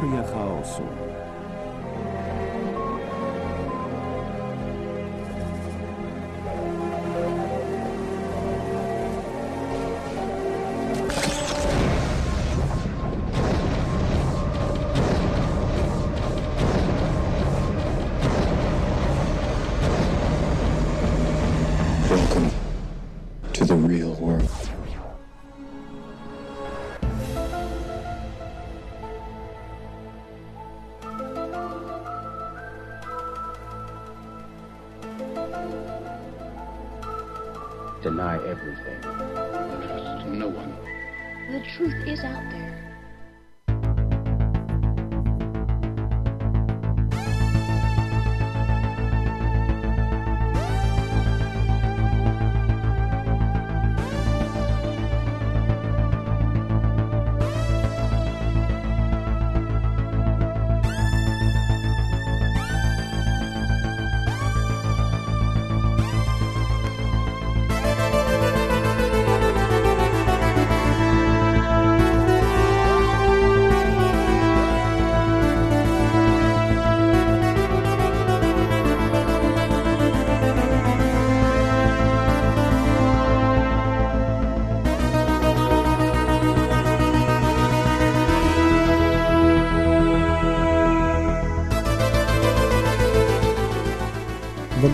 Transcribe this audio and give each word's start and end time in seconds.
Teoria 0.00 0.22
chaosu. 0.22 0.82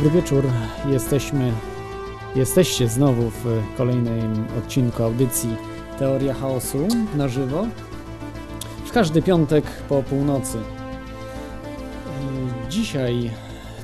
Dobry 0.07 0.21
wieczór. 0.21 0.45
Jesteśmy, 0.91 1.53
jesteście 2.37 2.89
znowu 2.89 3.31
w 3.31 3.45
kolejnym 3.77 4.45
odcinku 4.59 5.03
audycji 5.03 5.57
Teoria 5.99 6.35
Chaosu 6.35 6.89
na 7.17 7.29
żywo. 7.29 7.67
W 8.85 8.93
każdy 8.93 9.23
piątek 9.23 9.65
po 9.89 10.03
północy. 10.03 10.59
Dzisiaj 12.71 13.31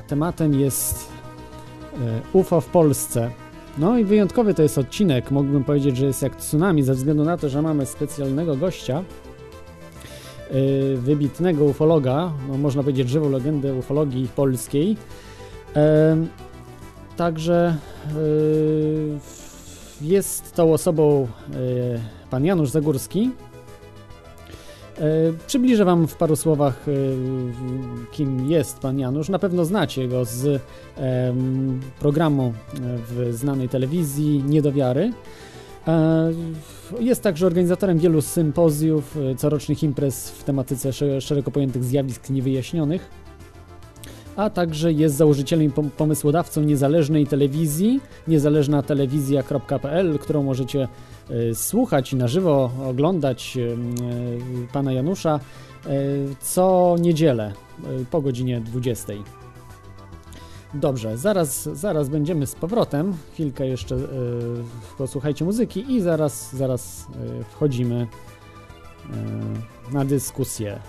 tematem 0.07 0.53
jest 0.59 1.09
yy, 1.93 1.99
UFO 2.33 2.61
w 2.61 2.65
Polsce. 2.65 3.31
No 3.77 3.97
i 3.97 4.03
wyjątkowy 4.03 4.53
to 4.53 4.63
jest 4.63 4.77
odcinek. 4.77 5.31
Mógłbym 5.31 5.63
powiedzieć, 5.63 5.97
że 5.97 6.05
jest 6.05 6.21
jak 6.21 6.35
tsunami, 6.35 6.83
ze 6.83 6.93
względu 6.93 7.23
na 7.23 7.37
to, 7.37 7.49
że 7.49 7.61
mamy 7.61 7.85
specjalnego 7.85 8.55
gościa, 8.55 9.03
yy, 10.51 10.97
wybitnego 10.97 11.65
ufologa, 11.65 12.31
no 12.49 12.57
można 12.57 12.83
powiedzieć 12.83 13.09
żywą 13.09 13.29
legendę 13.29 13.73
ufologii 13.73 14.27
polskiej. 14.35 14.97
Także 17.17 17.75
y, 18.17 19.19
jest 20.01 20.53
tą 20.55 20.73
osobą 20.73 21.27
y, 21.55 21.99
pan 22.29 22.45
Janusz 22.45 22.69
Zagórski. 22.69 23.31
Y, 24.99 25.01
Przybliżę 25.47 25.85
Wam 25.85 26.07
w 26.07 26.15
paru 26.15 26.35
słowach, 26.35 26.87
y, 26.87 27.15
kim 28.11 28.49
jest 28.49 28.79
pan 28.79 28.99
Janusz. 28.99 29.29
Na 29.29 29.39
pewno 29.39 29.65
znacie 29.65 30.07
go 30.07 30.25
z 30.25 30.61
programu 31.99 32.53
w 33.09 33.29
znanej 33.33 33.69
telewizji 33.69 34.43
Niedowiary. 34.47 35.11
E, 35.87 36.31
Jest 36.99 37.21
także 37.23 37.47
organizatorem 37.47 37.99
wielu 37.99 38.21
sympozjów, 38.21 39.17
corocznych 39.37 39.83
imprez 39.83 40.29
w 40.29 40.43
tematyce 40.43 40.93
sze- 40.93 41.21
szeroko 41.21 41.51
pojętych 41.51 41.83
zjawisk 41.83 42.29
niewyjaśnionych 42.29 43.09
a 44.35 44.49
także 44.49 44.93
jest 44.93 45.15
założycielem 45.15 45.65
i 45.65 45.69
pom- 45.69 45.89
pomysłodawcą 45.89 46.61
niezależnej 46.61 47.27
telewizji, 47.27 47.99
niezależnatelewizja.pl, 48.27 50.19
którą 50.19 50.43
możecie 50.43 50.87
y, 51.31 51.55
słuchać 51.55 52.13
i 52.13 52.15
na 52.15 52.27
żywo 52.27 52.71
oglądać 52.85 53.57
y, 53.57 53.59
y, 53.59 53.77
pana 54.73 54.93
Janusza 54.93 55.39
co 56.41 56.95
niedzielę 56.99 57.53
po 58.11 58.21
godzinie 58.21 58.61
20. 58.61 59.13
Dobrze, 60.73 61.17
zaraz, 61.17 61.63
zaraz 61.63 62.09
będziemy 62.09 62.47
z 62.47 62.55
powrotem. 62.55 63.13
Chwilkę 63.33 63.67
jeszcze 63.67 63.97
posłuchajcie 64.97 65.45
muzyki 65.45 65.93
i 65.93 66.01
zaraz, 66.01 66.55
zaraz 66.55 67.07
wchodzimy 67.51 68.07
na 69.91 70.05
dyskusję. 70.05 70.79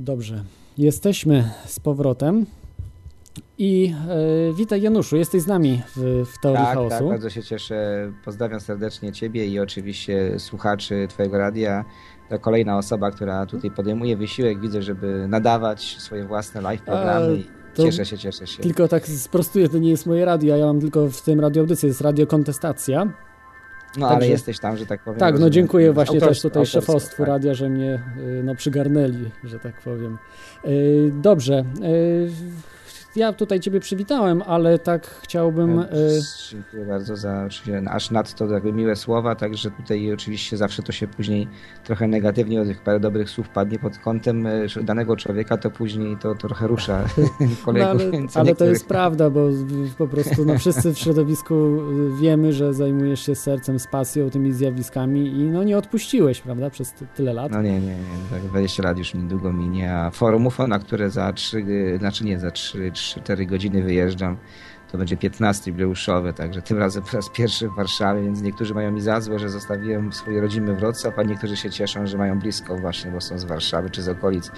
Dobrze. 0.00 0.44
Jesteśmy 0.78 1.50
z 1.66 1.80
powrotem. 1.80 2.46
I 3.58 3.94
e, 4.08 4.54
witaj 4.54 4.82
Januszu, 4.82 5.16
jesteś 5.16 5.42
z 5.42 5.46
nami 5.46 5.82
w, 5.96 6.24
w 6.26 6.40
Teorii 6.42 6.64
tak, 6.64 6.74
Chaosu. 6.74 6.98
Tak, 6.98 7.08
bardzo 7.08 7.30
się 7.30 7.42
cieszę. 7.42 8.12
Pozdrawiam 8.24 8.60
serdecznie 8.60 9.12
Ciebie 9.12 9.46
i 9.46 9.60
oczywiście 9.60 10.38
słuchaczy 10.38 11.06
Twojego 11.08 11.38
radia. 11.38 11.84
To 12.28 12.38
kolejna 12.38 12.78
osoba, 12.78 13.10
która 13.10 13.46
tutaj 13.46 13.70
podejmuje 13.70 14.16
wysiłek, 14.16 14.60
widzę, 14.60 14.82
żeby 14.82 15.26
nadawać 15.28 15.96
swoje 15.98 16.24
własne 16.24 16.60
live 16.60 16.82
programy. 16.82 17.42
To 17.74 17.82
cieszę 17.82 18.06
się, 18.06 18.18
cieszę 18.18 18.46
się. 18.46 18.62
Tylko 18.62 18.88
tak 18.88 19.06
sprostuję, 19.06 19.68
to 19.68 19.78
nie 19.78 19.90
jest 19.90 20.06
moje 20.06 20.24
radio, 20.24 20.56
ja 20.56 20.66
mam 20.66 20.80
tylko 20.80 21.08
w 21.08 21.22
tym 21.22 21.40
radio 21.40 21.62
audycję, 21.62 21.86
jest 21.86 22.00
radio 22.00 22.26
Kontestacja. 22.26 23.12
No 23.96 24.08
Także- 24.08 24.16
ale 24.16 24.28
jesteś 24.28 24.58
tam, 24.58 24.76
że 24.76 24.86
tak 24.86 25.00
powiem. 25.00 25.20
Tak, 25.20 25.28
no 25.28 25.32
rozumiem. 25.32 25.52
dziękuję 25.52 25.92
właśnie 25.92 26.20
też 26.20 26.42
tutaj 26.42 26.60
autorstwo, 26.60 26.80
szefostwu 26.80 27.16
tak. 27.16 27.28
radia, 27.28 27.54
że 27.54 27.68
mnie 27.68 28.02
y, 28.18 28.42
no, 28.44 28.54
przygarnęli, 28.54 29.30
że 29.44 29.58
tak 29.58 29.80
powiem. 29.80 30.18
Y, 30.64 31.12
Dobrze. 31.14 31.64
Y, 33.16 33.20
Ja 33.20 33.32
tutaj 33.32 33.60
Ciebie 33.60 33.80
przywitałem, 33.80 34.42
ale 34.46 34.78
tak 34.78 35.06
chciałbym. 35.06 35.78
y, 35.78 35.86
Dziękuję 36.50 36.84
bardzo 36.84 37.16
za 37.16 37.44
oczywiście 37.46 37.82
aż 37.90 38.10
nadto 38.10 38.46
jakby 38.46 38.72
miłe 38.72 38.96
słowa, 38.96 39.34
także 39.34 39.70
tutaj 39.70 40.12
oczywiście 40.12 40.56
zawsze 40.56 40.82
to 40.82 40.92
się 40.92 41.06
później 41.08 41.48
trochę 41.84 42.08
negatywnie 42.08 42.60
od 42.60 42.68
tych 42.68 42.82
parę 42.82 43.00
dobrych 43.00 43.30
słów 43.30 43.48
padnie 43.48 43.78
pod 43.78 43.98
kątem 43.98 44.46
e, 44.46 44.52
danego 44.82 45.16
człowieka, 45.16 45.56
to 45.56 45.70
później 45.70 46.16
to 46.16 46.34
trochę 46.34 46.66
rusza 46.66 47.04
kolegów. 47.64 48.02
No, 48.12 48.18
ale, 48.18 48.28
ale 48.34 48.54
to 48.54 48.64
jest 48.64 48.86
prawda, 48.88 49.30
bo 49.30 49.48
po 49.98 50.08
prostu 50.08 50.44
no, 50.44 50.58
wszyscy 50.58 50.94
w 50.94 50.98
środowisku 50.98 51.54
y, 51.54 52.20
wiemy, 52.20 52.52
że 52.52 52.74
zajmujesz 52.74 53.20
się 53.26 53.34
sercem, 53.34 53.78
z 53.78 53.86
pasją 53.86 54.30
tymi 54.30 54.52
zjawiskami 54.52 55.26
i 55.26 55.42
no 55.44 55.64
nie 55.64 55.78
odpuściłeś, 55.78 56.40
prawda, 56.40 56.70
przez 56.70 56.92
ty- 56.92 57.06
tyle 57.14 57.32
lat. 57.32 57.52
No 57.52 57.62
nie, 57.62 57.80
nie, 57.80 57.86
nie, 57.86 57.94
tak 58.30 58.42
20 58.42 58.82
lat 58.82 58.98
już 58.98 59.14
niedługo 59.14 59.52
minie, 59.52 59.94
a 59.94 60.10
forum 60.10 60.46
UFO, 60.46 60.66
na 60.66 60.78
które 60.78 61.10
za 61.10 61.32
3, 61.32 61.64
znaczy 61.98 62.24
nie, 62.24 62.38
za 62.38 62.50
3-4 63.00 63.46
godziny 63.46 63.82
wyjeżdżam, 63.82 64.36
to 64.92 64.98
będzie 64.98 65.16
15 65.16 65.70
jubileuszowe, 65.70 66.32
także 66.32 66.62
tym 66.62 66.78
razem 66.78 67.02
po 67.02 67.16
raz 67.16 67.30
pierwszy 67.30 67.68
w 67.68 67.76
Warszawie, 67.76 68.22
więc 68.22 68.42
niektórzy 68.42 68.74
mają 68.74 68.92
mi 68.92 69.00
za 69.00 69.20
złe, 69.20 69.38
że 69.38 69.48
zostawiłem 69.48 70.12
swój 70.12 70.40
rodzimy 70.40 70.76
Wrocław, 70.76 71.18
a 71.18 71.22
niektórzy 71.22 71.56
się 71.56 71.70
cieszą, 71.70 72.06
że 72.06 72.18
mają 72.18 72.38
blisko 72.38 72.76
właśnie, 72.76 73.10
bo 73.10 73.20
są 73.20 73.38
z 73.38 73.44
Warszawy 73.44 73.90
czy 73.90 74.02
z 74.02 74.08
okolic. 74.08 74.50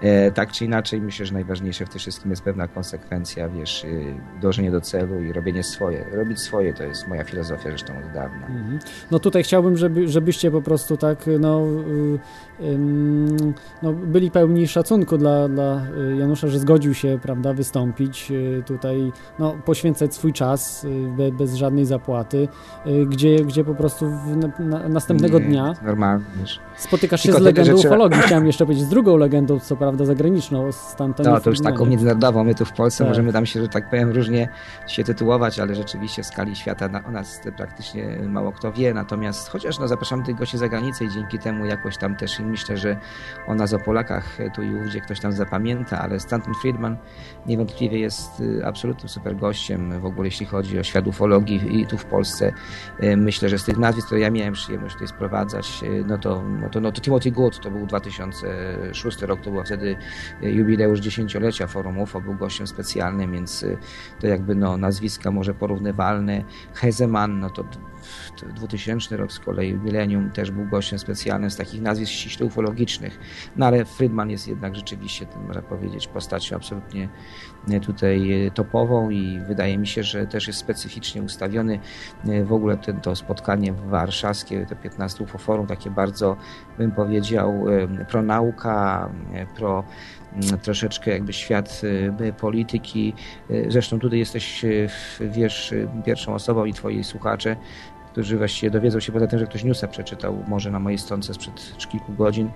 E, 0.00 0.30
tak 0.30 0.52
czy 0.52 0.64
inaczej, 0.64 1.00
myślę, 1.00 1.26
że 1.26 1.34
najważniejsze 1.34 1.86
w 1.86 1.88
tym 1.88 1.98
wszystkim 1.98 2.30
jest 2.30 2.42
pewna 2.42 2.68
konsekwencja, 2.68 3.48
wiesz, 3.48 3.84
y, 3.84 4.14
dążenie 4.40 4.70
do 4.70 4.80
celu 4.80 5.22
i 5.22 5.32
robienie 5.32 5.62
swoje. 5.62 6.04
Robić 6.12 6.40
swoje 6.40 6.74
to 6.74 6.84
jest 6.84 7.08
moja 7.08 7.24
filozofia 7.24 7.62
zresztą 7.62 7.98
od 7.98 8.12
dawna. 8.12 8.46
Mhm. 8.46 8.78
No 9.10 9.18
tutaj 9.18 9.42
chciałbym, 9.42 9.76
żeby, 9.76 10.08
żebyście 10.08 10.50
po 10.50 10.62
prostu 10.62 10.96
tak 10.96 11.18
no, 11.40 11.66
y, 11.66 12.18
no, 13.82 13.92
byli 13.92 14.30
pełni 14.30 14.68
szacunku 14.68 15.18
dla, 15.18 15.48
dla 15.48 15.82
y, 16.12 16.16
Janusza, 16.16 16.48
że 16.48 16.58
zgodził 16.58 16.94
się, 16.94 17.18
prawda, 17.22 17.52
wystąpić 17.54 18.30
y, 18.30 18.62
tutaj, 18.66 19.12
no, 19.38 19.56
poświęcać 19.64 20.14
swój 20.14 20.32
czas 20.32 20.84
y, 20.84 20.88
be, 21.16 21.32
bez 21.32 21.54
żadnej 21.54 21.86
zapłaty, 21.86 22.48
gdzie, 23.06 23.44
gdzie 23.44 23.64
po 23.64 23.74
prostu 23.74 24.06
w, 24.10 24.36
na, 24.36 24.48
na, 24.78 24.88
następnego 24.88 25.38
Nie, 25.38 25.44
dnia 25.44 25.74
spotykasz 26.76 27.20
się 27.20 27.28
Tylko 27.28 27.38
z 27.38 27.40
tyle, 27.40 27.50
legendą 27.50 27.80
trzeba- 27.80 27.94
ufologii. 27.94 28.18
Chciałem 28.18 28.46
jeszcze 28.46 28.64
powiedzieć 28.66 28.84
z 28.84 28.88
drugą 28.88 29.16
legendą, 29.16 29.60
co 29.60 29.76
prawda 29.76 30.04
zagraniczną, 30.04 30.72
z 30.72 30.94
tamtego 30.96 31.30
No, 31.30 31.40
to 31.40 31.50
już 31.50 31.60
taką 31.60 31.86
międzynarodową. 31.86 32.44
My 32.44 32.54
tu 32.54 32.64
w 32.64 32.72
Polsce 32.72 33.04
Tak. 33.04 33.08
możemy 33.08 33.32
tam 33.32 33.46
się, 33.46 33.60
że 33.60 33.68
tak 33.68 33.90
powiem, 33.90 34.10
różnie 34.10 34.48
się 34.86 35.04
tytułować, 35.04 35.58
ale 35.58 35.74
rzeczywiście 35.74 36.22
w 36.22 36.26
skali 36.26 36.56
świata 36.56 36.88
na, 36.88 37.04
o 37.04 37.10
nas 37.10 37.40
praktycznie 37.56 38.18
mało 38.28 38.52
kto 38.52 38.72
wie. 38.72 38.94
Natomiast 38.94 39.48
chociaż 39.48 39.78
no, 39.78 39.88
zapraszamy 39.88 40.24
tych 40.24 40.36
gości 40.36 40.58
za 40.58 40.68
granicę 40.68 41.04
i 41.04 41.10
dzięki 41.10 41.38
temu 41.38 41.64
jakoś 41.64 41.96
tam 41.96 42.16
też 42.16 42.40
i 42.40 42.44
myślę, 42.50 42.76
że 42.76 42.96
o 43.46 43.54
nas, 43.54 43.72
o 43.72 43.78
Polakach 43.78 44.38
tu 44.54 44.62
i 44.62 44.74
ówdzie 44.74 45.00
ktoś 45.00 45.20
tam 45.20 45.32
zapamięta, 45.32 45.98
ale 45.98 46.20
Stanton 46.20 46.54
Friedman 46.54 46.96
niewątpliwie 47.46 47.98
jest 47.98 48.40
y, 48.40 48.66
absolutnym 48.66 49.08
super 49.08 49.36
gościem 49.36 50.00
w 50.00 50.04
ogóle, 50.04 50.26
jeśli 50.26 50.46
chodzi 50.46 50.78
o 50.78 50.82
świat 50.82 51.06
ufologii 51.06 51.80
i 51.80 51.86
tu 51.86 51.98
w 51.98 52.04
Polsce. 52.04 52.52
Y, 53.02 53.16
Myślę, 53.16 53.48
że 53.48 53.58
z 53.58 53.64
tych 53.64 53.78
nazwisk, 53.78 54.06
które 54.06 54.20
ja 54.20 54.30
miałem 54.30 54.54
przyjemność 54.54 54.94
tutaj 54.94 55.08
sprowadzać, 55.08 55.80
no 56.06 56.18
to, 56.18 56.42
no 56.60 56.68
to, 56.68 56.80
no 56.80 56.92
to 56.92 57.00
Timothy 57.00 57.30
Good 57.30 57.60
to 57.60 57.70
był 57.70 57.86
2006 57.86 59.22
rok, 59.22 59.40
to 59.40 59.50
był 59.50 59.64
wtedy 59.64 59.96
jubileusz 60.42 61.00
dziesięciolecia 61.00 61.66
Forum 61.66 61.98
UFO, 61.98 62.20
był 62.20 62.34
gościem 62.34 62.66
specjalnym, 62.66 63.32
więc 63.32 63.64
to 64.20 64.26
jakby 64.26 64.54
no, 64.54 64.76
nazwiska 64.76 65.30
może 65.30 65.54
porównywalne. 65.54 66.44
Hezeman, 66.74 67.40
no 67.40 67.50
to 67.50 67.62
d- 67.62 67.70
to 68.40 68.46
2000 68.46 69.16
rok 69.16 69.32
z 69.32 69.38
kolei, 69.38 69.74
Millennium 69.74 70.30
też 70.30 70.50
był 70.50 70.66
gościem 70.66 70.98
specjalnym 70.98 71.50
z 71.50 71.56
takich 71.56 71.82
nazwisk 71.82 72.12
ufologicznych. 72.44 73.20
No 73.56 73.66
ale 73.66 73.84
Friedman 73.84 74.30
jest 74.30 74.48
jednak 74.48 74.76
rzeczywiście, 74.76 75.26
można 75.46 75.62
powiedzieć, 75.62 76.06
postacią 76.06 76.56
absolutnie 76.56 77.08
y, 77.70 77.80
tutaj 77.80 78.46
y, 78.46 78.50
topową 78.50 79.10
i 79.10 79.40
wydaje 79.48 79.78
mi 79.78 79.86
się, 79.86 80.02
że 80.02 80.26
też 80.26 80.46
jest 80.46 80.58
specyficznie 80.58 81.22
ustawiony 81.22 81.80
y, 82.28 82.44
w 82.44 82.52
ogóle 82.52 82.76
ten, 82.76 83.00
to 83.00 83.16
spotkanie 83.16 83.72
warszawskie, 83.72 84.66
te 84.66 84.76
15 84.76 85.24
UFO 85.24 85.38
Forum, 85.38 85.66
takie 85.66 85.90
bardzo, 85.90 86.36
bym 86.78 86.92
powiedział, 86.92 87.64
pronauka, 88.08 89.10
y, 89.34 89.56
pro 89.56 89.84
troszeczkę 90.62 91.10
jakby 91.10 91.32
świat 91.32 91.82
polityki. 92.38 93.14
Zresztą 93.68 93.98
tutaj 93.98 94.18
jesteś, 94.18 94.64
wiesz, 95.20 95.74
pierwszą 96.04 96.34
osobą 96.34 96.64
i 96.64 96.72
twoi 96.72 97.04
słuchacze, 97.04 97.56
którzy 98.12 98.38
właściwie 98.38 98.70
dowiedzą 98.70 99.00
się 99.00 99.12
poza 99.12 99.26
tym, 99.26 99.38
że 99.38 99.46
ktoś 99.46 99.64
newsa 99.64 99.88
przeczytał 99.88 100.44
może 100.48 100.70
na 100.70 100.80
mojej 100.80 100.98
stronce 100.98 101.34
sprzed 101.34 101.76
kilku 101.90 102.12
godzin, 102.12 102.50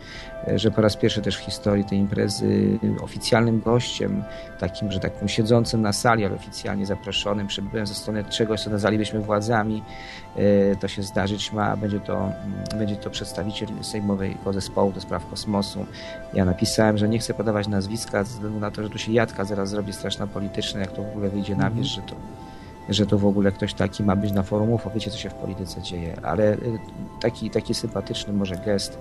y, 0.48 0.58
że 0.58 0.70
po 0.70 0.80
raz 0.80 0.96
pierwszy 0.96 1.22
też 1.22 1.36
w 1.36 1.40
historii 1.40 1.84
tej 1.84 1.98
imprezy 1.98 2.78
oficjalnym 3.02 3.60
gościem, 3.60 4.24
takim, 4.58 4.92
że 4.92 5.00
tak 5.00 5.12
powiem, 5.12 5.28
siedzącym 5.28 5.82
na 5.82 5.92
sali, 5.92 6.24
ale 6.24 6.34
oficjalnie 6.34 6.86
zaproszonym, 6.86 7.46
przybyłem 7.46 7.86
ze 7.86 7.94
strony 7.94 8.24
czegoś, 8.24 8.60
co 8.60 8.70
nazwalibyśmy 8.70 9.20
władzami, 9.20 9.82
y, 10.38 10.76
to 10.80 10.88
się 10.88 11.02
zdarzyć 11.02 11.52
ma, 11.52 11.76
będzie 11.76 12.00
to, 12.00 12.16
mm, 12.16 12.78
będzie 12.78 12.96
to 12.96 13.10
przedstawiciel 13.10 13.68
Sejmowego 13.82 14.52
Zespołu 14.52 14.92
do 14.92 15.00
Spraw 15.00 15.30
Kosmosu, 15.30 15.86
ja 16.34 16.44
napisałem, 16.44 16.98
że 16.98 17.08
nie 17.08 17.18
chcę 17.18 17.34
podawać 17.34 17.68
nazwiska 17.68 18.24
ze 18.24 18.30
względu 18.30 18.60
na 18.60 18.70
to, 18.70 18.82
że 18.82 18.90
tu 18.90 18.98
się 18.98 19.12
jadka 19.12 19.44
zaraz 19.44 19.68
zrobi 19.68 19.92
straszna 19.92 20.26
polityczna, 20.26 20.80
jak 20.80 20.92
to 20.92 21.02
w 21.02 21.08
ogóle 21.08 21.28
wyjdzie 21.28 21.56
na 21.56 21.70
wierzch, 21.70 21.94
że 21.94 22.02
to, 22.02 22.14
że 22.88 23.06
to 23.06 23.18
w 23.18 23.26
ogóle 23.26 23.52
ktoś 23.52 23.74
taki 23.74 24.02
ma 24.02 24.16
być 24.16 24.32
na 24.32 24.42
forum 24.42 24.72
UFO. 24.72 24.90
Wiecie, 24.90 25.10
co 25.10 25.18
się 25.18 25.30
w 25.30 25.34
polityce 25.34 25.82
dzieje, 25.82 26.16
ale 26.22 26.52
y, 26.54 26.58
taki, 27.20 27.50
taki 27.50 27.74
sympatyczny 27.74 28.32
może 28.32 28.56
gest, 28.56 28.98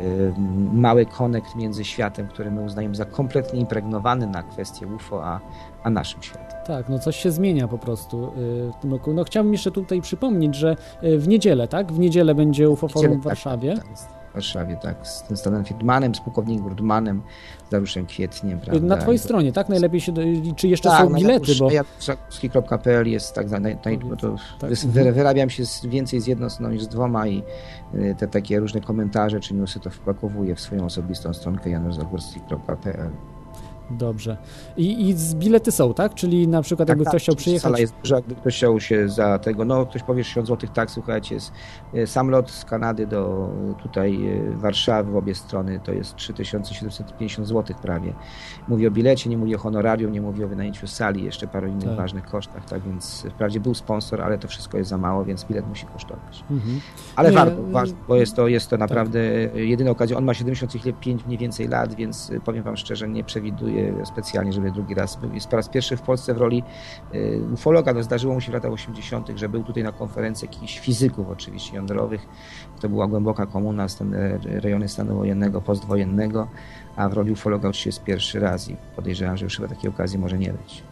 y, 0.00 0.32
mały 0.72 1.06
konekt 1.06 1.54
między 1.54 1.84
światem, 1.84 2.28
który 2.28 2.50
my 2.50 2.62
uznajemy 2.62 2.94
za 2.94 3.04
kompletnie 3.04 3.60
impregnowany 3.60 4.26
na 4.26 4.42
kwestię 4.42 4.86
UFO, 4.86 5.24
a, 5.24 5.40
a 5.82 5.90
naszym 5.90 6.22
światem. 6.22 6.56
Tak, 6.66 6.88
no 6.88 6.98
coś 6.98 7.16
się 7.16 7.30
zmienia 7.30 7.68
po 7.68 7.78
prostu 7.78 8.24
y, 8.26 8.72
w 8.72 8.76
tym 8.80 8.92
roku. 8.92 9.12
No 9.12 9.24
chciałbym 9.24 9.52
jeszcze 9.52 9.70
tutaj 9.70 10.00
przypomnieć, 10.00 10.54
że 10.54 10.76
y, 11.04 11.18
w 11.18 11.28
niedzielę, 11.28 11.68
tak? 11.68 11.92
W 11.92 11.98
niedzielę 11.98 12.34
będzie 12.34 12.70
UFO 12.70 12.88
Forum 12.88 13.12
w 13.12 13.14
Tak, 13.14 13.22
Warszawie. 13.22 13.74
Tak, 13.76 13.84
tak, 13.84 14.15
Warszawie, 14.36 14.76
tak, 14.82 15.06
z 15.06 15.22
tym 15.22 15.36
Stanem 15.36 15.64
Friedmanem, 15.64 16.14
z 16.14 16.20
pułkownikiem 16.20 16.64
Grudmanem, 16.64 17.22
z 17.66 17.70
Dariuszem 17.70 18.06
Kwietniem, 18.06 18.60
prawda? 18.60 18.86
Na 18.86 18.96
twojej 18.96 19.18
stronie, 19.18 19.52
tak? 19.52 19.68
Najlepiej 19.68 20.00
się. 20.00 20.12
Do... 20.12 20.22
Czy 20.56 20.68
jeszcze 20.68 20.88
Tak, 20.88 21.06
są 21.08 21.14
bilety, 21.14 21.52
bo. 21.58 21.70
Januszakowski.pl 21.70 23.08
jest 23.08 23.34
tak, 23.34 23.46
bo 24.08 24.16
to 24.16 24.36
Tak, 24.58 24.70
wyrabiam 25.12 25.50
się 25.50 25.66
z, 25.66 25.86
więcej 25.86 26.20
z 26.20 26.26
jedną 26.26 26.50
stroną 26.50 26.72
niż 26.72 26.82
z 26.82 26.88
dwoma 26.88 27.26
i 27.26 27.42
y, 27.94 28.14
te 28.18 28.28
takie 28.28 28.60
różne 28.60 28.80
komentarze 28.80 29.40
czy 29.40 29.54
newsy 29.54 29.80
to 29.80 29.90
wpakowuję 29.90 30.54
w 30.54 30.60
swoją 30.60 30.84
osobistą 30.84 31.34
stronkę 31.34 31.70
januszzagórski.pl 31.70 33.10
Dobrze. 33.90 34.36
I, 34.76 35.08
I 35.08 35.12
z 35.12 35.34
bilety 35.34 35.72
są, 35.72 35.94
tak? 35.94 36.14
Czyli 36.14 36.48
na 36.48 36.62
przykład 36.62 36.88
jakby 36.88 37.04
ktoś 37.04 37.22
chciał 37.22 37.34
przyjechać. 37.34 37.62
Sala 37.62 37.78
jest 37.78 37.94
duża, 38.02 38.20
gdy 38.20 38.34
ktoś 38.34 38.56
chciał 38.56 38.80
się 38.80 39.08
za 39.08 39.38
tego, 39.38 39.64
no 39.64 39.86
ktoś 39.86 40.02
powie 40.02 40.24
60 40.24 40.48
zł, 40.48 40.70
tak, 40.74 40.90
słuchajcie, 40.90 41.34
jest 41.34 41.52
y, 41.94 42.06
sam 42.06 42.30
lot 42.30 42.50
z 42.50 42.64
Kanady 42.64 43.06
do 43.06 43.48
tutaj 43.82 44.26
y, 44.26 44.56
Warszawy 44.56 45.12
w 45.12 45.16
obie 45.16 45.34
strony, 45.34 45.80
to 45.84 45.92
jest 45.92 46.16
3750 46.16 47.48
zł 47.48 47.76
prawie. 47.82 48.12
Mówię 48.68 48.88
o 48.88 48.90
bilecie, 48.90 49.30
nie 49.30 49.38
mówię 49.38 49.56
o 49.56 49.58
honorarium, 49.58 50.12
nie 50.12 50.20
mówię 50.20 50.44
o 50.44 50.48
wynajęciu 50.48 50.86
sali, 50.86 51.24
jeszcze 51.24 51.46
paru 51.46 51.68
innych 51.68 51.88
Tak. 51.88 51.96
ważnych 51.96 52.24
kosztach, 52.24 52.64
tak 52.64 52.82
więc 52.82 53.26
wprawdzie 53.30 53.60
był 53.60 53.74
sponsor, 53.74 54.22
ale 54.22 54.38
to 54.38 54.48
wszystko 54.48 54.78
jest 54.78 54.90
za 54.90 54.98
mało, 54.98 55.24
więc 55.24 55.44
bilet 55.44 55.68
musi 55.68 55.86
kosztować. 55.86 56.44
Mhm. 56.50 56.80
Ale 57.16 57.30
Nie, 57.30 57.36
warto, 57.36 57.56
warto, 57.62 57.94
bo 58.08 58.16
jest 58.16 58.36
to, 58.36 58.48
jest 58.48 58.70
to 58.70 58.76
naprawdę 58.76 59.18
jedyna 59.54 59.90
okazja. 59.90 60.16
On 60.16 60.24
ma 60.24 60.34
75 60.34 61.26
mniej 61.26 61.38
więcej 61.38 61.68
lat, 61.68 61.94
więc 61.94 62.32
powiem 62.44 62.62
Wam 62.62 62.76
szczerze, 62.76 63.08
nie 63.08 63.24
przewiduję 63.24 63.75
specjalnie, 64.04 64.52
żeby 64.52 64.70
drugi 64.70 64.94
raz 64.94 65.16
był. 65.16 65.34
Jest 65.34 65.48
po 65.48 65.56
raz 65.56 65.68
pierwszy 65.68 65.96
w 65.96 66.02
Polsce 66.02 66.34
w 66.34 66.36
roli 66.36 66.62
y, 67.14 67.40
ufologa. 67.54 67.92
No, 67.92 68.02
zdarzyło 68.02 68.34
mu 68.34 68.40
się 68.40 68.50
w 68.50 68.54
latach 68.54 68.72
80., 68.72 69.28
że 69.36 69.48
był 69.48 69.64
tutaj 69.64 69.82
na 69.82 69.92
konferencji 69.92 70.48
jakichś 70.52 70.78
fizyków 70.78 71.28
oczywiście 71.30 71.76
jądrowych. 71.76 72.26
To 72.80 72.88
była 72.88 73.06
głęboka 73.06 73.46
komuna, 73.46 73.88
stan, 73.88 74.14
e, 74.14 74.38
rejony 74.42 74.88
stanu 74.88 75.16
wojennego, 75.16 75.60
postwojennego, 75.60 76.48
a 76.96 77.08
w 77.08 77.12
roli 77.12 77.32
ufologa 77.32 77.68
oczywiście 77.68 77.88
jest 77.88 78.04
pierwszy 78.04 78.40
raz 78.40 78.70
i 78.70 78.76
podejrzewam, 78.96 79.36
że 79.36 79.44
już 79.44 79.56
chyba 79.56 79.68
takiej 79.68 79.90
okazji 79.90 80.18
może 80.18 80.38
nie 80.38 80.52
być. 80.52 80.82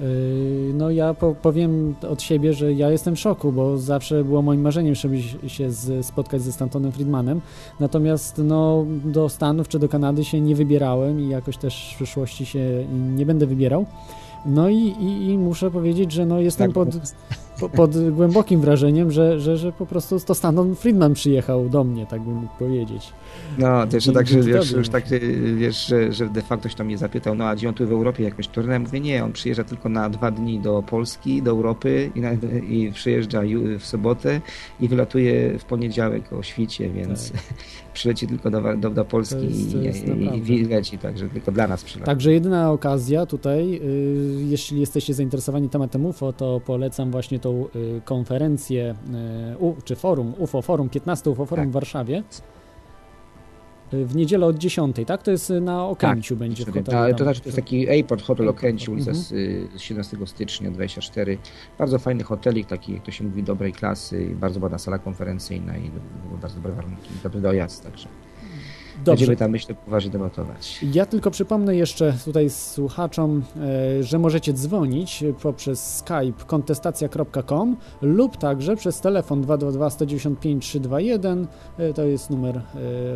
Yy, 0.00 0.56
No 0.74 0.90
ja 0.90 1.14
po, 1.14 1.34
powiem 1.34 1.94
od 2.10 2.22
siebie, 2.22 2.54
że 2.54 2.72
ja 2.72 2.90
jestem 2.90 3.16
w 3.16 3.20
szoku, 3.20 3.52
bo 3.52 3.78
zawsze 3.78 4.24
było 4.24 4.42
moim 4.42 4.60
marzeniem, 4.60 4.94
żeby 4.94 5.22
się 5.46 5.70
z, 5.70 6.06
spotkać 6.06 6.42
ze 6.42 6.52
Stantonem 6.52 6.92
Friedmanem. 6.92 7.40
Natomiast 7.80 8.38
no, 8.44 8.86
do 9.04 9.28
Stanów 9.28 9.68
czy 9.68 9.78
do 9.78 9.88
Kanady 9.88 10.24
się 10.24 10.40
nie 10.40 10.54
wybierałem 10.54 11.20
i 11.20 11.28
jakoś 11.28 11.56
też 11.56 11.92
w 11.92 11.96
przyszłości 11.96 12.46
się 12.46 12.84
nie 13.16 13.26
będę 13.26 13.46
wybierał. 13.46 13.86
No 14.46 14.68
i, 14.68 14.76
i, 14.76 15.28
i 15.28 15.38
muszę 15.38 15.70
powiedzieć, 15.70 16.12
że 16.12 16.26
no 16.26 16.40
jestem 16.40 16.66
Tak, 16.66 16.74
pod, 16.74 16.88
po- 17.60 17.68
pod 17.68 18.10
głębokim 18.10 18.60
wrażeniem, 18.60 19.10
że, 19.10 19.40
że, 19.40 19.56
że 19.56 19.72
po 19.72 19.86
prostu 19.86 20.20
to 20.20 20.34
Stanton 20.34 20.76
Friedman 20.76 21.14
przyjechał 21.14 21.68
do 21.68 21.84
mnie, 21.84 22.06
tak 22.06 22.22
bym 22.22 22.34
mógł 22.34 22.56
powiedzieć. 22.58 23.12
No, 23.58 23.86
też 23.86 24.10
tak, 24.14 24.26
że 24.26 24.42
wiesz, 24.42 24.70
już 24.70 24.88
tak, 24.88 25.12
y, 25.12 25.54
wiesz, 25.56 25.86
że, 25.86 26.12
że 26.12 26.28
de 26.28 26.42
facto 26.42 26.68
się 26.68 26.76
tam 26.76 26.86
mnie 26.86 26.98
zapytał, 26.98 27.34
no 27.34 27.44
a 27.44 27.56
gdzie 27.56 27.68
on 27.68 27.74
tu 27.74 27.86
w 27.86 27.92
Europie 27.92 28.24
jakoś 28.24 28.48
turnę? 28.48 28.78
Mówię, 28.78 29.00
nie, 29.00 29.24
on 29.24 29.32
przyjeżdża 29.32 29.64
tylko 29.64 29.88
na 29.88 30.10
dwa 30.10 30.30
dni 30.30 30.60
do 30.60 30.82
Polski, 30.82 31.42
do 31.42 31.50
Europy 31.50 32.10
i, 32.14 32.20
na, 32.20 32.32
i 32.68 32.92
przyjeżdża 32.94 33.40
w 33.78 33.86
sobotę 33.86 34.40
i 34.80 34.88
wylatuje 34.88 35.58
w 35.58 35.64
poniedziałek 35.64 36.32
o 36.32 36.42
świcie, 36.42 36.90
więc 36.90 37.32
przyleci 37.96 38.26
tylko 38.26 38.50
do, 38.50 38.76
do, 38.76 38.90
do 38.90 39.04
Polski 39.04 39.44
jest- 39.46 39.72
to 39.72 39.78
jest 39.78 40.04
i, 40.06 40.52
i, 40.52 40.60
i 40.60 40.64
leci, 40.64 40.98
także 40.98 41.28
tylko 41.28 41.52
dla 41.52 41.66
nas 41.66 41.84
przyleci. 41.84 42.06
Także 42.06 42.32
jedyna 42.32 42.72
okazja 42.72 43.26
tutaj, 43.26 43.74
y, 43.74 44.44
jeśli 44.48 44.80
jesteście 44.80 45.14
zainteresowani 45.14 45.68
tematem 45.68 46.06
UFO, 46.06 46.32
to 46.32 46.60
polecam 46.66 47.10
właśnie 47.10 47.38
tą 47.38 47.64
y, 47.76 48.00
konferencję, 48.04 48.94
y, 49.54 49.58
u, 49.58 49.74
czy 49.84 49.96
forum, 49.96 50.34
UFO 50.38 50.62
Forum, 50.62 50.88
15 50.88 51.30
UFO 51.30 51.46
Forum 51.46 51.62
Tak. 51.64 51.70
w 51.70 51.72
Warszawie. 51.72 52.22
W 53.92 54.16
niedzielę 54.16 54.46
od 54.46 54.58
10, 54.58 54.96
tak? 55.06 55.22
To 55.22 55.30
jest 55.30 55.50
y, 55.50 55.60
na 55.60 55.86
Okęciu 55.86 56.36
będzie 56.36 56.64
w 56.64 56.74
hotelu. 56.74 56.98
Ale 56.98 57.14
to 57.14 57.24
znaczy 57.24 57.40
to 57.40 57.48
jest 57.48 57.56
taki 57.56 57.88
Airport 57.88 58.22
Hotel 58.22 58.48
Okręci, 58.48 58.90
ulica 58.90 59.10
mhm. 59.10 59.24
z, 59.24 59.32
y, 59.32 59.68
z 59.76 59.80
17 59.80 60.16
stycznia 60.26 60.70
24. 60.70 61.38
Bardzo 61.78 61.98
fajny 61.98 62.24
hotelik, 62.24 62.66
taki 62.66 62.92
jak 62.92 63.02
to 63.02 63.10
się 63.10 63.24
mówi, 63.24 63.42
dobrej 63.42 63.72
klasy, 63.72 64.36
bardzo 64.40 64.60
ładna 64.60 64.78
sala 64.78 64.98
konferencyjna 64.98 65.78
i 65.78 65.90
bardzo 66.40 66.56
dobre 66.56 66.72
warunki, 66.72 67.10
dobry 67.22 67.40
dojazd, 67.40 67.84
także 67.84 68.08
Dobrze. 69.04 69.10
będziemy 69.10 69.36
tam 69.36 69.50
myślę 69.50 69.74
poważnie 69.74 70.10
debatować. 70.10 70.84
Ja 70.92 71.06
tylko 71.06 71.30
przypomnę 71.30 71.76
jeszcze 71.76 72.14
tutaj 72.24 72.50
słuchaczom, 72.50 73.42
e, 73.98 74.02
że 74.02 74.18
możecie 74.18 74.52
dzwonić 74.52 75.24
poprzez 75.42 75.96
skype 75.96 76.44
kontestacja.com 76.46 77.76
lub 78.02 78.36
także 78.36 78.76
przez 78.76 79.00
telefon 79.00 79.42
222 79.42 79.90
195 79.90 80.64
321, 80.64 81.46
e, 81.78 81.92
to 81.92 82.04
jest 82.04 82.30
numer 82.30 82.56
e, 82.56 82.62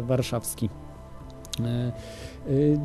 warszawski. 0.03 0.69
E, 1.61 1.93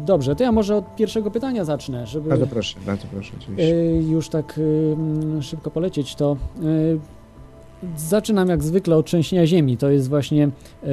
Dobrze, 0.05 0.35
to 0.35 0.43
ja 0.43 0.51
może 0.51 0.75
od 0.75 0.95
pierwszego 0.95 1.31
pytania 1.31 1.65
zacznę, 1.65 2.07
żeby 2.07 2.29
Bardzo 2.29 2.47
proszę, 2.47 2.77
bardzo 2.85 3.07
proszę, 3.11 3.33
oczywiście. 3.41 4.01
już 4.01 4.29
tak 4.29 4.59
mm, 4.93 5.41
szybko 5.41 5.71
polecieć, 5.71 6.15
to 6.15 6.37
zaczynam 7.97 8.49
jak 8.49 8.63
zwykle 8.63 8.95
od 8.95 9.05
trzęsienia 9.05 9.47
ziemi. 9.47 9.77
To 9.77 9.89
jest 9.89 10.09
właśnie, 10.09 10.43
e, 10.43 10.87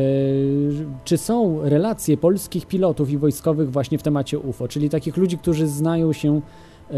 czy 1.04 1.18
są 1.18 1.60
relacje 1.62 2.16
polskich 2.16 2.66
pilotów 2.66 3.10
i 3.10 3.18
wojskowych 3.18 3.70
właśnie 3.70 3.98
w 3.98 4.02
temacie 4.02 4.38
UFO, 4.38 4.68
czyli 4.68 4.90
takich 4.90 5.16
ludzi, 5.16 5.38
którzy 5.38 5.66
znają 5.66 6.12
się 6.12 6.40
e, 6.90 6.94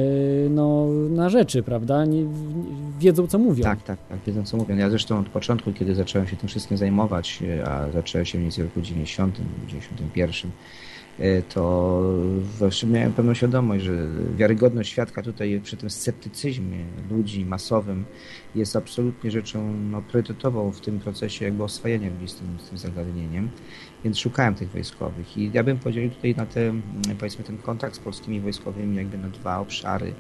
no, 0.51 0.87
na 1.11 1.29
rzeczy, 1.29 1.63
prawda? 1.63 2.05
Nie, 2.05 2.25
wiedzą, 3.01 3.27
co 3.27 3.39
mówią. 3.39 3.65
Tak, 3.65 3.83
tak, 3.83 3.99
tak, 4.09 4.19
wiedzą 4.27 4.45
co 4.45 4.57
mówią. 4.57 4.77
Ja 4.77 4.91
zresztą 4.91 5.19
od 5.19 5.29
początku, 5.29 5.73
kiedy 5.73 5.95
zacząłem 5.95 6.29
się 6.29 6.37
tym 6.37 6.49
wszystkim 6.49 6.77
zajmować, 6.77 7.43
e, 7.59 7.69
a 7.69 7.93
zacząłem 7.93 8.25
się 8.25 8.39
mniej 8.39 8.45
więcej 8.45 8.65
w 8.65 8.67
roku 8.67 8.81
90, 8.81 9.41
91, 9.69 10.51
e, 10.51 10.55
to 11.49 12.03
właśnie 12.59 12.89
miałem 12.89 13.13
pełną 13.13 13.35
świadomość, 13.35 13.85
że 13.85 14.07
wiarygodność 14.37 14.91
świadka 14.91 15.23
tutaj 15.23 15.61
przy 15.65 15.77
tym 15.77 15.91
sceptycyzmie 15.91 16.85
ludzi 17.11 17.47
masowym 17.47 18.05
jest 18.55 18.77
absolutnie 18.77 19.31
rzeczą 19.31 19.75
no, 19.91 20.03
priorytetową 20.03 20.73
w 20.73 20.81
tym 20.81 21.01
procesie 21.01 21.45
jakby 21.45 21.65
oswajania 21.65 22.11
ludzi 22.11 22.29
z 22.29 22.35
tym, 22.35 22.47
z 22.59 22.69
tym 22.69 22.79
zagadnieniem. 22.79 23.51
Więc 24.05 24.19
szukałem 24.19 24.55
tych 24.55 24.71
wojskowych 24.71 25.37
i 25.37 25.51
ja 25.53 25.65
bym 25.65 25.79
podzielił 25.79 26.11
tutaj 26.11 26.35
na 26.35 26.47
te, 26.47 26.73
powiedzmy, 27.19 27.45
ten 27.45 27.59
kontakt 27.59 27.97
z 27.97 27.99
polskimi 27.99 28.41
wojskowymi 28.41 28.97
jakby 28.97 29.19
na 29.19 29.29
dwa 29.29 29.59
obszary. 29.59 30.15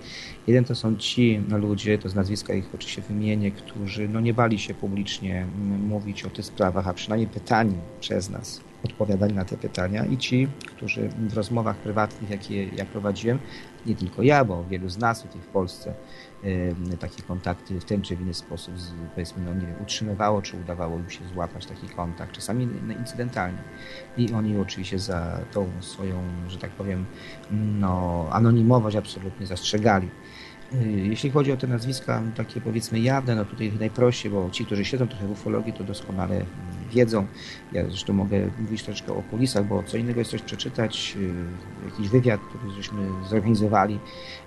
Jeden 0.47 0.65
to 0.65 0.75
są 0.75 0.97
ci 0.97 1.41
no, 1.49 1.59
ludzie, 1.59 1.99
to 1.99 2.09
z 2.09 2.15
nazwiska 2.15 2.55
ich 2.55 2.75
oczywiście 2.75 3.03
wymienię, 3.03 3.51
którzy 3.51 4.09
no, 4.09 4.21
nie 4.21 4.35
bali 4.35 4.59
się 4.59 4.75
publicznie 4.75 5.47
mówić 5.89 6.25
o 6.25 6.31
tych 6.31 6.45
sprawach, 6.45 6.89
a 6.89 6.95
przynajmniej 6.95 7.29
pytani 7.29 7.77
przez 8.01 8.31
nas 8.31 8.61
odpowiadali 8.85 9.35
na 9.35 9.45
te 9.45 9.57
pytania 9.57 10.05
i 10.05 10.19
ci, 10.19 10.49
którzy 10.67 11.09
w 11.09 11.35
rozmowach 11.35 11.77
prywatnych, 11.77 12.31
jakie 12.31 12.65
ja 12.65 12.85
prowadziłem, 12.85 13.39
nie 13.87 13.95
tylko 13.95 14.23
ja, 14.23 14.45
bo 14.45 14.65
wielu 14.65 14.89
z 14.89 14.99
nas 14.99 15.23
tutaj 15.23 15.41
w 15.41 15.47
Polsce 15.47 15.95
y, 16.45 16.75
takie 17.01 17.23
kontakty 17.23 17.81
w 17.81 17.85
ten 17.85 18.03
czy 18.03 18.17
w 18.17 18.21
inny 18.21 18.35
sposób, 18.35 18.79
z, 18.79 18.93
powiedzmy, 19.15 19.43
no 19.45 19.55
nie 19.55 19.67
wiem, 19.67 19.77
utrzymywało, 19.83 20.43
czy 20.43 20.57
udawało 20.57 20.99
im 20.99 21.11
się 21.11 21.29
złapać 21.35 21.67
taki 21.67 21.89
kontakt, 21.89 22.33
czasami 22.33 22.69
incydentalnie. 22.99 23.59
I 24.17 24.33
oni 24.33 24.59
oczywiście 24.59 24.99
za 24.99 25.41
tą 25.53 25.71
swoją, 25.81 26.23
że 26.49 26.59
tak 26.59 26.71
powiem, 26.71 27.05
no, 27.51 28.27
anonimowość 28.31 28.97
absolutnie 28.97 29.47
zastrzegali. 29.47 30.09
Y, 30.83 30.91
Jeśli 31.07 31.31
chodzi 31.31 31.53
o 31.53 31.57
te 31.57 31.67
nazwiska 31.67 32.23
takie 32.37 32.61
powiedzmy 32.61 33.01
jawne, 33.01 33.35
no 33.35 33.45
tutaj 33.45 33.73
najprościej, 33.81 34.33
bo 34.33 34.51
ci, 34.51 34.67
którzy 34.67 34.85
siedzą 34.85 35.09
trochę 35.09 35.27
w 35.27 35.31
ufologii, 35.31 35.73
to 35.73 35.85
doskonale 35.85 36.35
mm, 36.35 36.47
wiedzą. 36.93 37.27
Ja 37.73 37.85
zresztą 37.89 38.13
mogę 38.13 38.51
mówić 38.59 38.83
troszkę 38.83 39.13
o 39.13 39.23
kulisach, 39.23 39.67
bo 39.67 39.83
co 39.83 39.97
innego 39.97 40.21
jest 40.21 40.31
coś 40.31 40.43
przeczytać, 40.43 41.17
y, 41.21 41.85
jakiś 41.91 42.09
wywiad, 42.09 42.41
który 42.41 42.73
żeśmy 42.73 42.99
zorganizowali, 43.31 43.99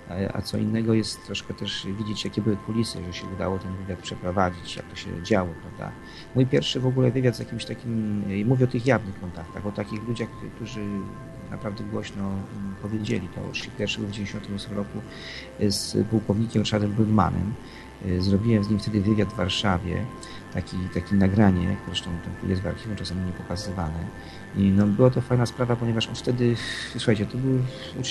a- 0.08 0.32
a 0.38 0.42
co 0.42 0.58
innego 0.58 0.94
jest 0.94 1.26
troszkę 1.26 1.54
też 1.54 1.86
widzieć, 1.98 2.24
jakie 2.24 2.42
były 2.42 2.56
kulisy, 2.56 2.98
że 3.06 3.12
się 3.12 3.26
udało 3.36 3.58
ten 3.58 3.76
wywiad 3.76 3.98
przeprowadzić, 3.98 4.76
jak 4.76 4.86
to 4.86 4.96
się 4.96 5.22
działo, 5.22 5.48
prawda. 5.62 5.92
Mój 6.34 6.46
pierwszy 6.46 6.80
w 6.80 6.86
ogóle 6.86 7.10
wywiad 7.10 7.36
z 7.36 7.38
jakimś 7.38 7.64
takim, 7.64 8.22
y, 8.30 8.44
mówię 8.44 8.64
o 8.64 8.68
tych 8.68 8.86
jawnych 8.86 9.20
kontaktach, 9.20 9.66
o 9.66 9.72
takich 9.72 10.08
ludziach, 10.08 10.28
którzy 10.56 10.80
naprawdę 11.50 11.84
głośno 11.84 12.22
mm, 12.22 12.74
powiedzieli 12.82 13.28
to 13.28 13.40
był 13.40 13.50
w 13.50 13.52
1998 13.52 14.76
roku 14.76 14.98
z 15.68 16.08
pułkownikiem 16.08 16.62
Richardem 16.62 16.92
Brudmanem. 16.92 17.52
Y, 18.06 18.22
Zrobiłem 18.22 18.64
z 18.64 18.70
nim 18.70 18.78
wtedy 18.78 19.00
wywiad 19.00 19.28
w 19.28 19.36
Warszawie, 19.36 20.04
taki, 20.54 20.76
taki 20.94 21.14
nagranie, 21.14 21.76
zresztą 21.86 22.10
to 22.42 22.46
jest 22.48 22.62
w 22.62 22.66
archiwum 22.66 22.96
czasami 22.96 23.26
nie 23.26 23.32
pokazywane. 23.32 24.04
I 24.58 24.70
no, 24.70 24.86
była 24.86 25.10
to 25.10 25.20
fajna 25.20 25.46
sprawa, 25.46 25.76
ponieważ 25.76 26.08
on 26.08 26.14
wtedy, 26.14 26.56
słuchajcie, 26.96 27.26
to 27.26 27.38
był 27.38 27.58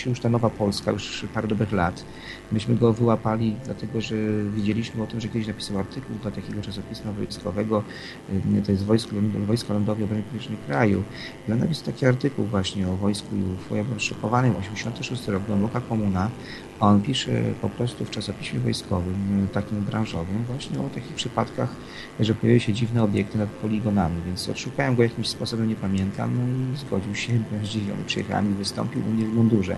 już 0.05 0.19
ta 0.19 0.29
nowa 0.29 0.49
Polska, 0.49 0.91
już 0.91 1.25
parę 1.33 1.47
dobrych 1.47 1.71
lat. 1.71 2.05
Myśmy 2.51 2.75
go 2.75 2.93
wyłapali, 2.93 3.55
dlatego 3.65 4.01
że 4.01 4.15
wiedzieliśmy 4.55 5.03
o 5.03 5.07
tym, 5.07 5.21
że 5.21 5.27
kiedyś 5.27 5.47
napisał 5.47 5.79
artykuł 5.79 6.15
dla 6.21 6.31
takiego 6.31 6.61
czasopisma 6.61 7.11
wojskowego, 7.11 7.83
y, 8.57 8.61
to 8.61 8.71
jest 8.71 8.85
Wojsko, 8.85 9.15
Wojsko 9.47 9.73
Lądowe 9.73 10.03
Obrony 10.03 10.23
Powietrznej 10.23 10.57
Kraju. 10.67 11.03
Dla 11.47 11.55
napisał 11.55 11.85
taki 11.85 12.05
artykuł 12.05 12.45
właśnie 12.45 12.87
o 12.87 12.95
wojsku 12.95 13.35
i 13.35 13.53
UFO. 13.53 13.75
Ja 13.75 13.83
byłem 13.83 13.99
szokowany, 13.99 14.57
86 14.57 15.27
rok, 15.27 15.43
głęboka 15.43 15.81
komuna, 15.81 16.29
on 16.79 17.01
pisze 17.01 17.31
po 17.61 17.69
prostu 17.69 18.05
w 18.05 18.09
czasopiśmie 18.09 18.59
wojskowym, 18.59 19.45
y, 19.45 19.47
takim 19.47 19.81
branżowym, 19.81 20.43
właśnie 20.43 20.79
o 20.79 20.83
takich 20.83 21.13
przypadkach, 21.13 21.69
że 22.19 22.33
pojawiły 22.33 22.59
się 22.59 22.73
dziwne 22.73 23.03
obiekty 23.03 23.37
nad 23.37 23.49
poligonami, 23.49 24.21
więc 24.25 24.49
odszukałem 24.49 24.95
go 24.95 25.03
jakimś 25.03 25.27
sposobem, 25.27 25.69
nie 25.69 25.75
pamiętam, 25.75 26.36
no 26.37 26.73
i 26.73 26.77
zgodził 26.77 27.15
się, 27.15 27.33
byłem 27.49 27.65
zdziwiony, 27.65 28.03
przyjechałem 28.05 28.51
i 28.51 28.53
wystąpił 28.53 29.01
u 29.07 29.09
mnie 29.09 29.25
w 29.25 29.33
mundurze. 29.33 29.75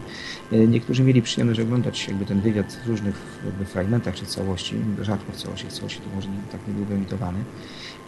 Y, 0.53 0.67
Niektórzy 0.67 1.03
mieli 1.03 1.21
przyjemność 1.21 1.59
oglądać 1.59 2.07
jakby 2.07 2.25
ten 2.25 2.41
wywiad 2.41 2.79
w 2.85 2.87
różnych 2.87 3.15
jakby 3.45 3.65
fragmentach 3.65 4.15
czy 4.15 4.25
całości, 4.25 4.75
rzadko 5.01 5.31
w 5.31 5.35
całości, 5.35 5.67
w 5.67 5.73
całości 5.73 5.99
to 5.99 6.15
może 6.15 6.27
nie, 6.29 6.37
tak 6.51 6.61
nie 6.67 6.73
był 6.73 6.85
wyemitowany. 6.85 7.39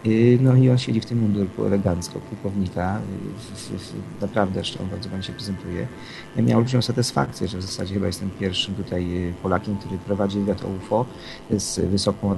Y, 0.06 0.38
No 0.42 0.56
i 0.56 0.70
on 0.70 0.78
siedzi 0.78 1.00
w 1.00 1.06
tym 1.06 1.18
mundurku 1.20 1.64
elegancko, 1.64 2.20
pułkownika, 2.20 3.00
y, 4.18 4.20
naprawdę 4.20 4.54
zresztą 4.54 4.86
bardzo 4.90 5.08
ładnie 5.08 5.22
się 5.24 5.32
prezentuje. 5.32 5.86
Ja 6.36 6.42
miałem 6.42 6.58
olbrzymią 6.58 6.82
satysfakcję, 6.82 7.48
że 7.48 7.58
w 7.58 7.62
zasadzie 7.62 7.94
chyba 7.94 8.06
jestem 8.06 8.30
pierwszym 8.30 8.74
tutaj 8.74 9.16
y, 9.28 9.34
Polakiem, 9.42 9.76
który 9.76 9.98
prowadzi 9.98 10.38
wywiad 10.38 10.64
o 10.64 10.68
UFO 10.68 11.06
z 11.50 11.80
wysoką, 11.90 12.36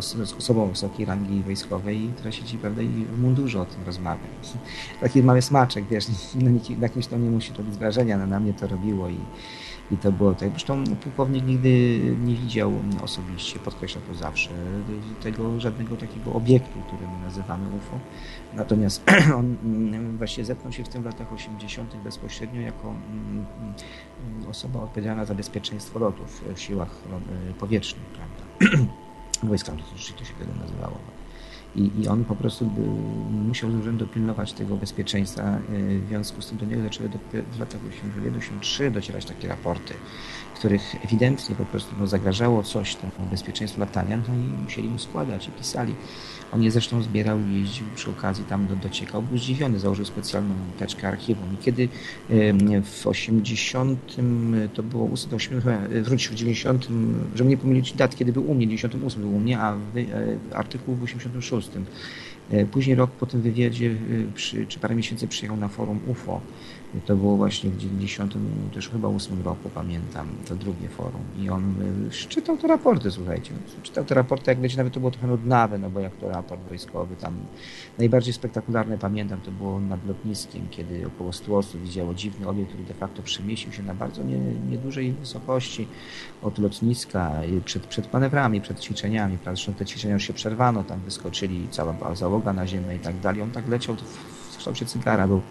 z 0.00 0.32
osobą 0.32 0.68
wysokiej 0.68 1.06
rangi 1.06 1.42
wojskowej 1.42 2.10
która 2.16 2.32
siedzi 2.32 2.58
prawda, 2.58 2.82
i 2.82 2.88
w 2.88 3.18
mundurze 3.22 3.60
o 3.60 3.64
tym 3.66 3.84
rozmawia. 3.86 4.20
Taki 5.00 5.22
mały 5.22 5.42
smaczek, 5.42 5.84
wiesz, 5.90 6.04
no, 6.42 6.50
nikt- 6.50 6.78
na 6.78 6.88
kimś 6.88 7.06
to 7.06 7.18
nie 7.18 7.30
musi 7.30 7.52
robić 7.52 7.74
wrażenia, 7.74 8.18
no, 8.18 8.26
na 8.26 8.40
mnie 8.40 8.52
to 8.54 8.66
robiło 8.66 9.08
i, 9.08 9.16
i 9.90 9.96
to 9.96 10.12
było 10.12 10.34
tak. 10.34 10.50
Zresztą 10.50 10.84
pułkownik 11.02 11.46
nigdy 11.46 12.00
nie 12.24 12.34
widział 12.34 12.72
osobiście, 13.02 13.58
podkreśla 13.58 14.00
to 14.08 14.14
zawsze, 14.14 14.50
tego 15.22 15.60
żadnego 15.60 15.96
takiego 15.96 16.32
obiektu, 16.32 16.78
który 16.86 17.06
my 17.06 17.24
nazywamy 17.24 17.76
UFO. 17.76 17.98
Natomiast 18.54 19.04
on 19.38 19.56
mm, 19.64 20.18
właśnie 20.18 20.44
zetknął 20.44 20.72
się 20.72 20.84
w 20.84 20.88
tym 20.88 21.02
w 21.02 21.06
latach 21.06 21.32
80. 21.32 21.96
bezpośrednio 21.96 22.60
jako 22.60 22.88
mm, 22.88 23.46
mm, 24.38 24.50
osoba 24.50 24.80
odpowiedzialna 24.80 25.24
za 25.24 25.34
bezpieczeństwo 25.34 25.98
lotów 25.98 26.44
w 26.54 26.60
siłach 26.60 26.90
lo- 27.10 27.54
powietrznych, 27.58 28.04
prawda? 28.04 28.42
Lotniczych 29.78 30.16
to 30.16 30.24
się 30.24 30.34
wtedy 30.34 30.50
nazywało. 30.60 31.21
I, 31.76 31.90
I 32.02 32.08
on 32.08 32.24
po 32.24 32.36
prostu 32.36 32.70
musiał 33.30 33.70
z 33.70 33.74
urzędu 33.74 34.06
pilnować 34.06 34.52
tego 34.52 34.76
bezpieczeństwa. 34.76 35.58
y, 35.72 36.00
W 36.00 36.08
związku 36.08 36.42
z 36.42 36.48
tym 36.48 36.58
do 36.58 36.66
niego 36.66 36.82
zaczęły 36.82 37.08
dopiero 37.08 37.44
w 37.52 37.58
latach 37.58 37.80
1983 37.80 38.90
docierać 38.90 39.24
takie 39.24 39.48
raporty, 39.48 39.94
których 40.54 41.04
ewidentnie 41.04 41.56
po 41.56 41.64
prostu 41.64 41.94
no, 42.00 42.06
zagrażało 42.06 42.62
coś 42.62 42.96
temu 42.96 43.12
bezpieczeństwu 43.30 43.80
latania, 43.80 44.16
no 44.28 44.34
i 44.34 44.62
musieli 44.62 44.88
mu 44.88 44.98
składać 44.98 45.48
i 45.48 45.50
pisali. 45.50 45.94
On 46.52 46.62
je 46.62 46.70
zresztą 46.70 47.02
zbierał 47.02 47.38
i 47.40 47.60
jeździł 47.60 47.86
przy 47.94 48.10
okazji 48.10 48.44
tam 48.44 48.66
do, 48.66 48.76
dociekał. 48.76 49.22
Był 49.22 49.38
zdziwiony, 49.38 49.78
założył 49.78 50.04
specjalną 50.04 50.54
teczkę 50.78 51.08
archiwum. 51.08 51.54
I 51.54 51.64
kiedy 51.64 51.88
w 52.84 53.06
80, 53.06 54.16
to 54.74 54.82
było 54.82 55.10
8, 55.36 55.60
chyba, 55.60 55.78
wróć 56.02 56.28
w 56.28 56.34
90, 56.34 56.88
żeby 57.34 57.50
nie 57.50 57.56
pomylić 57.56 57.92
dat, 57.92 58.16
kiedy 58.16 58.32
był 58.32 58.50
u 58.50 58.54
mnie, 58.54 58.66
98 58.66 59.22
był 59.22 59.36
u 59.36 59.40
mnie, 59.40 59.58
a 59.58 59.74
e, 59.74 59.76
artykuł 60.54 60.94
w 60.94 61.02
86. 61.02 61.70
E, 62.52 62.66
Później 62.66 62.96
rok 62.96 63.10
po 63.10 63.26
tym 63.26 63.40
wywiadzie, 63.40 63.90
e, 63.90 64.32
przy, 64.34 64.66
czy 64.66 64.80
parę 64.80 64.94
miesięcy 64.94 65.28
przyjechał 65.28 65.56
na 65.56 65.68
forum 65.68 66.00
UFO. 66.06 66.40
To 67.06 67.16
było 67.16 67.36
właśnie 67.36 67.70
w 67.70 67.76
90, 67.76 68.34
też 68.74 68.88
chyba 68.88 69.08
8 69.08 69.42
roku, 69.42 69.70
pamiętam, 69.74 70.28
to 70.48 70.54
drugie 70.54 70.88
forum. 70.88 71.20
I 71.38 71.50
on 71.50 71.74
e, 72.08 72.10
czytał 72.10 72.56
te 72.56 72.68
raporty, 72.68 73.10
słuchajcie. 73.10 73.52
Czytał 73.82 74.04
te 74.04 74.14
raporty, 74.14 74.50
jak 74.50 74.60
wiecie, 74.60 74.76
nawet 74.76 74.92
to 74.92 75.00
było 75.00 75.10
trochę 75.10 75.26
nudnawe, 75.26 75.78
no 75.78 75.90
bo 75.90 76.00
jak 76.00 76.16
to 76.16 76.28
raport 76.28 76.60
wojskowy, 76.68 77.16
tam 77.16 77.34
najbardziej 77.98 78.32
spektakularne 78.34 78.98
pamiętam, 78.98 79.40
to 79.40 79.50
było 79.50 79.80
nad 79.80 80.06
lotniskiem, 80.06 80.66
kiedy 80.70 81.06
około 81.06 81.32
100 81.32 81.56
osób 81.56 81.82
widziało 81.82 82.14
dziwny 82.14 82.48
obiekt, 82.48 82.68
który 82.68 82.84
de 82.84 82.94
facto 82.94 83.22
przemieścił 83.22 83.72
się 83.72 83.82
na 83.82 83.94
bardzo 83.94 84.22
nie, 84.22 84.38
niedużej 84.70 85.12
wysokości 85.12 85.88
od 86.42 86.58
lotniska, 86.58 87.32
przed, 87.64 87.86
przed 87.86 88.12
manewrami, 88.12 88.60
przed 88.60 88.80
ćwiczeniami. 88.80 89.38
Zresztą 89.44 89.74
te 89.74 89.86
ćwiczenia 89.86 90.14
już 90.14 90.22
się 90.22 90.32
przerwano, 90.32 90.84
tam 90.84 91.00
wyskoczyli 91.00 91.68
cała 91.70 91.92
była 91.92 92.14
załoga 92.42 92.52
na 92.52 92.66
ziemię 92.66 92.96
i 92.96 92.98
tak 92.98 93.20
dalej. 93.20 93.42
On 93.42 93.50
tak 93.50 93.68
leciał 93.68 93.96
to 93.96 94.04
w, 94.04 94.56
kształcie 94.58 94.86
cygara, 94.86 95.26
był 95.26 95.42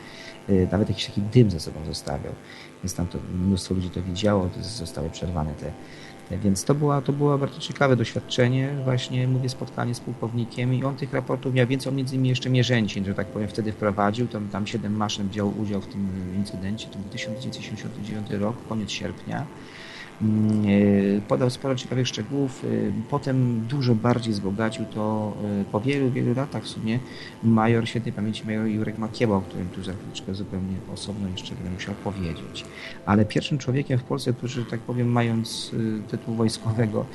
y, 0.49 0.67
nawet 0.71 0.89
jakiś 0.89 1.05
taki 1.05 1.21
dym 1.21 1.51
ze 1.51 1.59
sobą 1.59 1.85
zostawiał. 1.85 2.33
Więc 2.83 2.93
tam 2.93 3.07
to 3.07 3.17
mnóstwo 3.33 3.73
ludzi 3.73 3.89
to 3.89 4.01
widziało, 4.01 4.49
to 4.49 4.63
zostały 4.63 5.09
przerwane 5.09 5.53
te, 5.53 5.71
więc 6.37 6.63
to, 6.63 6.75
była, 6.75 7.01
to 7.01 7.13
było 7.13 7.37
bardzo 7.37 7.59
ciekawe 7.59 7.95
doświadczenie, 7.95 8.69
właśnie 8.83 9.27
mówię, 9.27 9.49
spotkanie 9.49 9.95
z 9.95 9.99
pułkownikiem 9.99 10.73
i 10.73 10.83
on 10.83 10.95
tych 10.95 11.13
raportów 11.13 11.53
miał 11.53 11.67
więcej, 11.67 11.89
on 11.89 11.95
między 11.95 12.15
innymi 12.15 12.29
jeszcze 12.29 12.49
Mierzęcin, 12.49 13.05
że 13.05 13.13
tak 13.13 13.27
powiem, 13.27 13.47
wtedy 13.47 13.71
wprowadził, 13.71 14.27
tam, 14.27 14.47
tam 14.47 14.67
siedem 14.67 14.95
maszyn 14.95 15.29
wziął 15.29 15.53
udział 15.59 15.81
w 15.81 15.87
tym 15.87 16.09
incydencie, 16.35 16.87
to 16.87 16.99
był 16.99 17.09
1979 17.09 18.29
rok, 18.31 18.55
koniec 18.69 18.91
sierpnia. 18.91 19.45
Mm, 20.21 20.65
e, 21.17 21.21
Podał 21.21 21.49
sporo 21.49 21.75
ciekawych 21.75 22.07
szczegółów. 22.07 22.65
e, 22.65 22.67
Potem 23.09 23.61
dużo 23.69 23.95
bardziej 23.95 24.33
wzbogacił 24.33 24.85
to 24.85 25.33
e, 25.61 25.65
po 25.71 25.81
wielu, 25.81 26.11
wielu 26.11 26.33
latach 26.33 26.63
w 26.63 26.67
sumie 26.67 26.99
major 27.43 27.87
świętej 27.87 28.13
pamięci 28.13 28.45
major 28.45 28.65
Jurek 28.65 28.97
Makieła, 28.97 29.37
o 29.37 29.41
którym 29.41 29.69
tu 29.69 29.83
za 29.83 29.93
chwileczkę 29.93 30.33
zupełnie 30.33 30.75
osobno 30.93 31.29
jeszcze 31.29 31.55
będę 31.55 31.69
musiał 31.69 31.95
powiedzieć. 31.95 32.65
Ale 33.05 33.25
pierwszym 33.25 33.57
człowiekiem 33.57 33.99
w 33.99 34.03
Polsce, 34.03 34.33
który, 34.33 34.51
że 34.53 34.65
tak 34.65 34.79
powiem, 34.79 35.07
mając 35.07 35.71
tytuł 36.07 36.35
wojskowego, 36.35 37.05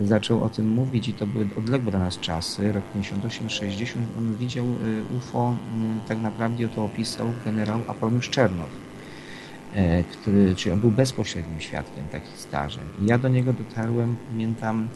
zaczął 0.00 0.44
o 0.44 0.48
tym 0.48 0.68
mówić 0.68 1.08
i 1.08 1.12
to 1.12 1.26
były 1.26 1.48
odległe 1.58 1.90
dla 1.90 2.00
nas 2.00 2.18
czasy, 2.20 2.72
rok 2.72 2.84
58-60, 2.96 3.96
on 4.18 4.36
widział 4.36 4.66
UFO, 5.16 5.56
tak 6.08 6.20
naprawdę 6.20 6.68
to 6.68 6.84
opisał 6.84 7.26
generał 7.44 7.80
Apoloniusz 7.88 8.30
Czernow 8.30 8.85
który, 10.12 10.54
czyli 10.54 10.72
on 10.72 10.80
był 10.80 10.90
bezpośrednim 10.90 11.60
świadkiem 11.60 12.04
takich 12.12 12.36
zdarzeń. 12.36 12.84
Ja 13.02 13.18
do 13.18 13.28
niego 13.28 13.52
dotarłem, 13.52 14.16
pamiętam, 14.30 14.88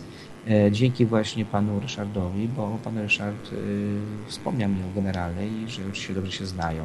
e, 0.49 0.73
dzięki 0.73 1.07
właśnie 1.07 1.45
panu 1.45 1.81
Ryszardowi, 1.81 2.49
bo 2.49 2.79
pan 2.85 2.99
Ryszard 2.99 3.53
e, 3.53 3.57
wspomniał 4.27 4.71
mi 4.71 4.77
o 4.83 4.95
generale 4.95 5.49
i 5.49 5.69
że 5.69 5.83
oczywiście 5.83 6.15
dobrze 6.15 6.33
się 6.33 6.47
znają. 6.47 6.85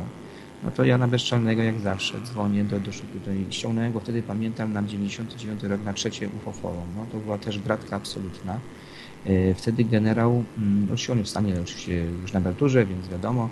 No 0.64 0.72
to 0.72 0.84
ja 0.84 0.98
na 0.98 1.08
bezczelnego 1.08 1.64
jak 1.64 1.80
zawsze 1.80 2.22
dzwonię 2.22 2.64
do, 2.64 2.80
do, 2.80 2.92
do 3.26 3.52
ściągnąłem 3.52 3.94
go 3.94 4.00
wtedy 4.00 4.24
pamiętam 4.24 4.74
na 4.74 4.84
99 4.84 5.64
rok 5.64 5.84
na 5.84 5.94
trzecie 5.94 6.30
UFO 6.30 6.52
Forum. 6.52 6.88
No 6.96 7.06
to 7.12 7.18
była 7.18 7.38
też 7.38 7.60
bratka 7.60 7.96
absolutna. 7.96 8.60
E, 9.26 9.54
Wtedy 9.54 9.84
generał, 9.84 10.44
oczywiście 10.86 11.14
on 11.14 11.20
jest 11.20 11.30
w 11.30 11.32
stanie 11.32 11.54
oczywiście 11.64 12.04
już 12.22 12.34
na 12.34 12.40
emeryturze, 12.40 12.86
więc 12.86 13.08
wiadomo, 13.08 13.50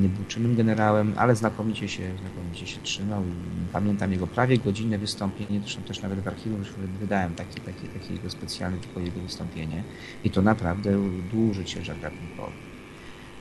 nie 0.00 0.08
był 0.08 0.24
czynnym 0.24 0.56
generałem, 0.56 1.14
ale 1.16 1.36
znakomicie 1.36 1.88
się, 1.88 2.02
znakomicie 2.20 2.66
się 2.66 2.80
trzymał 2.82 3.22
i 3.22 3.72
pamiętam 3.72 4.12
jego 4.12 4.26
prawie 4.26 4.58
godzinne 4.58 4.98
wystąpienie, 4.98 5.60
zresztą 5.60 5.82
też 5.82 6.02
nawet 6.02 6.20
w 6.20 6.28
archiwum 6.28 6.58
już 6.58 6.68
wydałem 7.00 7.34
taki, 7.34 7.60
taki, 7.60 7.88
taki 7.88 8.14
jego 8.14 8.30
specjalny 8.30 8.78
tylko 8.78 9.00
jego 9.00 9.20
wystąpienie 9.20 9.82
i 10.24 10.30
to 10.30 10.42
naprawdę 10.42 10.90
duży 11.32 11.64
ciężar 11.64 11.96
ratunkowy. 12.02 12.52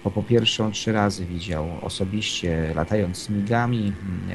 Bo 0.03 0.11
po 0.11 0.23
pierwsze 0.23 0.65
on 0.65 0.71
trzy 0.71 0.91
razy 0.91 1.25
widział 1.25 1.67
osobiście 1.81 2.73
latając 2.75 3.29
migami, 3.29 3.93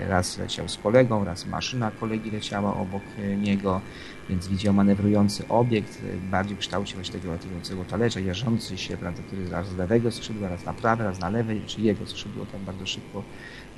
raz 0.09 0.39
leciał 0.39 0.69
z 0.69 0.77
kolegą, 0.77 1.25
raz 1.25 1.47
maszyna 1.47 1.91
kolegi 1.91 2.31
leciała 2.31 2.77
obok 2.77 3.03
niego, 3.39 3.81
więc 4.29 4.49
widział 4.49 4.75
manewrujący 4.75 5.49
obiekt, 5.49 6.03
e, 6.05 6.31
bardziej 6.31 6.57
w 6.57 6.61
kształcie 6.61 6.95
właśnie 6.95 7.21
tego 7.21 7.33
latającego 7.33 7.85
talerza, 7.85 8.21
jarzący 8.21 8.79
się, 8.79 8.97
prawda, 8.97 9.23
który 9.23 9.51
raz 9.51 9.69
z 9.69 9.77
lewego 9.77 10.11
skrzydła, 10.11 10.49
raz 10.49 10.65
na 10.65 10.75
prawe, 10.75 11.05
raz 11.05 11.21
na 11.21 11.29
lewej, 11.29 11.63
czy 11.67 11.81
jego 11.81 12.07
skrzydło 12.07 12.47
tam 12.47 12.65
bardzo 12.65 12.87
szybko 12.87 13.23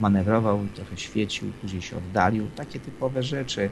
manewrował, 0.01 0.67
trochę 0.75 0.97
świecił, 0.97 1.53
później 1.61 1.83
się 1.83 1.97
oddalił. 1.97 2.47
Takie 2.57 2.81
typowe 2.81 3.23
rzeczy. 3.23 3.71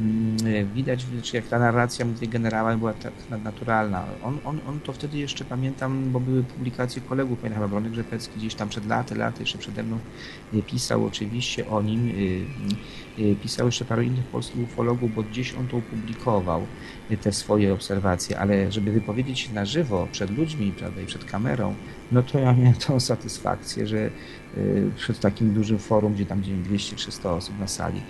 Mm, 0.00 0.72
Widać, 0.74 1.06
czy 1.22 1.36
jak 1.36 1.46
ta 1.46 1.58
narracja 1.58 2.04
mówię, 2.04 2.26
generała 2.26 2.76
była 2.76 2.92
tak 2.92 3.12
naturalna. 3.44 4.04
On, 4.22 4.38
on, 4.44 4.60
on 4.68 4.80
to 4.80 4.92
wtedy 4.92 5.18
jeszcze 5.18 5.44
pamiętam, 5.44 6.12
bo 6.12 6.20
były 6.20 6.42
publikacje 6.42 7.02
kolegów, 7.02 7.38
pamiętam 7.38 7.62
chyba 7.62 7.68
Brony 7.68 7.90
Grzepecki 7.90 8.38
gdzieś 8.38 8.54
tam 8.54 8.68
przed 8.68 8.86
laty, 8.86 9.14
laty 9.14 9.42
jeszcze 9.42 9.58
przede 9.58 9.82
mną 9.82 9.98
y, 10.54 10.62
pisał 10.62 11.06
oczywiście 11.06 11.68
o 11.68 11.82
nim. 11.82 12.12
Y, 13.18 13.36
Pisał 13.42 13.66
jeszcze 13.66 13.84
paru 13.84 14.02
innych 14.02 14.24
polskich 14.24 14.62
ufologów, 14.62 15.14
bo 15.14 15.22
gdzieś 15.22 15.54
on 15.54 15.68
to 15.68 15.76
opublikował, 15.76 16.66
y, 17.10 17.16
te 17.16 17.32
swoje 17.32 17.72
obserwacje, 17.72 18.38
ale 18.38 18.72
żeby 18.72 18.92
wypowiedzieć 18.92 19.40
się 19.40 19.52
na 19.52 19.64
żywo 19.64 20.08
przed 20.12 20.30
ludźmi, 20.30 20.72
prawda, 20.78 21.00
i 21.00 21.06
przed 21.06 21.24
kamerą, 21.24 21.74
no 22.12 22.22
to 22.22 22.38
ja 22.38 22.52
miałem 22.52 22.74
tą 22.74 23.00
satysfakcję, 23.00 23.86
że 23.86 24.10
y, 24.56 24.90
przed 24.96 25.20
takim 25.20 25.54
dużym 25.54 25.78
forum, 25.78 26.14
gdzie 26.14 26.26
tam 26.26 26.40
gdzie 26.40 26.52
200-300 26.52 27.28
osób 27.28 27.58
na 27.58 27.66
sali, 27.66 28.00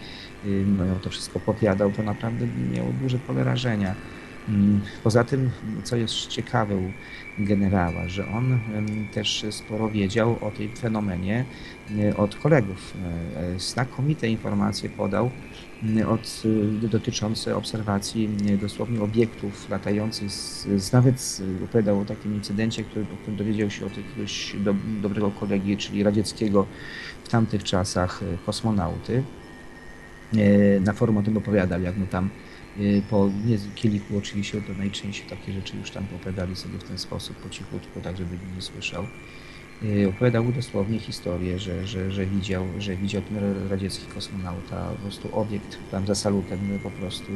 no 0.78 0.84
to 1.02 1.10
wszystko 1.10 1.40
powiadał, 1.40 1.92
to 1.92 2.02
naprawdę 2.02 2.46
miało 2.72 2.88
duże 3.02 3.18
pole 3.18 3.44
rażenia. 3.44 3.94
Mm, 4.48 4.80
Poza 5.04 5.24
tym, 5.24 5.50
co 5.84 5.96
jest 5.96 6.14
ciekawe 6.26 6.76
u 6.76 6.92
generała, 7.38 8.08
że 8.08 8.28
on 8.28 8.58
też 9.12 9.46
sporo 9.50 9.88
wiedział 9.88 10.38
o 10.40 10.50
tej 10.50 10.68
fenomenie 10.68 11.44
e, 11.98 12.16
od 12.16 12.36
kolegów. 12.36 12.94
E, 13.36 13.40
e, 13.40 13.58
Znakomite 13.58 14.28
informacje 14.28 14.90
podał 14.90 15.30
od, 16.08 16.42
dotyczące 16.82 17.56
obserwacji 17.56 18.28
dosłownie 18.60 19.00
obiektów 19.00 19.70
latających, 19.70 20.30
z, 20.30 20.66
z, 20.82 20.92
nawet 20.92 21.40
opowiadał 21.64 22.00
o 22.00 22.04
takim 22.04 22.34
incydencie, 22.34 22.84
który, 22.84 23.04
o 23.14 23.16
którym 23.16 23.36
dowiedział 23.36 23.70
się 23.70 23.86
od 23.86 23.96
jakiegoś 23.96 24.56
do, 24.64 24.74
dobrego 25.02 25.30
kolegi, 25.30 25.76
czyli 25.76 26.02
radzieckiego 26.02 26.66
w 27.24 27.28
tamtych 27.28 27.64
czasach 27.64 28.20
kosmonauty. 28.46 29.22
Na 30.80 30.92
forum 30.92 31.16
o 31.16 31.22
tym 31.22 31.36
opowiadał, 31.36 31.80
jak 31.82 31.96
mu 31.96 32.06
tam 32.06 32.30
po 33.10 33.30
nie 33.46 33.58
kielichu 33.74 34.18
oczywiście, 34.18 34.62
to 34.62 34.72
najczęściej 34.78 35.26
takie 35.26 35.52
rzeczy 35.52 35.76
już 35.76 35.90
tam 35.90 36.04
opowiadali 36.16 36.56
sobie 36.56 36.78
w 36.78 36.84
ten 36.84 36.98
sposób 36.98 37.36
po 37.36 37.48
cichutku, 37.48 38.00
tak 38.00 38.16
żeby 38.16 38.38
nie 38.56 38.62
słyszał. 38.62 39.06
E, 39.82 40.08
Opowiadał 40.08 40.52
dosłownie 40.52 40.98
historię, 40.98 41.58
że, 41.58 41.86
że, 41.86 42.10
że, 42.10 42.26
widział, 42.26 42.66
że 42.78 42.96
widział 42.96 43.22
ten 43.22 43.68
radziecki 43.68 44.06
kosmonauta, 44.14 44.88
po 44.88 45.02
prostu 45.02 45.38
obiekt 45.38 45.78
tam 45.90 46.06
za 46.06 46.14
salutem 46.14 46.58
po 46.82 46.90
prostu 46.90 47.32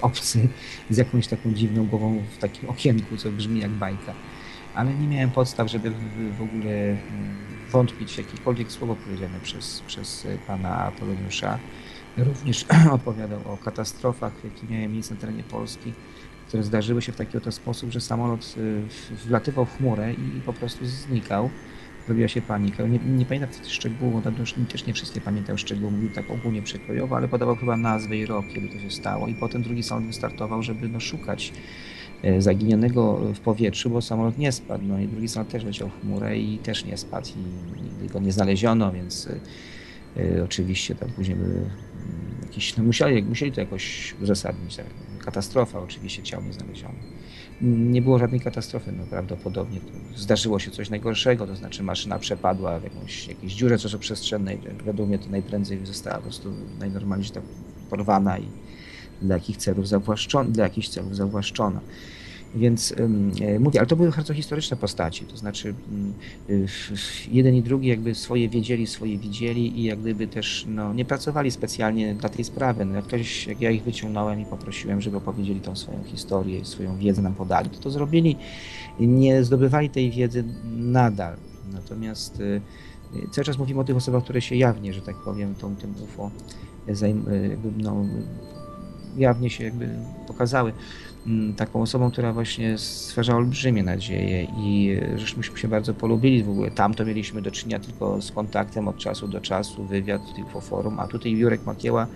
obcy 0.00 0.48
z 0.90 0.96
jakąś 0.96 1.26
taką 1.26 1.52
dziwną 1.52 1.86
głową 1.86 2.22
w 2.36 2.38
takim 2.38 2.68
okienku, 2.68 3.16
co 3.16 3.30
brzmi 3.30 3.60
jak 3.60 3.70
bajka. 3.70 4.14
Ale 4.74 4.94
nie 4.94 5.08
miałem 5.08 5.30
podstaw, 5.30 5.70
żeby 5.70 5.90
w, 5.90 6.36
w 6.38 6.42
ogóle 6.42 6.72
mm, 6.72 6.98
wątpić 7.70 8.12
w 8.14 8.18
jakiekolwiek 8.18 8.72
słowo 8.72 8.96
powiedziane 8.96 9.40
przez, 9.40 9.82
przez 9.86 10.26
pana 10.46 10.78
Apoloniusza. 10.78 11.58
Również 12.16 12.66
opowiadał 12.90 13.40
o 13.46 13.56
katastrofach, 13.56 14.32
jakie 14.44 14.74
miały 14.74 14.88
miejsce 14.88 15.14
na 15.14 15.20
terenie 15.20 15.42
Polski, 15.42 15.92
które 16.48 16.62
zdarzyły 16.62 17.02
się 17.02 17.12
w 17.12 17.16
taki 17.16 17.38
oto 17.38 17.52
sposób, 17.52 17.90
że 17.90 18.00
samolot 18.00 18.54
y, 18.56 18.82
wlatywał 19.26 19.64
w 19.64 19.76
chmurę 19.76 20.12
i 20.12 20.40
po 20.46 20.52
prostu 20.52 20.86
znikał. 20.86 21.50
Robiła 22.08 22.28
się 22.28 22.42
panika. 22.42 22.86
Nie, 22.86 22.98
nie 22.98 23.26
pamiętam 23.26 23.50
szczegółów, 23.66 24.24
to 24.24 24.30
już 24.40 24.54
też 24.68 24.86
nie 24.86 24.94
wszystkie 24.94 25.20
pamiętam 25.20 25.58
szczegóły, 25.58 25.90
mówił 25.90 26.10
tak 26.10 26.30
ogólnie 26.30 26.62
przekrojowo, 26.62 27.16
ale 27.16 27.28
podawał 27.28 27.56
chyba 27.56 27.76
nazwę 27.76 28.16
i 28.16 28.26
rok, 28.26 28.44
kiedy 28.54 28.68
to 28.68 28.78
się 28.78 28.90
stało. 28.90 29.28
I 29.28 29.34
potem 29.34 29.62
drugi 29.62 29.82
samolot 29.82 30.06
wystartował, 30.06 30.62
żeby 30.62 30.88
no, 30.88 31.00
szukać 31.00 31.52
e, 32.22 32.42
zaginionego 32.42 33.16
w 33.34 33.40
powietrzu, 33.40 33.90
bo 33.90 34.02
samolot 34.02 34.38
nie 34.38 34.52
spadł. 34.52 34.84
No 34.84 35.00
i 35.00 35.08
drugi 35.08 35.28
samolot 35.28 35.52
też 35.52 35.64
leciał 35.64 35.88
w 35.88 36.00
chmurę 36.00 36.38
i 36.38 36.58
też 36.58 36.84
nie 36.84 36.96
spadł 36.96 37.28
i 37.28 37.82
nigdy 37.82 38.06
go 38.06 38.20
nie 38.20 38.32
znaleziono, 38.32 38.92
więc 38.92 39.28
e, 40.16 40.36
e, 40.38 40.44
oczywiście 40.44 40.94
tam 40.94 41.08
później 41.10 41.36
były 41.36 41.70
jakieś, 42.42 42.76
no 42.76 42.84
musieli, 42.84 43.22
musieli 43.22 43.52
to 43.52 43.60
jakoś 43.60 44.14
uzasadnić. 44.22 44.76
Tak. 44.76 44.86
katastrofa, 45.24 45.80
oczywiście 45.80 46.22
ciał 46.22 46.42
nie 46.42 46.52
znaleziono. 46.52 46.94
Nie 47.60 48.02
było 48.02 48.18
żadnej 48.18 48.40
katastrofy, 48.40 48.92
no 48.92 49.04
prawdopodobnie 49.10 49.80
zdarzyło 50.16 50.58
się 50.58 50.70
coś 50.70 50.90
najgorszego, 50.90 51.46
to 51.46 51.56
znaczy 51.56 51.82
maszyna 51.82 52.18
przepadła 52.18 52.78
w 52.78 52.84
jakąś, 52.84 53.28
jakieś 53.28 53.52
dziurze 53.52 53.78
czasoprzestrzennej, 53.78 54.58
według 54.84 55.08
mnie 55.08 55.18
to 55.18 55.30
najprędzej 55.30 55.86
została 55.86 56.16
po 56.16 56.22
prostu 56.22 56.52
najnormalniej 56.78 57.30
tak 57.30 57.42
porwana 57.90 58.38
i 58.38 58.46
dla 59.22 59.34
jakich 59.34 59.56
celów 59.56 59.88
zawłaszczona, 59.88 60.50
dla 60.50 60.64
jakichś 60.64 60.88
celów 60.88 61.16
zawłaszczona. 61.16 61.80
Więc 62.54 62.94
e, 63.40 63.58
mówię, 63.58 63.80
ale 63.80 63.86
to 63.86 63.96
były 63.96 64.10
bardzo 64.10 64.34
historyczne 64.34 64.76
postaci, 64.76 65.24
to 65.24 65.36
znaczy 65.36 65.74
y, 66.50 66.66
jeden 67.30 67.54
i 67.54 67.62
drugi 67.62 67.88
jakby 67.88 68.14
swoje 68.14 68.48
wiedzieli, 68.48 68.86
swoje 68.86 69.18
widzieli 69.18 69.80
i 69.80 69.84
jak 69.84 70.00
gdyby 70.00 70.26
też 70.26 70.66
no, 70.68 70.94
nie 70.94 71.04
pracowali 71.04 71.50
specjalnie 71.50 72.14
dla 72.14 72.28
tej 72.28 72.44
sprawy. 72.44 72.84
No, 72.84 72.94
jak 72.94 73.04
ktoś, 73.04 73.46
jak 73.46 73.60
ja 73.60 73.70
ich 73.70 73.82
wyciągnąłem 73.82 74.40
i 74.40 74.44
poprosiłem, 74.44 75.00
żeby 75.00 75.16
opowiedzieli 75.16 75.60
tą 75.60 75.76
swoją 75.76 76.04
historię, 76.04 76.64
swoją 76.64 76.96
wiedzę 76.96 77.22
nam 77.22 77.34
podali, 77.34 77.70
to 77.70 77.78
to 77.78 77.90
zrobili. 77.90 78.36
Nie 79.00 79.44
zdobywali 79.44 79.90
tej 79.90 80.10
wiedzy 80.10 80.44
nadal. 80.76 81.36
Natomiast 81.72 82.40
y, 82.40 82.60
cały 83.30 83.44
czas 83.44 83.58
mówimy 83.58 83.80
o 83.80 83.84
tych 83.84 83.96
osobach, 83.96 84.22
które 84.24 84.40
się 84.40 84.56
jawnie, 84.56 84.94
że 84.94 85.00
tak 85.00 85.16
powiem, 85.16 85.54
tą, 85.54 85.76
tym 85.76 85.94
UFO 86.04 86.30
zajm, 86.88 87.24
no, 87.76 88.04
jawnie 89.16 89.50
się 89.50 89.64
jakby 89.64 89.88
pokazały. 90.26 90.72
Mm, 91.26 91.54
taką 91.54 91.82
osobą, 91.82 92.10
która 92.10 92.32
właśnie 92.32 92.78
stwarza 92.78 93.36
olbrzymie 93.36 93.82
nadzieje 93.82 94.42
i 94.42 95.00
żeśmy 95.16 95.42
się 95.42 95.68
bardzo 95.68 95.94
polubili 95.94 96.42
w 96.42 96.50
ogóle. 96.50 96.70
Tam 96.70 96.94
to 96.94 97.04
mieliśmy 97.04 97.42
do 97.42 97.50
czynienia 97.50 97.80
tylko 97.80 98.22
z 98.22 98.32
kontaktem 98.32 98.88
od 98.88 98.96
czasu 98.96 99.28
do 99.28 99.40
czasu, 99.40 99.84
wywiad 99.84 100.22
w 100.54 100.60
forum, 100.60 101.00
a 101.00 101.06
tutaj 101.06 101.32
Jurek 101.32 101.66
Makieła, 101.66 102.06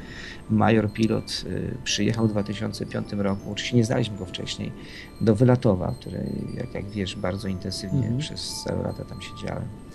major 0.50 0.92
pilot, 0.92 1.44
y, 1.46 1.74
przyjechał 1.84 2.28
w 2.28 2.30
2005 2.30 3.12
roku, 3.12 3.52
oczywiście 3.52 3.76
nie 3.76 3.84
znaliśmy 3.84 4.18
go 4.18 4.26
wcześniej, 4.26 4.72
do 5.20 5.34
Wylatowa, 5.34 5.94
który 6.00 6.26
jak, 6.56 6.74
jak 6.74 6.90
wiesz 6.90 7.16
bardzo 7.16 7.48
intensywnie 7.48 8.02
mhm. 8.02 8.18
przez 8.18 8.62
całe 8.64 8.82
lata 8.82 9.04
tam 9.04 9.22
siedziałem. 9.22 9.85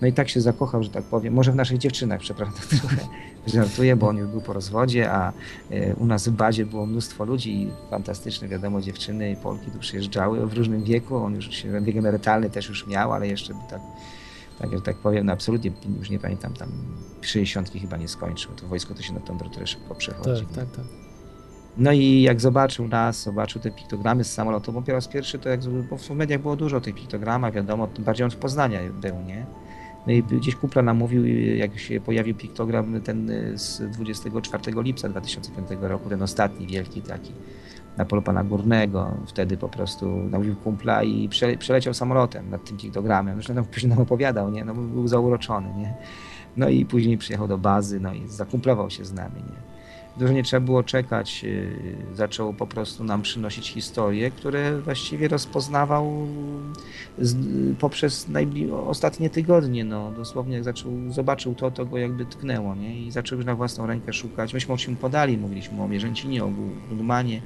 No 0.00 0.08
i 0.08 0.12
tak 0.12 0.28
się 0.28 0.40
zakochał, 0.40 0.82
że 0.82 0.90
tak 0.90 1.04
powiem, 1.04 1.34
może 1.34 1.52
w 1.52 1.54
naszych 1.54 1.78
dziewczynach, 1.78 2.20
przepraszam, 2.20 2.54
trochę 2.80 2.96
żartuję, 3.46 3.96
bo 3.96 4.08
on 4.08 4.16
już 4.16 4.28
był 4.28 4.40
po 4.40 4.52
rozwodzie, 4.52 5.12
a 5.12 5.32
e, 5.70 5.94
u 5.94 6.06
nas 6.06 6.28
w 6.28 6.32
bazie 6.32 6.66
było 6.66 6.86
mnóstwo 6.86 7.24
ludzi 7.24 7.70
fantastyczne, 7.90 8.48
wiadomo, 8.48 8.80
dziewczyny 8.80 9.30
i 9.30 9.36
Polki 9.36 9.70
tu 9.70 9.78
przyjeżdżały 9.78 10.46
w 10.46 10.52
różnym 10.52 10.84
wieku, 10.84 11.16
on 11.16 11.34
już 11.34 11.50
się, 11.50 11.80
wiek 11.80 11.96
emerytalny 11.96 12.50
też 12.50 12.68
już 12.68 12.86
miał, 12.86 13.12
ale 13.12 13.28
jeszcze 13.28 13.54
tak, 13.70 13.80
tak, 14.58 14.72
że 14.72 14.80
tak 14.80 14.96
powiem, 14.96 15.26
no 15.26 15.32
absolutnie, 15.32 15.70
już 15.98 16.10
nie 16.10 16.18
pamiętam, 16.18 16.54
tam 16.54 16.68
60 17.20 17.70
chyba 17.70 17.96
nie 17.96 18.08
skończył, 18.08 18.54
to 18.54 18.66
wojsko 18.66 18.94
to 18.94 19.02
się 19.02 19.12
na 19.12 19.20
temperaturę 19.20 19.66
szybko 19.66 19.94
przechodzi. 19.94 20.46
Tak, 20.46 20.54
tak, 20.54 20.76
tak. 20.76 20.84
No 21.76 21.92
i 21.92 22.22
jak 22.22 22.40
zobaczył 22.40 22.88
nas, 22.88 23.22
zobaczył 23.22 23.60
te 23.60 23.70
piktogramy 23.70 24.24
z 24.24 24.32
samolotu, 24.32 24.72
bo 24.72 24.82
po 24.82 24.92
raz 24.92 25.08
pierwszy 25.08 25.38
to 25.38 25.48
jak, 25.48 25.60
bo 25.90 25.96
w 25.96 26.10
mediach 26.10 26.40
było 26.40 26.56
dużo 26.56 26.80
tych 26.80 26.94
piktogramach, 26.94 27.52
wiadomo, 27.52 27.86
tym 27.86 28.04
bardziej 28.04 28.24
on 28.24 28.30
w 28.30 28.36
Poznania 28.36 28.80
był, 28.92 29.22
nie? 29.26 29.46
No 30.08 30.38
gdzieś 30.38 30.56
kupla 30.56 30.82
nam 30.82 30.96
mówił, 30.96 31.26
jak 31.56 31.78
się 31.78 32.00
pojawił 32.00 32.34
piktogram 32.34 33.00
ten 33.00 33.30
y, 33.30 33.58
z 33.58 33.80
24 33.80 34.72
lipca 34.82 35.08
2005 35.08 35.68
roku, 35.80 36.08
ten 36.08 36.22
ostatni 36.22 36.66
wielki 36.66 37.02
taki 37.02 37.32
na 37.96 38.04
polu 38.04 38.22
pana 38.22 38.44
Górnego. 38.44 39.14
Wtedy 39.26 39.56
po 39.56 39.68
prostu 39.68 40.06
namówił 40.06 40.56
kumpla 40.56 41.02
i 41.02 41.28
przeleciał 41.58 41.94
samolotem 41.94 42.50
nad 42.50 42.64
tym 42.64 42.76
piktogramem. 42.76 43.42
Zresztą 43.42 43.64
później 43.64 43.90
nam 43.90 43.98
opowiadał, 43.98 44.50
nie? 44.50 44.64
No, 44.64 44.74
był 44.74 45.08
zauroczony. 45.08 45.68
Nie? 45.76 45.94
No 46.56 46.68
i 46.68 46.84
później 46.84 47.18
przyjechał 47.18 47.48
do 47.48 47.58
bazy 47.58 48.00
no 48.00 48.14
i 48.14 48.28
zakumplował 48.28 48.90
się 48.90 49.04
z 49.04 49.12
nami. 49.12 49.36
Nie? 49.36 49.77
Dużo 50.18 50.32
nie 50.32 50.42
trzeba 50.42 50.66
było 50.66 50.82
czekać. 50.82 51.44
Y, 51.44 51.96
zaczął 52.14 52.54
po 52.54 52.66
prostu 52.66 53.04
nam 53.04 53.22
przynosić 53.22 53.70
historie, 53.70 54.30
które 54.30 54.80
właściwie 54.80 55.28
rozpoznawał 55.28 56.26
z, 57.18 57.36
poprzez 57.78 58.26
ostatnie 58.86 59.30
tygodnie. 59.30 59.84
No, 59.84 60.12
dosłownie 60.16 60.54
jak 60.54 60.64
zaczął, 60.64 60.92
zobaczył 61.08 61.54
to, 61.54 61.70
to 61.70 61.86
go 61.86 61.98
jakby 61.98 62.26
tknęło. 62.26 62.74
Nie? 62.74 63.06
I 63.06 63.10
zaczął 63.10 63.38
już 63.38 63.46
na 63.46 63.54
własną 63.54 63.86
rękę 63.86 64.12
szukać. 64.12 64.54
Myśmy 64.54 64.74
o 64.74 64.76
czym 64.76 64.96
podali, 64.96 65.38
mówiliśmy 65.38 65.82
o 65.82 65.88
Mierzęcinie, 65.88 66.44
o 66.44 66.50
Gudmanie. 66.88 67.42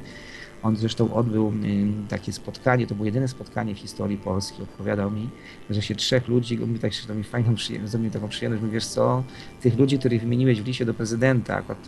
On 0.63 0.77
zresztą 0.77 1.15
odbył 1.15 1.49
y, 1.49 2.09
takie 2.09 2.33
spotkanie, 2.33 2.87
to 2.87 2.95
było 2.95 3.07
jedyne 3.07 3.29
spotkanie 3.29 3.75
w 3.75 3.79
historii 3.79 4.19
Polski. 4.19 4.63
Opowiadał 4.63 5.11
mi, 5.11 5.29
że 5.71 5.83
się 5.83 5.95
trzech 5.95 6.29
ludzi, 6.29 6.59
mi 6.59 6.79
tak 6.79 6.93
się 6.93 7.07
to 7.07 7.15
mi 7.15 7.25
fajną 7.25 7.55
przyjemność, 7.55 7.93
zrobił 7.93 8.11
taką 8.11 8.29
przyjemność, 8.29 8.63
mówi, 8.63 8.75
wiesz 8.75 8.87
co, 8.87 9.23
tych 9.61 9.79
ludzi, 9.79 9.99
których 9.99 10.21
wymieniłeś 10.21 10.63
w 10.63 10.67
liście 10.67 10.85
do 10.85 10.95
prezydenta, 10.95 11.57
akurat 11.57 11.79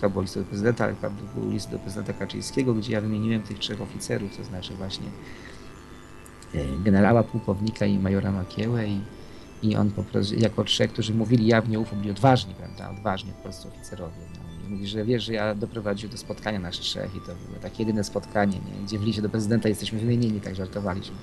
to 0.00 0.10
był 0.10 0.22
list 0.22 0.38
do 0.38 0.44
prezydenta, 0.44 0.84
ale 0.84 0.94
był 1.34 1.50
list 1.50 1.70
do 1.70 1.78
prezydenta 1.78 2.12
Kaczyńskiego, 2.12 2.74
gdzie 2.74 2.92
ja 2.92 3.00
wymieniłem 3.00 3.42
tych 3.42 3.58
trzech 3.58 3.80
oficerów, 3.80 4.36
to 4.36 4.44
znaczy 4.44 4.74
właśnie 4.74 5.06
e, 6.54 6.58
generała, 6.84 7.22
pułkownika 7.22 7.86
i 7.86 7.98
majora 7.98 8.32
Makiełę 8.32 8.88
i, 8.88 9.00
i 9.62 9.76
on 9.76 9.90
po 9.90 10.02
prostu, 10.02 10.34
jako 10.34 10.64
trzech, 10.64 10.92
którzy 10.92 11.14
mówili 11.14 11.46
jawnie 11.46 11.80
UFO, 11.80 11.96
byli 11.96 12.10
odważni, 12.10 12.54
prawda, 12.54 12.90
odważni 12.90 13.32
po 13.32 13.42
prostu 13.42 13.68
oficerowie. 13.68 14.16
No. 14.34 14.66
I 14.66 14.70
mówi, 14.70 14.86
że 14.86 15.04
wiesz, 15.04 15.24
że 15.24 15.32
ja 15.32 15.54
doprowadziłem 15.54 16.12
do 16.12 16.18
spotkania 16.18 16.58
nas 16.58 16.74
trzech 16.74 17.16
i 17.16 17.20
to 17.20 17.26
było 17.26 17.58
takie 17.62 17.82
jedyne 17.82 18.04
spotkanie, 18.04 18.56
nie? 18.56 18.84
gdzie 18.84 18.98
w 18.98 19.02
liście 19.02 19.22
do 19.22 19.28
prezydenta 19.28 19.68
jesteśmy 19.68 19.98
wymienieni, 19.98 20.40
tak 20.40 20.54
żartowaliśmy 20.54 21.16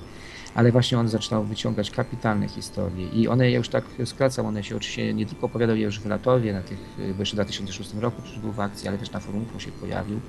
ale 0.56 0.72
właśnie 0.72 1.00
on 1.00 1.08
zaczynał 1.08 1.44
wyciągać 1.44 1.92
kapitalne 1.92 2.48
historie 2.48 3.08
i 3.08 3.28
one 3.28 3.52
ja 3.52 3.58
już 3.58 3.70
tak 3.70 3.84
skracam, 4.06 4.46
one 4.46 4.64
się 4.64 4.76
oczywiście 4.76 5.14
nie 5.14 5.26
tylko 5.26 5.46
opowiadał 5.46 5.76
już 5.76 6.00
w 6.00 6.06
Latowie, 6.06 6.54
na 6.54 6.62
tych, 6.62 6.80
bo 6.98 7.20
jeszcze 7.22 7.34
w 7.34 7.38
2006 7.38 7.94
roku 7.94 8.22
przecież 8.22 8.40
był 8.40 8.52
w 8.52 8.60
akcji, 8.60 8.88
ale 8.88 8.98
też 8.98 9.12
na 9.12 9.20
forum 9.20 9.46
się 9.58 9.72
pojawił 9.72 10.20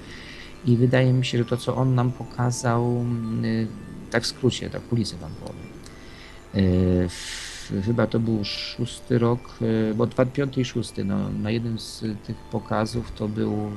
i 0.66 0.76
wydaje 0.76 1.12
mi 1.12 1.24
się, 1.24 1.38
że 1.38 1.44
to 1.44 1.56
co 1.56 1.76
on 1.76 1.94
nam 1.94 2.12
pokazał, 2.12 3.04
y, 3.44 3.66
tak 4.10 4.22
w 4.22 4.26
skrócie, 4.26 4.70
tak 4.70 4.82
kulisy 4.88 5.16
wam 5.16 5.30
powiem. 5.44 5.66
Y, 7.74 7.82
chyba 7.82 8.06
to 8.06 8.20
był 8.20 8.44
szósty 8.44 9.18
rok, 9.18 9.40
y, 9.62 9.94
bo 9.94 10.06
dwa, 10.06 10.26
piąty 10.26 10.60
i 10.60 10.64
szósty, 10.64 11.04
no, 11.04 11.28
na 11.28 11.50
jednym 11.50 11.78
z 11.78 12.04
tych 12.26 12.36
pokazów 12.36 13.12
to 13.12 13.28
był, 13.28 13.70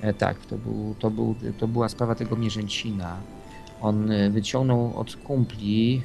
e, 0.00 0.14
tak, 0.14 0.46
to, 0.46 0.58
był, 0.58 0.94
to, 0.98 1.10
był, 1.10 1.34
to 1.58 1.68
była 1.68 1.88
sprawa 1.88 2.14
tego 2.14 2.36
Mierzęcina, 2.36 3.16
on 3.84 4.10
e, 4.10 4.30
wyciągnął 4.30 4.98
od 4.98 5.16
kumpli, 5.16 6.02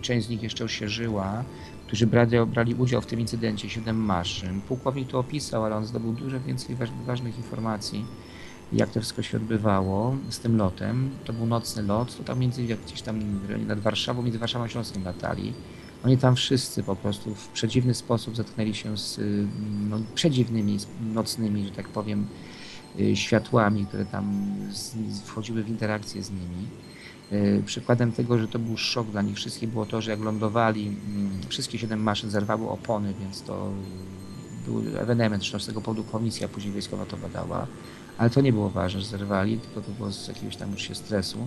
część 0.00 0.26
z 0.26 0.30
nich 0.30 0.42
jeszcze 0.42 0.68
się 0.68 0.88
żyła, 0.88 1.44
którzy 1.86 2.06
brali, 2.06 2.36
brali 2.46 2.74
udział 2.74 3.00
w 3.00 3.06
tym 3.06 3.20
incydencie, 3.20 3.70
siedem 3.70 3.96
maszyn. 3.96 4.60
Pułkownik 4.60 5.08
to 5.08 5.18
opisał, 5.18 5.64
ale 5.64 5.76
on 5.76 5.86
zdobył 5.86 6.12
dużo 6.12 6.40
więcej 6.40 6.76
ważnych 7.06 7.36
informacji, 7.36 8.04
jak 8.72 8.90
to 8.90 9.00
wszystko 9.00 9.22
się 9.22 9.36
odbywało 9.36 10.16
z 10.30 10.38
tym 10.38 10.56
lotem. 10.56 11.10
To 11.24 11.32
był 11.32 11.46
nocny 11.46 11.82
lot, 11.82 12.16
to 12.16 12.24
tam 12.24 12.38
między 12.38 12.62
gdzieś 12.62 13.02
tam 13.02 13.20
nad 13.66 13.80
Warszawą, 13.80 14.22
między 14.22 14.38
Warszawą 14.38 14.64
a 14.64 14.68
Śląskiem 14.68 15.04
latali. 15.04 15.52
Oni 16.04 16.18
tam 16.18 16.36
wszyscy 16.36 16.82
po 16.82 16.96
prostu 16.96 17.34
w 17.34 17.48
przedziwny 17.48 17.94
sposób 17.94 18.36
zetknęli 18.36 18.74
się 18.74 18.96
z 18.98 19.20
no, 19.90 20.00
przedziwnymi, 20.14 20.78
nocnymi, 21.14 21.64
że 21.64 21.70
tak 21.70 21.88
powiem, 21.88 22.26
y, 23.00 23.16
światłami, 23.16 23.86
które 23.86 24.04
tam 24.04 24.54
wchodziły 25.24 25.62
w 25.62 25.68
interakcję 25.68 26.22
z 26.22 26.30
nimi. 26.30 26.66
E, 27.32 27.62
przykładem 27.62 28.12
tego, 28.12 28.38
że 28.38 28.48
to 28.48 28.58
był 28.58 28.76
szok 28.76 29.06
dla 29.06 29.22
nich 29.22 29.36
wszystkich 29.36 29.68
było 29.68 29.86
to, 29.86 30.00
że 30.00 30.10
jak 30.10 30.20
lądowali, 30.20 30.86
mm, 30.86 31.30
wszystkie 31.48 31.78
siedem 31.78 32.02
maszyn 32.02 32.30
zerwały 32.30 32.68
opony, 32.68 33.14
więc 33.20 33.42
to 33.42 33.70
był 34.66 34.82
ewenement, 34.98 35.42
zresztą 35.42 35.58
z 35.58 35.66
tego 35.66 35.80
powodu 35.80 36.04
komisja 36.04 36.48
później 36.48 36.72
wojskowa 36.72 37.06
to 37.06 37.16
badała, 37.16 37.66
ale 38.18 38.30
to 38.30 38.40
nie 38.40 38.52
było 38.52 38.70
ważne, 38.70 39.00
że 39.00 39.06
zerwali, 39.06 39.58
tylko 39.58 39.80
to 39.80 39.90
było 39.90 40.12
z 40.12 40.28
jakiegoś 40.28 40.56
tam 40.56 40.72
już 40.72 40.82
się 40.82 40.94
stresu. 40.94 41.46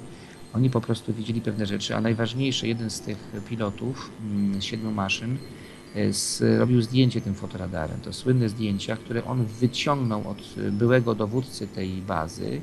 Oni 0.54 0.70
po 0.70 0.82
prostu 0.82 1.14
widzieli 1.14 1.42
pewne 1.42 1.66
rzeczy, 1.66 1.96
a 1.96 2.02
najważniejsze, 2.02 2.68
jeden 2.68 2.90
z 2.90 3.02
tych 3.02 3.18
pilotów 3.50 4.12
mm, 4.22 4.62
z 4.62 4.64
siedmiu 4.64 4.92
maszyn 4.92 5.38
e, 5.96 6.58
robił 6.58 6.82
zdjęcie 6.82 7.22
tym 7.22 7.36
fotoradarem. 7.36 8.00
To 8.02 8.14
słynne 8.14 8.50
zdjęcia, 8.50 8.98
które 8.98 9.26
on 9.26 9.46
wyciągnął 9.46 10.30
od 10.30 10.56
byłego 10.72 11.16
dowódcy 11.16 11.68
tej 11.68 11.90
bazy, 11.90 12.62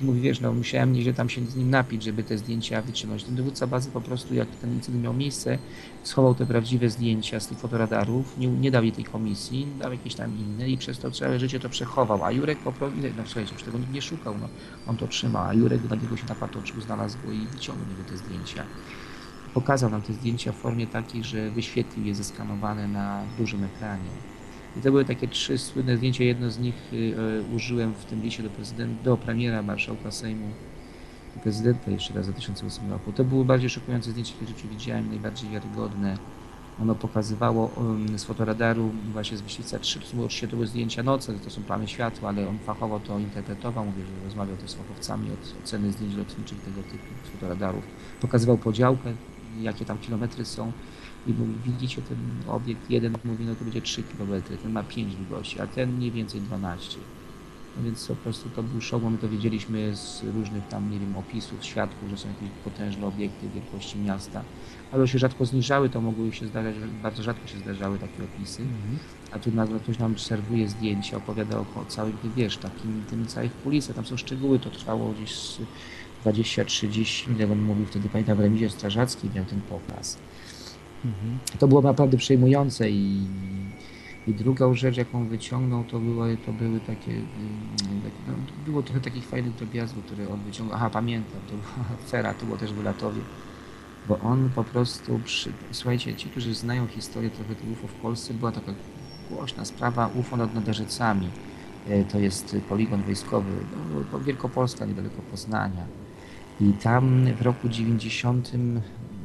Mówi, 0.00 0.20
wiesz, 0.20 0.40
no 0.40 0.52
musiałem 0.52 0.92
nieźle 0.92 1.14
tam 1.14 1.28
się 1.28 1.46
z 1.46 1.56
nim 1.56 1.70
napić, 1.70 2.02
żeby 2.02 2.24
te 2.24 2.38
zdjęcia 2.38 2.82
wyciągnąć. 2.82 3.24
Ten 3.24 3.34
dowódca 3.34 3.66
bazy 3.66 3.90
po 3.90 4.00
prostu, 4.00 4.34
jak 4.34 4.48
ten 4.48 4.72
incydent 4.72 5.04
miał 5.04 5.14
miejsce, 5.14 5.58
schował 6.02 6.34
te 6.34 6.46
prawdziwe 6.46 6.90
zdjęcia 6.90 7.40
z 7.40 7.46
tych 7.46 7.58
fotoradarów, 7.58 8.38
nie, 8.38 8.48
nie 8.48 8.70
dał 8.70 8.82
jej 8.82 8.92
tej 8.92 9.04
komisji, 9.04 9.66
dał 9.80 9.92
jakieś 9.92 10.14
tam 10.14 10.38
inne 10.38 10.68
i 10.68 10.78
przez 10.78 10.98
to 10.98 11.10
całe 11.10 11.38
życie 11.38 11.60
to 11.60 11.68
przechował. 11.68 12.24
A 12.24 12.30
Jurek 12.30 12.58
po 12.58 12.72
prostu, 12.72 12.98
no 13.16 13.22
słuchajcie, 13.24 13.52
już 13.52 13.62
tego 13.62 13.78
nikt 13.78 13.92
nie 13.92 14.02
szukał, 14.02 14.34
no, 14.40 14.48
on 14.86 14.96
to 14.96 15.08
trzymał, 15.08 15.48
a 15.48 15.54
Jurek 15.54 15.90
na 15.90 15.96
niego 15.96 16.16
się 16.16 16.26
napatoczył, 16.28 16.80
znalazł 16.80 17.18
go 17.26 17.32
i 17.32 17.38
wyciągnął 17.38 17.88
niego 17.88 18.10
te 18.10 18.16
zdjęcia. 18.16 18.64
Pokazał 19.54 19.90
nam 19.90 20.02
te 20.02 20.12
zdjęcia 20.12 20.52
w 20.52 20.56
formie 20.56 20.86
takiej, 20.86 21.24
że 21.24 21.50
wyświetlił 21.50 22.06
je 22.06 22.14
zeskanowane 22.14 22.88
na 22.88 23.22
dużym 23.38 23.64
ekranie 23.64 24.33
i 24.76 24.80
to 24.80 24.90
były 24.90 25.04
takie 25.04 25.28
trzy 25.28 25.58
słynne 25.58 25.96
zdjęcia. 25.96 26.24
Jedno 26.24 26.50
z 26.50 26.58
nich 26.58 26.74
y, 26.92 26.96
y, 26.96 27.54
użyłem 27.56 27.94
w 27.94 28.04
tym 28.04 28.22
liście 28.22 28.42
do 28.42 28.50
prezydenta, 28.50 29.04
do 29.04 29.16
premiera 29.16 29.62
marszałka 29.62 30.10
Sejmu 30.10 30.46
prezydenta 31.42 31.90
jeszcze 31.90 32.14
raz 32.14 32.28
w 32.28 32.30
2008 32.32 32.90
roku. 32.90 33.12
To 33.12 33.24
były 33.24 33.44
bardziej 33.44 33.70
szokujące 33.70 34.12
w 34.12 34.16
życiu 34.16 34.68
widziałem, 34.70 35.08
najbardziej 35.08 35.50
wiarygodne. 35.50 36.18
Ono 36.82 36.94
pokazywało 36.94 37.70
um, 37.76 38.18
z 38.18 38.24
fotoradaru 38.24 38.90
właśnie 39.12 39.36
z 39.36 39.42
Myśliwca 39.42 39.78
3, 39.78 40.00
to 40.00 40.16
było 40.16 40.28
to 40.40 40.46
były 40.46 40.66
zdjęcia 40.66 41.02
nocne, 41.02 41.34
to 41.34 41.50
są 41.50 41.62
plamy 41.62 41.88
światła, 41.88 42.28
ale 42.28 42.48
on 42.48 42.58
fachowo 42.58 43.00
to 43.00 43.18
interpretował, 43.18 43.84
mówię, 43.84 44.02
że 44.04 44.24
rozmawiał 44.24 44.56
też 44.56 44.70
z 44.70 44.74
fachowcami 44.74 45.30
od 45.30 45.64
oceny 45.64 45.92
zdjęć 45.92 46.14
lotniczych 46.14 46.60
tego 46.60 46.82
typu 46.82 47.04
z 47.24 47.28
fotoradarów. 47.28 47.84
Pokazywał 48.20 48.58
podziałkę, 48.58 49.12
jakie 49.60 49.84
tam 49.84 49.98
kilometry 49.98 50.44
są 50.44 50.72
i 51.26 51.32
mówi, 51.32 51.52
widzicie 51.64 52.02
ten 52.02 52.18
obiekt 52.48 52.90
jeden 52.90 53.16
mówi, 53.24 53.44
no 53.44 53.54
to 53.54 53.64
będzie 53.64 53.82
3 53.82 54.02
km, 54.02 54.42
ten 54.62 54.72
ma 54.72 54.82
5 54.82 55.16
długości, 55.16 55.60
a 55.60 55.66
ten 55.66 55.92
mniej 55.92 56.10
więcej 56.10 56.40
12. 56.40 56.98
No 57.76 57.84
więc 57.84 58.06
po 58.06 58.14
prostu 58.14 58.48
to 58.50 58.62
był 58.62 58.80
szok, 58.80 59.02
bo 59.02 59.10
my 59.10 59.18
to 59.18 59.28
wiedzieliśmy 59.28 59.96
z 59.96 60.22
różnych 60.34 60.68
tam, 60.68 60.90
nie 60.90 60.98
wiem, 60.98 61.16
opisów, 61.16 61.64
świadków, 61.64 62.10
że 62.10 62.16
są 62.16 62.28
jakieś 62.28 62.48
potężne 62.64 63.06
obiekty 63.06 63.48
wielkości 63.48 63.98
miasta, 63.98 64.42
ale 64.92 65.08
się 65.08 65.18
rzadko 65.18 65.44
zniżały, 65.44 65.88
to 65.88 66.00
mogły 66.00 66.32
się 66.32 66.46
zdarzać, 66.46 66.74
bardzo 67.02 67.22
rzadko 67.22 67.46
się 67.46 67.58
zdarzały 67.58 67.98
takie 67.98 68.24
opisy, 68.24 68.62
a 69.32 69.38
tu 69.38 69.52
nagle 69.52 69.80
ktoś 69.80 69.98
nam 69.98 70.18
serwuje 70.18 70.68
zdjęcia, 70.68 71.16
opowiada 71.16 71.58
o, 71.58 71.60
o 71.60 71.84
całym, 71.88 72.16
wiesz, 72.36 72.56
takim, 72.56 73.04
tym 73.10 73.26
całych 73.26 73.62
kulisach, 73.62 73.96
tam 73.96 74.06
są 74.06 74.16
szczegóły, 74.16 74.58
to 74.58 74.70
trwało 74.70 75.12
gdzieś 75.12 75.34
z 75.34 75.58
20-30 76.24 77.26
minut, 77.26 77.40
jak 77.40 77.50
on 77.50 77.62
mówił 77.62 77.86
wtedy, 77.86 78.08
pamiętam, 78.08 78.36
w 78.36 78.40
remizie 78.40 78.70
strażackiej 78.70 79.30
miał 79.34 79.44
ten 79.44 79.60
pokaz. 79.60 80.18
To 81.58 81.68
było 81.68 81.82
naprawdę 81.82 82.16
przejmujące 82.16 82.90
i, 82.90 83.26
i 84.26 84.34
drugą 84.34 84.74
rzecz, 84.74 84.96
jaką 84.96 85.28
wyciągnął, 85.28 85.84
to, 85.84 85.98
było, 85.98 86.24
to 86.46 86.52
były 86.52 86.80
takie, 86.80 87.12
mm, 87.12 87.24
no, 88.28 88.34
było 88.66 88.82
trochę 88.82 89.00
takich 89.00 89.26
fajnych 89.26 89.54
drobiazgów, 89.54 90.04
które 90.04 90.28
on 90.28 90.40
wyciągał. 90.40 90.76
Aha, 90.76 90.90
pamiętam, 90.90 91.40
to 91.46 91.56
była 91.56 91.86
afera, 92.04 92.34
to 92.34 92.46
było 92.46 92.58
też 92.58 92.72
w 92.72 92.84
Latowie, 92.84 93.20
bo 94.08 94.18
on 94.18 94.50
po 94.54 94.64
prostu, 94.64 95.20
przy, 95.24 95.52
słuchajcie, 95.70 96.14
ci, 96.14 96.28
którzy 96.28 96.54
znają 96.54 96.86
historię 96.86 97.30
trochę 97.30 97.54
tych 97.54 97.70
UFO 97.72 97.88
w 97.88 97.92
Polsce, 97.94 98.34
była 98.34 98.52
taka 98.52 98.72
głośna 99.30 99.64
sprawa 99.64 100.10
UFO 100.14 100.36
nad 100.36 100.54
Naderzecami. 100.54 101.28
E, 101.88 102.04
To 102.04 102.18
jest 102.18 102.56
poligon 102.68 103.02
wojskowy, 103.02 103.50
no, 104.12 104.20
Wielkopolska, 104.20 104.84
niedaleko 104.84 105.22
Poznania. 105.30 105.86
I 106.60 106.72
tam 106.72 107.26
w 107.38 107.42
roku 107.42 107.68
90, 107.68 108.52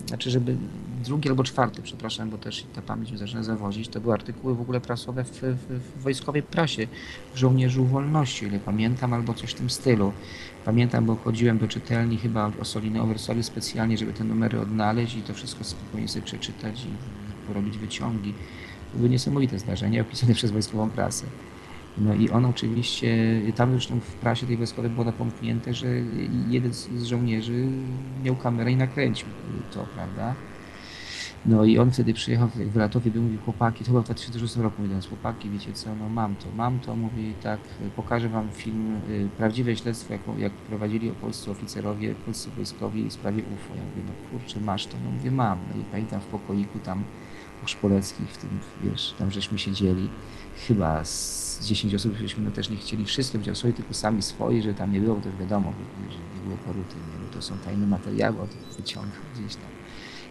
znaczy 0.10 0.32
żeby 0.32 0.58
drugi 1.06 1.30
albo 1.30 1.44
czwarty, 1.44 1.82
przepraszam, 1.82 2.30
bo 2.30 2.38
też 2.38 2.66
ta 2.74 2.82
pamięć 2.82 3.10
mnie 3.10 3.18
zaczyna 3.18 3.44
zawodzić, 3.44 3.88
to 3.88 4.02
były 4.02 4.14
artykuły 4.14 4.56
w 4.56 4.62
ogóle 4.62 4.82
prasowe 4.82 5.24
w, 5.24 5.42
w, 5.42 5.80
w 5.98 6.02
wojskowej 6.02 6.44
prasie, 6.44 6.88
w 7.34 7.38
żołnierzu 7.38 7.86
wolności, 7.86 8.46
ile 8.46 8.60
pamiętam, 8.60 9.14
albo 9.14 9.34
coś 9.34 9.52
w 9.52 9.54
tym 9.54 9.70
stylu. 9.70 10.14
Pamiętam, 10.66 11.06
bo 11.06 11.16
chodziłem 11.16 11.58
do 11.58 11.68
czytelni 11.68 12.18
chyba 12.18 12.52
Osoliny 12.62 13.02
Oversoli 13.02 13.44
specjalnie, 13.44 13.98
żeby 13.98 14.14
te 14.14 14.24
numery 14.24 14.60
odnaleźć 14.60 15.16
i 15.16 15.22
to 15.22 15.34
wszystko 15.34 15.64
spokojnie 15.64 16.08
sobie 16.08 16.26
przeczytać 16.26 16.86
i 16.86 16.90
porobić 17.48 17.78
wyciągi. 17.78 18.34
To 18.92 18.98
były 18.98 19.10
niesamowite 19.10 19.60
zdarzenia 19.60 20.02
opisane 20.02 20.34
przez 20.40 20.52
wojskową 20.52 20.90
prasę. 20.90 21.26
No 22.00 22.14
i 22.14 22.30
on 22.30 22.46
oczywiście, 22.46 23.42
tam 23.56 23.72
zresztą 23.72 24.00
w 24.00 24.14
prasie 24.14 24.48
tej 24.48 24.58
wojskowej 24.58 24.92
było 24.92 25.06
napomknięte, 25.06 25.74
że 25.74 25.88
jeden 26.48 26.74
z 26.74 27.04
żołnierzy 27.04 27.68
miał 28.24 28.36
kamerę 28.36 28.72
i 28.72 28.76
nakręcił 28.76 29.28
to, 29.74 29.86
prawda? 29.96 30.36
No 31.46 31.66
i 31.66 31.78
on 31.78 31.92
wtedy 31.92 32.14
przyjechał 32.14 32.48
w 32.48 32.76
Latowie, 32.76 33.12
by 33.12 33.20
mówił 33.20 33.40
chłopaki, 33.40 33.84
to 33.84 33.92
chyba 33.92 34.02
w 34.02 34.06
2006 34.06 34.56
roku 34.56 34.82
mówiąc, 34.82 35.08
chłopaki, 35.08 35.50
wiecie 35.50 35.74
co, 35.74 35.96
no 35.96 36.10
mam 36.10 36.36
to, 36.36 36.46
mam 36.56 36.80
to, 36.80 36.96
mówi 36.96 37.34
tak, 37.44 37.60
pokażę 37.96 38.30
wam 38.30 38.50
film, 38.52 38.96
y, 39.10 39.30
prawdziwe 39.38 39.76
śledztwo, 39.76 40.14
jak, 40.14 40.22
jak 40.38 40.52
prowadzili 40.52 41.12
polscy 41.12 41.52
oficerowie, 41.52 42.16
polscy 42.16 42.50
wojskowi 42.50 43.10
w 43.10 43.14
sprawie 43.14 43.44
UFO. 43.44 43.76
Ja 43.76 43.82
mówię, 43.82 44.02
no 44.08 44.40
kurczę, 44.40 44.60
masz 44.60 44.88
to, 44.88 44.98
no 45.06 45.12
mówię, 45.12 45.32
mam. 45.32 45.60
No 45.74 45.82
i 45.82 45.84
pamiętam 45.84 46.22
w 46.22 46.26
pokoiku 46.26 46.80
tam 46.80 47.04
u 47.64 47.68
Szpoleckich, 47.68 48.30
w 48.30 48.38
tym, 48.38 48.50
wiesz, 48.84 49.14
tam 49.20 49.32
żeśmy 49.32 49.60
siedzieli, 49.60 50.10
chyba 50.68 51.06
z 51.06 51.60
10 51.66 51.96
osób, 51.96 52.18
żeśmy 52.18 52.44
no 52.44 52.52
też 52.52 52.70
nie 52.70 52.78
chcieli 52.78 53.06
wszystkim, 53.06 53.42
chciał 53.42 53.56
sobie 53.56 53.74
tylko 53.74 53.94
sami 53.94 54.22
swoi, 54.22 54.62
że 54.62 54.74
tam 54.74 54.94
nie 54.94 55.00
było, 55.02 55.16
to 55.16 55.30
wiadomo, 55.40 55.74
że 56.10 56.18
nie 56.18 56.46
było 56.46 56.58
poruty, 56.58 56.96
nie, 56.96 57.26
bo 57.26 57.34
to 57.34 57.42
są 57.42 57.58
tajne 57.58 57.88
materiały, 57.88 58.42
od 58.42 58.50
wyciągów 58.78 59.22
gdzieś 59.36 59.56
tam 59.56 59.70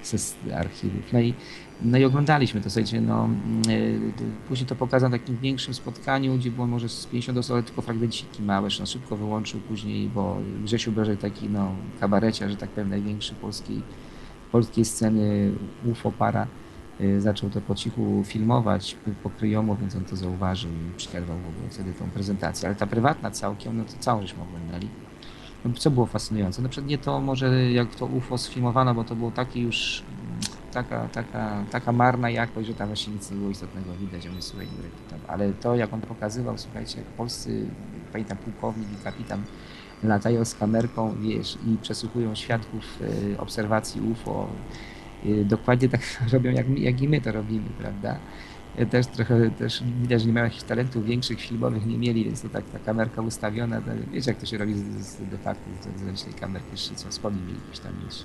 ze 0.02 0.56
archiwów. 0.56 1.12
No 1.12 1.20
i, 1.20 1.34
no 1.82 1.98
i 1.98 2.04
oglądaliśmy 2.04 2.60
to, 2.60 2.70
słuchajcie, 2.70 3.00
no, 3.00 3.28
yy, 3.68 4.00
później 4.48 4.66
to 4.66 4.76
pokazał 4.76 5.10
na 5.10 5.18
takim 5.18 5.36
większym 5.36 5.74
spotkaniu, 5.74 6.36
gdzie 6.36 6.50
było 6.50 6.66
może 6.66 6.88
z 6.88 7.06
50 7.06 7.38
osób, 7.38 7.52
ale 7.52 7.62
tylko 7.62 7.82
fragmenciki 7.82 8.42
małe, 8.42 8.68
on 8.80 8.86
szybko 8.86 9.16
wyłączył 9.16 9.60
później, 9.60 10.08
bo 10.08 10.36
Grzesiu 10.64 10.92
Brożek 10.92 11.20
taki, 11.20 11.48
no, 11.48 11.74
kabarecia, 12.00 12.48
że 12.48 12.56
tak 12.56 12.70
powiem, 12.70 12.90
największy 12.90 13.34
polskiej, 13.34 13.82
polskiej 14.52 14.84
sceny 14.84 15.52
UFO 15.84 16.12
para, 16.12 16.46
zaczął 17.18 17.50
to 17.50 17.60
po 17.60 17.74
cichu 17.74 18.22
filmować 18.24 18.96
pokryjomo, 19.22 19.76
więc 19.76 19.96
on 19.96 20.04
to 20.04 20.16
zauważył 20.16 20.70
i 20.70 20.96
przerwał 20.96 21.38
w 21.38 21.48
ogóle 21.48 21.70
wtedy 21.70 21.92
tą 21.92 22.10
prezentację, 22.10 22.68
ale 22.68 22.76
ta 22.76 22.86
prywatna 22.86 23.30
całkiem, 23.30 23.76
no 23.76 23.84
to 23.84 23.92
całą 23.98 24.22
żeśmy 24.22 24.42
oglądali. 24.42 24.88
No, 25.64 25.70
co 25.74 25.90
było 25.90 26.06
fascynujące? 26.06 26.62
No 26.62 26.68
nie 26.86 26.98
to 26.98 27.20
może 27.20 27.72
jak 27.72 27.94
to 27.94 28.06
UFO 28.06 28.38
sfilmowano, 28.38 28.94
bo 28.94 29.04
to 29.04 29.16
było 29.16 29.30
takie 29.30 29.60
już 29.60 30.02
taka, 30.72 31.08
taka, 31.08 31.64
taka 31.70 31.92
marna 31.92 32.30
jakość, 32.30 32.68
że 32.68 32.74
tam 32.74 32.86
właśnie 32.86 33.12
nic 33.12 33.30
nie 33.30 33.36
było 33.36 33.50
istotnego 33.50 33.94
widać, 34.00 34.26
on 34.26 34.36
jest 34.36 34.56
tam. 35.10 35.20
ale 35.28 35.52
to 35.52 35.74
jak 35.74 35.92
on 35.92 36.00
pokazywał, 36.00 36.58
słuchajcie, 36.58 36.98
jak 36.98 37.06
polscy, 37.06 37.66
pamiętam 38.12 38.38
pułkownik 38.38 38.88
i 39.00 39.04
kapitan 39.04 39.42
latają 40.02 40.44
z 40.44 40.54
kamerką, 40.54 41.14
wiesz, 41.20 41.58
i 41.66 41.76
przesłuchują 41.82 42.34
świadków 42.34 43.00
y, 43.00 43.38
obserwacji 43.38 44.00
UFO, 44.00 44.48
y, 44.48 44.97
dokładnie 45.44 45.88
tak 45.88 46.00
robią 46.32 46.50
jak, 46.50 46.78
jak 46.78 47.02
i 47.02 47.08
my 47.08 47.20
to 47.20 47.32
robimy, 47.32 47.68
prawda? 47.78 48.18
Też 48.90 49.06
trochę 49.06 49.50
też 49.50 49.82
widać, 50.02 50.20
że 50.20 50.26
nie 50.26 50.32
mają 50.32 50.44
jakichś 50.44 50.62
talentów 50.62 51.04
większych, 51.04 51.40
filmowych 51.40 51.86
nie 51.86 51.98
mieli, 51.98 52.24
więc 52.24 52.42
to 52.42 52.48
tak 52.48 52.64
ta 52.64 52.78
kamerka 52.78 53.22
ustawiona, 53.22 53.80
to, 53.80 53.90
wiecie 54.12 54.30
jak 54.30 54.40
to 54.40 54.46
się 54.46 54.58
robi 54.58 54.74
z, 54.74 54.82
z, 54.82 55.16
de 55.30 55.38
facto 55.38 55.62
z 55.80 55.98
zewnętrznej 55.98 56.34
kamerki, 56.34 56.70
jeszcze 56.70 56.94
co 56.94 57.12
schody 57.12 57.36
mieli 57.46 57.60
gdzieś 57.68 57.78
tam 57.78 57.92
mieć 58.04 58.24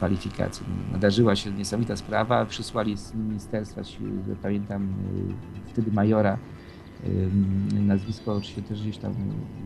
kwalifikacje. 0.00 0.66
Nadarzyła 0.92 1.36
się 1.36 1.50
niesamowita 1.50 1.96
sprawa, 1.96 2.46
przysłali 2.46 2.96
z 2.96 3.14
ministerstwa, 3.14 3.80
pamiętam 4.42 4.82
y, 5.66 5.70
wtedy 5.72 5.92
majora, 5.92 6.38
y, 7.04 7.80
nazwisko 7.82 8.32
oczywiście 8.32 8.62
też 8.62 8.82
gdzieś 8.82 8.98
tam 8.98 9.14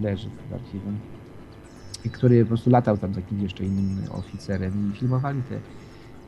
leży 0.01 0.29
w 0.51 0.55
archiwum, 0.55 0.99
który 2.13 2.45
po 2.45 2.49
prostu 2.49 2.71
latał 2.71 2.99
tam 2.99 3.15
z 3.15 3.17
jakimś 3.17 3.43
jeszcze 3.43 3.65
innym 3.65 3.99
oficerem 4.13 4.93
i 4.93 4.97
filmowali 4.99 5.43
te 5.43 5.59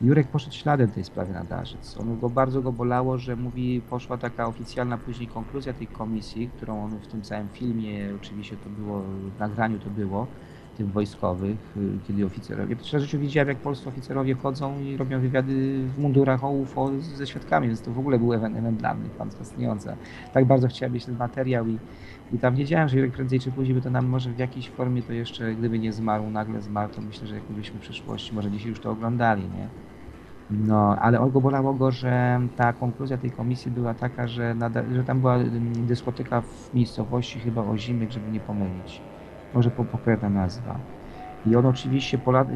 Jurek 0.01 0.27
poszedł 0.27 0.55
śladem 0.55 0.91
tej 0.91 1.03
sprawy 1.03 1.33
na 1.33 1.43
Darzyc. 1.43 1.97
On 1.99 2.19
go 2.19 2.29
bardzo 2.29 2.61
go 2.61 2.71
bolało, 2.71 3.17
że 3.17 3.35
mówi, 3.35 3.81
poszła 3.89 4.17
taka 4.17 4.47
oficjalna 4.47 4.97
później 4.97 5.27
konkluzja 5.27 5.73
tej 5.73 5.87
komisji, 5.87 6.49
którą 6.57 6.83
on 6.83 6.91
w 6.91 7.07
tym 7.07 7.21
całym 7.21 7.49
filmie, 7.49 8.09
oczywiście 8.15 8.57
to 8.57 8.69
było, 8.69 9.01
w 9.35 9.39
nagraniu 9.39 9.79
to 9.79 9.89
było, 9.89 10.27
tych 10.77 10.91
wojskowych, 10.91 11.57
y, 11.77 11.99
kiedy 12.07 12.25
oficerowie, 12.25 12.75
w 12.75 12.83
życiu 12.83 13.19
widziałem, 13.19 13.49
jak 13.49 13.57
polscy 13.57 13.89
oficerowie 13.89 14.35
chodzą 14.35 14.79
i 14.79 14.97
robią 14.97 15.19
wywiady 15.19 15.83
w 15.95 15.99
mundurach 15.99 16.43
o 16.43 16.49
UFO 16.49 16.91
ze 17.15 17.27
świadkami, 17.27 17.67
więc 17.67 17.81
to 17.81 17.91
w 17.91 17.99
ogóle 17.99 18.19
był 18.19 18.33
event 18.33 18.77
dla 18.77 18.93
mnie, 18.93 19.09
pan 19.17 19.31
fascynująca. 19.31 19.95
Tak 20.33 20.45
bardzo 20.45 20.67
chciałem 20.67 20.93
mieć 20.93 21.05
ten 21.05 21.17
materiał 21.17 21.67
i, 21.67 21.77
i 22.33 22.39
tam 22.39 22.55
wiedziałem, 22.55 22.89
że 22.89 22.97
Jurek 22.97 23.11
prędzej 23.11 23.39
czy 23.39 23.51
później 23.51 23.75
by 23.75 23.81
to 23.81 23.89
nam 23.89 24.05
może 24.05 24.29
w 24.29 24.39
jakiejś 24.39 24.69
formie 24.69 25.01
to 25.01 25.13
jeszcze, 25.13 25.55
gdyby 25.55 25.79
nie 25.79 25.93
zmarł, 25.93 26.29
nagle 26.29 26.61
zmarł, 26.61 26.93
to 26.93 27.01
myślę, 27.01 27.27
że 27.27 27.35
jakbyśmy 27.35 27.79
w 27.79 27.81
przyszłości, 27.81 28.35
może 28.35 28.51
dzisiaj 28.51 28.69
już 28.69 28.79
to 28.79 28.91
oglądali, 28.91 29.41
nie? 29.41 29.67
No, 30.49 30.95
ale 30.95 31.19
on 31.19 31.31
go 31.31 31.41
bolało 31.41 31.73
go, 31.73 31.91
że 31.91 32.39
ta 32.55 32.73
konkluzja 32.73 33.17
tej 33.17 33.31
komisji 33.31 33.71
była 33.71 33.93
taka, 33.93 34.27
że, 34.27 34.55
że 34.93 35.03
tam 35.03 35.19
była 35.19 35.35
mm, 35.35 35.85
dyskoteka 35.87 36.41
w 36.41 36.73
miejscowości 36.73 37.39
chyba 37.39 37.61
Ozimyk, 37.61 38.11
żeby 38.11 38.31
nie 38.31 38.39
pomylić. 38.39 39.01
Może 39.53 39.71
po, 39.71 39.85
pokrewna 39.85 40.29
nazwa. 40.29 40.79
I 41.45 41.55
on 41.55 41.65
oczywiście 41.65 42.17
po 42.17 42.31
lat, 42.31 42.47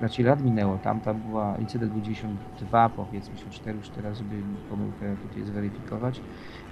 raczej 0.00 0.24
lat 0.24 0.44
minęło, 0.44 0.78
tam, 0.78 1.00
tam 1.00 1.20
była 1.20 1.56
incydent 1.56 1.92
92 1.92 2.88
powiedzmy, 2.88 3.34
4 3.50 3.78
już 3.78 3.88
teraz, 3.88 4.18
żeby 4.18 4.36
pomyłkę 4.70 5.16
tutaj 5.28 5.42
zweryfikować. 5.42 6.20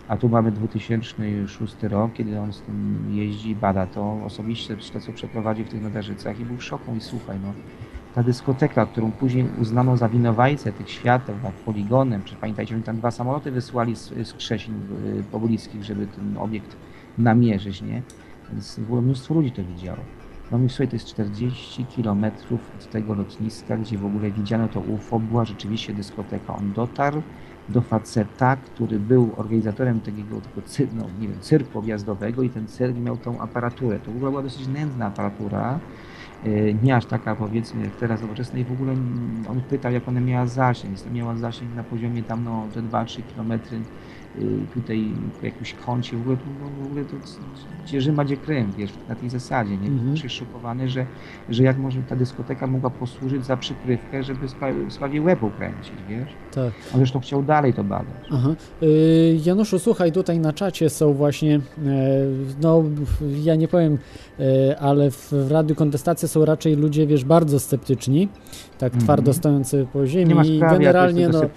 A 0.09 0.17
tu 0.17 0.29
mamy 0.29 0.53
2006 0.53 1.83
rok, 1.83 2.13
kiedy 2.13 2.41
on 2.41 2.53
z 2.53 2.63
tym 2.63 3.07
jeździ, 3.11 3.57
bada 3.57 3.87
to 3.87 4.19
osobiście, 4.25 4.77
to 4.93 5.01
co 5.01 5.13
przeprowadził 5.13 5.65
w 5.65 5.69
tych 5.69 5.83
nadarzycach 5.83 6.41
i 6.41 6.45
był 6.45 6.57
w 6.57 6.65
szoku 6.65 6.95
i 6.95 7.01
słuchaj, 7.01 7.37
no 7.43 7.53
ta 8.17 8.23
dyskoteka, 8.23 8.87
którą 8.87 9.13
później 9.13 9.47
uznano 9.61 9.97
za 9.97 10.09
winowajcę 10.09 10.73
tych 10.73 10.91
świateł 10.91 11.35
nad 11.43 11.53
poligonem, 11.53 12.23
czy 12.25 12.37
pamiętajcie, 12.37 12.75
oni 12.75 12.85
tam 12.85 12.97
dwa 12.97 13.11
samoloty 13.11 13.51
wysłali 13.51 13.97
z, 13.97 14.29
z 14.29 14.33
Krzesin 14.33 14.75
y, 14.75 15.23
pobliskich, 15.33 15.85
żeby 15.85 16.07
ten 16.07 16.39
obiekt 16.39 16.77
namierzyć, 17.19 17.83
nie? 17.83 18.03
Więc 18.53 18.81
było 18.81 19.01
mnóstwo 19.01 19.35
ludzi 19.35 19.53
to 19.53 19.65
widziało. 19.65 19.99
No 20.51 20.59
mi 20.59 20.69
słuchaj, 20.69 20.89
to 20.89 20.97
jest 20.97 21.07
40 21.07 21.85
kilometrów 21.85 22.61
od 22.75 22.91
tego 22.91 23.15
lotniska, 23.15 23.77
gdzie 23.77 23.99
w 23.99 24.07
ogóle 24.07 24.31
widziano 24.31 24.69
to 24.69 24.81
UFO, 24.81 25.21
była 25.21 25.45
rzeczywiście 25.45 25.95
dyskoteka. 25.95 26.57
On 26.57 26.73
dotarł 26.73 27.23
do 27.69 27.81
faceta, 27.81 28.57
który 28.57 28.99
był 28.99 29.31
organizatorem 29.37 30.01
takiego, 30.01 30.41
tego 30.41 30.91
no, 30.95 31.05
nie 31.21 31.29
wiem, 31.29 31.41
cyrku 31.41 31.79
objazdowego 31.79 32.43
i 32.43 32.51
ten 32.51 32.67
cyrk 32.67 32.97
miał 32.99 33.17
tą 33.17 33.41
aparaturę. 33.41 33.99
To 33.99 34.13
w 34.13 34.17
ogóle 34.17 34.31
była 34.31 34.43
dosyć 34.43 34.67
nędzna 34.67 35.07
aparatura, 35.07 35.79
y, 36.47 36.77
nie 36.83 36.97
aż 36.97 37.07
taka 37.07 37.37
powiedzmy 37.37 37.85
jak 37.85 37.97
teraz 37.97 38.23
nowoczesna 38.23 38.59
i 38.59 38.65
w 38.65 38.73
ogóle 38.73 38.93
on 39.49 39.61
pytał 39.69 39.93
jak 39.93 40.09
ona 40.09 40.21
miała 40.21 40.47
zasięg, 40.47 40.93
jest 40.93 41.13
miała 41.13 41.37
zasięg 41.37 41.75
na 41.75 41.85
poziomie 41.85 42.23
tam 42.23 42.45
no 42.45 42.67
te 42.75 42.83
2-3 42.83 43.23
kilometry 43.23 43.81
tutaj 44.75 45.05
w 45.41 45.45
jakimś 45.45 45.75
kącie, 45.75 46.17
w 46.17 46.21
ogóle, 46.21 46.37
to- 46.37 46.43
no, 46.61 46.85
w 46.85 46.87
ogóle 46.87 47.05
to 47.05 47.17
gdzie 47.87 48.01
Rzyma, 48.01 48.25
gdzie 48.25 48.37
Krym, 48.37 48.73
wiesz, 48.79 48.91
na 49.09 49.15
tej 49.15 49.31
zasadzie, 49.31 49.77
nie? 49.77 49.89
Mhm. 49.89 50.29
Szokowany, 50.29 50.89
że, 50.89 51.07
że 51.49 51.63
jak 51.63 51.79
może 51.79 52.03
ta 52.09 52.17
dyskoteka 52.17 52.67
mogła 52.67 52.91
posłużyć 52.91 53.45
za 53.47 53.57
przykrywkę, 53.57 54.23
żeby 54.23 54.47
Sła- 54.47 54.91
Sławie 54.91 55.23
łeb 55.23 55.43
ukręcić, 55.43 55.93
wiesz? 56.09 56.29
Tak. 56.55 56.73
On 56.93 56.97
zresztą 56.99 57.21
chciał 57.21 57.43
dalej 57.43 57.75
to 57.75 57.85
badać. 57.85 58.15
Aha. 58.31 58.55
Y, 58.83 59.39
Januszu, 59.45 59.79
słuchaj, 59.79 60.13
tutaj 60.13 60.39
na 60.39 60.53
czacie 60.53 60.91
są 60.91 61.13
właśnie, 61.15 61.55
e, 61.57 61.61
no 62.63 62.85
ja 63.45 63.55
nie 63.57 63.69
powiem, 63.69 63.99
e, 64.41 64.79
ale 64.81 65.11
w, 65.11 65.33
w 65.33 65.51
Radiu 65.51 65.75
Kontestacja 65.77 66.29
są 66.29 66.45
raczej 66.45 66.77
ludzie, 66.77 67.07
wiesz, 67.07 67.25
bardzo 67.25 67.61
sceptyczni, 67.61 68.29
tak 68.79 68.93
Mhm. 68.93 69.05
twardo 69.05 69.33
stojący 69.33 69.87
po 69.93 70.07
ziemi 70.07 70.29
Nie 70.29 70.35
ma 70.35 70.45
i 70.45 70.57
sprawy, 70.57 70.75
ja 70.75 70.79
generalnie 70.79 71.29
no, 71.29 71.41
Yy, 71.43 71.49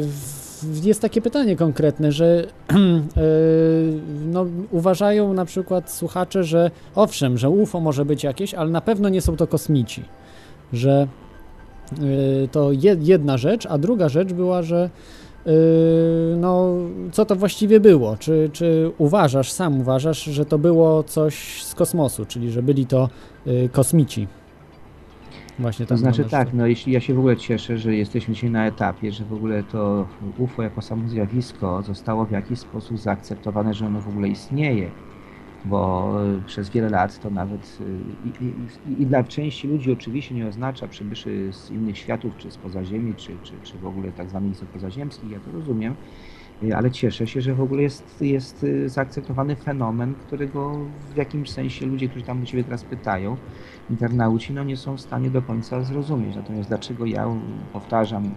Tak, 0.00 0.41
jest 0.82 1.02
takie 1.02 1.22
pytanie 1.22 1.56
konkretne, 1.56 2.12
że 2.12 2.46
yy, 2.70 4.00
no, 4.32 4.46
uważają 4.70 5.32
na 5.32 5.44
przykład 5.44 5.90
słuchacze, 5.90 6.44
że 6.44 6.70
owszem, 6.94 7.38
że 7.38 7.50
UFO 7.50 7.80
może 7.80 8.04
być 8.04 8.24
jakieś, 8.24 8.54
ale 8.54 8.70
na 8.70 8.80
pewno 8.80 9.08
nie 9.08 9.20
są 9.20 9.36
to 9.36 9.46
kosmici. 9.46 10.04
Że 10.72 11.06
yy, 12.00 12.48
to 12.52 12.72
je, 12.72 12.96
jedna 13.00 13.36
rzecz, 13.38 13.66
a 13.66 13.78
druga 13.78 14.08
rzecz 14.08 14.32
była, 14.32 14.62
że 14.62 14.90
yy, 15.46 15.52
no, 16.36 16.74
co 17.12 17.24
to 17.24 17.36
właściwie 17.36 17.80
było? 17.80 18.16
Czy, 18.16 18.50
czy 18.52 18.90
uważasz, 18.98 19.52
sam 19.52 19.80
uważasz, 19.80 20.24
że 20.24 20.44
to 20.44 20.58
było 20.58 21.02
coś 21.02 21.64
z 21.64 21.74
kosmosu, 21.74 22.26
czyli 22.26 22.50
że 22.50 22.62
byli 22.62 22.86
to 22.86 23.08
kosmici? 23.72 24.26
Właśnie 25.62 25.86
To 25.86 25.96
znaczy 25.96 26.24
tak, 26.24 26.52
no 26.52 26.66
jeśli 26.66 26.92
ja 26.92 27.00
się 27.00 27.14
w 27.14 27.18
ogóle 27.18 27.36
cieszę, 27.36 27.78
że 27.78 27.96
jesteśmy 27.96 28.34
dzisiaj 28.34 28.50
na 28.50 28.66
etapie, 28.66 29.12
że 29.12 29.24
w 29.26 29.32
ogóle 29.32 29.64
to 29.64 30.08
UFO 30.36 30.62
jako 30.62 30.82
samo 30.82 31.08
zjawisko 31.08 31.82
zostało 31.82 32.26
w 32.26 32.30
jakiś 32.30 32.60
sposób 32.60 32.98
zaakceptowane, 32.98 33.74
że 33.74 33.86
ono 33.86 34.02
w 34.02 34.08
ogóle 34.08 34.28
istnieje. 34.28 34.94
Bo 35.64 36.14
y, 36.38 36.42
przez 36.44 36.70
wiele 36.70 36.90
lat 36.90 37.18
to 37.20 37.30
nawet 37.30 37.78
y, 37.80 38.02
i, 38.04 38.44
i, 38.46 39.02
i, 39.02 39.06
dla 39.06 39.24
części 39.24 39.68
ludzi 39.68 39.92
oczywiście 39.92 40.34
nie 40.34 40.48
oznacza 40.48 40.88
przybyszy 40.88 41.52
z 41.52 41.70
innych 41.70 41.98
światów, 41.98 42.36
czy 42.36 42.50
z 42.50 42.58
pozaziemi, 42.58 43.16
czy, 43.16 43.40
czy, 43.40 43.60
czy 43.62 43.78
w 43.78 43.84
ogóle 43.86 44.12
tak 44.12 44.30
zwanych 44.30 44.58
pozaziemskich, 44.72 45.30
ja 45.30 45.40
to 45.40 45.52
rozumiem, 45.52 45.96
ale 46.76 46.90
cieszę 46.90 47.26
się, 47.26 47.40
że 47.40 47.54
w 47.54 47.60
ogóle 47.60 47.82
jest, 47.82 48.20
jest 48.20 48.64
y, 48.64 48.88
zaakceptowany 48.88 49.56
fenomen, 49.56 50.14
którego 50.14 50.72
w 51.14 51.16
jakimś 51.16 51.50
sensie 51.50 51.86
ludzie, 51.86 52.08
którzy 52.08 52.24
tam 52.24 52.40
do 52.40 52.46
Ciebie 52.46 52.64
teraz 52.64 52.84
pytają, 52.84 53.36
internauci, 53.90 54.52
no 54.52 54.64
nie 54.64 54.76
są 54.76 54.96
w 54.96 55.00
stanie 55.00 55.30
do 55.30 55.42
końca 55.42 55.82
zrozumieć. 55.82 56.36
Natomiast 56.36 56.68
dlaczego 56.68 57.06
ja 57.06 57.26
powtarzam 57.72 58.30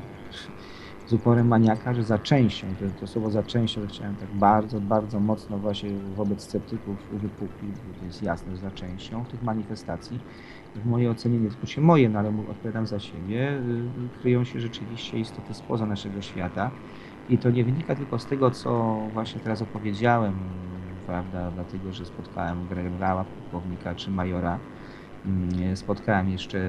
z 1.07 1.13
uporem 1.13 1.47
maniaka, 1.47 1.93
że 1.93 2.03
za 2.03 2.19
częścią, 2.19 2.67
to, 2.79 2.99
to 2.99 3.07
słowo 3.07 3.31
za 3.31 3.43
częścią 3.43 3.87
chciałem 3.87 4.15
tak 4.15 4.29
bardzo, 4.33 4.81
bardzo 4.81 5.19
mocno 5.19 5.57
właśnie 5.57 5.89
wobec 6.15 6.41
sceptyków 6.41 6.95
uwypuklić, 7.13 7.71
bo 7.87 7.99
to 7.99 8.05
jest 8.05 8.23
jasne, 8.23 8.51
że 8.51 8.61
za 8.61 8.71
częścią 8.71 9.25
tych 9.25 9.43
manifestacji 9.43 10.19
w 10.75 10.85
mojej 10.85 11.09
ocenie, 11.09 11.39
nie 11.39 11.49
tylko 11.49 11.67
się 11.67 11.81
moje, 11.81 12.09
no 12.09 12.19
ale 12.19 12.29
odpowiadam 12.51 12.87
za 12.87 12.99
siebie, 12.99 13.51
y, 13.51 14.19
kryją 14.21 14.43
się 14.43 14.59
rzeczywiście 14.59 15.19
istoty 15.19 15.53
spoza 15.53 15.85
naszego 15.85 16.21
świata. 16.21 16.71
I 17.27 17.39
to 17.39 17.51
nie 17.51 17.65
wynika 17.65 17.95
tylko 17.95 18.19
z 18.19 18.25
tego, 18.27 18.51
co 18.51 18.69
właśnie 19.13 19.41
teraz 19.41 19.61
opowiedziałem, 19.61 21.01
prawda, 21.05 21.51
dlatego, 21.51 21.93
że 21.93 22.05
spotkałem 22.05 22.67
generała, 22.67 23.25
pułkownika 23.25 23.95
czy 23.95 24.11
majora. 24.11 24.61
Mm, 25.25 25.77
Spotkałem 25.77 26.29
jeszcze 26.29 26.59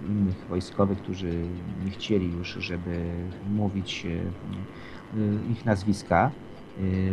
innych 0.00 0.46
wojskowych, 0.46 0.98
którzy 0.98 1.50
nie 1.76 1.90
chcieli 1.90 2.32
już, 2.32 2.48
żeby 2.52 3.30
mówić 3.42 4.06
e, 4.06 4.34
ich 5.42 5.64
nazwiska, 5.64 6.36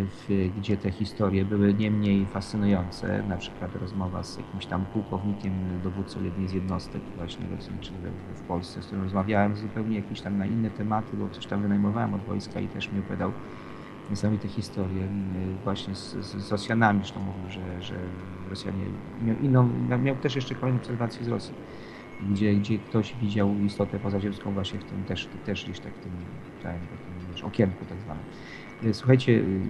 w- 0.08 0.50
gdzie 0.56 0.78
te 0.78 0.92
historie 0.92 1.46
były 1.46 1.74
nie 1.74 1.92
mniej 1.92 2.28
fascynujące. 2.28 3.24
Na 3.24 3.38
przykład 3.38 3.76
rozmowa 3.76 4.24
z 4.24 4.38
jakimś 4.38 4.68
tam 4.68 4.88
pułkownikiem, 4.88 5.82
dowódcą 5.82 6.22
jednej 6.22 6.48
z 6.48 6.52
jednostek 6.52 7.04
właśnie 7.16 7.48
lotniczych 7.48 7.98
w, 8.02 8.38
w 8.40 8.44
Polsce, 8.44 8.82
z 8.84 8.86
którym 8.86 9.04
rozmawiałem 9.04 9.56
zupełnie 9.56 9.96
jakieś 9.96 10.22
tam 10.22 10.38
na 10.38 10.46
inne 10.48 10.72
tematy, 10.72 11.18
bo 11.18 11.30
coś 11.30 11.48
tam 11.48 11.62
wynajmowałem 11.62 12.14
od 12.14 12.24
wojska 12.24 12.60
i 12.60 12.70
też 12.70 12.92
mi 12.92 13.00
opowiadał 13.00 13.34
niesamowite 14.10 14.50
historie 14.50 15.06
y, 15.06 15.60
właśnie 15.64 15.96
z, 15.96 16.10
z, 16.12 16.36
z 16.48 16.52
Rosjanami, 16.52 17.00
zresztą 17.00 17.20
mówił, 17.22 17.50
że, 17.50 17.82
że 17.82 18.14
Rosjanie 18.46 18.92
miał 19.18 19.38
inną, 19.38 19.64
miał- 20.00 20.20
też 20.20 20.36
jeszcze 20.36 20.56
kolejną 20.56 20.78
obserwację 20.80 21.26
z 21.26 21.28
Rosji, 21.28 21.56
gdzie, 22.20 22.56
gdzie 22.56 22.80
ktoś 22.80 23.16
widział 23.18 23.60
istotę 23.62 24.00
pozaziemską 24.00 24.54
właśnie 24.54 24.80
w 24.80 24.86
tym 24.86 25.06
też, 25.06 25.30
też 25.44 25.64
gdzieś 25.64 25.80
tak 25.82 25.98
w 25.98 26.00
tym, 26.00 26.26
takim 26.90 27.28
wiesz, 27.28 27.44
okienku 27.44 27.86
tak 27.86 28.02
zwanym. 28.02 28.26
Y, 28.84 28.94
Słuchajcie, 28.94 29.32
y, 29.32 29.62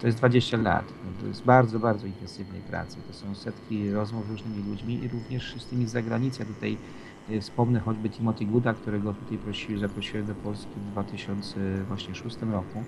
to 0.00 0.06
jest 0.06 0.18
20 0.18 0.56
lat, 0.56 0.84
no 1.04 1.20
to 1.20 1.26
jest 1.26 1.44
bardzo, 1.44 1.78
bardzo 1.78 2.06
intensywnej 2.06 2.60
pracy, 2.60 2.96
to 3.08 3.14
są 3.14 3.34
setki 3.34 3.90
rozmów 3.90 4.26
z 4.26 4.30
różnymi 4.30 4.62
ludźmi 4.70 5.04
i 5.04 5.08
również 5.08 5.54
z 5.58 5.66
tymi 5.66 5.86
z 5.86 5.90
zagranicy. 5.90 6.46
Tutaj 6.46 6.76
y, 7.30 7.40
wspomnę 7.40 7.80
choćby 7.80 8.10
Timothy 8.10 8.44
Gooda, 8.44 8.74
którego 8.74 9.14
tutaj 9.14 9.38
prosiłem, 9.38 9.80
zaprosiłem 9.80 10.26
do 10.26 10.34
Polski 10.34 10.72
w 10.76 10.92
2006 10.92 12.36
roku. 12.52 12.84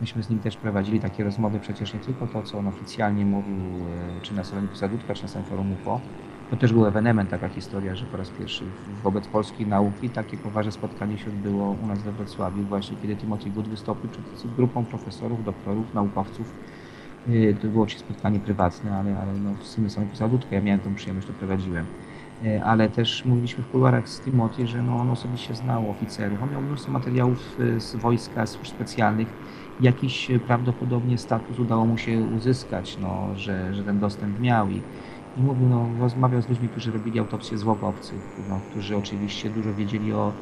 Myśmy 0.00 0.22
z 0.22 0.30
nim 0.30 0.38
też 0.38 0.56
prowadzili 0.56 1.00
takie 1.00 1.24
rozmowy, 1.24 1.60
przecież 1.60 1.94
nie 1.94 2.00
tylko 2.00 2.26
to, 2.26 2.42
co 2.42 2.58
on 2.58 2.66
oficjalnie 2.66 3.26
mówił, 3.26 3.56
czy 4.22 4.34
na 4.34 4.44
salonie 4.44 4.68
Posadówka, 4.68 5.14
czy 5.14 5.22
na 5.22 5.28
samym 5.28 5.48
forum 5.48 5.72
UFO. 5.72 6.00
To 6.50 6.56
też 6.56 6.72
był 6.72 6.86
ewenement, 6.86 7.30
taka 7.30 7.48
historia, 7.48 7.94
że 7.94 8.06
po 8.06 8.16
raz 8.16 8.30
pierwszy 8.30 8.64
wobec 9.02 9.26
polskiej 9.26 9.66
nauki 9.66 10.10
takie 10.10 10.36
poważne 10.36 10.72
spotkanie 10.72 11.18
się 11.18 11.26
odbyło 11.30 11.76
u 11.84 11.86
nas 11.86 12.02
we 12.02 12.12
Wrocławiu, 12.12 12.62
właśnie 12.62 12.96
kiedy 13.02 13.16
Timothy 13.16 13.50
Good 13.50 13.68
wystąpił 13.68 14.10
przed 14.10 14.54
grupą 14.54 14.84
profesorów, 14.84 15.44
doktorów, 15.44 15.94
naukowców. 15.94 16.52
E, 17.28 17.54
To 17.54 17.68
było 17.68 17.84
oczywiście 17.84 18.04
spotkanie 18.06 18.40
prywatne, 18.40 18.96
ale, 18.96 19.18
ale 19.18 19.32
no, 19.32 19.54
w 19.54 19.66
sumie 19.66 19.90
samej 19.90 20.08
Posadówkę, 20.08 20.54
ja 20.56 20.62
miałem 20.62 20.80
tą 20.80 20.94
przyjemność, 20.94 21.26
to 21.26 21.32
prowadziłem. 21.32 21.86
E, 22.44 22.64
Ale 22.64 22.88
też 22.88 23.24
mówiliśmy 23.24 23.64
w 23.64 23.68
kuluarach 23.68 24.08
z 24.08 24.20
Timothy, 24.20 24.66
że 24.66 24.82
no, 24.82 24.96
on 24.96 25.10
osobiście 25.10 25.54
znał 25.54 25.90
oficerów. 25.90 26.42
On 26.42 26.50
miał 26.50 26.62
mnóstwo 26.62 26.92
materiałów 26.92 27.56
e, 27.76 27.80
z 27.80 27.96
wojska, 27.96 28.46
służb 28.46 28.66
specjalnych, 28.70 29.28
jakiś 29.80 30.30
prawdopodobnie 30.46 31.18
status 31.18 31.58
udało 31.58 31.86
mu 31.86 31.98
się 31.98 32.20
uzyskać, 32.20 32.98
no, 32.98 33.28
że, 33.36 33.74
że 33.74 33.84
ten 33.84 33.98
dostęp 34.00 34.40
miał 34.40 34.70
i, 34.70 34.82
i 35.36 35.40
mówił, 35.40 35.68
no, 35.68 35.88
rozmawiał 36.00 36.42
z 36.42 36.48
ludźmi, 36.48 36.68
którzy 36.68 36.92
robili 36.92 37.18
autopsję 37.18 37.58
zwłok 37.58 37.84
obcych, 37.84 38.36
no, 38.48 38.60
którzy 38.70 38.96
oczywiście 38.96 39.50
dużo 39.50 39.74
wiedzieli 39.74 40.12
o 40.12 40.32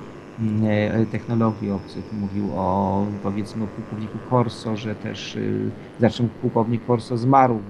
mm, 0.40 0.64
e, 1.02 1.06
technologii 1.06 1.70
obcych. 1.70 2.12
Mówił 2.12 2.50
o 2.56 3.06
powiedzmy 3.22 3.64
o 3.64 3.66
pułkowniku 3.66 4.18
Corso, 4.30 4.76
że 4.76 4.94
też 4.94 5.36
y, 5.36 5.70
zresztą 5.98 6.28
pułkownik 6.28 6.86
Corso 6.86 7.16
zmarł 7.16 7.60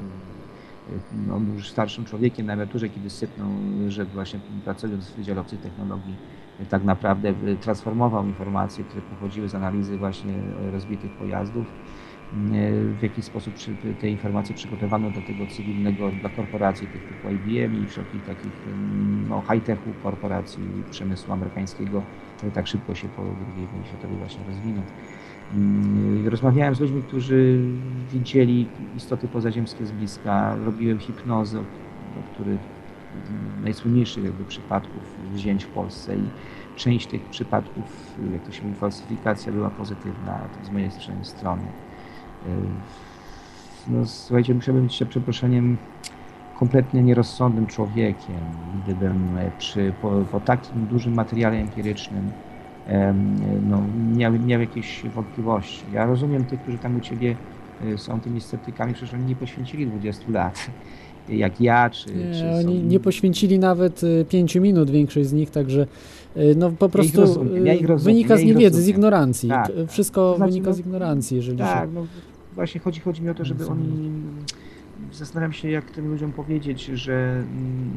no, 1.27 1.35
on 1.35 1.45
był 1.45 1.55
już 1.55 1.71
starszym 1.71 2.05
człowiekiem 2.05 2.47
na 2.47 2.53
emeryturze, 2.53 2.89
kiedy 2.89 3.11
sypnął, 3.11 3.49
że 3.89 4.05
właśnie 4.05 4.41
pracując 4.65 5.11
w 5.11 5.17
Wydziale 5.17 5.41
Obcych 5.41 5.61
Technologii 5.61 6.15
tak 6.71 6.85
naprawdę 6.85 7.35
y, 7.49 7.57
transformował 7.57 8.27
informacje, 8.27 8.85
które 8.85 9.03
pochodziły 9.03 9.49
z 9.49 9.55
analizy 9.55 9.99
właśnie 9.99 10.33
y, 10.69 10.71
rozbitych 10.71 11.13
pojazdów. 11.13 11.67
W 12.33 13.03
jaki 13.03 13.23
sposób 13.23 13.55
te 14.01 14.09
informacje 14.09 14.55
przygotowano 14.55 15.11
do 15.11 15.21
tego 15.21 15.47
cywilnego 15.47 16.11
dla 16.11 16.31
korporacji 16.31 16.87
tych 16.87 17.03
typu 17.03 17.29
IBM 17.31 17.85
i 17.85 17.87
wszelkich 17.87 18.25
takich 18.25 18.53
ym, 18.73 19.27
no, 19.29 19.43
high-techu 19.43 19.91
korporacji 20.03 20.63
przemysłu 20.91 21.33
amerykańskiego, 21.33 22.03
który 22.37 22.53
tak 22.53 22.67
szybko 22.67 22.95
się 22.95 23.09
po 23.09 23.23
II 23.23 23.67
wojnie 23.73 23.87
światowej 23.87 24.17
właśnie 24.17 24.41
rozwinął. 24.47 24.83
Mm, 25.55 26.29
Rozmawiałem 26.29 26.75
z 26.75 26.81
ludźmi, 26.81 27.03
którzy 27.03 27.61
widzieli 28.13 28.67
istoty 28.97 29.29
pozaziemskie 29.29 29.87
z 29.87 29.93
bliska. 29.93 30.57
Robiłem 30.65 30.99
hipnozę, 30.99 31.59
do 32.17 32.23
których 32.35 32.61
mm, 32.61 33.65
najsłynniejszych 33.65 34.25
jakby 34.25 34.45
przypadków 34.45 35.03
wzięć 35.33 35.65
w 35.65 35.69
Polsce 35.69 36.17
i 36.17 36.23
część 36.77 37.07
tych 37.07 37.23
przypadków, 37.23 38.17
jak 38.33 38.43
to 38.43 38.53
się 38.53 38.63
mówi, 38.65 38.77
falsyfikacja 38.77 39.53
była 39.53 39.71
pozytywna 39.71 40.39
to 40.59 40.67
z 40.67 40.71
mojej 40.71 40.91
strony- 41.23 41.88
No, 43.89 44.07
słuchajcie, 44.07 44.55
musiałbym 44.55 44.85
być 44.85 44.99
za 44.99 45.07
przeproszeniem 45.07 45.77
kompletnie 46.59 47.03
nierozsądnym 47.03 47.67
człowiekiem, 47.67 48.41
gdybym 48.85 49.39
e, 49.39 49.51
przy, 49.59 49.93
po, 50.03 50.11
po 50.33 50.41
takim 50.41 50.87
dużym 50.87 51.15
materiale 51.15 51.57
empirycznym 51.57 52.31
em, 52.87 53.37
no, 53.71 53.83
miał, 54.17 54.33
miał 54.33 54.61
jakieś 54.61 55.03
wątpliwości. 55.15 55.85
Ja 55.93 56.07
rozumiem 56.07 56.45
tych, 56.45 56.61
którzy 56.61 56.79
tam 56.79 56.97
u 56.97 57.01
Ciebie 57.01 57.37
y, 57.85 57.99
są 57.99 58.21
tymi 58.21 58.41
sceptykami, 58.41 58.95
przecież 58.95 59.15
oni 59.15 59.25
nie 59.25 59.37
poświęcili 59.37 59.87
20 59.87 60.25
lat, 60.33 60.71
jak 61.29 61.61
ja, 61.61 61.91
czy... 61.91 62.07
czy 62.07 62.15
Nie, 62.15 62.35
są 62.35 62.59
oni 62.59 62.83
nie 62.83 63.01
poświęcili 63.01 63.59
nawet 63.59 64.03
y, 64.03 64.27
pięciu 64.29 64.61
minut, 64.61 64.91
większość 64.91 65.29
z 65.29 65.33
nich, 65.33 65.51
także 65.51 65.87
no 66.57 66.71
po 66.71 66.89
prostu 66.89 67.21
rozumiem, 67.21 67.67
ja 67.67 67.75
ich 67.75 67.85
y, 67.85 67.87
rozumiem, 67.87 68.15
wynika 68.15 68.35
ja 68.35 68.41
z 68.41 68.45
niewiedzy, 68.45 68.77
z 68.77 68.79
rozumiem. 68.79 68.97
ignorancji. 68.97 69.49
Tak. 69.49 69.73
Wszystko 69.89 70.37
znaczy, 70.37 70.53
wynika 70.53 70.71
no, 70.71 70.75
z 70.75 70.79
ignorancji, 70.79 71.37
jeżeli 71.37 71.59
się... 71.59 71.65
Tak, 71.65 71.89
no 71.95 72.07
właśnie 72.59 72.81
chodzi, 72.81 73.01
chodzi 73.01 73.23
mi 73.23 73.31
o 73.31 73.35
to, 73.35 73.45
żeby 73.45 73.61
Rozumiem. 73.65 73.93
oni 73.93 74.11
zastanawiam 75.13 75.53
się, 75.53 75.71
jak 75.71 75.91
tym 75.91 76.09
ludziom 76.09 76.33
powiedzieć, 76.33 76.85
że, 76.85 77.33
mm, 77.37 77.91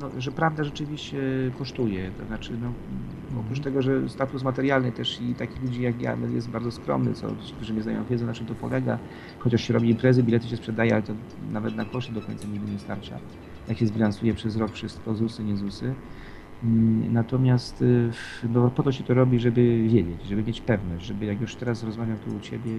no, 0.00 0.10
że 0.18 0.32
prawda 0.32 0.64
rzeczywiście 0.64 1.18
kosztuje. 1.58 2.10
To 2.18 2.26
znaczy, 2.26 2.52
no, 2.62 2.72
oprócz 3.40 3.60
tego, 3.60 3.82
że 3.82 4.08
status 4.08 4.42
materialny 4.42 4.92
też 4.92 5.20
i 5.20 5.34
takich 5.34 5.62
ludzi 5.62 5.82
jak 5.82 6.02
ja 6.02 6.16
no, 6.16 6.26
jest 6.26 6.48
bardzo 6.48 6.70
skromny, 6.70 7.14
co 7.14 7.28
ci, 7.28 7.54
którzy 7.54 7.74
nie 7.74 7.82
znają 7.82 8.04
wiedzą, 8.04 8.26
na 8.26 8.34
czym 8.34 8.46
to 8.46 8.54
polega. 8.54 8.98
Chociaż 9.38 9.64
się 9.64 9.74
robi 9.74 9.90
imprezy, 9.90 10.22
bilety 10.22 10.48
się 10.48 10.56
sprzedaje, 10.56 10.92
ale 10.92 11.02
to 11.02 11.12
nawet 11.52 11.76
na 11.76 11.84
koszy 11.84 12.12
do 12.12 12.20
końca 12.20 12.48
nigdy 12.48 12.72
nie 12.72 12.78
starcza. 12.78 13.18
Jak 13.68 13.78
się 13.78 13.86
zbilansuje 13.86 14.34
przez 14.34 14.56
rok 14.56 14.72
wszystko, 14.72 15.14
ZUSy, 15.14 15.44
nie 15.44 15.56
ZUSy. 15.56 15.94
Natomiast 17.10 17.84
no, 18.48 18.70
po 18.70 18.82
to 18.82 18.92
się 18.92 19.04
to 19.04 19.14
robi, 19.14 19.40
żeby 19.40 19.82
wiedzieć, 19.88 20.24
żeby 20.24 20.42
mieć 20.42 20.60
pewność, 20.60 21.06
żeby 21.06 21.26
jak 21.26 21.40
już 21.40 21.54
teraz 21.54 21.84
rozmawiam 21.84 22.16
tu 22.16 22.36
u 22.36 22.40
Ciebie 22.40 22.72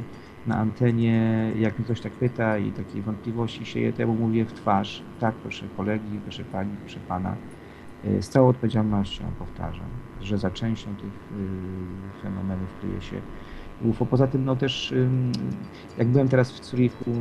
na 0.48 0.58
antenie, 0.58 1.52
jak 1.60 1.80
mnie 1.80 1.86
ktoś 1.86 2.02
tak 2.02 2.14
pyta 2.14 2.58
i 2.58 2.72
takie 2.72 3.02
wątpliwości 3.02 3.66
sieje, 3.66 3.94
to 3.94 4.02
ja 4.02 4.08
mu 4.08 4.14
mówię 4.14 4.46
w 4.46 4.54
twarz, 4.54 5.04
tak 5.20 5.36
proszę 5.36 5.66
kolegi, 5.78 6.20
proszę 6.24 6.44
Pani, 6.44 6.78
proszę 6.78 7.00
Pana, 7.08 7.36
y, 8.06 8.22
z 8.22 8.30
całą 8.30 8.50
odpowiedzialnością 8.50 9.26
powtarzam, 9.40 9.90
że 10.22 10.38
za 10.38 10.52
częścią 10.52 10.96
tych 10.96 11.06
y, 11.06 12.22
fenomenów 12.22 12.80
kryje 12.82 13.02
się 13.02 13.22
UFO. 13.84 14.06
Poza 14.06 14.28
tym 14.28 14.46
no 14.46 14.56
też 14.56 14.94
jak 15.98 16.08
byłem 16.08 16.28
teraz 16.28 16.52
w 16.52 16.66
Zurichu 16.66 17.12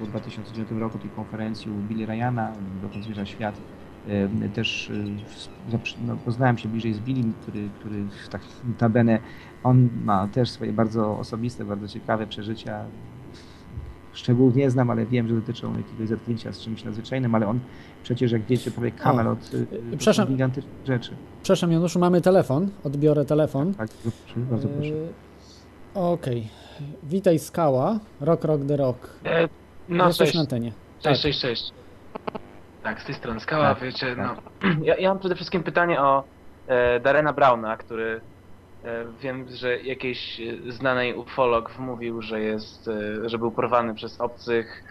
w 0.00 0.06
2009 0.06 0.70
roku 0.70 0.98
tej 0.98 1.10
konferencji 1.10 1.70
u 1.70 1.74
Billy 1.74 2.06
Ryana, 2.06 2.52
dokąd 2.82 3.04
zmierza 3.04 3.26
świat, 3.26 3.60
też 4.54 4.90
zaprzy- 5.70 5.96
no, 6.06 6.16
poznałem 6.24 6.58
się 6.58 6.68
bliżej 6.68 6.94
z 6.94 6.98
Billim, 7.00 7.32
który, 7.42 7.68
który 7.78 8.04
tak 8.30 8.40
notabene, 8.68 9.18
on 9.64 9.88
ma 10.04 10.28
też 10.28 10.50
swoje 10.50 10.72
bardzo 10.72 11.18
osobiste, 11.18 11.64
bardzo 11.64 11.88
ciekawe 11.88 12.26
przeżycia. 12.26 12.84
Szczegółów 14.12 14.56
nie 14.56 14.70
znam, 14.70 14.90
ale 14.90 15.06
wiem, 15.06 15.28
że 15.28 15.34
dotyczą 15.34 15.76
jakiegoś 15.76 16.08
zetknięcia 16.08 16.52
z 16.52 16.60
czymś 16.60 16.84
nadzwyczajnym, 16.84 17.34
ale 17.34 17.46
on 17.48 17.60
przecież, 18.02 18.32
jak 18.32 18.42
wiecie, 18.42 18.70
projekt 18.70 19.00
Camelot, 19.00 19.50
to 19.50 19.56
przepraszam. 19.96 20.28
gigantyczne 20.28 20.70
rzeczy. 20.86 21.10
Przepraszam 21.42 21.72
Januszu, 21.72 21.98
mamy 21.98 22.20
telefon. 22.20 22.68
Odbiorę 22.84 23.24
telefon. 23.24 23.74
Tak, 23.74 23.88
proszę, 23.90 24.40
bardzo 24.50 24.68
proszę. 24.68 24.92
E, 25.96 26.00
Okej. 26.00 26.48
Witaj 27.02 27.38
Skała. 27.38 28.00
Rock, 28.20 28.44
rock, 28.44 28.64
the 28.68 28.76
rock. 28.76 29.10
E, 29.24 29.48
no, 29.88 30.06
Jesteś 30.06 30.26
cześć, 30.26 30.34
na 30.34 30.40
antenie. 30.40 30.72
cześć, 31.00 31.22
cześć, 31.22 31.40
cześć. 31.40 31.72
Tak, 32.82 33.02
z 33.02 33.04
tej 33.04 33.14
strony 33.14 33.40
Skała, 33.40 33.74
Tak, 33.74 33.82
wiecie, 33.84 34.16
tak. 34.16 34.18
no. 34.18 34.36
Ja, 34.82 34.96
ja 34.96 35.08
mam 35.08 35.18
przede 35.18 35.34
wszystkim 35.34 35.62
pytanie 35.62 36.00
o 36.00 36.24
e, 36.66 37.00
Darena 37.00 37.32
Browna, 37.32 37.76
który 37.76 38.20
e, 38.84 39.04
wiem, 39.20 39.46
że 39.48 39.80
jakiś 39.80 40.40
e, 40.40 40.72
znany 40.72 41.16
ufolog 41.16 41.70
wmówił, 41.72 42.22
że 42.22 42.40
jest, 42.40 42.88
e, 42.88 43.28
że 43.28 43.38
był 43.38 43.52
porwany 43.52 43.94
przez 43.94 44.20
obcych, 44.20 44.84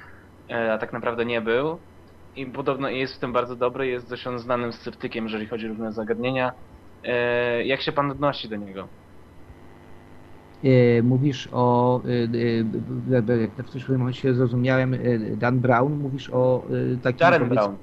e, 0.52 0.74
a 0.74 0.78
tak 0.78 0.94
naprawdę 0.94 1.26
nie 1.26 1.42
był. 1.42 1.84
I 2.36 2.46
podobno 2.46 2.90
jest 2.90 3.16
w 3.16 3.20
tym 3.20 3.34
bardzo 3.34 3.56
dobry, 3.56 3.88
jest 3.88 4.10
dość 4.10 4.28
on 4.28 4.40
znanym 4.40 4.74
sceptykiem, 4.74 5.26
jeżeli 5.26 5.48
chodzi 5.48 5.66
o 5.66 5.70
różne 5.70 5.92
zagadnienia. 5.92 6.52
E, 7.04 7.66
jak 7.66 7.82
się 7.82 7.92
pan 7.92 8.12
odnosi 8.12 8.50
do 8.50 8.56
niego? 8.56 8.90
E, 10.64 11.02
Mówisz 11.04 11.50
o, 11.52 12.02
e, 12.06 12.10
e, 13.34 13.42
jak 13.42 13.52
w 13.52 13.64
którymś 13.64 13.90
momencie 13.90 14.34
zrozumiałem, 14.34 14.96
Dan 15.38 15.60
Brown, 15.60 15.94
mówisz 15.94 16.30
o 16.30 16.64
takim... 17.02 17.20
Darren 17.20 17.42
powiedz- 17.42 17.54
Brown. 17.54 17.76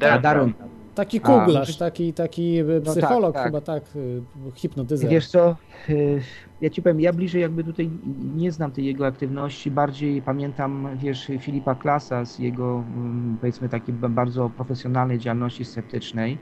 A, 0.00 0.18
Darren. 0.18 0.52
Brown. 0.52 0.70
Taki 0.94 1.20
kuglarz, 1.20 1.68
no 1.80 1.86
taki, 1.86 2.12
taki 2.12 2.58
e, 2.58 2.64
tak, 2.80 2.82
psycholog 2.82 3.34
tak. 3.34 3.44
chyba, 3.46 3.60
tak, 3.60 3.84
e, 3.96 4.50
hipnotyzer. 4.54 5.10
Wiesz 5.10 5.28
co, 5.28 5.56
ja 6.60 6.70
ci 6.70 6.82
powiem, 6.82 7.00
ja 7.00 7.12
bliżej 7.12 7.42
jakby 7.42 7.64
tutaj 7.64 7.90
nie 8.34 8.52
znam 8.52 8.72
tej 8.72 8.84
jego 8.84 9.06
aktywności, 9.06 9.70
bardziej 9.70 10.22
pamiętam, 10.22 10.88
wiesz, 10.96 11.30
Filipa 11.40 11.74
Klasa 11.74 12.24
z 12.24 12.38
jego, 12.38 12.84
mm, 12.96 13.36
powiedzmy, 13.40 13.68
takiej 13.68 13.94
ba- 13.94 14.08
bardzo 14.08 14.50
profesjonalnej 14.50 15.18
działalności 15.18 15.64
sceptycznej. 15.64 16.38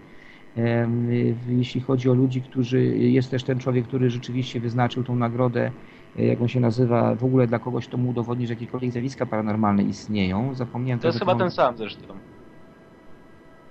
Y, 0.56 1.36
Jeśli 1.48 1.80
chodzi 1.80 2.10
o 2.10 2.14
ludzi, 2.14 2.42
którzy, 2.42 2.84
jest 2.96 3.30
też 3.30 3.44
ten 3.44 3.58
człowiek, 3.58 3.86
który 3.86 4.10
rzeczywiście 4.10 4.60
wyznaczył 4.60 5.04
tą 5.04 5.16
nagrodę, 5.16 5.70
e, 6.18 6.24
jak 6.24 6.40
on 6.40 6.48
się 6.48 6.60
nazywa, 6.60 7.14
w 7.14 7.24
ogóle 7.24 7.46
dla 7.46 7.58
kogoś, 7.58 7.88
kto 7.88 7.96
mu 7.96 8.08
udowodni, 8.08 8.46
że 8.46 8.52
jakiekolwiek 8.52 8.92
zjawiska 8.92 9.26
paranormalne 9.26 9.82
istnieją. 9.82 10.54
Zapomniałem 10.54 11.00
To 11.00 11.06
jest 11.08 11.18
chyba 11.18 11.34
ten 11.34 11.50
sam 11.50 11.76
zresztą. 11.76 12.02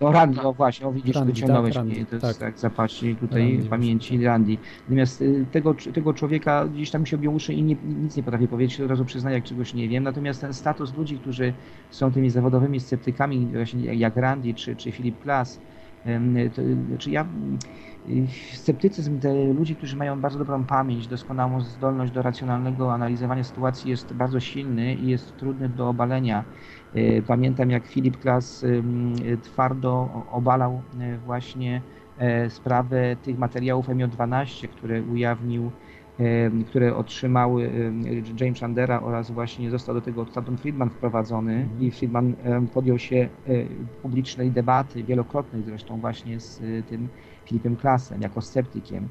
no 0.02 0.12
Randy, 0.12 0.42
o 0.42 0.54
właśnie, 0.54 0.88
o 0.88 0.92
widzisz, 0.92 1.16
Randy, 1.16 1.34
wyciągnąłeś 1.34 1.74
tak, 1.76 1.86
mnie, 1.86 1.96
Randy, 1.96 2.10
to 2.10 2.16
jest 2.28 2.40
tak. 2.40 2.48
tak, 2.52 2.60
zapaści 2.60 3.16
tutaj 3.16 3.52
Randy, 3.54 3.70
pamięci 3.70 4.24
Randy. 4.24 4.58
Natomiast 4.84 5.22
y, 5.22 5.46
tego, 5.52 5.74
tego 5.94 6.14
człowieka 6.14 6.68
gdzieś 6.68 6.92
tam 6.92 7.02
mi 7.02 7.08
się 7.08 7.16
obią 7.18 7.32
uszy 7.32 7.54
i 7.54 7.64
nie, 7.64 7.76
nic 8.02 8.18
nie 8.18 8.24
potrafię 8.24 8.48
powiedzieć, 8.48 8.82
od 8.82 8.90
razu 8.90 9.06
przyznaję, 9.06 9.36
jak 9.36 9.44
czegoś 9.44 9.74
nie 9.74 9.88
wiem. 9.90 10.04
Natomiast 10.04 10.42
ten 10.42 10.54
status 10.54 10.98
ludzi, 10.98 11.18
którzy 11.18 11.54
są 11.90 12.12
tymi 12.12 12.30
zawodowymi 12.30 12.80
sceptykami, 12.80 13.48
właśnie 13.54 13.96
jak- 13.96 14.16
Randy 14.18 14.54
czy, 14.54 14.76
czy 14.76 14.92
Philip 14.92 15.24
Glass, 15.24 15.58
em, 15.58 15.81
to, 16.56 16.62
znaczy 16.88 17.12
ja 17.12 17.28
y, 18.10 18.28
sceptycyzm 18.54 19.20
ludzi, 19.56 19.76
którzy 19.76 19.96
mają 19.98 20.22
bardzo 20.22 20.40
dobrą 20.40 20.66
pamięć, 20.66 21.08
doskonałą 21.08 21.62
zdolność 21.62 22.12
do 22.12 22.22
racjonalnego 22.22 22.94
analizowania 22.94 23.44
sytuacji 23.44 23.90
jest 23.90 24.14
bardzo 24.14 24.40
silny 24.40 24.96
i 24.96 25.08
jest 25.08 25.36
trudny 25.38 25.70
do 25.70 25.90
obalenia. 25.90 26.46
E, 26.94 27.22
Pamiętam 27.22 27.70
jak 27.70 27.88
Filip 27.88 28.18
Klas 28.18 28.66
twardo 29.42 30.26
obalał 30.32 30.84
e, 31.00 31.18
właśnie 31.18 31.84
e, 32.18 32.50
sprawę 32.50 33.16
tych 33.16 33.38
materiałów 33.38 33.88
MJ12, 33.88 34.68
które 34.70 35.04
ujawnił, 35.04 35.72
które 36.68 36.96
otrzymały 36.96 37.72
James 38.40 38.58
Shandera 38.58 39.02
oraz 39.02 39.32
właśnie 39.32 39.70
został 39.72 39.96
do 39.96 40.02
tego 40.02 40.26
Stanton 40.26 40.58
Friedman 40.58 40.90
wprowadzony 40.90 41.68
i 41.80 41.92
Friedman 41.92 42.36
podjął 42.74 43.00
się 43.00 43.16
e, 43.16 43.30
publicznej 44.02 44.52
debaty, 44.52 45.04
wielokrotnej 45.04 45.64
zresztą 45.64 46.00
właśnie 46.00 46.40
z 46.40 46.62
e, 46.62 46.84
tym 46.84 47.10
Filipem 47.46 47.76
Klasem 47.76 48.22
jako 48.22 48.42
sceptykiem. 48.42 49.10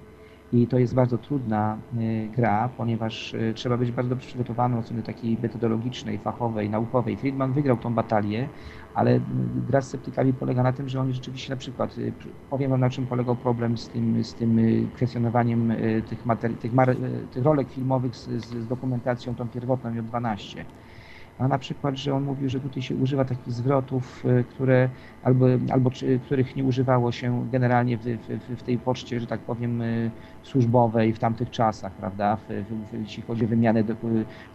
I 0.53 0.67
to 0.67 0.79
jest 0.79 0.95
bardzo 0.95 1.19
trudna 1.19 1.79
y, 1.99 2.29
gra, 2.37 2.69
ponieważ 2.77 3.35
trzeba 3.55 3.77
być 3.77 3.93
bardzo 3.93 4.11
dobrze 4.11 4.27
przygotowanym 4.29 4.79
od 4.79 4.85
strony 4.85 5.03
takiej 5.03 5.39
metodologicznej, 5.43 6.19
fachowej, 6.19 6.71
naukowej. 6.71 7.17
Friedman 7.17 7.53
wygrał 7.53 7.77
tą 7.77 7.95
batalię, 7.95 8.49
ale 8.95 9.21
gra 9.55 9.81
z 9.83 9.89
sceptykami 9.89 10.35
polega 10.35 10.63
na 10.63 10.73
tym, 10.73 10.89
że 10.89 11.01
oni 11.01 11.13
rzeczywiście 11.15 11.53
na 11.53 11.57
przykład, 11.57 11.99
y, 11.99 12.15
powiem 12.49 12.71
wam 12.71 12.81
na 12.81 12.91
czym 12.91 13.07
polegał 13.07 13.37
problem 13.37 13.79
z 13.79 13.89
tym, 13.89 14.25
z 14.25 14.35
tym 14.35 14.59
y, 14.59 14.91
kwestionowaniem 14.95 15.71
y, 15.71 16.03
tych, 16.09 16.25
materi- 16.27 16.59
tych, 16.59 16.73
mar- 16.73 16.97
tych 17.31 17.43
rolek 17.45 17.71
filmowych 17.71 18.17
z, 18.17 18.29
z, 18.45 18.67
dokumentacją 18.67 19.35
tą 19.35 19.49
pierwotną 19.51 19.91
od 19.99 20.07
12. 20.07 20.67
A 21.39 21.49
na 21.49 21.59
przykład, 21.59 21.97
że 21.97 22.15
on 22.15 22.25
mówił, 22.25 22.49
że 22.49 22.61
tutaj 22.61 22.83
się 22.83 22.97
używa 22.97 23.25
takich 23.25 23.53
zwrotów, 23.53 24.23
które 24.49 24.91
albo, 25.23 25.47
albo 25.73 25.91
czy, 25.91 26.21
których 26.21 26.57
nie 26.57 26.65
używało 26.65 27.13
się 27.13 27.51
generalnie 27.51 27.99
w, 27.99 28.03
w, 28.03 28.57
w 28.61 28.63
tej 28.63 28.79
poczcie, 28.79 29.21
że 29.21 29.27
tak 29.27 29.45
powiem, 29.45 29.83
służbowej 30.43 31.13
w 31.15 31.19
tamtych 31.19 31.51
czasach, 31.51 31.97
prawda? 31.97 32.37
W, 32.37 32.47
w, 32.49 32.93
jeśli 32.93 33.23
chodzi 33.23 33.45
o 33.45 33.49
wymianę 33.49 33.85
do, 33.85 33.97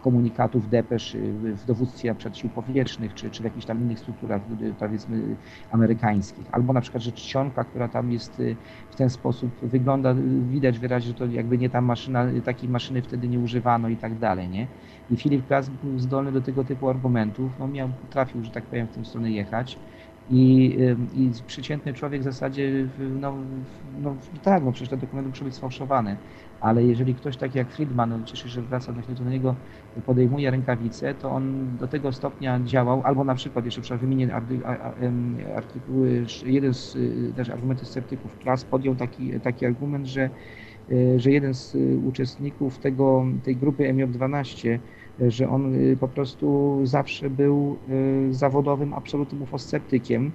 komunikatów, 0.00 0.68
depesz 0.68 1.14
y, 1.14 1.32
w 1.56 1.64
dowództwie 1.64 2.14
przykład 2.14 2.36
sił 2.36 2.50
powietrznych, 2.50 3.14
czy, 3.14 3.30
czy 3.30 3.42
w 3.42 3.44
jakichś 3.44 3.66
tam 3.66 3.80
innych 3.82 3.98
strukturach, 4.00 4.42
y, 4.62 4.74
powiedzmy, 4.74 5.36
amerykańskich. 5.70 6.48
Albo 6.52 6.72
na 6.72 6.80
przykład, 6.80 7.02
że 7.02 7.12
czcionka, 7.12 7.64
która 7.64 7.88
tam 7.88 8.10
jest 8.10 8.38
y, 8.40 8.56
w 8.90 8.96
ten 8.96 9.10
sposób 9.10 9.60
wygląda, 9.62 10.12
y, 10.12 10.42
widać 10.44 10.78
wyraźnie, 10.78 11.08
że 11.08 11.14
to 11.14 11.26
jakby 11.26 11.58
nie 11.58 11.70
ta 11.70 11.80
maszyna, 11.80 12.28
y, 12.30 12.42
takiej 12.42 12.68
maszyny 12.68 13.02
wtedy 13.02 13.28
nie 13.28 13.40
używano 13.40 13.88
i 13.88 13.98
tak 13.98 14.18
dalej, 14.18 14.48
nie? 14.50 14.68
I 15.08 15.16
Filip 15.16 15.46
Klas 15.46 15.68
był 15.68 15.98
zdolny 15.98 16.32
do 16.32 16.42
tego 16.42 16.64
typu 16.64 16.88
argumentów, 16.88 17.58
no 17.58 17.68
miał, 17.68 17.94
potrafił, 18.00 18.44
że 18.44 18.50
tak 18.50 18.68
powiem, 18.68 18.88
w 18.88 18.90
tym 18.90 19.04
stronę 19.04 19.30
jechać. 19.32 19.80
I, 20.28 20.76
ym, 20.80 21.08
I 21.12 21.32
przeciętny 21.46 21.92
człowiek 21.94 22.20
w 22.20 22.24
zasadzie, 22.24 22.88
no, 22.98 23.46
no 23.82 24.18
tak, 24.42 24.64
no 24.64 24.72
przecież 24.72 24.88
te 24.90 24.96
dokumenty 24.96 25.28
muszą 25.28 25.44
być 25.44 25.54
sfałszowane, 25.54 26.18
ale 26.60 26.84
jeżeli 26.84 27.14
ktoś 27.14 27.36
taki 27.36 27.58
jak 27.58 27.70
Friedman, 27.72 28.10
no, 28.10 28.24
cieszę 28.24 28.42
się, 28.42 28.48
że 28.48 28.62
wraca 28.62 28.92
do 28.92 29.30
niego, 29.30 29.60
podejmuje 30.04 30.50
rękawice, 30.50 31.14
to 31.14 31.30
on 31.30 31.76
do 31.76 31.88
tego 31.88 32.12
stopnia 32.12 32.60
działał, 32.64 33.02
albo 33.04 33.24
na 33.24 33.34
przykład, 33.34 33.64
jeszcze 33.64 33.82
trzeba 33.82 33.98
wymienić 33.98 34.30
artykuły, 35.56 36.26
jeden 36.42 36.74
z 36.74 36.94
y, 36.94 37.32
też 37.36 37.48
argumentów 37.50 37.88
sceptyków, 37.88 38.36
Klas 38.38 38.64
podjął 38.64 38.96
taki, 38.96 39.40
taki 39.40 39.66
argument, 39.66 40.06
że 40.06 40.30
y, 40.90 41.20
że 41.20 41.30
jeden 41.30 41.54
z 41.54 41.74
y, 41.74 41.98
uczestników 41.98 42.78
tego, 42.78 43.24
tej 43.44 43.56
grupy 43.56 43.82
MJ12, 43.94 44.68
y, 44.68 44.80
że 45.18 45.48
on 45.48 45.74
y, 45.74 45.96
po 45.96 46.08
prostu 46.08 46.80
zawsze 46.86 47.30
był 47.30 47.82
y, 48.28 48.34
zawodowym, 48.34 48.94
absolutnym 48.94 49.42
ufosceptykiem. 49.42 50.32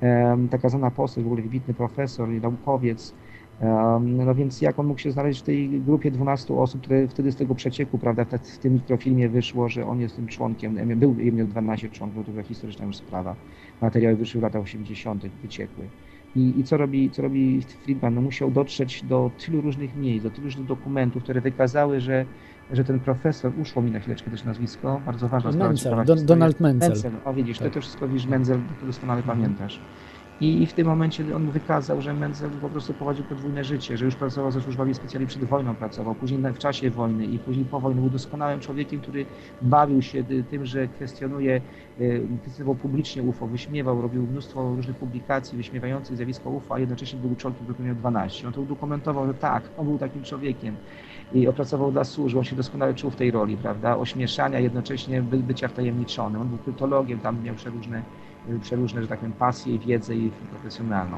Em, 0.00 0.48
Taka 0.48 0.68
znana 0.68 0.90
postać, 0.90 1.24
w 1.24 1.26
ogóle 1.26 1.42
wybitny 1.42 1.74
profesor 1.74 2.32
i 2.32 2.40
naukowiec. 2.40 3.16
No 4.00 4.34
więc 4.34 4.60
jak 4.60 4.78
on 4.78 4.86
mógł 4.86 5.00
się 5.00 5.12
znaleźć 5.12 5.40
w 5.40 5.44
tej 5.44 5.82
grupie 5.82 6.10
12 6.10 6.54
osób, 6.54 6.82
które 6.82 7.08
wtedy 7.08 7.32
z 7.32 7.36
tego 7.36 7.54
przecieku, 7.54 7.98
prawda, 7.98 8.24
w 8.42 8.58
tym 8.58 8.74
mikrofilmie 8.74 9.28
wyszło, 9.28 9.68
że 9.68 9.86
on 9.86 10.00
jest 10.00 10.16
tym 10.16 10.26
członkiem, 10.28 10.98
był 10.98 11.14
miał 11.14 11.46
12 11.46 11.90
członków, 11.90 12.26
to 12.26 12.32
była 12.32 12.42
historyczna 12.44 12.84
już 12.86 12.96
sprawa. 12.96 13.36
Materiały 13.80 14.16
wyszły 14.16 14.40
w 14.40 14.42
latach 14.42 14.62
80., 14.62 15.26
wyciekły. 15.26 15.90
I, 16.36 16.60
I 16.60 16.64
co 16.64 16.76
robi, 16.76 17.10
co 17.10 17.22
robi 17.22 17.62
Friedman? 17.62 18.14
No 18.14 18.20
musiał 18.20 18.50
dotrzeć 18.50 19.02
do 19.02 19.30
tylu 19.46 19.60
różnych 19.60 19.96
miejsc, 19.96 20.24
do 20.24 20.30
tylu 20.30 20.44
różnych 20.44 20.66
dokumentów, 20.66 21.22
które 21.22 21.40
wykazały, 21.40 22.00
że, 22.00 22.24
że 22.72 22.84
ten 22.84 23.00
profesor, 23.00 23.52
uszło 23.60 23.82
mi 23.82 23.90
na 23.90 24.00
chwileczkę 24.00 24.30
też 24.30 24.44
nazwisko, 24.44 25.00
bardzo 25.06 25.28
ważna 25.28 25.52
sprawa. 25.52 25.68
Menzel, 25.68 26.04
Don. 26.04 26.26
Donald 26.26 26.60
Menzel. 26.60 26.88
Menzel, 26.88 27.12
o 27.24 27.34
widzisz, 27.34 27.58
Tak. 27.58 27.68
to, 27.68 27.74
to 27.74 27.80
wszystko 27.80 28.08
widzisz, 28.08 28.26
Menzel, 28.26 28.60
to 28.80 28.86
doskonale 28.86 29.22
pamiętasz. 29.22 29.80
I, 30.40 30.62
I 30.62 30.66
w 30.66 30.74
tym 30.74 30.86
momencie 30.86 31.36
on 31.36 31.50
wykazał, 31.50 32.00
że 32.00 32.14
Menzel 32.14 32.50
po 32.60 32.70
prostu 32.70 32.94
prowadził 32.94 33.24
podwójne 33.24 33.64
życie, 33.64 33.96
że 33.96 34.04
już 34.04 34.16
pracował 34.16 34.50
ze 34.50 34.60
służbami 34.60 34.94
specjalnie 34.94 35.26
przed 35.26 35.44
wojną 35.44 35.76
pracował, 35.76 36.14
później 36.14 36.40
w 36.54 36.58
czasie 36.58 36.90
wojny 36.90 37.26
i 37.26 37.38
później 37.40 37.66
po 37.66 37.80
wojnie 37.80 38.00
był 38.00 38.10
doskonałym 38.10 38.60
człowiekiem, 38.60 39.00
który 39.00 39.26
bawił 39.60 40.02
się 40.02 40.24
tym, 40.24 40.66
że 40.66 40.88
kwestionuje, 40.88 41.62
y, 42.00 42.28
kwestionował 42.42 42.74
publicznie 42.76 43.22
UFO, 43.22 43.46
wyśmiewał, 43.46 44.02
robił 44.02 44.26
mnóstwo 44.26 44.74
różnych 44.74 44.96
publikacji 44.96 45.56
wyśmiewających 45.58 46.16
zjawisko 46.16 46.50
UFO, 46.50 46.74
a 46.74 46.78
jednocześnie 46.78 47.18
był 47.20 47.36
członkiem 47.36 47.66
grupy 47.66 47.82
miał 47.82 47.94
12. 47.94 48.46
On 48.46 48.52
to 48.52 48.60
udokumentował, 48.62 49.26
że 49.26 49.34
tak, 49.34 49.72
on 49.76 49.86
był 49.86 49.98
takim 49.98 50.22
człowiekiem 50.22 50.78
i 51.32 51.48
opracował 51.48 51.92
dla 51.92 52.04
służb, 52.04 52.38
on 52.38 52.44
się 52.44 52.56
doskonale 52.56 52.94
czuł 52.94 53.10
w 53.10 53.16
tej 53.16 53.30
roli, 53.30 53.58
prawda, 53.58 53.96
ośmieszania, 53.96 54.60
jednocześnie 54.60 55.22
by, 55.22 55.38
bycia 55.38 55.68
wtajemniczony. 55.68 56.40
On 56.40 56.48
był 56.48 56.58
kryptologiem, 56.58 57.20
tam 57.20 57.42
miał 57.42 57.54
przeróżne 57.54 57.98
y, 58.00 58.31
przeróżne, 58.60 59.02
że 59.02 59.08
tak 59.08 59.18
powiem, 59.18 59.32
pasje, 59.32 59.78
wiedzę 59.78 60.14
i 60.16 60.30
profesjonalną. 60.50 61.16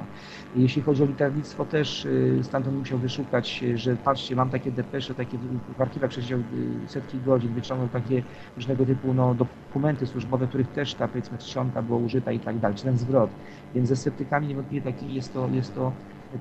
Jeśli 0.56 0.82
chodzi 0.82 1.02
o 1.02 1.06
liternictwo 1.06 1.64
też, 1.64 2.04
y, 2.04 2.38
stamtąd 2.42 2.78
musiał 2.78 2.98
wyszukać, 2.98 3.60
y, 3.62 3.78
że 3.78 3.96
patrzcie, 3.96 4.36
mam 4.36 4.50
takie 4.50 4.70
depesze, 4.72 5.14
takie 5.14 5.38
w- 5.78 5.80
archiwach 5.80 6.10
przesiedział 6.10 6.38
y, 6.38 6.42
setki 6.88 7.18
godzin, 7.26 7.54
wyciągnął 7.54 7.88
takie 7.88 8.22
różnego 8.56 8.86
typu 8.86 9.14
no, 9.14 9.34
dokumenty 9.34 10.06
służbowe, 10.06 10.46
których 10.46 10.68
też 10.68 10.94
ta 10.94 11.08
powiedzmy 11.08 11.38
czcionka 11.38 11.82
była 11.82 11.98
użyta 11.98 12.32
i 12.32 12.40
tak 12.40 12.58
dalej, 12.58 12.76
czy 12.76 12.84
ten 12.84 12.98
zwrot. 12.98 13.30
Więc 13.74 13.88
ze 13.88 13.96
sceptykami 13.96 14.46
niewątpliwie 14.46 14.92
taki 14.92 15.14
jest 15.14 15.34
to, 15.34 15.48
jest 15.52 15.74
to 15.74 15.92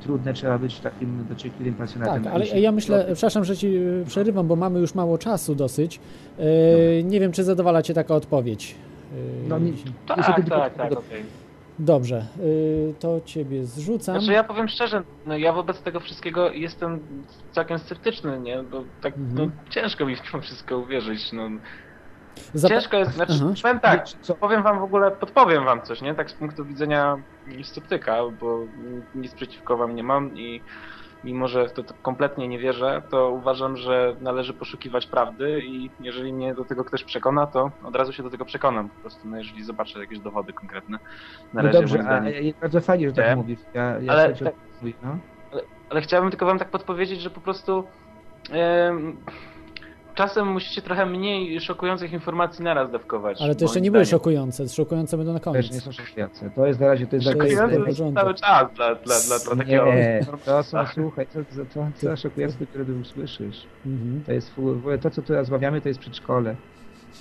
trudne, 0.01 0.33
trzeba 0.33 0.57
być 0.57 0.79
takim 0.79 1.25
dociekliwym 1.29 1.73
pasjonatem. 1.73 2.23
Tak, 2.23 2.33
ale 2.33 2.45
ja 2.45 2.71
myślę, 2.71 3.05
przepraszam, 3.13 3.43
że 3.43 3.57
ci 3.57 3.67
y, 3.77 4.03
przerywam, 4.07 4.47
bo 4.47 4.55
mamy 4.55 4.79
już 4.79 4.95
mało 4.95 5.17
czasu 5.17 5.55
dosyć. 5.55 5.99
No. 6.37 6.43
Y, 6.45 7.03
Nie 7.03 7.19
wiem, 7.19 7.31
czy 7.31 7.43
zadowala 7.43 7.81
cię 7.81 7.93
taka 7.93 8.15
odpowiedź. 8.15 8.75
Y, 9.13 9.47
No, 9.49 9.59
nie- 9.59 9.71
Tak, 10.07 10.17
tak, 10.25 10.49
tak, 10.49 10.73
tak, 10.75 10.91
okej. 10.91 11.23
Dobrze, 11.79 12.25
y, 12.39 12.93
to 12.99 13.21
ciebie 13.25 13.65
zrzucam. 13.65 14.15
Znaczy 14.19 14.33
ja 14.33 14.43
powiem 14.43 14.67
szczerze, 14.67 15.03
no 15.25 15.37
ja 15.37 15.53
wobec 15.53 15.81
tego 15.81 15.99
wszystkiego 15.99 16.51
jestem 16.51 16.99
całkiem 17.51 17.79
sceptyczny, 17.79 18.39
nie? 18.39 18.63
Bo 18.63 18.83
tak 19.01 19.17
Mhm. 19.17 19.35
no, 19.35 19.71
ciężko 19.71 20.05
mi 20.05 20.15
w 20.15 20.31
to 20.31 20.41
wszystko 20.41 20.77
uwierzyć. 20.77 21.31
No. 21.33 21.49
Zapa- 22.55 22.69
Ciężko 22.75 22.97
jest, 22.97 23.11
znaczy 23.13 23.33
powiem 23.61 23.79
tak, 23.79 24.07
Co- 24.21 24.35
powiem 24.35 24.63
wam 24.63 24.79
w 24.79 24.83
ogóle, 24.83 25.11
podpowiem 25.11 25.65
wam 25.65 25.81
coś, 25.81 26.01
nie? 26.01 26.15
Tak 26.15 26.29
z 26.31 26.33
punktu 26.33 26.65
widzenia 26.65 27.17
sceptyka, 27.63 28.17
bo 28.41 28.59
nic 29.15 29.33
przeciwko 29.33 29.77
wam 29.77 29.95
nie 29.95 30.03
mam 30.03 30.37
i 30.37 30.61
mimo, 31.23 31.47
że 31.47 31.67
w 31.67 31.73
to, 31.73 31.83
to 31.83 31.93
kompletnie 32.01 32.47
nie 32.47 32.59
wierzę, 32.59 33.01
to 33.11 33.29
uważam, 33.29 33.77
że 33.77 34.15
należy 34.21 34.53
poszukiwać 34.53 35.07
prawdy 35.07 35.61
i 35.65 35.89
jeżeli 35.99 36.33
mnie 36.33 36.53
do 36.53 36.65
tego 36.65 36.83
ktoś 36.83 37.03
przekona, 37.03 37.47
to 37.47 37.71
od 37.83 37.95
razu 37.95 38.13
się 38.13 38.23
do 38.23 38.29
tego 38.29 38.45
przekonam 38.45 38.89
po 38.89 39.01
prostu, 39.01 39.27
no 39.27 39.37
jeżeli 39.37 39.63
zobaczę 39.63 39.99
jakieś 39.99 40.19
dowody 40.19 40.53
konkretne. 40.53 40.97
Na 41.53 41.61
No 41.61 41.67
razie 41.67 41.79
dobrze, 41.79 41.99
a, 42.09 42.21
bardzo 42.61 42.81
fajnie, 42.81 43.09
że 43.09 43.15
tak 43.15 43.25
Wiem. 43.25 43.37
mówisz. 43.37 43.59
Ja, 43.73 43.99
ja 43.99 44.13
Ale 44.13 44.35
tak- 44.35 44.55
mówię, 44.81 44.93
no. 45.01 45.17
Ale 45.89 46.01
chciałbym 46.01 46.29
tylko 46.31 46.45
wam 46.45 46.59
tak 46.59 46.71
podpowiedzieć, 46.71 47.21
że 47.21 47.29
po 47.29 47.41
prostu 47.41 47.87
czasem 50.13 50.47
musicie 50.47 50.81
trochę 50.81 51.05
mniej 51.05 51.61
szokujących 51.61 52.13
informacji 52.13 52.63
naraz 52.63 52.91
dawkować. 52.91 53.41
Ale 53.41 53.55
to 53.55 53.65
jeszcze 53.65 53.81
nie 53.81 53.91
były 53.91 54.05
szokujące, 54.05 54.69
szokujące 54.69 55.17
będą 55.17 55.33
na 55.33 55.39
Też 55.39 55.45
nie 55.45 55.69
koniec. 55.69 55.83
są 55.83 55.91
szokujące. 55.91 56.49
To 56.49 56.67
jest 56.67 56.79
na 56.79 56.87
razie, 56.87 57.07
to 57.07 57.15
jest 57.15 57.27
To 57.37 57.43
jest 57.43 57.61
w 57.61 57.87
jest 57.87 58.13
cały 58.13 58.33
czas 58.33 58.73
dla, 58.73 58.95
dla, 58.95 59.15
dla, 59.19 59.39
dla 59.47 59.55
takiego... 59.55 59.85
Nie, 59.85 60.25
to 60.45 60.63
są, 60.63 60.77
słuchaj, 60.93 61.27
to, 61.27 61.39
to, 61.39 61.65
to, 61.73 62.07
to 62.07 62.15
szokujące, 62.17 62.65
które 62.65 62.85
ty 62.85 62.93
usłyszysz. 62.93 63.67
Mhm. 63.85 64.23
To 64.25 64.31
jest, 64.31 64.55
to, 65.01 65.09
co 65.09 65.21
tu 65.21 65.33
rozmawiamy, 65.33 65.81
to 65.81 65.87
jest 65.87 65.99
przedszkole. 65.99 66.55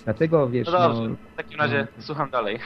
Dlatego, 0.04 0.48
wiesz, 0.48 0.66
No 0.66 0.72
dobrze, 0.72 1.08
no, 1.08 1.16
w 1.32 1.36
takim 1.36 1.58
razie 1.58 1.86
słucham 1.98 2.30
dalej. 2.30 2.58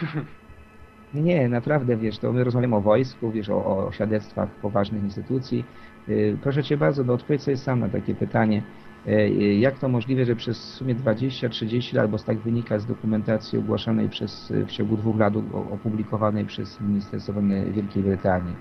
nie, 1.15 1.23
nie, 1.23 1.49
naprawdę, 1.49 1.97
wiesz, 1.97 2.19
to 2.19 2.33
my 2.33 2.45
rozmawiamy 2.45 2.77
o 2.77 2.81
wojsku, 2.81 3.31
wiesz, 3.31 3.51
o, 3.51 3.87
o 3.87 3.93
świadectwach 3.93 4.49
poważnych 4.49 5.03
instytucji. 5.03 5.65
Yy, 6.09 6.39
Proszę 6.43 6.65
Cię 6.65 6.77
bardzo, 6.77 7.05
no 7.05 7.13
odpowiedz 7.13 7.43
sobie 7.43 7.57
sam 7.57 7.81
na 7.81 7.89
takie 7.89 8.15
pytanie. 8.15 8.63
Yy, 9.07 9.57
Jak 9.59 9.79
to 9.79 9.89
możliwe, 9.89 10.27
że 10.27 10.37
przez 10.37 10.59
sumie 10.75 10.97
20-30 10.97 11.97
lat, 11.97 12.11
bo 12.11 12.19
tak 12.19 12.41
wynika 12.43 12.81
z 12.81 12.87
dokumentacji 12.87 13.59
ogłaszanej 13.59 14.09
przez, 14.09 14.53
w 14.69 14.73
ciągu 14.73 14.97
dwóch 14.97 15.21
lat 15.21 15.35
opublikowanej 15.53 16.47
przez 16.47 16.81
Ministerstwo 16.81 17.35
Wielkiej 17.73 18.05
Brytanii, 18.05 18.57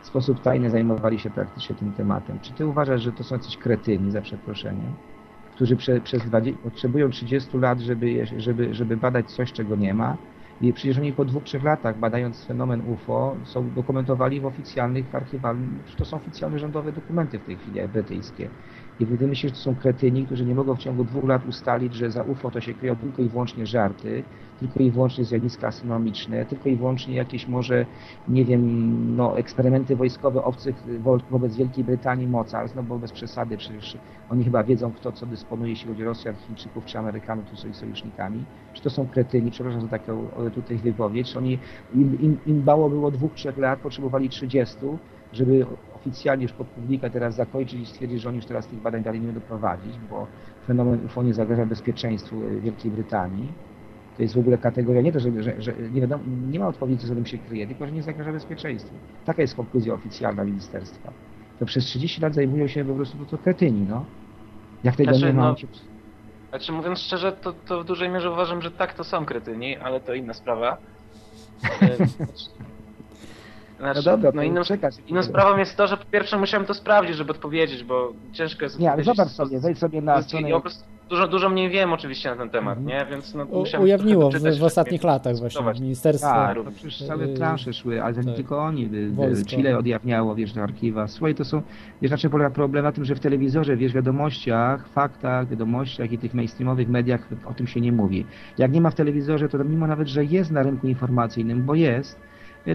w 0.00 0.06
sposób 0.06 0.40
tajny 0.42 0.70
zajmowali 0.70 1.20
się 1.20 1.30
praktycznie 1.30 1.76
tym 1.76 1.94
tematem. 1.94 2.40
Czy 2.40 2.54
Ty 2.54 2.66
uważasz, 2.66 3.02
że 3.02 3.12
to 3.12 3.24
są 3.24 3.36
jacyś 3.36 3.58
kretyni, 3.58 4.10
za 4.12 4.22
przeproszeniem, 4.22 4.98
którzy 5.50 5.76
prze, 5.76 6.00
przez 6.02 6.24
20, 6.26 6.62
potrzebują 6.62 7.10
30 7.10 7.58
lat, 7.58 7.80
żeby, 7.80 8.26
żeby, 8.36 8.74
żeby 8.74 8.96
badać 8.96 9.32
coś, 9.32 9.52
czego 9.52 9.76
nie 9.76 9.94
ma? 9.94 10.18
I 10.60 10.72
przecież 10.72 10.98
oni 10.98 11.12
po 11.12 11.24
dwóch, 11.24 11.44
trzech 11.44 11.62
latach 11.62 11.98
badając 11.98 12.46
fenomen 12.46 12.80
UFO 12.80 13.42
są 13.44 13.72
dokumentowali 13.72 14.40
w 14.40 14.46
oficjalnych 14.46 15.14
archiwalnych, 15.14 15.70
to 15.96 16.04
są 16.04 16.16
oficjalne 16.16 16.58
rządowe 16.58 16.92
dokumenty 16.92 17.40
w 17.40 17.44
tej 17.44 17.58
chwili 17.58 17.88
brytyjskie. 17.88 18.50
I 19.00 19.06
wy 19.06 19.26
myślisz, 19.26 19.52
że 19.52 19.58
to 19.58 19.62
są 19.62 19.74
kretyni, 19.74 20.26
którzy 20.26 20.44
nie 20.44 20.54
mogą 20.54 20.74
w 20.76 20.78
ciągu 20.78 21.04
dwóch 21.04 21.28
lat 21.28 21.46
ustalić, 21.46 21.94
że 21.94 22.10
za 22.10 22.22
UFO 22.22 22.50
to 22.50 22.60
się 22.60 22.74
kryją 22.74 22.96
tylko 22.96 23.22
i 23.22 23.28
wyłącznie 23.28 23.66
żarty, 23.66 24.24
tylko 24.58 24.80
i 24.80 24.90
wyłącznie 24.90 25.24
zjawiska 25.24 25.66
astronomiczne, 25.66 26.46
tylko 26.46 26.68
i 26.68 26.76
wyłącznie 26.76 27.14
jakieś 27.14 27.48
może, 27.48 27.86
nie 28.28 28.44
wiem, 28.44 28.60
no, 29.16 29.38
eksperymenty 29.38 29.96
wojskowe 29.96 30.44
obcych 30.44 31.00
wo- 31.00 31.18
wobec 31.30 31.56
Wielkiej 31.56 31.84
Brytanii 31.84 32.28
mocarstw, 32.28 32.76
no 32.76 32.82
bo 32.82 32.98
bez 32.98 33.12
przesady 33.12 33.56
przecież 33.56 33.98
oni 34.28 34.44
chyba 34.44 34.64
wiedzą, 34.64 34.92
kto 34.92 35.12
co 35.12 35.26
dysponuje, 35.26 35.70
jeśli 35.70 35.88
chodzi 35.88 36.02
o 36.02 36.04
Rosjan, 36.06 36.36
Chińczyków 36.36 36.84
czy 36.84 36.98
Amerykanów, 36.98 37.44
którzy 37.46 37.62
są 37.62 37.68
ich 37.68 37.76
sojusznikami. 37.76 38.44
Czy 38.72 38.82
to 38.82 38.90
są 38.90 39.08
kretyni, 39.08 39.50
przepraszam 39.50 39.80
za 39.80 39.88
taką 39.88 40.30
o, 40.30 40.50
tutaj 40.50 40.76
wypowiedź, 40.76 41.36
oni, 41.36 41.58
im, 41.94 42.20
im, 42.20 42.38
im 42.46 42.62
bało 42.62 42.90
było 42.90 43.10
dwóch, 43.10 43.34
trzech 43.34 43.56
lat, 43.56 43.80
potrzebowali 43.80 44.28
30, 44.28 44.76
żeby 45.32 45.66
oficjalnie 46.00 46.42
już 46.42 46.52
pod 46.52 46.66
publikę 46.66 47.10
teraz 47.10 47.34
zakończyć 47.34 47.80
i 47.80 47.86
stwierdzić, 47.86 48.20
że 48.20 48.28
oni 48.28 48.36
już 48.36 48.46
teraz 48.46 48.66
tych 48.66 48.78
badań 48.78 49.02
dalej 49.02 49.20
nie 49.20 49.26
będą 49.26 49.40
prowadzić, 49.40 49.98
bo 50.10 50.26
fenomen 50.66 51.04
UFO 51.04 51.22
nie 51.22 51.34
zagraża 51.34 51.66
bezpieczeństwu 51.66 52.42
e, 52.44 52.60
Wielkiej 52.60 52.90
Brytanii. 52.90 53.52
To 54.16 54.22
jest 54.22 54.34
w 54.34 54.38
ogóle 54.38 54.58
kategoria 54.58 55.00
nie 55.02 55.12
to, 55.12 55.20
że, 55.20 55.42
że, 55.42 55.62
że 55.62 55.72
nie, 55.92 56.00
wiadomo, 56.00 56.24
nie 56.50 56.58
ma 56.58 56.68
odpowiedzi, 56.68 57.06
co 57.06 57.14
tym 57.14 57.26
się 57.26 57.38
kryje, 57.38 57.66
tylko 57.66 57.86
że 57.86 57.92
nie 57.92 58.02
zagraża 58.02 58.32
bezpieczeństwu. 58.32 58.94
Taka 59.24 59.42
jest 59.42 59.56
konkluzja 59.56 59.94
oficjalna 59.94 60.44
ministerstwa. 60.44 61.12
To 61.58 61.66
przez 61.66 61.84
30 61.84 62.20
lat 62.20 62.34
zajmują 62.34 62.66
się 62.66 62.84
po 62.84 62.94
prostu 62.94 63.18
no, 63.18 63.24
to 63.24 63.38
kretyni, 63.38 63.86
no. 63.88 64.04
Jak 64.84 64.96
tego 64.96 65.14
Znaczy, 65.14 65.26
nie 65.26 65.32
ma, 65.32 65.50
no, 65.50 65.56
się... 65.56 65.66
Znaczy 66.50 66.72
mówiąc 66.72 66.98
szczerze, 66.98 67.32
to, 67.32 67.52
to 67.52 67.82
w 67.82 67.84
dużej 67.84 68.08
mierze 68.08 68.30
uważam, 68.30 68.62
że 68.62 68.70
tak, 68.70 68.94
to 68.94 69.04
są 69.04 69.24
kretyni, 69.24 69.76
ale 69.76 70.00
to 70.00 70.14
inna 70.14 70.34
sprawa. 70.34 70.76
Znaczy, 73.78 73.96
No 73.96 74.02
dobra, 74.02 74.30
no 74.34 74.42
inną, 74.42 74.62
czekać. 74.62 74.94
inną 75.06 75.22
sprawą 75.22 75.56
jest 75.58 75.76
to, 75.76 75.86
że 75.86 75.96
po 75.96 76.04
pierwsze 76.04 76.38
musiałem 76.38 76.66
to 76.66 76.74
sprawdzić, 76.74 77.16
żeby 77.16 77.30
odpowiedzieć, 77.30 77.84
bo 77.84 78.12
ciężko 78.32 78.64
jest 78.64 78.78
Nie, 78.78 78.92
ale 78.92 79.04
zobacz 79.04 79.28
sobie, 79.28 79.60
wejdź 79.60 79.78
sobie 79.78 80.02
na 80.02 80.14
Ja 80.14 80.22
stronę... 80.22 80.48
po 80.50 80.70
dużo, 81.08 81.28
dużo 81.28 81.48
mniej 81.48 81.70
wiem 81.70 81.92
oczywiście 81.92 82.30
na 82.30 82.36
ten 82.36 82.50
temat, 82.50 82.84
nie? 82.84 83.06
Więc 83.10 83.34
no, 83.34 83.44
U, 83.44 83.64
ujawniło 83.82 84.30
w, 84.30 84.58
w 84.58 84.64
ostatnich 84.64 85.04
latach 85.04 85.36
właśnie 85.36 85.72
ministerstwo. 85.80 86.28
Tak, 86.28 86.56
to 86.64 86.70
przecież 86.70 87.06
całe 87.06 87.26
yy, 87.26 87.36
plansze 87.36 87.72
szły, 87.72 88.02
ale 88.02 88.14
to 88.14 88.20
nie 88.20 88.26
tak. 88.26 88.36
tylko 88.36 88.58
oni. 88.62 88.90
y, 88.94 89.10
Wojsko. 89.10 89.50
Chile 89.50 89.78
odjawniało, 89.78 90.34
wiesz, 90.34 90.52
do 90.52 90.62
archiwa. 90.62 91.08
Słuchaj, 91.08 91.34
to 91.34 91.44
są, 91.44 91.62
wiesz, 92.02 92.08
znaczy 92.08 92.30
polega 92.30 92.50
problem 92.50 92.84
na 92.84 92.92
tym, 92.92 93.04
że 93.04 93.14
w 93.14 93.20
telewizorze, 93.20 93.76
wiesz, 93.76 93.92
wiadomościach, 93.92 94.88
faktach, 94.88 95.48
wiadomościach 95.48 96.12
i 96.12 96.18
tych 96.18 96.34
mainstreamowych 96.34 96.88
mediach 96.88 97.28
o 97.46 97.54
tym 97.54 97.66
się 97.66 97.80
nie 97.80 97.92
mówi. 97.92 98.26
Jak 98.58 98.72
nie 98.72 98.80
ma 98.80 98.90
w 98.90 98.94
telewizorze, 98.94 99.48
to 99.48 99.64
mimo 99.64 99.86
nawet, 99.86 100.08
że 100.08 100.24
jest 100.24 100.50
na 100.50 100.62
rynku 100.62 100.86
informacyjnym, 100.88 101.62
bo 101.64 101.74
jest, 101.74 102.16
y, 102.16 102.20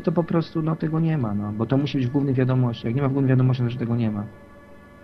to 0.01 0.11
po 0.11 0.23
prostu 0.23 0.61
no, 0.61 0.75
tego 0.75 0.99
nie 0.99 1.17
ma, 1.17 1.33
no, 1.33 1.51
bo 1.51 1.65
to 1.65 1.77
musi 1.77 1.97
być 1.97 2.07
w 2.07 2.11
głównych 2.11 2.35
wiadomościach. 2.35 2.85
Jak 2.85 2.95
nie 2.95 3.01
ma 3.01 3.07
w 3.07 3.11
głównych 3.11 3.29
wiadomościach, 3.29 3.67
to 3.67 3.71
że 3.71 3.79
tego 3.79 3.95
nie 3.95 4.11
ma. 4.11 4.23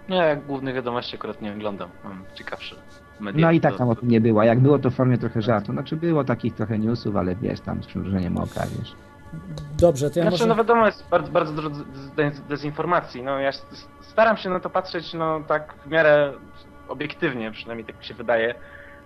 Nie, 0.09 0.17
jak 0.17 0.45
głównych 0.45 0.75
wiadomości 0.75 1.15
akurat 1.15 1.41
nie 1.41 1.53
oglądam. 1.53 1.89
Mam 2.03 2.23
ciekawsze 2.33 2.75
media. 3.19 3.41
No 3.41 3.51
i 3.51 3.61
tak 3.61 3.77
tam 3.77 3.89
o 3.89 3.95
tym 3.95 4.09
nie 4.09 4.21
było. 4.21 4.43
Jak 4.43 4.59
było, 4.59 4.79
to 4.79 4.89
w 4.89 4.93
formie 4.93 5.17
trochę 5.17 5.41
żartu. 5.41 5.71
Znaczy 5.71 5.95
było 5.95 6.23
takich 6.23 6.55
trochę 6.55 6.79
newsów, 6.79 7.15
ale 7.15 7.35
wiesz, 7.35 7.59
tam 7.59 7.83
z 7.83 7.87
przymrużeniem 7.87 8.37
oka, 8.37 8.61
wiesz. 8.77 8.95
Dobrze, 9.79 10.09
to 10.09 10.19
ja 10.19 10.23
Znaczy, 10.23 10.43
może... 10.43 10.47
no 10.47 10.55
wiadomo, 10.55 10.85
jest 10.85 11.09
bardzo, 11.09 11.31
bardzo 11.31 11.53
dużo 11.53 11.69
dez- 12.15 12.41
dezinformacji. 12.49 13.23
No 13.23 13.39
ja 13.39 13.51
staram 14.01 14.37
się 14.37 14.49
na 14.49 14.59
to 14.59 14.69
patrzeć, 14.69 15.13
no 15.13 15.41
tak 15.47 15.73
w 15.85 15.89
miarę 15.89 16.33
obiektywnie, 16.87 17.51
przynajmniej 17.51 17.85
tak 17.85 17.97
mi 17.97 18.05
się 18.05 18.13
wydaje, 18.13 18.55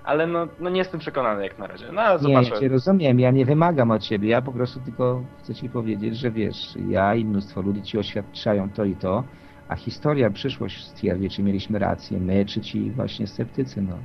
ale 0.03 0.27
no, 0.27 0.47
no 0.59 0.69
nie 0.69 0.77
jestem 0.77 0.99
przekonany 0.99 1.43
jak 1.43 1.59
na 1.59 1.67
razie. 1.67 1.91
No 1.91 2.01
ale 2.01 2.19
Nie, 2.21 2.33
ja 2.33 2.43
cię 2.43 2.67
rozumiem, 2.67 3.19
ja 3.19 3.31
nie 3.31 3.45
wymagam 3.45 3.91
od 3.91 4.01
ciebie, 4.01 4.29
ja 4.29 4.41
po 4.41 4.51
prostu 4.51 4.79
tylko 4.79 5.23
chcę 5.39 5.55
ci 5.55 5.69
powiedzieć, 5.69 6.17
że 6.17 6.31
wiesz, 6.31 6.75
ja 6.87 7.15
i 7.15 7.25
mnóstwo 7.25 7.61
ludzi 7.61 7.81
ci 7.81 7.97
oświadczają 7.97 8.69
to 8.69 8.85
i 8.85 8.95
to, 8.95 9.23
a 9.67 9.75
historia, 9.75 10.29
przyszłość 10.29 10.85
stwierdzi, 10.85 11.29
czy 11.29 11.43
mieliśmy 11.43 11.79
rację, 11.79 12.19
my, 12.19 12.45
czy 12.45 12.61
ci 12.61 12.91
właśnie 12.91 13.27
sceptycy, 13.27 13.81
no. 13.81 13.97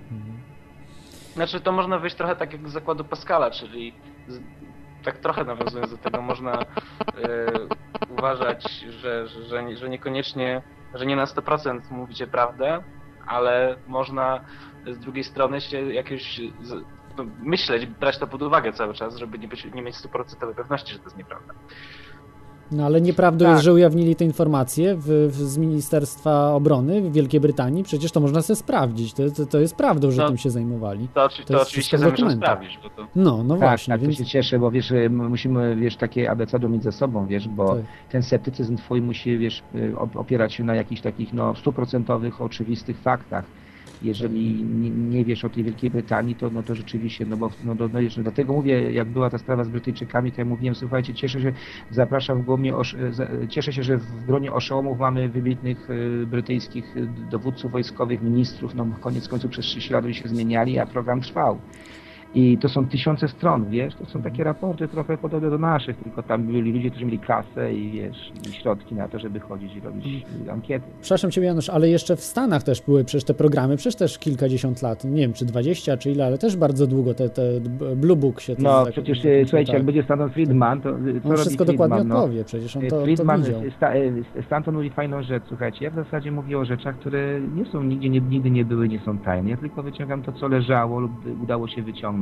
Znaczy 1.35 1.61
to 1.61 1.73
można 1.73 1.99
wyjść 1.99 2.17
trochę 2.17 2.37
tak 2.37 2.53
jak 2.53 2.69
z 2.69 2.73
zakładu 2.73 3.05
Pascala, 3.05 3.51
czyli 3.51 3.93
z, 4.27 4.41
tak 5.05 5.19
trochę 5.19 5.45
nawiązując 5.45 5.91
do 5.91 5.99
tego, 5.99 6.23
można 6.23 6.53
e, 6.53 6.67
uważać, 8.09 8.85
że, 9.03 9.29
że, 9.29 9.43
że, 9.43 9.77
że 9.77 9.89
niekoniecznie, 9.89 10.63
że 10.95 11.07
nie 11.07 11.17
na 11.17 11.25
100% 11.25 11.81
mówicie 11.91 12.27
prawdę, 12.27 12.83
ale 13.29 13.76
można 13.87 14.41
z 14.87 14.99
drugiej 14.99 15.24
strony 15.24 15.61
się 15.61 15.93
jakieś 15.95 16.41
no, 17.18 17.26
myśleć, 17.39 17.87
brać 17.87 18.18
to 18.18 18.26
pod 18.26 18.43
uwagę 18.43 18.72
cały 18.72 18.95
czas, 18.95 19.16
żeby 19.16 19.39
nie, 19.39 19.49
być, 19.49 19.64
nie 19.64 19.83
mieć 19.83 19.97
100% 19.97 20.55
pewności, 20.55 20.93
że 20.93 20.99
to 20.99 21.05
jest 21.05 21.16
nieprawda. 21.16 21.55
No 22.73 22.85
ale 22.87 23.01
nieprawdą 23.01 23.45
Tak. 23.45 23.53
jest, 23.53 23.64
że 23.64 23.73
ujawnili 23.75 24.16
te 24.16 24.25
informacje 24.25 24.97
w, 24.97 25.29
w, 25.31 25.35
z 25.35 25.59
Ministerstwa 25.59 26.55
Obrony 26.55 27.01
w 27.03 27.12
Wielkiej 27.12 27.41
Brytanii. 27.41 27.85
Przecież 27.85 28.12
to 28.12 28.21
można 28.21 28.43
sobie 28.43 28.57
sprawdzić. 28.57 29.12
To, 29.14 29.31
to, 29.31 29.47
to 29.47 29.59
jest 29.61 29.77
prawdą, 29.77 30.11
że 30.11 30.23
No. 30.23 30.29
tym 30.29 30.37
się 30.39 30.51
zajmowali. 30.51 31.09
To, 31.14 31.29
To 31.29 31.45
to 31.47 31.53
jest 31.53 31.69
oczywiście 31.69 31.99
zamierzam 31.99 32.31
sprawdzić, 32.31 32.79
bo 32.83 32.91
to 32.91 33.09
No, 33.16 33.43
no 33.45 33.55
tak, 33.55 33.61
właśnie, 33.69 33.95
tak, 33.95 34.01
więc 34.01 34.16
to 34.19 34.25
się 34.25 34.31
cieszę, 34.31 34.59
bo 34.59 34.71
wiesz, 34.71 34.91
y, 34.91 35.11
musimy, 35.11 35.77
wiesz, 35.77 35.97
takie 35.97 36.31
abecadu 36.31 36.69
mieć 36.69 36.83
ze 36.83 36.93
sobą, 36.93 37.27
wiesz, 37.27 37.49
bo 37.49 37.75
Tak. 37.77 37.85
ten 38.11 38.23
sceptycyzm 38.23 38.77
twój 38.77 39.03
musi, 39.03 39.39
wiesz, 39.39 39.62
y, 39.75 39.93
op- 39.97 40.16
opierać 40.21 40.55
się 40.55 40.64
na 40.64 40.75
jakichś 40.75 41.01
takich, 41.01 41.33
no, 41.33 41.55
stuprocentowych, 41.55 42.41
oczywistych 42.43 42.99
faktach. 43.01 43.45
Jeżeli 44.03 44.65
nie, 44.65 44.91
nie 44.91 45.25
wiesz 45.25 45.45
o 45.45 45.51
tej 45.51 45.65
Wielkiej 45.65 45.91
Brytanii, 45.91 46.37
to, 46.37 46.51
no 46.51 46.63
to 46.63 46.75
rzeczywiście, 46.75 47.27
no 47.27 47.37
bo, 47.37 47.51
no, 47.63 47.75
no, 47.75 47.89
no, 47.89 48.23
dlatego 48.23 48.53
mówię, 48.53 48.93
jak 48.93 49.09
była 49.13 49.31
ta 49.31 49.39
sprawa 49.39 49.65
z 49.65 49.69
Brytyjczykami, 49.69 50.33
to 50.33 50.41
ja 50.41 50.45
mówiłem, 50.45 50.75
słuchajcie, 50.75 51.15
cieszę 51.15 51.41
się, 51.43 51.53
zapraszam 51.91 52.43
w 52.43 52.45
gronie, 52.47 52.77
osz, 52.77 52.97
za- 53.11 53.29
cieszę 53.49 53.73
się, 53.73 53.83
że 53.83 53.99
w 53.99 54.25
gronie 54.25 54.53
oszołomów 54.53 54.99
mamy 54.99 55.29
wybitnych 55.29 55.91
y, 55.91 56.27
brytyjskich 56.27 56.95
dowódców 57.09 57.73
wojskowych, 57.73 58.23
ministrów, 58.23 58.75
no 58.75 58.99
koniec 59.01 59.29
końców 59.29 59.51
przez 59.51 59.67
30 59.67 59.93
lat 59.93 60.05
się 60.13 60.29
zmieniali, 60.29 60.79
a 60.79 60.87
program 60.87 61.21
trwał. 61.21 61.63
I 62.35 62.59
to 62.59 62.68
są 62.68 62.89
tysiące 62.89 63.29
stron, 63.29 63.70
wiesz, 63.70 63.95
to 63.95 64.07
są 64.07 64.22
takie 64.22 64.45
raporty 64.45 64.89
trochę 64.89 65.18
podobne 65.18 65.51
do 65.51 65.59
naszych, 65.59 65.97
tylko 65.97 66.22
tam 66.22 66.43
byli 66.47 66.72
ludzie, 66.72 66.91
którzy 66.91 67.05
mieli 67.05 67.18
kasę 67.18 67.74
i 67.74 67.91
wiesz, 67.91 68.33
i 68.49 68.53
środki 68.53 68.95
na 68.95 69.09
to, 69.09 69.18
żeby 69.18 69.41
chodzić 69.41 69.76
i 69.76 69.81
robić 69.81 70.26
ankiety. 70.53 70.87
Przepraszam 71.01 71.31
Ciebie 71.31 71.47
Janusz, 71.47 71.68
ale 71.68 71.89
jeszcze 71.89 72.16
w 72.16 72.20
Stanach 72.20 72.62
też 72.62 72.83
były 72.83 73.05
przecież 73.05 73.24
te 73.24 73.35
programy, 73.35 73.76
przecież 73.76 73.97
też 73.97 74.18
kilkadziesiąt 74.18 74.83
lat, 74.83 75.05
nie 75.05 75.20
wiem 75.20 75.33
czy 75.33 75.45
20 75.45 75.97
czy 75.97 76.11
ile, 76.11 76.26
ale 76.26 76.39
też 76.39 76.57
bardzo 76.57 76.87
długo 76.87 77.14
te, 77.14 77.29
te 77.29 77.43
Blue 77.97 78.16
Book 78.16 78.41
się 78.41 78.57
to 78.57 78.62
No 78.62 78.85
tak- 78.85 78.93
przecież, 78.93 79.22
tak- 79.22 79.31
słuchajcie, 79.45 79.72
jak 79.72 79.81
tak. 79.81 79.87
będzie 79.87 80.03
Stanton 80.03 80.31
Friedman, 80.31 80.81
to 80.81 80.91
co 81.22 81.29
On 81.29 81.37
wszystko 81.37 81.64
Friedman, 81.64 81.89
dokładnie 81.89 82.09
no? 82.09 82.16
odpowie, 82.16 82.45
przecież 82.45 82.76
on 82.76 82.83
to, 82.83 82.89
to 82.89 83.03
Friedman. 83.03 83.45
Sta, 83.76 83.97
y, 83.97 84.24
Stanton 84.47 84.74
mówi 84.74 84.91
fajną 84.91 85.22
rzecz, 85.22 85.43
słuchajcie, 85.49 85.85
ja 85.85 85.91
w 85.91 85.95
zasadzie 85.95 86.33
mówię 86.33 86.59
o 86.59 86.64
rzeczach, 86.64 86.97
które 86.99 87.41
nie 87.55 87.64
są 87.64 87.83
nigdzie, 87.83 88.09
nie, 88.09 88.20
nigdy 88.20 88.51
nie 88.51 88.64
były, 88.64 88.89
nie 88.89 88.99
są 88.99 89.18
tajne. 89.18 89.51
Ja 89.51 89.57
tylko 89.57 89.83
wyciągam 89.83 90.22
to, 90.22 90.33
co 90.33 90.49
leżało 90.49 91.01
lub 91.01 91.12
udało 91.43 91.68
się 91.68 91.83
wyciągnąć. 91.83 92.18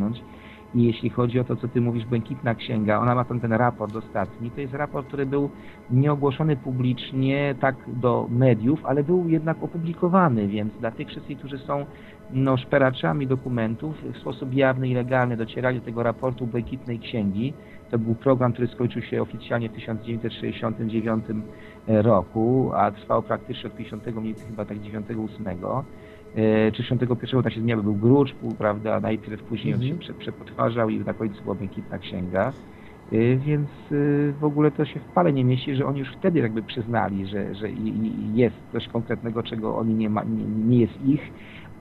I 0.74 0.82
jeśli 0.82 1.10
chodzi 1.10 1.40
o 1.40 1.44
to, 1.44 1.56
co 1.56 1.68
ty 1.68 1.80
mówisz, 1.80 2.06
Błękitna 2.06 2.54
Księga, 2.54 2.98
ona 2.98 3.14
ma 3.14 3.24
ten, 3.24 3.40
ten 3.40 3.52
raport 3.52 3.96
ostatni. 3.96 4.50
To 4.50 4.60
jest 4.60 4.74
raport, 4.74 5.06
który 5.06 5.26
był 5.26 5.50
nieogłoszony 5.90 6.56
publicznie, 6.56 7.54
tak 7.60 7.76
do 7.86 8.26
mediów, 8.30 8.86
ale 8.86 9.04
był 9.04 9.28
jednak 9.28 9.62
opublikowany, 9.62 10.48
więc 10.48 10.72
dla 10.80 10.90
tych 10.90 11.08
wszystkich, 11.08 11.38
którzy 11.38 11.58
są 11.58 11.86
no, 12.30 12.56
szperaczami 12.56 13.26
dokumentów, 13.26 13.96
w 14.14 14.18
sposób 14.18 14.54
jawny 14.54 14.88
i 14.88 14.94
legalny 14.94 15.36
docierali 15.36 15.78
do 15.78 15.84
tego 15.84 16.02
raportu 16.02 16.46
Błękitnej 16.46 16.98
Księgi. 16.98 17.52
To 17.90 17.98
był 17.98 18.14
program, 18.14 18.52
który 18.52 18.68
skończył 18.68 19.02
się 19.02 19.22
oficjalnie 19.22 19.68
w 19.68 19.72
1969 19.72 21.24
roku, 21.86 22.70
a 22.74 22.90
trwał 22.90 23.22
praktycznie 23.22 23.70
od 23.70 23.76
50, 23.76 24.16
mniej 24.16 24.34
chyba 24.34 24.64
tak 24.64 24.78
9-8 24.78 25.48
e, 25.48 25.82
czy 26.72 26.82
61 26.82 27.42
tak 27.42 27.52
się 27.52 27.60
zmieniał, 27.60 27.82
był 27.82 27.96
Grucz, 27.96 28.34
prawda, 28.58 29.00
najpierw 29.00 29.44
później 29.44 29.74
on 29.74 29.80
się 29.80 29.84
Mhm. 29.86 29.98
prze, 30.00 30.14
przepotwarzał 30.14 30.88
i 30.88 31.00
na 31.00 31.14
końcu 31.14 31.42
była 31.42 31.54
Błękitna 31.54 31.98
Księga. 31.98 32.52
E, 33.12 33.36
Więc 33.36 33.70
e, 33.92 34.32
w 34.32 34.44
ogóle 34.44 34.70
to 34.70 34.84
się 34.84 35.00
w 35.00 35.12
pale 35.12 35.32
nie 35.32 35.44
mieści, 35.44 35.74
że 35.76 35.86
oni 35.86 35.98
już 35.98 36.12
wtedy 36.16 36.38
jakby 36.38 36.62
przyznali, 36.62 37.26
że, 37.26 37.54
że 37.54 37.70
jest 38.34 38.56
coś 38.72 38.88
konkretnego, 38.88 39.42
czego 39.42 39.76
oni 39.76 39.94
nie 39.94 40.10
ma, 40.10 40.24
nie, 40.24 40.44
nie 40.44 40.78
jest 40.78 41.00
ich, 41.00 41.20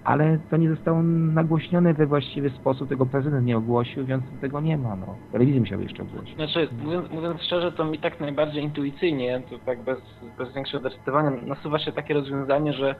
ale 0.03 0.39
to 0.49 0.57
nie 0.57 0.69
zostało 0.69 1.03
nagłośnione 1.03 1.93
we 1.93 2.05
właściwy 2.07 2.49
sposób, 2.49 2.89
tego 2.89 3.05
prezydent 3.05 3.45
nie 3.45 3.57
ogłosił, 3.57 4.05
więc 4.05 4.23
tego 4.41 4.61
nie 4.61 4.77
ma, 4.77 4.95
no. 4.95 5.17
Telewizja 5.31 5.59
musiała 5.59 5.81
jeszcze 5.83 6.03
ogłosić. 6.03 6.35
Znaczy, 6.35 6.67
mówiąc, 6.83 7.11
mówiąc 7.11 7.41
szczerze, 7.41 7.71
to 7.71 7.85
mi 7.85 7.99
tak 7.99 8.19
najbardziej 8.19 8.63
intuicyjnie, 8.63 9.43
to 9.49 9.59
tak 9.59 9.83
bez, 9.83 9.99
bez 10.37 10.53
większego 10.53 10.89
decydowania, 10.89 11.31
nasuwa 11.31 11.79
się 11.79 11.91
takie 11.91 12.13
rozwiązanie, 12.13 12.73
że 12.73 12.89
e, 12.89 12.95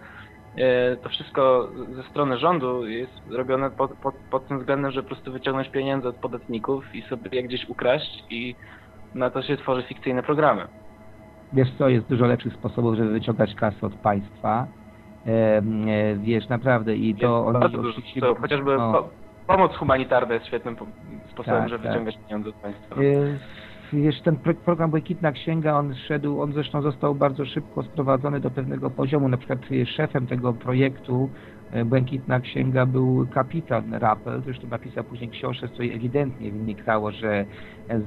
to 1.04 1.10
wszystko 1.10 1.70
ze 1.96 2.04
strony 2.04 2.38
rządu 2.38 2.88
jest 2.88 3.22
robione 3.30 3.72
pod, 3.72 3.94
pod, 3.94 4.16
pod 4.32 4.48
tym 4.48 4.60
względem, 4.60 4.92
że 4.92 5.04
po 5.04 5.10
prostu 5.10 5.32
wyciągnąć 5.32 5.70
pieniądze 5.70 6.10
od 6.10 6.16
podatników 6.16 6.96
i 6.96 7.02
sobie 7.02 7.30
je 7.34 7.44
gdzieś 7.44 7.70
ukraść 7.70 8.24
i 8.30 8.56
na 9.16 9.30
to 9.30 9.42
się 9.42 9.58
tworzy 9.58 9.84
fikcyjne 9.84 10.24
programy. 10.24 10.68
Wiesz 11.54 11.68
co, 11.78 11.90
jest 11.90 12.08
dużo 12.08 12.26
lepszych 12.26 12.54
sposobów, 12.54 12.96
żeby 12.96 13.10
wyciągać 13.10 13.56
kasę 13.56 13.88
od 13.88 13.94
państwa. 13.94 14.68
E, 15.28 15.30
e, 15.58 15.62
wiesz, 16.16 16.50
naprawdę 16.50 16.96
i 16.96 17.16
to 17.16 17.52
Jest 17.54 17.66
oni 17.66 17.76
oczywiście- 17.78 18.20
sposobów. 18.20 18.42
Chociażby 18.42 18.78
no. 18.78 18.94
po, 18.94 19.10
pomoc 19.48 19.76
humanitarna 19.76 20.34
jest 20.34 20.46
świetnym 20.46 20.76
po, 20.76 20.86
sposobem, 21.32 21.60
Tak, 21.60 21.70
żeby 21.70 21.84
tak. 21.84 21.92
wyciągać 21.92 22.18
pieniądze 22.28 22.50
od 22.50 22.56
państwa. 22.56 22.96
E, 22.96 23.02
Wiesz, 23.94 24.22
ten 24.22 24.36
pro- 24.36 24.54
program 24.54 24.90
Błękitna 24.90 25.32
Księga, 25.32 25.74
on 25.78 25.96
szedł, 25.96 26.42
on 26.42 26.54
zresztą 26.54 26.82
został 26.82 27.16
bardzo 27.16 27.46
szybko 27.46 27.84
sprowadzony 27.84 28.40
do 28.40 28.52
pewnego 28.52 28.90
poziomu. 28.90 29.30
Na 29.30 29.38
przykład 29.38 29.60
e, 29.72 29.86
szefem 29.86 30.28
tego 30.28 30.54
projektu 30.54 31.30
e, 31.72 31.86
Błękitna 31.86 32.40
Księga 32.40 32.86
był 32.86 33.28
kapitan 33.34 33.94
Rappel, 33.94 34.42
zresztą 34.46 34.68
napisał 34.68 35.04
później 35.04 35.30
książkę, 35.30 35.68
z 35.68 35.72
której 35.72 35.94
ewidentnie 35.94 36.52
wynikało, 36.52 37.12
że 37.12 37.46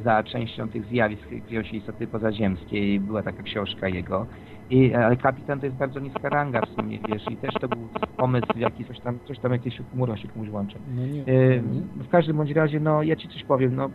za 0.04 0.22
częścią 0.22 0.68
tych 0.68 0.84
zjawisk 0.84 1.28
kryją 1.46 1.62
się 1.62 1.76
istoty 1.76 2.06
pozaziemskie 2.06 2.94
i 2.94 3.00
była 3.00 3.22
taka 3.22 3.42
książka 3.42 3.88
jego. 3.88 4.26
I, 4.70 4.94
ale 4.94 5.16
kapitan 5.16 5.60
to 5.60 5.66
jest 5.66 5.78
bardzo 5.78 6.00
niska 6.00 6.28
ranga 6.28 6.60
w 6.60 6.68
sumie, 6.80 6.98
wiesz, 7.08 7.22
i 7.30 7.36
też 7.36 7.54
to 7.60 7.68
był 7.68 7.88
pomysł 8.16 8.46
jaki 8.56 8.84
coś 8.84 9.00
tam, 9.00 9.18
coś 9.28 9.38
tam 9.38 9.52
jakieś 9.52 9.80
chmura 9.92 10.16
się 10.16 10.28
komuś 10.28 10.48
włącza. 10.48 10.78
No 10.96 11.06
nie, 11.06 11.20
E, 11.22 11.62
no 11.62 11.74
nie. 11.74 12.04
W 12.04 12.08
każdym 12.08 12.36
bądź 12.36 12.50
razie, 12.50 12.80
no 12.80 13.02
ja 13.02 13.16
ci 13.16 13.28
coś 13.28 13.44
powiem, 13.44 13.76
no 13.76 13.90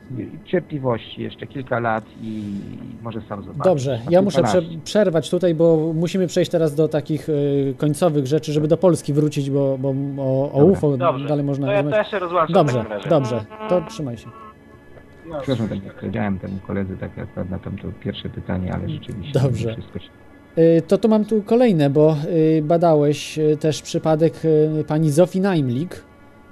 cierpliwości 0.45 1.21
jeszcze 1.21 1.47
kilka 1.47 1.79
lat 1.79 2.05
i 2.21 2.43
może 3.03 3.21
sam 3.21 3.41
zobaczysz. 3.43 3.63
Dobrze, 3.63 3.99
ja 4.09 4.21
muszę 4.21 4.43
prze 4.43 4.61
przerwać 4.83 5.29
tutaj, 5.29 5.55
bo 5.55 5.93
musimy 5.93 6.27
przejść 6.27 6.51
teraz 6.51 6.75
do 6.75 6.87
takich 6.87 7.29
y, 7.29 7.73
końcowych 7.77 8.25
rzeczy, 8.27 8.51
żeby 8.53 8.67
do 8.67 8.77
Polski 8.77 9.13
wrócić, 9.13 9.49
bo, 9.51 9.77
bo 9.77 9.89
o, 10.17 10.51
o 10.51 10.59
Dobra. 10.59 10.71
UFO 10.73 10.97
Dobrze, 10.97 11.27
dalej 11.27 11.45
można 11.45 11.67
to 11.67 11.71
ja, 11.73 11.81
rozmawiać. 11.81 12.05
ja 12.05 12.11
się 12.11 12.19
rozłączam 12.19 12.53
Dobrze, 12.53 12.85
dobrze, 13.09 13.45
to 13.69 13.81
trzymaj 13.81 14.17
się. 14.17 14.27
No, 15.25 15.35
Przepraszam, 15.41 15.67
tak 15.69 15.83
jak 15.85 15.95
powiedziałem 15.99 16.39
temu 16.39 16.57
koledze, 16.67 16.97
tak 16.97 17.19
akurat 17.19 17.49
na 17.49 17.59
tamto 17.59 17.87
pierwsze 18.03 18.29
pytanie, 18.29 18.73
ale 18.73 18.89
rzeczywiście 18.89 19.39
Dobrze. 19.39 19.73
wszystko 19.73 19.99
się... 19.99 20.09
Y, 20.57 20.81
To 20.87 20.97
tu 20.97 21.09
mam 21.09 21.25
tu 21.25 21.41
kolejne, 21.41 21.89
bo 21.89 22.15
y, 22.57 22.61
badałeś 22.61 23.37
y, 23.39 23.57
też 23.59 23.81
przypadek 23.81 24.33
pani 24.87 25.11
Zofii 25.11 25.41
Naimlik, 25.41 26.03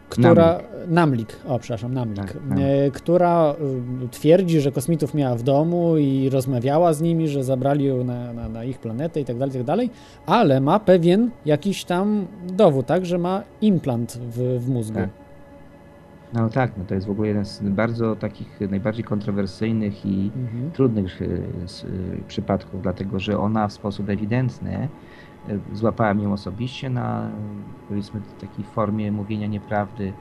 która... 0.09 0.59
Namlik, 0.87 1.37
o 1.47 1.59
przepraszam, 1.59 1.93
Namlik, 1.93 2.17
Tak, 2.17 2.33
tak. 2.33 2.93
która 2.93 3.55
twierdzi, 4.11 4.61
że 4.61 4.71
kosmitów 4.71 5.13
miała 5.13 5.35
w 5.35 5.43
domu 5.43 5.97
i 5.97 6.29
rozmawiała 6.29 6.93
z 6.93 7.01
nimi, 7.01 7.27
że 7.27 7.43
zabrali 7.43 7.85
ją 7.85 8.03
na, 8.03 8.33
na, 8.33 8.49
na 8.49 8.63
ich 8.63 8.79
planetę 8.79 9.21
i 9.21 9.25
tak 9.25 9.37
dalej, 9.37 9.53
tak 9.53 9.63
dalej, 9.63 9.89
ale 10.25 10.61
ma 10.61 10.79
pewien 10.79 11.31
jakiś 11.45 11.83
tam 11.83 12.27
dowód, 12.53 12.85
tak, 12.85 13.05
że 13.05 13.17
ma 13.17 13.43
implant 13.61 14.17
w, 14.31 14.59
w 14.59 14.69
mózgu. 14.69 14.95
Tak. 14.99 15.09
No 16.33 16.49
tak, 16.49 16.77
no 16.77 16.83
to 16.85 16.95
jest 16.95 17.07
w 17.07 17.09
ogóle 17.11 17.27
jeden 17.27 17.45
z 17.45 17.61
bardzo 17.61 18.15
takich 18.15 18.59
najbardziej 18.69 19.03
kontrowersyjnych 19.03 20.05
i 20.05 20.31
Mhm. 20.35 20.71
trudnych 20.71 21.21
y, 21.21 21.25
y, 21.85 22.23
przypadków, 22.27 22.81
dlatego 22.81 23.19
że 23.19 23.39
ona 23.39 23.67
w 23.67 23.73
sposób 23.73 24.09
ewidentny 24.09 24.87
y, 25.49 25.59
złapałem 25.73 26.19
ją 26.19 26.33
osobiście 26.33 26.89
na 26.89 27.29
powiedzmy 27.89 28.21
takiej 28.41 28.65
formie 28.65 29.11
mówienia 29.11 29.47
nieprawdy, 29.47 30.13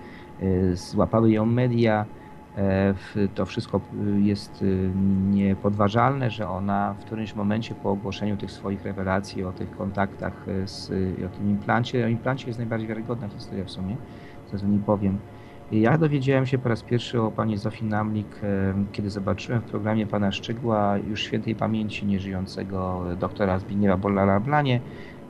y, 0.43 0.77
złapały 0.77 1.31
ją 1.31 1.47
media. 1.47 2.07
w- 2.95 3.29
To 3.35 3.47
wszystko 3.47 3.81
y, 4.17 4.21
jest 4.21 4.63
y, 4.63 4.91
niepodważalne, 5.31 6.31
że 6.31 6.49
ona 6.49 6.95
w 7.01 7.05
którymś 7.05 7.35
momencie 7.35 7.75
po 7.75 7.91
ogłoszeniu 7.91 8.37
tych 8.37 8.51
swoich 8.51 8.83
rewelacji 8.85 9.45
o 9.45 9.53
tych 9.53 9.71
kontaktach 9.77 10.49
y, 10.49 10.69
z, 10.69 10.91
i 11.19 11.25
o 11.25 11.29
tym 11.29 11.51
implancie, 11.51 12.05
o 12.05 12.09
implancie 12.09 12.47
jest 12.47 12.59
najbardziej 12.59 12.89
wiarygodna 12.89 13.29
historia 13.29 13.65
w 13.65 13.71
sumie, 13.71 13.97
co 14.47 14.67
nie 14.67 14.79
powiem. 14.79 15.19
Ja 15.71 15.99
dowiedziałem 15.99 16.47
się 16.47 16.59
po 16.59 16.69
raz 16.69 16.83
pierwszy 16.83 17.21
o 17.23 17.33
pani 17.33 17.59
Zofii 17.59 17.85
Namlik, 17.85 18.41
e, 18.43 18.87
kiedy 18.93 19.11
zobaczyłem 19.11 19.63
w 19.63 19.65
programie 19.65 20.07
pana 20.07 20.33
Szczygła 20.33 20.99
już 20.99 21.23
świętej 21.23 21.57
pamięci 21.57 22.07
nieżyjącego 22.07 23.05
doktora 23.17 23.59
Zbigniewa 23.59 23.97
Bollala-Blanie, 23.97 24.81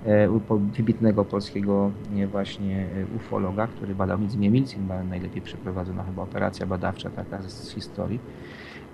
e, 0.02 0.30
u- 0.30 0.40
po- 0.40 0.58
wybitnego 0.58 1.24
polskiego 1.24 1.94
nie, 2.10 2.28
właśnie 2.28 2.90
e, 2.92 3.06
ufologa, 3.06 3.68
który 3.68 3.94
badał 3.94 4.18
między 4.18 4.38
Milcin, 4.38 4.86
najlepiej 5.04 5.42
przeprowadzona 5.42 6.04
chyba 6.04 6.22
operacja 6.22 6.66
badawcza 6.66 7.10
taka 7.10 7.42
z, 7.42 7.70
historii. 7.74 8.24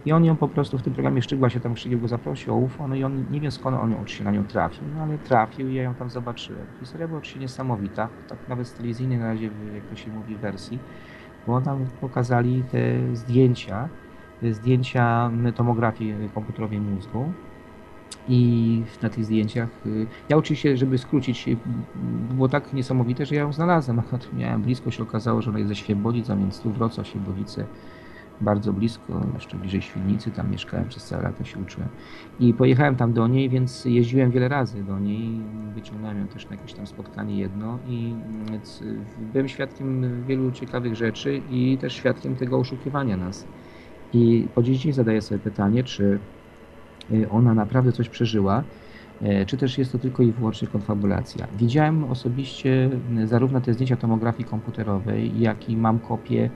I 0.04 0.12
on 0.12 0.24
ją 0.24 0.36
po 0.36 0.48
prostu 0.48 0.78
w 0.78 0.82
tym 0.82 0.92
programie 0.94 1.22
Szczygła 1.22 1.50
się 1.50 1.60
tam 1.60 1.76
Szczygieł 1.76 2.00
go 2.00 2.08
zaprosił 2.08 2.54
o 2.54 2.56
UFO, 2.58 2.88
no 2.88 2.94
i 2.94 3.04
on 3.04 3.30
nie 3.30 3.40
wiem 3.40 3.50
skąd 3.52 3.76
on 3.76 4.04
czy 4.04 4.16
się 4.16 4.24
na 4.24 4.30
nią 4.30 4.46
trafił, 4.46 4.88
no 4.88 5.00
ale 5.02 5.18
trafił 5.18 5.68
i 5.68 5.74
ja 5.74 5.82
ją 5.82 5.94
tam 5.94 6.10
zobaczyłem. 6.10 6.68
Historia 6.78 7.08
była 7.08 7.18
oczywiście 7.18 7.40
niesamowita, 7.40 8.10
tak 8.26 8.48
nawet 8.48 8.68
z 8.68 8.74
telewizyjnej 8.74 9.18
na 9.18 9.26
razie, 9.26 9.50
jak 9.74 9.86
to 9.86 9.96
się 9.96 10.10
mówi, 10.10 10.38
wersji 10.38 10.84
bo 11.46 11.60
tam 11.60 11.86
pokazali 12.00 12.62
te 12.72 13.16
zdjęcia 13.16 13.88
zdjęcia 14.42 15.30
tomografii 15.54 16.14
komputerowej 16.34 16.80
mózgu. 16.80 17.32
I 18.28 18.82
na 19.02 19.10
tych 19.10 19.24
zdjęciach, 19.24 19.68
y, 19.86 20.06
ja 20.28 20.36
oczywiście, 20.36 20.76
żeby 20.76 20.98
skrócić, 20.98 21.48
y, 21.48 21.56
było 22.34 22.48
tak 22.48 22.72
niesamowite, 22.72 23.26
że 23.26 23.34
ja 23.34 23.40
ją 23.40 23.52
znalazłem. 23.52 24.02
Miałem 24.38 24.62
blisko, 24.62 24.90
się 24.90 25.02
okazało, 25.02 25.42
że 25.42 25.50
ona 25.50 25.58
jest 25.58 25.68
ze 25.68 25.76
Świebodzic, 25.76 26.30
a 26.30 26.36
więc 26.36 26.60
tu 26.60 26.70
Wrocław, 26.70 27.06
Świebodzice, 27.06 27.64
bardzo 28.40 28.72
blisko, 28.72 29.20
jeszcze 29.34 29.56
bliżej 29.56 29.82
Świdnicy, 29.82 30.30
tam 30.30 30.50
mieszkałem 30.50 30.88
przez 30.88 31.04
całe 31.04 31.22
lata, 31.22 31.44
się 31.44 31.58
uczyłem. 31.58 31.88
I 32.40 32.54
pojechałem 32.54 32.96
tam 32.96 33.12
do 33.12 33.28
niej, 33.28 33.48
więc 33.48 33.84
jeździłem 33.84 34.30
wiele 34.30 34.48
razy 34.48 34.84
do 34.84 34.98
niej, 34.98 35.40
wyciągnąłem 35.74 36.18
ją 36.18 36.26
też 36.26 36.50
na 36.50 36.56
jakieś 36.56 36.72
tam 36.72 36.86
spotkanie 36.86 37.36
jedno 37.38 37.78
i 37.88 38.14
więc 38.50 38.82
byłem 39.32 39.48
świadkiem 39.48 40.22
wielu 40.24 40.52
ciekawych 40.52 40.94
rzeczy 40.94 41.42
i 41.50 41.78
też 41.80 41.92
świadkiem 41.92 42.36
tego 42.36 42.58
oszukiwania 42.58 43.16
nas. 43.16 43.46
I 44.12 44.48
po 44.54 44.62
dziś 44.62 44.78
dzień 44.78 44.92
zadaję 44.92 45.22
sobie 45.22 45.38
pytanie, 45.38 45.84
czy 45.84 46.18
y, 47.12 47.30
ona 47.30 47.54
naprawdę 47.54 47.92
coś 47.92 48.08
przeżyła, 48.08 48.62
czy 49.46 49.56
też 49.56 49.78
jest 49.78 49.92
to 49.92 49.98
tylko 49.98 50.22
i 50.22 50.32
wyłącznie 50.32 50.68
konfabulacja. 50.68 51.46
Widziałem 51.58 52.04
osobiście 52.04 52.90
zarówno 53.24 53.60
te 53.60 53.72
zdjęcia 53.74 53.96
tomografii 53.96 54.44
komputerowej, 54.48 55.40
jak 55.40 55.68
i 55.68 55.76
mam 55.76 55.98
kopię 55.98 56.50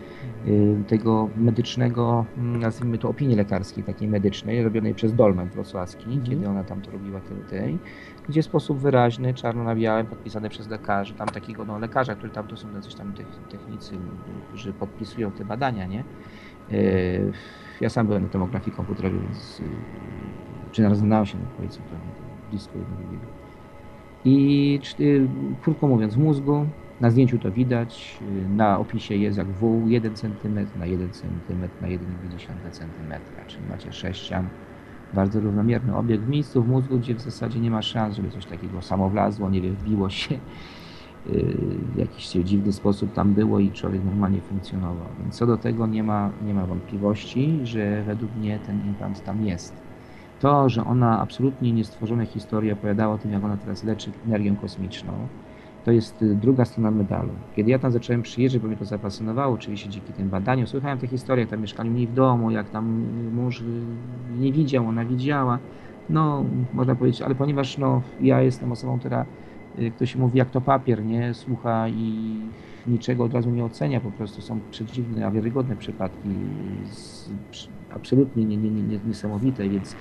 y, 0.47 0.77
tego 0.87 1.29
medycznego, 1.37 2.25
mm, 2.39 2.61
nazwijmy 2.61 2.99
to 2.99 3.09
opinii 3.09 3.37
lekarskiej, 3.37 3.85
takiej 3.85 4.09
medycznej, 4.09 4.63
robionej 4.65 4.95
przez 4.95 5.15
Dolmen 5.15 5.49
Wrocławski, 5.49 6.05
Mhm. 6.05 6.27
kiedy 6.27 6.49
ona 6.49 6.65
tam 6.65 6.81
to 6.81 6.91
robiła 6.91 7.21
tej, 7.51 7.79
gdzie 8.29 8.43
w 8.43 8.45
sposób 8.45 8.79
wyraźny, 8.79 9.35
czarno 9.35 9.65
na 9.65 9.75
białym, 9.75 10.07
podpisane 10.07 10.49
przez 10.49 10.69
lekarzy, 10.69 11.15
tam 11.15 11.29
takiego 11.29 11.65
no, 11.65 11.79
lekarza, 11.79 12.15
który 12.15 12.33
tam 12.33 12.47
to 12.47 12.57
są 12.57 12.75
jacyś 12.75 12.95
tam 12.95 13.13
tech- 13.13 13.49
technicy, 13.51 13.95
którzy 14.49 14.73
podpisują 14.73 15.31
te 15.31 15.45
badania, 15.45 15.87
nie? 15.87 16.05
Yy, 16.71 17.33
Ja 17.81 17.89
sam 17.89 18.07
byłem 18.07 18.23
na 18.23 18.29
tomografii 18.29 18.77
komputerowej, 18.77 19.21
więc 19.21 19.59
yy, 19.59 19.65
czy 20.73 20.95
znałem 20.95 21.27
się, 21.27 21.39
no, 21.39 21.45
powiedzmy, 21.57 21.85
to 21.85 22.20
blisko 22.51 22.79
jedno 22.79 22.97
drugiego. 22.97 23.27
I 24.25 24.81
krótko 25.61 25.89
mówiąc, 25.89 26.15
w 26.15 26.19
mózgu, 26.19 26.67
na 27.01 27.11
zdjęciu 27.11 27.39
to 27.39 27.53
widać, 27.53 28.19
yy, 28.21 28.49
na 28.49 28.79
opisie 28.79 29.17
jest 29.17 29.39
jak 29.39 29.53
wół 29.53 29.89
1 29.89 30.17
cm 30.17 30.55
na 30.75 30.87
1 30.87 31.13
cm 31.13 31.61
na 31.81 31.89
1,2 31.89 32.71
cm, 32.71 33.13
czyli 33.47 33.67
macie 33.67 33.93
sześcian, 33.93 34.51
bardzo 35.13 35.41
równomierny 35.41 35.97
obieg 35.97 36.21
w 36.21 36.29
miejscu 36.29 36.63
w 36.63 36.69
mózgu, 36.69 36.99
gdzie 36.99 37.15
w 37.15 37.21
zasadzie 37.21 37.61
nie 37.61 37.71
ma 37.71 37.83
szans, 37.83 38.17
żeby 38.17 38.31
coś 38.31 38.47
takiego 38.47 38.83
samowlazło, 38.83 39.51
nie 39.51 39.61
wiem, 39.61 39.77
wbiło 39.77 40.11
się 40.11 40.41
yy, 41.27 41.81
w 41.95 41.97
jakiś 41.97 42.29
dziwny 42.29 42.73
sposób 42.73 43.13
tam 43.13 43.35
było 43.35 43.61
i 43.61 43.73
człowiek 43.73 44.05
normalnie 44.05 44.43
funkcjonował. 44.43 45.17
Więc 45.19 45.37
co 45.37 45.47
do 45.47 45.59
tego 45.59 45.87
nie 45.87 46.03
ma, 46.05 46.33
nie 46.41 46.55
ma 46.55 46.67
wątpliwości, 46.67 47.61
że 47.67 48.05
według 48.05 48.35
mnie 48.35 48.61
ten 48.61 48.81
implant 48.87 49.23
tam 49.23 49.43
jest. 49.43 49.90
To, 50.41 50.69
że 50.69 50.85
ona 50.85 51.21
absolutnie 51.21 51.73
niestworzone 51.73 52.27
historie 52.27 52.73
opowiadała 52.73 53.15
o 53.15 53.19
tym, 53.19 53.33
jak 53.33 53.45
ona 53.45 53.57
teraz 53.57 53.85
leczy 53.85 54.11
energią 54.27 54.57
kosmiczną, 54.57 55.13
to 55.85 55.93
jest 55.93 56.23
y, 56.23 56.35
druga 56.35 56.65
strona 56.65 56.91
medalu. 56.91 57.31
Kiedy 57.57 57.71
ja 57.71 57.79
tam 57.79 57.93
zacząłem 57.93 58.23
przyjeżdżać, 58.23 58.63
bo 58.63 58.69
mnie 58.69 58.77
to 58.77 58.85
zafascynowało, 58.85 59.55
oczywiście 59.55 59.89
dzięki 59.89 60.13
tym 60.13 60.29
badaniom, 60.29 60.67
słuchałem 60.67 60.99
tych 60.99 61.11
historii, 61.11 61.41
jak 61.41 61.51
tam 61.51 61.61
mieszkali 61.61 61.91
u 61.91 61.93
niej 61.93 62.07
w 62.07 62.15
domu, 62.15 62.51
jak 62.51 62.71
tam 62.71 63.05
y, 63.29 63.33
mąż 63.33 63.61
y, 63.61 63.65
nie 64.39 64.53
widział, 64.53 64.87
ona 64.87 65.05
widziała. 65.05 65.59
No, 66.11 66.45
można 66.73 66.95
powiedzieć, 66.95 67.23
ale 67.23 67.35
ponieważ 67.35 67.79
no, 67.79 68.03
ja 68.21 68.43
jestem 68.43 68.73
osobą, 68.73 68.99
która, 68.99 69.25
ktoś 69.97 70.17
mówi, 70.17 70.39
jak 70.39 70.51
to 70.51 70.61
papier, 70.61 71.05
nie 71.05 71.35
słucha 71.35 71.89
i 71.89 72.37
niczego 72.87 73.25
od 73.25 73.35
razu 73.35 73.51
nie 73.51 73.65
ocenia, 73.65 74.01
po 74.01 74.11
prostu 74.11 74.43
są 74.43 74.61
przedziwne, 74.71 75.27
a 75.27 75.31
wiarygodne 75.31 75.77
przypadki, 75.77 76.29
z, 76.91 77.29
absolutnie 77.95 78.45
nie, 78.45 78.57
nie, 78.57 78.71
nie, 78.71 78.83
nie, 78.83 78.99
niesamowite, 79.07 79.69
więc 79.69 79.97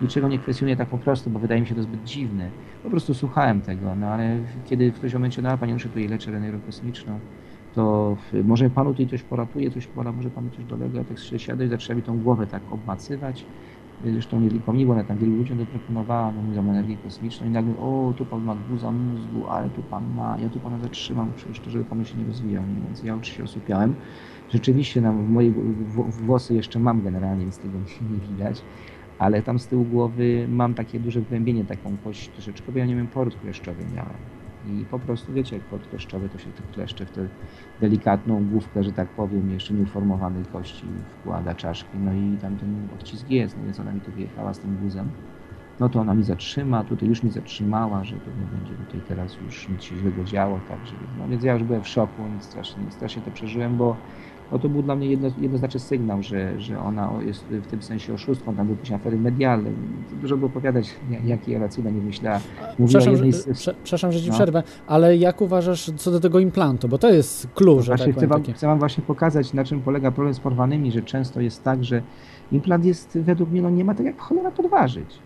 niczego 0.00 0.28
nie 0.28 0.38
kwestionuję 0.38 0.76
tak 0.76 0.88
po 0.88 0.98
prostu, 0.98 1.30
bo 1.30 1.38
wydaje 1.38 1.60
mi 1.60 1.66
się 1.66 1.74
to 1.74 1.82
zbyt 1.82 2.04
dziwne. 2.04 2.50
Po 2.82 2.90
prostu 2.90 3.14
słuchałem 3.14 3.60
tego, 3.60 3.94
no 3.94 4.06
ale 4.06 4.36
kiedy 4.64 4.92
którymś 4.92 5.14
momencie, 5.14 5.42
no 5.42 5.58
panie 5.58 5.72
muszę 5.72 5.88
tutaj 5.88 6.08
leczę 6.08 6.36
energią 6.36 6.60
kosmiczną, 6.60 7.18
to 7.74 8.16
w- 8.32 8.44
może 8.46 8.70
panu 8.70 8.90
tutaj 8.90 9.06
coś 9.08 9.22
poratuje, 9.22 9.70
coś 9.70 9.86
pana, 9.86 10.12
może 10.12 10.30
panu 10.30 10.50
coś 10.50 10.64
dolega, 10.64 10.98
ja 10.98 11.04
tak 11.04 11.18
i 11.64 11.68
zaczęła 11.68 11.96
mi 11.96 12.02
tą 12.02 12.18
głowę 12.18 12.46
tak 12.46 12.62
obmacywać. 12.70 13.46
Zresztą 14.04 14.40
nie 14.40 14.50
tylko 14.50 14.72
mi, 14.72 14.86
bo 14.86 14.92
ona 14.92 15.04
tam 15.04 15.18
wielu 15.18 15.36
ludziom 15.36 15.58
to 15.58 15.66
proponowała, 15.66 16.32
no 16.32 16.42
mówią 16.42 16.62
energię 16.70 16.96
kosmiczną 16.96 17.46
i 17.46 17.50
nagle, 17.50 17.76
o 17.78 18.14
tu 18.16 18.26
pan 18.26 18.44
ma 18.44 18.54
guza 18.70 18.90
mózgu, 18.92 19.46
ale 19.48 19.70
tu 19.70 19.82
pan 19.82 20.14
ma, 20.14 20.36
ja 20.38 20.48
tu 20.48 20.60
pana 20.60 20.78
zatrzymam, 20.78 21.32
przecież 21.36 21.60
to, 21.60 21.70
żeby 21.70 21.84
pan 21.84 22.04
się 22.04 22.18
nie 22.18 22.26
rozwijał, 22.26 22.62
nie? 22.66 22.80
więc 22.86 23.02
ja 23.02 23.14
oczywiście 23.14 23.44
osypiałem. 23.44 23.94
Rzeczywiście 24.50 25.00
na 25.00 25.12
moje 25.12 25.50
w- 25.52 26.10
włosy 26.26 26.54
jeszcze 26.54 26.78
mam 26.78 27.02
generalnie, 27.02 27.42
więc 27.44 27.58
tego 27.58 27.78
nie 28.12 28.18
widać 28.28 28.64
ale 29.24 29.42
tam 29.42 29.58
z 29.58 29.68
tyłu 29.68 29.84
głowy 29.84 30.46
mam 30.48 30.74
takie 30.74 31.00
duże 31.00 31.20
wgłębienie, 31.20 31.64
taką 31.64 31.96
kość 31.96 32.28
troszeczkę, 32.28 32.72
bo 32.72 32.78
ja 32.78 32.86
nie 32.86 32.96
wiem, 32.96 33.08
port 33.08 33.40
kleszczowy 33.40 33.84
miałem. 33.94 34.16
I 34.64 34.86
po 34.86 34.98
prostu, 34.98 35.32
wiecie, 35.32 35.56
jak 35.56 35.64
port 35.64 35.88
kleszczowy, 35.88 36.28
to 36.28 36.38
się 36.38 36.52
te 36.52 36.62
kleszcze 36.62 37.06
w 37.06 37.10
tę 37.10 37.28
delikatną 37.80 38.48
główkę, 38.48 38.84
że 38.84 38.92
tak 38.92 39.14
powiem, 39.14 39.50
jeszcze 39.50 39.74
nieuformowanej 39.74 40.46
kości 40.46 41.04
wkłada 41.08 41.54
czaszki, 41.54 41.98
no 41.98 42.14
i 42.14 42.38
tam 42.38 42.56
ten 42.58 42.88
odcisk 42.94 43.30
jest, 43.30 43.56
no 43.56 43.64
więc 43.64 43.80
ona 43.80 43.92
mi 43.92 44.00
tu 44.00 44.12
wyjechała 44.12 44.54
z 44.54 44.60
tym 44.60 44.76
guzem. 44.76 45.12
No 45.80 45.88
to 45.88 46.00
ona 46.00 46.14
mi 46.14 46.24
zatrzyma, 46.24 46.84
tutaj 46.84 47.08
już 47.08 47.22
mi 47.22 47.30
zatrzymała, 47.30 48.04
że 48.04 48.20
pewnie 48.20 48.46
będzie 48.46 48.76
tutaj 48.76 49.02
teraz 49.02 49.40
już 49.40 49.68
nic 49.68 49.82
się 49.82 49.96
źlego 49.96 50.24
działo, 50.24 50.60
także, 50.60 50.96
no 51.18 51.28
więc 51.28 51.44
ja 51.44 51.52
już 51.52 51.64
byłem 51.64 51.82
w 51.82 51.88
szoku, 51.88 52.36
strasznie, 52.40 52.90
strasznie 52.90 53.22
to 53.22 53.30
przeżyłem, 53.30 53.76
bo 53.76 54.02
no 54.52 54.58
to 54.58 54.68
był 54.68 54.82
dla 54.82 54.96
mnie 54.96 55.06
jedno, 55.06 55.28
jednoznaczny 55.40 55.80
sygnał, 55.80 56.22
że, 56.22 56.60
że 56.60 56.78
ona 56.80 57.10
jest 57.26 57.44
w 57.44 57.66
tym 57.66 57.82
sensie 57.82 58.14
oszustką, 58.14 58.54
tam 58.54 58.66
były 58.66 58.78
jakieś 58.78 58.92
afery 58.92 59.16
medialne. 59.18 59.70
Dużo 60.20 60.36
by 60.36 60.46
opowiadać, 60.46 60.90
jak- 61.10 61.24
jakie 61.24 61.56
ona 61.56 61.68
cuda 61.68 61.90
nie 61.90 62.00
myślała. 62.02 62.40
Mówiła 62.78 63.00
Przepraszam, 63.00 63.32
z- 63.32 63.58
prze, 63.58 63.74
przepraszam, 63.84 64.12
że 64.12 64.20
ci 64.20 64.28
No. 64.28 64.34
przerwę, 64.34 64.62
ale 64.86 65.16
jak 65.16 65.40
uważasz 65.40 65.90
co 65.96 66.10
do 66.10 66.20
tego 66.20 66.38
implantu? 66.38 66.88
Bo 66.88 66.98
to 66.98 67.10
jest 67.10 67.46
że 67.82 67.86
Właśnie 67.86 68.06
tak 68.06 68.16
chcę 68.16 68.26
wam, 68.26 68.40
takie. 68.42 68.52
chcę 68.52 68.66
wam 68.66 68.78
właśnie 68.78 69.04
pokazać, 69.04 69.52
na 69.52 69.64
czym 69.64 69.80
polega 69.80 70.10
problem 70.10 70.34
z 70.34 70.40
porwanymi, 70.40 70.92
że 70.92 71.02
często 71.02 71.40
jest 71.40 71.62
tak, 71.64 71.84
że 71.84 72.02
implant 72.52 72.84
jest 72.84 73.18
według 73.18 73.50
mnie, 73.50 73.62
no 73.62 73.70
nie 73.70 73.84
ma 73.84 73.94
tak 73.94 74.06
jak 74.06 74.20
cholera 74.20 74.50
podważyć. 74.50 75.18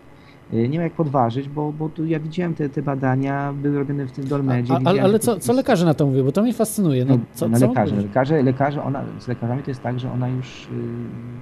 Y, 0.53 0.69
Nie 0.69 0.77
ma 0.79 0.83
jak 0.83 0.93
podważyć, 0.93 1.49
bo, 1.49 1.71
bo 1.71 1.89
tu 1.89 2.05
ja 2.05 2.19
widziałem 2.19 2.53
te, 2.55 2.69
te 2.69 2.81
badania, 2.81 3.53
były 3.53 3.79
robione 3.79 4.05
w 4.07 4.11
tym 4.11 4.27
Dolmedzie. 4.27 4.73
A, 4.85 4.89
ale 4.89 5.13
te 5.13 5.19
co, 5.19 5.39
co 5.39 5.53
lekarze 5.53 5.85
na 5.85 5.93
to 5.93 6.05
mówią? 6.05 6.23
Bo 6.23 6.31
to 6.31 6.41
mnie 6.41 6.53
fascynuje. 6.53 7.05
No, 7.05 7.19
co, 7.33 7.49
no, 7.49 7.57
co 7.59 7.67
lekarze, 7.67 7.95
lekarze, 7.95 8.43
lekarze, 8.43 8.83
ona, 8.83 9.03
z 9.19 9.27
lekarzami 9.27 9.63
to 9.63 9.71
jest 9.71 9.81
tak, 9.81 9.99
że 9.99 10.11
ona 10.11 10.27
już 10.29 10.67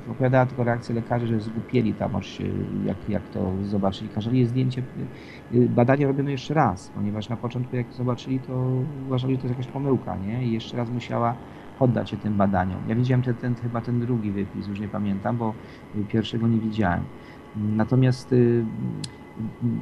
yy, 0.05 0.12
opowiadała 0.12 0.45
tylko 0.45 0.64
reakcję 0.64 0.95
lekarzy, 0.95 1.28
że 1.28 1.39
zgłupieli 1.39 1.93
tam, 1.93 2.16
aż 2.16 2.28
się, 2.28 2.43
jak, 2.86 2.97
jak 3.10 3.30
to 3.30 3.51
zobaczyli. 3.66 4.10
Każeli 4.10 4.45
zdjęcie, 4.45 4.84
yy, 5.51 5.70
badanie 5.70 6.08
robiono 6.08 6.30
jeszcze 6.30 6.53
raz, 6.53 6.91
ponieważ 6.95 7.30
na 7.30 7.38
początku 7.38 7.76
jak 7.76 7.93
zobaczyli, 7.93 8.39
to 8.39 8.68
uważali, 9.08 9.36
że 9.36 9.41
to 9.41 9.47
jest 9.47 9.60
jakaś 9.60 9.74
pomyłka, 9.74 10.18
nie? 10.18 10.43
I 10.47 10.51
jeszcze 10.51 10.78
raz 10.78 10.89
musiała 10.89 11.36
poddać 11.80 12.10
się 12.10 12.18
tym 12.18 12.34
badaniom. 12.38 12.80
Ja 12.88 12.95
widziałem 12.95 13.22
ten, 13.22 13.36
ten, 13.36 13.55
chyba 13.55 13.82
ten 13.82 13.99
drugi 13.99 14.32
wypis, 14.32 14.68
już 14.68 14.80
nie 14.80 14.88
pamiętam, 14.88 15.38
bo 15.38 15.53
y, 15.95 16.03
pierwszego 16.03 16.47
nie 16.47 16.60
widziałem. 16.60 17.03
Natomiast 17.76 18.34
y, 18.34 18.66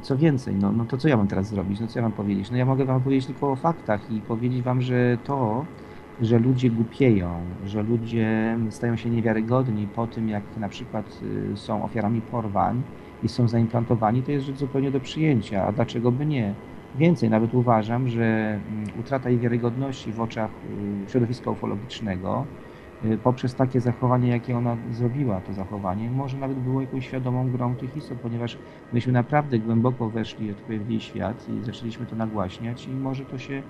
co 0.02 0.16
więcej, 0.16 0.54
no, 0.54 0.72
no 0.72 0.84
to 0.84 0.96
co 0.96 1.08
ja 1.08 1.16
mam 1.16 1.28
teraz 1.28 1.48
zrobić? 1.48 1.80
No 1.80 1.86
co 1.86 1.98
ja 1.98 2.02
mam 2.02 2.12
powiedzieć? 2.12 2.50
No 2.50 2.56
ja 2.56 2.64
mogę 2.64 2.84
wam 2.84 3.00
powiedzieć 3.02 3.26
tylko 3.26 3.52
o 3.52 3.56
faktach 3.56 4.10
i 4.10 4.20
powiedzieć 4.20 4.62
wam, 4.62 4.82
że 4.82 5.18
to, 5.24 5.64
że 6.20 6.38
ludzie 6.38 6.70
głupieją, 6.70 7.40
że 7.66 7.82
ludzie 7.82 8.58
stają 8.70 8.96
się 8.96 9.10
niewiarygodni 9.10 9.86
po 9.86 10.06
tym, 10.06 10.28
jak 10.28 10.42
na 10.56 10.68
przykład 10.68 11.20
y, 11.52 11.56
są 11.56 11.84
ofiarami 11.84 12.20
porwań 12.20 12.82
i 13.22 13.28
są 13.28 13.48
zaimplantowani, 13.48 14.22
to 14.22 14.32
jest 14.32 14.46
rzecz 14.46 14.56
zupełnie 14.56 14.90
do 14.90 15.00
przyjęcia. 15.00 15.66
A 15.66 15.72
dlaczego 15.72 16.12
by 16.12 16.26
nie? 16.26 16.54
Więcej, 16.94 17.30
nawet 17.30 17.54
uważam, 17.54 18.08
że 18.08 18.24
mm, 18.24 18.86
utrata 19.00 19.30
jej 19.30 19.38
wiarygodności 19.38 20.12
w 20.12 20.20
oczach 20.20 20.50
y, 21.06 21.10
środowiska 21.10 21.50
ufologicznego 21.50 22.46
poprzez 23.22 23.54
takie 23.54 23.80
zachowanie, 23.80 24.28
jakie 24.28 24.56
ona 24.56 24.76
zrobiła, 24.90 25.40
to 25.40 25.52
zachowanie, 25.52 26.10
może 26.10 26.38
nawet 26.38 26.58
było 26.58 26.80
jakąś 26.80 27.06
świadomą 27.06 27.50
grą 27.50 27.76
tych 27.76 27.96
istot, 27.96 28.18
ponieważ 28.20 28.58
myśmy 28.92 29.12
naprawdę 29.12 29.58
głęboko 29.58 30.10
weszli 30.10 30.54
to 30.54 30.84
w 30.84 30.90
jej 30.90 31.00
świat 31.00 31.48
i 31.48 31.64
zaczęliśmy 31.64 32.06
to 32.06 32.16
nagłaśniać 32.16 32.86
i 32.86 32.90
może 32.90 33.24
to 33.24 33.38
się, 33.38 33.62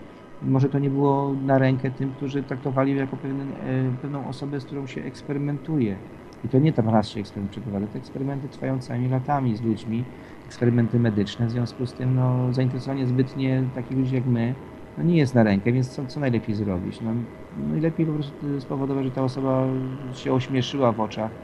może 0.43 0.68
to 0.68 0.79
nie 0.79 0.91
było 0.91 1.35
na 1.45 1.59
rękę 1.59 1.91
tym, 1.91 2.12
którzy 2.12 2.43
traktowali 2.43 2.93
ją 2.93 2.99
jako 2.99 3.16
pewien, 3.16 3.41
e, 3.41 3.97
pewną 4.03 4.29
osobę, 4.29 4.61
z 4.61 4.64
którą 4.64 4.87
się 4.87 5.03
eksperymentuje. 5.03 5.97
I 6.45 6.49
to 6.49 6.59
nie 6.59 6.72
tam 6.72 6.89
raz 6.89 7.09
się 7.09 7.20
eksperyment 7.20 7.51
przeprowadza, 7.53 7.87
te 7.87 7.99
eksperymenty 7.99 8.49
trwają 8.49 8.79
całymi 8.79 9.09
latami 9.09 9.57
z 9.57 9.62
ludźmi, 9.62 10.05
eksperymenty 10.47 11.01
medyczne, 11.01 11.47
w 11.47 11.51
związku 11.51 11.87
z 11.87 11.95
tym 11.95 12.14
no, 12.14 12.53
zainteresowanie 12.53 13.07
zbytnie 13.07 13.70
takich 13.74 13.97
ludzi 13.97 14.14
jak 14.14 14.27
my 14.27 14.55
no, 14.97 15.03
nie 15.03 15.16
jest 15.16 15.34
na 15.34 15.42
rękę, 15.42 15.72
więc 15.72 15.94
co, 15.94 16.07
co 16.07 16.20
najlepiej 16.20 16.55
zrobić? 16.55 17.01
No, 17.01 17.14
najlepiej 17.53 18.07
po 18.07 18.12
prostu 18.14 18.61
spowodować, 18.61 19.05
że 19.05 19.12
ta 19.12 19.22
osoba 19.22 19.66
się 20.12 20.32
ośmieszyła 20.32 20.92
w 20.92 21.01
oczach 21.01 21.40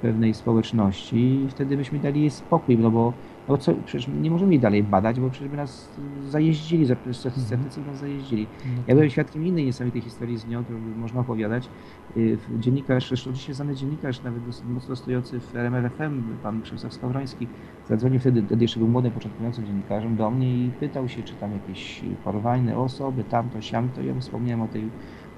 pewnej 0.00 0.34
społeczności 0.34 1.44
i 1.44 1.50
wtedy 1.50 1.76
byśmy 1.76 2.00
dali 2.00 2.20
jej 2.20 2.30
spokój, 2.30 2.78
no 2.78 2.90
bo 2.90 3.18
No 3.20 3.37
bo 3.48 3.58
co, 3.58 3.74
przecież 3.74 4.08
nie 4.08 4.30
możemy 4.30 4.52
jej 4.52 4.60
dalej 4.60 4.82
badać, 4.84 5.20
bo 5.20 5.30
przecież 5.30 5.48
by 5.48 5.56
nas 5.56 6.00
zajeździli, 6.20 6.86
sceptycy 7.12 7.80
by 7.80 7.86
nas 7.86 7.98
zajeździli. 7.98 8.48
No 8.64 8.82
Ja 8.86 8.94
byłem 8.94 9.10
świadkiem 9.10 9.46
innej 9.46 9.64
niesamowitej 9.64 10.02
historii 10.02 10.38
z 10.38 10.46
nią, 10.46 10.64
którą 10.64 10.78
można 10.80 11.20
opowiadać. 11.20 11.70
Y, 12.16 12.38
Dziennikarz, 12.58 13.08
zresztą 13.08 13.32
dzisiaj 13.32 13.54
znany 13.54 13.74
dziennikarz, 13.74 14.22
nawet 14.22 14.42
mocno 14.64 14.96
stojący 14.96 15.40
w 15.40 15.54
RMFFM, 15.56 16.38
pan 16.42 16.62
Przemysław 16.62 16.94
Skowroński, 16.94 17.48
zadzwonił 17.84 18.20
wtedy, 18.20 18.42
wtedy 18.42 18.64
jeszcze 18.64 18.80
był 18.80 18.88
młodym, 18.88 19.12
początkującym 19.12 19.66
dziennikarzem 19.66 20.16
do 20.16 20.30
mnie 20.30 20.66
i 20.66 20.72
pytał 20.72 21.08
się, 21.08 21.22
czy 21.22 21.36
tam 21.36 21.52
jakieś 21.52 22.04
porwajne 22.24 22.78
osoby, 22.78 23.24
tamto, 23.24 23.60
siamto. 23.60 24.02
Ja 24.02 24.14
mu 24.14 24.20
wspomniałem 24.20 24.60
o 24.62 24.68
tej 24.68 24.92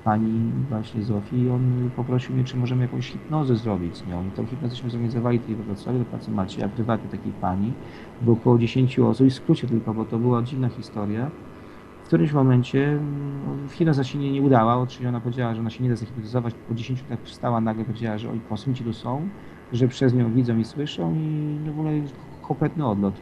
pani 0.04 0.52
właśnie 0.68 1.02
Zofii 1.02 1.40
i 1.40 1.50
on 1.50 1.90
poprosił 1.96 2.34
mnie, 2.34 2.44
czy 2.44 2.56
możemy 2.56 2.82
jakąś 2.82 3.06
hipnozę 3.06 3.56
zrobić 3.56 3.96
z 3.96 4.06
nią. 4.06 4.26
I 4.28 4.30
tą 4.30 4.46
hipnozyśmy 4.46 4.90
zorganizowali 4.90 5.40
tutaj 5.40 5.54
we 5.54 5.62
Wrocławiu 5.62 5.98
do 5.98 6.04
pracy 6.04 6.30
Macieja, 6.30 6.68
prywatnie 6.68 7.10
takiej 7.10 7.32
pani. 7.32 7.72
Było 8.22 8.36
około 8.36 8.58
10 8.58 8.98
osób 8.98 9.26
i 9.26 9.30
w 9.30 9.34
skrócie 9.34 9.66
tylko, 9.66 9.94
bo 9.94 10.04
to 10.04 10.18
była 10.18 10.42
dziwna 10.42 10.68
historia. 10.68 11.30
W 12.02 12.06
którymś 12.06 12.32
momencie 12.32 12.88
mm, 12.88 13.68
hipnoza 13.68 14.04
się 14.04 14.18
nie, 14.18 14.32
nie 14.32 14.42
udała, 14.42 14.86
czyli 14.86 15.06
ona 15.06 15.20
powiedziała, 15.20 15.54
że 15.54 15.60
ona 15.60 15.70
się 15.70 15.84
nie 15.84 15.90
da 15.90 15.96
zahipnotyzować. 15.96 16.54
Po 16.68 16.74
10 16.74 17.02
minutach 17.02 17.26
wstała 17.26 17.60
nagle 17.60 17.84
powiedziała, 17.84 18.18
że 18.18 18.30
oj, 18.30 18.40
konsumenci 18.48 18.84
tu 18.84 18.92
są, 18.92 19.28
że 19.72 19.88
przez 19.88 20.14
nią 20.14 20.32
widzą 20.32 20.58
i 20.58 20.64
słyszą 20.64 21.14
i 21.14 21.58
w 21.66 21.70
ogóle 21.70 21.92
kompletny 22.42 22.86
odlot. 22.86 23.14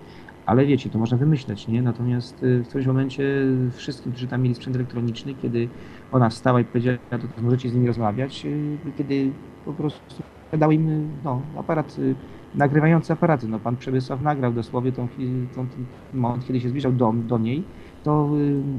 Ale 0.49 0.67
wiecie, 0.67 0.91
to 0.91 0.99
można 0.99 1.17
wymyśleć, 1.17 1.69
nie? 1.69 1.83
Natomiast 1.83 2.43
y, 2.43 2.63
w 2.63 2.69
którymś 2.69 2.87
momencie 2.87 3.25
wszystkim, 3.73 4.13
którzy 4.13 4.27
tam 4.27 4.43
mieli 4.43 4.55
sprzęt 4.55 4.77
elektroniczny, 4.77 5.35
kiedy 5.35 5.69
ona 6.13 6.29
wstała 6.29 6.61
i 6.61 6.65
powiedziała, 6.65 6.99
to 7.11 7.43
możecie 7.43 7.69
z 7.69 7.75
nimi 7.75 7.87
rozmawiać, 7.87 8.47
y, 8.47 8.93
kiedy 8.99 9.31
po 9.65 9.73
prostu 9.73 10.23
dał 10.53 10.71
im 10.71 11.11
no, 11.25 11.43
aparat, 11.57 11.99
y, 11.99 12.15
nagrywający 12.55 13.13
aparaty. 13.13 13.49
No, 13.49 13.59
pan 13.59 13.77
Przemysław 13.77 14.23
nagrał 14.23 14.53
dosłownie 14.53 14.93
tą, 14.93 15.09
tą, 15.55 15.67
ten 15.67 15.87
moment, 16.15 16.47
kiedy 16.47 16.61
się 16.61 16.69
zbliżał 16.69 16.93
do, 16.93 17.13
do 17.13 17.39
niej, 17.39 17.65
to 18.09 18.29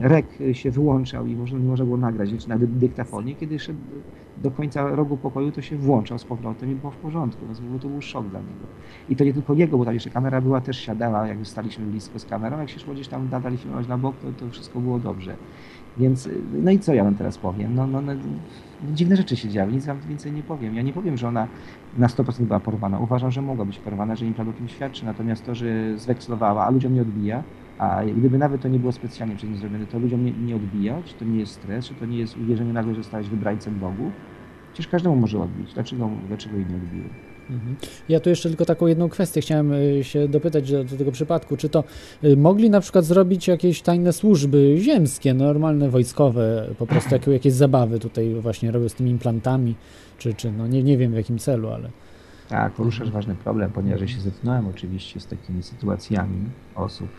y, 0.01 0.07
rek 0.07 0.25
się 0.53 0.71
wyłączał 0.71 1.27
i 1.27 1.35
można, 1.35 1.59
nie 1.59 1.67
można 1.67 1.85
było 1.85 1.97
nagrać, 1.97 2.29
znaczy 2.29 2.49
na 2.49 2.57
dy- 2.57 2.67
dyktafonie. 2.67 3.35
Kiedy 3.35 3.59
szedł 3.59 3.79
do 4.37 4.51
końca 4.51 4.95
rogu 4.95 5.17
pokoju, 5.17 5.51
to 5.51 5.61
się 5.61 5.77
włączał 5.77 6.19
z 6.19 6.23
powrotem 6.23 6.71
i 6.71 6.75
było 6.75 6.91
w 6.91 6.95
porządku. 6.95 7.45
Więc 7.45 7.61
mówię, 7.61 7.79
to 7.79 7.87
był 7.87 8.01
szok 8.01 8.27
dla 8.27 8.39
niego. 8.39 8.65
I 9.09 9.15
to 9.15 9.23
nie 9.23 9.33
tylko 9.33 9.53
jego, 9.53 9.77
bo 9.77 9.85
tam 9.85 9.93
jeszcze 9.93 10.09
kamera 10.09 10.41
była, 10.41 10.61
też 10.61 10.77
siadała, 10.77 11.27
jak 11.27 11.37
staliśmy 11.43 11.85
blisko 11.85 12.19
z 12.19 12.25
kamerą. 12.25 12.59
Jak 12.59 12.69
się 12.69 12.79
szło 12.79 12.93
gdzieś 12.93 13.07
tam 13.07 13.29
nadal 13.29 13.57
filmować 13.57 13.87
na 13.87 13.97
bok, 13.97 14.15
to, 14.17 14.45
to 14.45 14.51
wszystko 14.51 14.79
było 14.79 14.99
dobrze. 14.99 15.35
Więc, 15.97 16.27
y, 16.27 16.41
no 16.63 16.71
i 16.71 16.79
co 16.79 16.93
ja 16.93 17.03
wam 17.03 17.15
teraz 17.15 17.37
powiem? 17.37 17.75
No, 17.75 17.87
no, 17.87 18.01
no, 18.01 18.11
dziwne 18.93 19.15
rzeczy 19.15 19.35
się 19.35 19.49
działy, 19.49 19.71
nic 19.71 19.85
wam 19.85 19.99
więcej 20.09 20.31
nie 20.31 20.43
powiem. 20.43 20.75
Ja 20.75 20.81
nie 20.81 20.93
powiem, 20.93 21.17
że 21.17 21.27
ona 21.27 21.47
na 21.97 22.07
100% 22.07 22.43
była 22.43 22.59
porwana. 22.59 22.99
Uważam, 22.99 23.31
że 23.31 23.41
mogła 23.41 23.65
być 23.65 23.79
porwana, 23.79 24.15
że 24.15 24.25
im 24.25 24.33
o 24.33 24.53
tym 24.53 24.67
świadczy. 24.67 25.05
Natomiast 25.05 25.45
to, 25.45 25.55
że 25.55 25.97
zwekslowała, 25.97 26.65
a 26.65 26.69
ludziom 26.69 26.93
nie 26.93 27.01
odbija, 27.01 27.43
a 27.79 28.01
gdyby 28.17 28.37
nawet 28.37 28.61
to 28.61 28.67
nie 28.67 28.79
było 28.79 28.91
specjalnie 28.91 29.35
przez 29.35 29.49
nich 29.49 29.59
zrobione, 29.59 29.85
to 29.85 29.99
ludziom 29.99 30.25
nie, 30.25 30.31
nie 30.31 30.55
odbija, 30.55 31.01
czy 31.05 31.13
to 31.13 31.25
nie 31.25 31.39
jest 31.39 31.51
stres, 31.51 31.85
czy 31.85 31.95
to 31.95 32.05
nie 32.05 32.17
jest 32.17 32.37
uwierzenie 32.37 32.73
nagle, 32.73 32.95
że 32.95 33.03
zostałeś 33.03 33.29
wybrańcem 33.29 33.79
Bogu. 33.79 34.11
Przecież 34.73 34.91
każdemu 34.91 35.15
może 35.15 35.39
odbić. 35.39 35.73
Dlaczego, 35.73 36.09
dlaczego 36.27 36.55
jej 36.55 36.65
nie 36.65 36.75
odbiły? 36.75 37.09
Mhm. 37.49 37.75
Ja 38.09 38.19
tu 38.19 38.29
jeszcze 38.29 38.49
tylko 38.49 38.65
taką 38.65 38.87
jedną 38.87 39.09
kwestię 39.09 39.41
chciałem 39.41 39.71
y, 39.73 40.03
się 40.03 40.27
dopytać 40.27 40.71
do, 40.71 40.83
do 40.83 40.97
tego 40.97 41.11
przypadku. 41.11 41.57
Czy 41.57 41.69
to 41.69 41.83
y, 42.23 42.37
mogli 42.37 42.69
na 42.69 42.79
przykład 42.81 43.05
zrobić 43.05 43.47
jakieś 43.47 43.81
tajne 43.81 44.13
służby 44.13 44.75
ziemskie, 44.77 45.33
normalne, 45.33 45.89
wojskowe, 45.89 46.69
po 46.77 46.87
prostu 46.87 47.15
jakie, 47.15 47.31
jakieś 47.31 47.53
zabawy 47.53 47.99
tutaj 47.99 48.35
właśnie 48.35 48.71
robią 48.71 48.89
z 48.89 48.93
tymi 48.93 49.11
implantami, 49.11 49.75
czy, 50.17 50.33
czy 50.33 50.51
no 50.51 50.67
nie, 50.67 50.83
nie 50.83 50.97
wiem 50.97 51.11
w 51.11 51.15
jakim 51.15 51.37
celu, 51.37 51.69
ale 51.69 51.89
Tak, 52.49 52.73
poruszasz 52.73 53.11
ważny 53.11 53.35
problem, 53.35 53.71
ponieważ 53.71 54.01
ja 54.01 54.07
się 54.07 54.19
zetknąłem 54.19 54.67
oczywiście 54.67 55.19
z 55.19 55.27
takimi 55.27 55.63
sytuacjami 55.63 56.39
osób, 56.75 57.09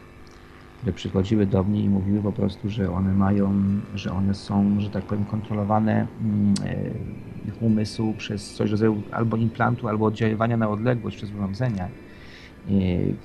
które 0.81 0.93
przychodziły 0.93 1.47
do 1.47 1.65
mnie 1.65 1.83
i 1.83 1.89
mówiły 1.89 2.23
po 2.23 2.33
prostu, 2.33 2.71
że 2.71 2.93
one 2.93 3.13
mają, 3.13 3.53
że 3.95 4.13
one 4.13 4.35
są, 4.35 4.81
że 4.81 4.91
tak 4.91 5.05
powiem, 5.05 5.25
kontrolowane 5.25 6.07
mm, 6.21 6.55
e, 6.65 7.49
ich 7.49 7.63
umysł 7.63 8.15
przez 8.19 8.55
coś 8.55 8.71
rodzaju 8.71 9.03
albo 9.11 9.37
implantu, 9.37 9.89
albo 9.89 10.07
oddziaływania 10.07 10.57
na 10.57 10.69
odległość 10.69 11.17
przez 11.17 11.31
urządzenia. 11.31 11.85
E, 11.85 12.71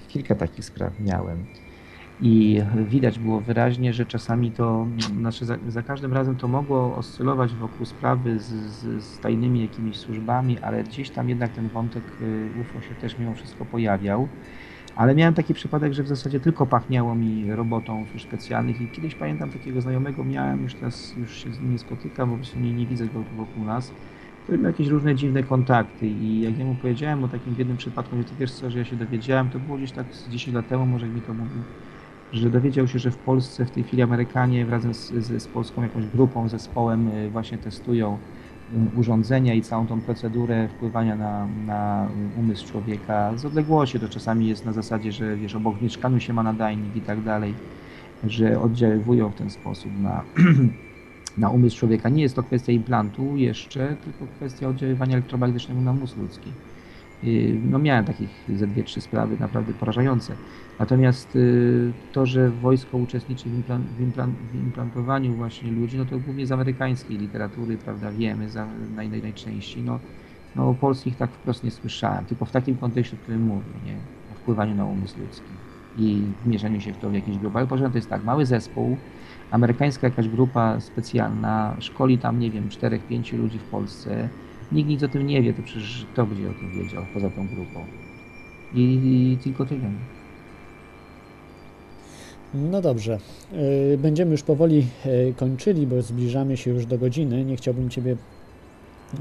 Kilka 0.07 0.35
takich 0.35 0.65
spraw 0.65 0.99
miałem. 0.99 1.45
I 2.21 2.61
widać 2.89 3.19
było 3.19 3.41
wyraźnie, 3.41 3.93
że 3.93 4.05
czasami 4.05 4.51
to, 4.51 4.87
znaczy 5.19 5.45
za, 5.45 5.57
za 5.67 5.83
każdym 5.83 6.13
razem 6.13 6.35
to 6.35 6.47
mogło 6.47 6.95
oscylować 6.95 7.53
wokół 7.53 7.85
sprawy 7.85 8.39
z, 8.39 8.45
z, 8.45 9.03
z 9.03 9.19
tajnymi 9.19 9.61
jakimiś 9.61 9.97
służbami, 9.97 10.59
ale 10.59 10.83
gdzieś 10.83 11.09
tam 11.09 11.29
jednak 11.29 11.51
ten 11.51 11.69
wątek 11.69 12.03
y, 12.21 12.49
UFO 12.61 12.81
się 12.81 12.95
też 12.95 13.19
mimo 13.19 13.33
wszystko 13.33 13.65
pojawiał. 13.65 14.27
Ale 14.95 15.15
miałem 15.15 15.33
taki 15.33 15.53
przypadek, 15.53 15.93
że 15.93 16.03
w 16.03 16.07
zasadzie 16.07 16.39
tylko 16.39 16.65
pachniało 16.65 17.15
mi 17.15 17.51
robotą 17.51 18.05
służb 18.11 18.27
specjalnych 18.27 18.81
i 18.81 18.87
kiedyś 18.87 19.15
pamiętam 19.15 19.49
takiego 19.49 19.81
znajomego 19.81 20.23
miałem, 20.23 20.63
już 20.63 20.73
teraz 20.73 21.13
już 21.17 21.43
się 21.43 21.53
z 21.53 21.59
nim 21.59 21.71
nie 21.71 21.79
spotykam, 21.79 22.29
bo 22.29 22.35
prostu 22.35 22.59
nie, 22.59 22.73
nie 22.73 22.85
widzę 22.85 23.05
go 23.07 23.23
wokół 23.37 23.63
nas, 23.63 23.91
który 24.43 24.57
miał 24.57 24.67
jakieś 24.67 24.87
różne 24.87 25.15
dziwne 25.15 25.43
kontakty 25.43 26.07
i 26.07 26.41
jak 26.41 26.59
ja 26.59 26.65
mu 26.65 26.75
powiedziałem 26.75 27.23
o 27.23 27.27
takim 27.27 27.55
jednym 27.57 27.77
przypadku, 27.77 28.15
mówię, 28.15 28.27
ty 28.27 28.35
wiesz 28.39 28.51
co, 28.51 28.69
że 28.69 28.79
ja 28.79 28.85
się 28.85 28.95
dowiedziałem, 28.95 29.49
to 29.49 29.59
było 29.59 29.77
gdzieś 29.77 29.91
tak 29.91 30.05
z 30.11 30.29
10 30.29 30.55
lat 30.55 30.67
temu, 30.67 30.85
może 30.85 31.05
jak 31.05 31.15
mi 31.15 31.21
to 31.21 31.33
mówił, 31.33 31.61
że 32.33 32.49
dowiedział 32.49 32.87
się, 32.87 32.99
że 32.99 33.11
w 33.11 33.17
Polsce 33.17 33.65
w 33.65 33.71
tej 33.71 33.83
chwili 33.83 34.03
Amerykanie 34.03 34.65
razem 34.65 34.93
z, 34.93 35.13
z, 35.13 35.43
z 35.43 35.47
polską 35.47 35.83
jakąś 35.83 36.05
grupą, 36.05 36.49
zespołem 36.49 37.07
y, 37.07 37.29
właśnie 37.29 37.57
testują 37.57 38.17
urządzenia 38.95 39.53
i 39.53 39.61
całą 39.61 39.87
tą 39.87 40.01
procedurę 40.01 40.67
wpływania 40.67 41.15
na, 41.15 41.47
na 41.65 42.07
umysł 42.39 42.67
człowieka 42.67 43.37
z 43.37 43.45
odległości. 43.45 43.99
To 43.99 44.09
czasami 44.09 44.47
jest 44.47 44.65
na 44.65 44.73
zasadzie, 44.73 45.11
że 45.11 45.37
wiesz, 45.37 45.55
obok 45.55 45.81
mieszkaniu 45.81 46.19
się 46.19 46.33
ma 46.33 46.43
nadajnik 46.43 46.95
i 46.95 47.01
tak 47.01 47.23
dalej, 47.23 47.53
że 48.23 48.61
oddziaływują 48.61 49.29
w 49.29 49.35
ten 49.35 49.49
sposób 49.49 49.91
na, 50.01 50.23
na 51.37 51.49
umysł 51.49 51.77
człowieka. 51.77 52.09
Nie 52.09 52.23
jest 52.23 52.35
to 52.35 52.43
kwestia 52.43 52.71
implantu 52.71 53.37
jeszcze, 53.37 53.95
tylko 54.03 54.33
kwestia 54.35 54.67
oddziaływania 54.67 55.13
elektromagnetycznego 55.13 55.81
na 55.81 55.93
mózg 55.93 56.17
ludzki. 56.17 56.51
Y, 57.23 57.59
No 57.63 57.79
miałem 57.79 58.05
takich 58.05 58.29
ze 58.55 58.67
dwie, 58.67 58.83
trzy 58.83 59.01
sprawy 59.01 59.37
naprawdę 59.39 59.73
porażające. 59.73 60.35
Natomiast 60.79 61.35
y, 61.35 61.93
to, 62.11 62.25
że 62.25 62.49
wojsko 62.49 62.97
uczestniczy 62.97 63.49
w, 63.49 63.53
implan, 63.53 63.83
w, 63.97 64.01
implan, 64.01 64.33
w 64.51 64.55
implantowaniu 64.55 65.33
właśnie 65.33 65.71
ludzi, 65.71 65.97
no 65.97 66.05
to 66.05 66.19
głównie 66.19 66.47
z 66.47 66.51
amerykańskiej 66.51 67.17
literatury, 67.17 67.77
prawda, 67.77 68.11
wiemy 68.11 68.49
za, 68.49 68.67
naj, 68.95 69.09
naj, 69.09 69.21
najczęściej. 69.21 69.83
No, 69.83 69.99
no 70.55 70.69
o 70.69 70.73
polskich 70.73 71.15
tak 71.17 71.31
wprost 71.31 71.63
nie 71.63 71.71
słyszałem, 71.71 72.25
tylko 72.25 72.45
w 72.45 72.51
takim 72.51 72.77
kontekście, 72.77 73.15
o 73.15 73.19
którym 73.19 73.41
mówię, 73.41 73.73
nie? 73.85 73.95
O 74.31 74.35
wpływaniu 74.35 74.75
na 74.75 74.85
umysł 74.85 75.19
ludzki 75.19 75.51
i 75.97 76.23
wmierzeniu 76.45 76.81
się 76.81 76.93
w 76.93 76.97
to 76.97 77.09
w 77.09 77.13
jakieś 77.13 77.37
grupy. 77.37 77.57
Ale 77.57 77.67
porządek 77.67 77.91
to 77.91 77.97
jest 77.97 78.09
tak, 78.09 78.23
mały 78.23 78.45
zespół, 78.45 78.97
amerykańska 79.51 80.07
jakaś 80.07 80.29
grupa 80.29 80.79
specjalna, 80.79 81.75
szkoli 81.79 82.17
tam, 82.17 82.39
nie 82.39 82.51
wiem, 82.51 82.69
czterech, 82.69 83.07
pięciu 83.07 83.37
ludzi 83.37 83.59
w 83.59 83.63
Polsce, 83.63 84.29
nikt 84.71 84.89
nic 84.89 85.03
o 85.03 85.07
tym 85.07 85.27
nie 85.27 85.41
wie, 85.41 85.53
to 85.53 85.61
przecież 85.63 86.05
kto 86.13 86.25
będzie 86.25 86.49
o 86.49 86.53
tym 86.53 86.71
wiedział 86.71 87.05
poza 87.13 87.29
tą 87.29 87.47
grupą. 87.47 87.79
I, 88.73 88.81
i 88.81 89.37
tylko 89.43 89.65
tyle. 89.65 89.89
No 92.53 92.81
dobrze. 92.81 93.17
Y, 93.93 93.97
Będziemy 93.97 94.31
już 94.31 94.43
powoli 94.43 94.85
y, 95.05 95.33
kończyli, 95.37 95.87
bo 95.87 96.01
zbliżamy 96.01 96.57
się 96.57 96.71
już 96.71 96.85
do 96.85 96.97
godziny. 96.97 97.45
Nie 97.45 97.55
chciałbym 97.55 97.89
Ciebie, 97.89 98.15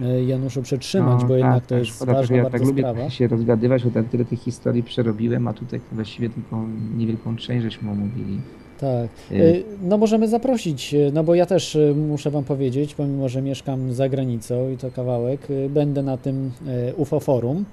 y, 0.03 0.25
Januszu, 0.25 0.63
przetrzymać, 0.63 1.23
No, 1.23 1.29
bo 1.29 1.37
jednak 1.37 1.55
tak, 1.55 1.63
to 1.67 1.69
tak, 1.75 1.79
jest 1.85 1.97
szkoda, 1.97 2.13
ważna 2.13 2.37
ja 2.37 2.51
tak 2.51 2.63
lubię 2.65 2.83
sprawa. 2.83 3.11
się 3.11 3.29
rozgadywać, 3.29 3.85
bo 3.85 3.91
tam 3.91 4.05
tyle 4.05 4.25
tych 4.25 4.41
historii 4.41 4.83
przerobiłem, 4.83 5.49
a 5.49 5.53
tutaj 5.53 5.81
właściwie 5.93 6.31
tylko 6.31 6.65
niewielką 6.97 7.37
część 7.37 7.63
żeśmy 7.63 7.91
omówili. 7.91 8.41
Tak. 8.85 9.37
Y, 9.39 9.65
No 9.83 9.99
możemy 9.99 10.29
zaprosić, 10.29 10.95
y, 10.95 11.11
no 11.15 11.25
bo 11.25 11.35
ja 11.35 11.47
też 11.47 11.75
y, 11.75 11.95
muszę 11.97 12.31
Wam 12.31 12.45
powiedzieć, 12.45 12.95
pomimo, 12.95 13.29
że 13.29 13.43
mieszkam 13.43 13.93
za 13.93 14.09
granicą 14.09 14.71
i 14.71 14.77
to 14.77 14.91
kawałek, 14.91 15.41
będę 15.69 16.03
na 16.03 16.17
tym 16.17 16.51
UFO 16.97 17.21
Forum. 17.21 17.65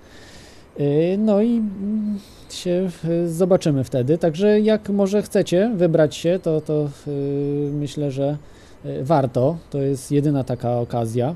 No 1.17 1.41
i 1.41 1.57
mm, 1.57 2.19
się 2.49 2.89
zobaczymy 3.27 3.83
wtedy. 3.83 4.17
Także 4.17 4.59
jak 4.59 4.89
może 4.89 5.21
chcecie 5.21 5.71
wybrać 5.75 6.15
się, 6.15 6.39
to, 6.43 6.61
to 6.61 6.89
myślę, 7.71 8.11
że 8.11 8.37
warto. 9.01 9.57
To 9.69 9.81
jest 9.81 10.11
jedyna 10.11 10.43
taka 10.43 10.79
okazja, 10.79 11.35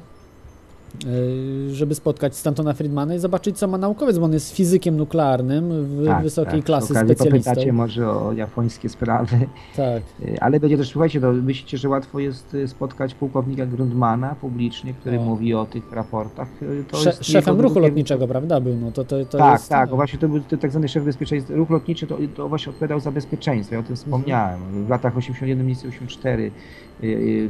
żeby 1.72 1.96
spotkać 1.96 2.36
Stantona 2.36 2.74
Friedmana 2.74 3.16
i 3.16 3.20
zobaczyć, 3.20 3.58
co 3.58 3.68
ma 3.68 3.78
naukowiec, 3.78 4.18
bo 4.18 4.26
on 4.26 4.34
jest 4.34 4.52
fizykiem 4.56 4.98
nuklearnym 4.98 5.86
w 5.86 6.22
wysokiej 6.24 6.60
tak, 6.60 6.66
klasy 6.66 6.94
okazji 6.94 7.16
specjalistą. 7.16 7.50
popytacie 7.52 7.74
może 7.74 8.10
o 8.10 8.34
japońskie 8.34 8.90
sprawy, 8.90 9.38
Tak. 9.76 10.04
Y, 10.30 10.42
ale 10.42 10.60
będzie 10.60 10.78
też, 10.78 10.88
słuchajcie, 10.90 11.22
to 11.22 11.32
myślicie, 11.34 11.78
że 11.78 11.90
łatwo 11.90 12.20
jest 12.20 12.54
y, 12.54 12.68
spotkać 12.68 13.14
pułkownika 13.16 13.66
Grundmana 13.66 14.36
publicznie, 14.42 14.94
który 14.94 15.20
O. 15.20 15.24
mówi 15.24 15.54
o 15.54 15.66
tych 15.66 15.92
raportach. 15.92 16.48
Y, 16.62 16.84
To 16.92 16.98
Sze- 16.98 17.10
jest 17.10 17.26
szefem 17.26 17.56
ruchu 17.62 17.74
drugie- 17.76 17.88
lotniczego, 17.88 18.28
prawda, 18.28 18.60
był, 18.62 18.76
no 18.76 18.92
to, 18.92 19.04
to, 19.04 19.26
to 19.26 19.38
tak, 19.38 19.54
jest... 19.54 19.70
tak, 19.70 19.90
bo 19.90 19.96
właśnie 19.96 20.20
to 20.20 20.28
był 20.30 20.40
tak 20.40 20.72
zwany 20.72 20.88
szef 20.88 21.04
bezpieczeństwa. 21.06 21.54
Ruch 21.56 21.70
lotniczy 21.70 22.08
to, 22.08 22.18
to 22.36 22.50
właśnie 22.50 22.70
odpowiadał 22.70 23.00
za 23.00 23.12
bezpieczeństwo, 23.12 23.76
ja 23.76 23.82
o 23.82 23.84
tym 23.84 23.96
wspomniałem. 23.96 24.86
W 24.86 24.90
latach 24.90 25.18
81, 25.18 25.72
84 25.90 26.44
y, 26.44 26.46
y, 26.46 26.52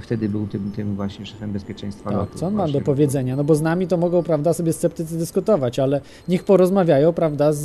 wtedy 0.02 0.30
był 0.30 0.48
tym, 0.48 0.72
tym 0.76 0.96
właśnie 0.96 1.26
szefem 1.26 1.52
bezpieczeństwa 1.52 2.10
Tak, 2.10 2.20
lotu. 2.20 2.38
co 2.38 2.48
on 2.48 2.54
ma 2.54 2.68
do 2.68 2.82
powiedzenia 2.82 3.36
No 3.36 3.44
bo 3.44 3.56
z 3.56 3.62
nami 3.62 3.88
to 3.88 3.98
mogą, 3.98 4.24
prawda, 4.24 4.54
sobie 4.54 4.74
sceptycy 4.74 5.18
dyskutować, 5.18 5.80
ale 5.80 6.02
niech 6.28 6.44
porozmawiają, 6.44 7.14
prawda, 7.14 7.54
z, 7.54 7.58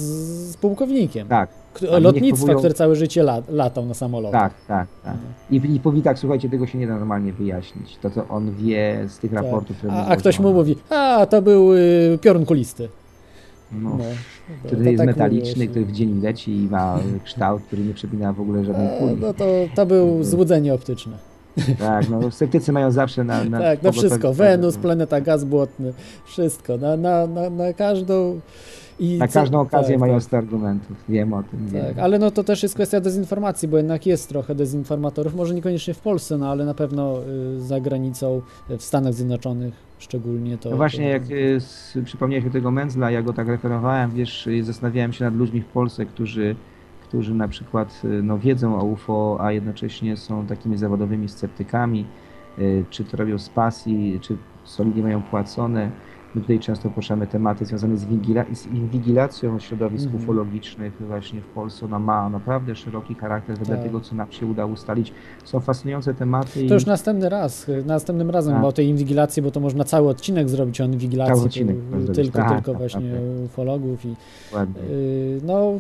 z 0.50 0.56
pułkownikiem. 0.56 1.28
Tak, 1.28 1.48
K- 1.74 1.80
ale 1.88 1.94
niech 1.96 2.04
Lotnictwa, 2.04 2.46
próbują- 2.46 2.58
które 2.58 2.74
całe 2.74 2.96
życie 2.96 3.20
la, 3.20 3.42
latał 3.48 3.86
na 3.86 3.94
samolotach. 3.94 4.40
tak, 4.42 4.52
tak, 4.68 4.88
tak. 5.04 5.16
I, 5.50 5.56
I 5.56 5.80
powie 5.80 6.02
tak, 6.02 6.18
słuchajcie, 6.18 6.48
tego 6.48 6.66
się 6.66 6.78
nie 6.78 6.86
da 6.86 6.98
normalnie 6.98 7.32
wyjaśnić. 7.32 7.96
To, 8.02 8.10
co 8.10 8.28
on 8.28 8.54
wie 8.54 9.04
z 9.08 9.18
tych 9.18 9.32
raportów, 9.32 9.76
które 9.76 9.92
Tak. 9.92 10.02
A, 10.02 10.06
mu 10.06 10.12
a 10.12 10.16
ktoś 10.16 10.38
mu 10.40 10.52
mówi, 10.52 10.76
a 10.90 11.26
to 11.30 11.42
był 11.42 11.74
y, 11.74 12.18
piorun 12.20 12.46
kulisty. 12.46 12.88
No, 13.72 13.90
No, 13.90 14.04
który 14.66 14.84
to 14.84 14.90
jest 14.90 14.98
tak 14.98 15.06
metaliczny, 15.06 15.48
mówiło 15.50 15.64
się. 15.64 15.70
który 15.70 15.84
w 15.84 15.92
dzień 15.92 16.20
leci 16.22 16.56
i 16.56 16.68
ma 16.68 16.98
y, 17.16 17.20
kształt, 17.24 17.62
który 17.62 17.82
nie 17.82 17.94
przypomina 17.94 18.32
w 18.32 18.40
ogóle 18.40 18.64
żadnej 18.64 18.86
A, 18.86 18.98
kuli. 18.98 19.16
No 19.20 19.34
to, 19.34 19.44
to 19.74 19.86
był 19.86 20.22
złudzenie 20.24 20.74
optyczne. 20.74 21.29
Tak, 21.78 22.08
no 22.10 22.30
sceptycy 22.30 22.72
mają 22.72 22.90
zawsze 22.90 23.24
na... 23.24 23.44
na 23.44 23.58
tak, 23.58 23.82
na 23.82 23.92
wszystko. 23.92 24.34
Wenus, 24.34 24.76
planeta, 24.76 25.20
gaz 25.20 25.44
błotny, 25.44 25.92
wszystko. 26.24 26.76
Na, 26.76 26.96
na, 26.96 27.26
na, 27.26 27.50
na 27.50 27.72
każdą... 27.72 28.40
I 29.00 29.18
Na 29.18 29.28
co- 29.28 29.40
każdą 29.40 29.60
okazję 29.60 29.94
tak, 29.94 30.00
mają 30.00 30.14
tak. 30.14 30.22
100 30.22 30.36
argumentów. 30.36 30.96
Wiem 31.08 31.32
o 31.32 31.42
tym. 31.42 31.66
Wiem. 31.66 31.86
Tak, 31.86 31.98
ale 31.98 32.18
no 32.18 32.30
to 32.30 32.44
też 32.44 32.62
jest 32.62 32.74
kwestia 32.74 33.00
dezinformacji, 33.00 33.68
bo 33.68 33.76
jednak 33.76 34.06
jest 34.06 34.28
trochę 34.28 34.54
dezinformatorów, 34.54 35.34
może 35.34 35.54
niekoniecznie 35.54 35.94
w 35.94 36.00
Polsce, 36.00 36.38
no 36.38 36.50
ale 36.50 36.64
na 36.64 36.74
pewno 36.74 37.20
y, 37.56 37.60
za 37.60 37.80
granicą, 37.80 38.40
w 38.68 38.82
Stanach 38.82 39.14
Zjednoczonych 39.14 39.74
szczególnie 39.98 40.58
to... 40.58 40.70
No 40.70 40.76
właśnie, 40.76 41.04
to, 41.04 41.34
jak 41.34 41.40
y, 41.96 42.02
przypomniałeś 42.04 42.46
o 42.46 42.50
tego 42.50 42.70
Menzla, 42.70 43.10
ja 43.10 43.22
go 43.22 43.32
tak 43.32 43.48
referowałem, 43.48 44.10
wiesz, 44.10 44.48
zastanawiałem 44.62 45.12
się 45.12 45.24
nad 45.24 45.34
ludźmi 45.34 45.60
w 45.60 45.66
Polsce, 45.66 46.06
którzy, 46.06 46.56
którzy 47.10 47.34
na 47.34 47.48
przykład 47.48 48.00
y, 48.04 48.22
no, 48.22 48.38
wiedzą 48.38 48.80
o 48.80 48.84
UFO, 48.84 49.36
a 49.40 49.52
jednocześnie 49.52 50.16
są 50.16 50.46
takimi 50.46 50.76
zawodowymi 50.76 51.28
sceptykami, 51.28 52.06
y, 52.58 52.84
czy 52.90 53.04
to 53.04 53.16
robią 53.16 53.38
z 53.38 53.48
pasji, 53.48 54.18
czy 54.22 54.36
solidnie 54.64 55.02
mają 55.02 55.22
płacone. 55.22 55.90
My 56.34 56.40
tutaj 56.40 56.58
często 56.58 56.88
poruszamy 56.88 57.26
tematy 57.26 57.64
związane 57.64 57.96
z, 57.96 58.04
wigila- 58.06 58.54
z 58.54 58.66
inwigilacją 58.66 59.58
środowisk 59.58 60.04
Mhm. 60.04 60.22
ufologicznych 60.22 60.92
właśnie 61.06 61.40
w 61.40 61.46
Polsce. 61.46 61.86
Ona 61.86 61.98
ma 61.98 62.28
naprawdę 62.28 62.74
szeroki 62.74 63.14
charakter 63.14 63.58
wedle 63.58 63.74
Tak. 63.76 63.84
tego, 63.84 64.00
co 64.00 64.14
nam 64.14 64.32
się 64.32 64.46
udało 64.46 64.72
ustalić. 64.72 65.12
Są 65.44 65.60
fascynujące 65.60 66.14
tematy. 66.14 66.52
To 66.54 66.60
i- 66.60 66.68
już 66.74 66.86
następny 66.86 67.28
raz, 67.28 67.68
y, 67.68 67.84
następnym 67.86 68.30
razem 68.30 68.52
Tak. 68.52 68.58
chyba 68.60 68.68
o 68.68 68.72
tej 68.72 68.86
inwigilacji, 68.86 69.42
bo 69.42 69.50
to 69.50 69.60
można 69.60 69.84
cały 69.84 70.08
odcinek 70.08 70.48
zrobić 70.48 70.80
o 70.80 70.84
inwigilacji, 70.84 71.34
Cały 71.34 71.46
odcinek 71.46 71.76
tylko, 72.14 72.38
tak, 72.38 72.48
tylko 72.54 72.70
tak, 72.70 72.78
właśnie 72.80 73.10
tak. 73.12 73.44
ufologów 73.44 74.04
i 74.04 74.16
Ładnie. 74.54 74.82
no 75.42 75.72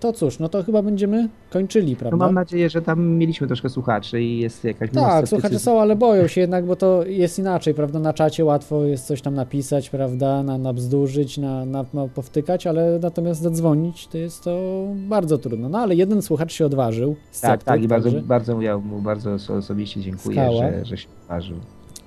to 0.00 0.12
cóż, 0.12 0.38
no 0.38 0.48
to 0.48 0.62
chyba 0.62 0.82
będziemy 0.82 1.28
kończyli, 1.50 1.92
No 1.92 1.98
prawda? 1.98 2.16
mam 2.16 2.34
nadzieję, 2.34 2.70
że 2.70 2.82
tam 2.82 3.06
mieliśmy 3.08 3.46
troszkę 3.46 3.68
słuchaczy 3.68 4.22
i 4.22 4.38
jest 4.38 4.64
jakaś 4.64 4.90
Tak, 4.90 5.28
słuchacze 5.28 5.58
są, 5.58 5.80
ale 5.80 5.96
boją 5.96 6.26
się 6.26 6.40
jednak, 6.40 6.66
bo 6.66 6.76
to 6.76 7.04
jest 7.06 7.38
inaczej, 7.38 7.74
prawda? 7.74 7.98
Na 7.98 8.12
czacie 8.12 8.44
łatwo 8.44 8.84
jest 8.84 9.06
coś 9.06 9.22
tam 9.22 9.34
napisać, 9.34 9.90
prawda? 9.90 10.42
Na, 10.42 10.58
na 10.58 10.72
bzdurzyć, 10.72 11.38
na, 11.38 11.64
na, 11.64 11.84
na 11.94 12.08
powtykać, 12.08 12.66
ale 12.66 12.98
natomiast 13.02 13.40
zadzwonić 13.42 14.06
to 14.06 14.18
jest 14.18 14.44
to 14.44 14.84
bardzo 15.08 15.38
trudno. 15.38 15.68
No 15.68 15.78
ale 15.78 15.94
jeden 15.94 16.22
słuchacz 16.22 16.52
się 16.52 16.66
odważył. 16.66 17.14
Tak, 17.14 17.24
sceptyk, 17.30 17.64
tak 17.64 17.82
i 17.82 17.88
bardzo, 17.88 18.10
także- 18.10 18.26
bardzo 18.26 18.60
ja 18.62 18.78
mu 18.78 19.00
bardzo 19.00 19.30
oso- 19.30 19.56
osobiście 19.58 20.00
dziękuję, 20.00 20.34
Skała. 20.36 20.70
że, 20.70 20.84
że 20.84 20.96
się 20.96 21.08
odważył. 21.22 21.56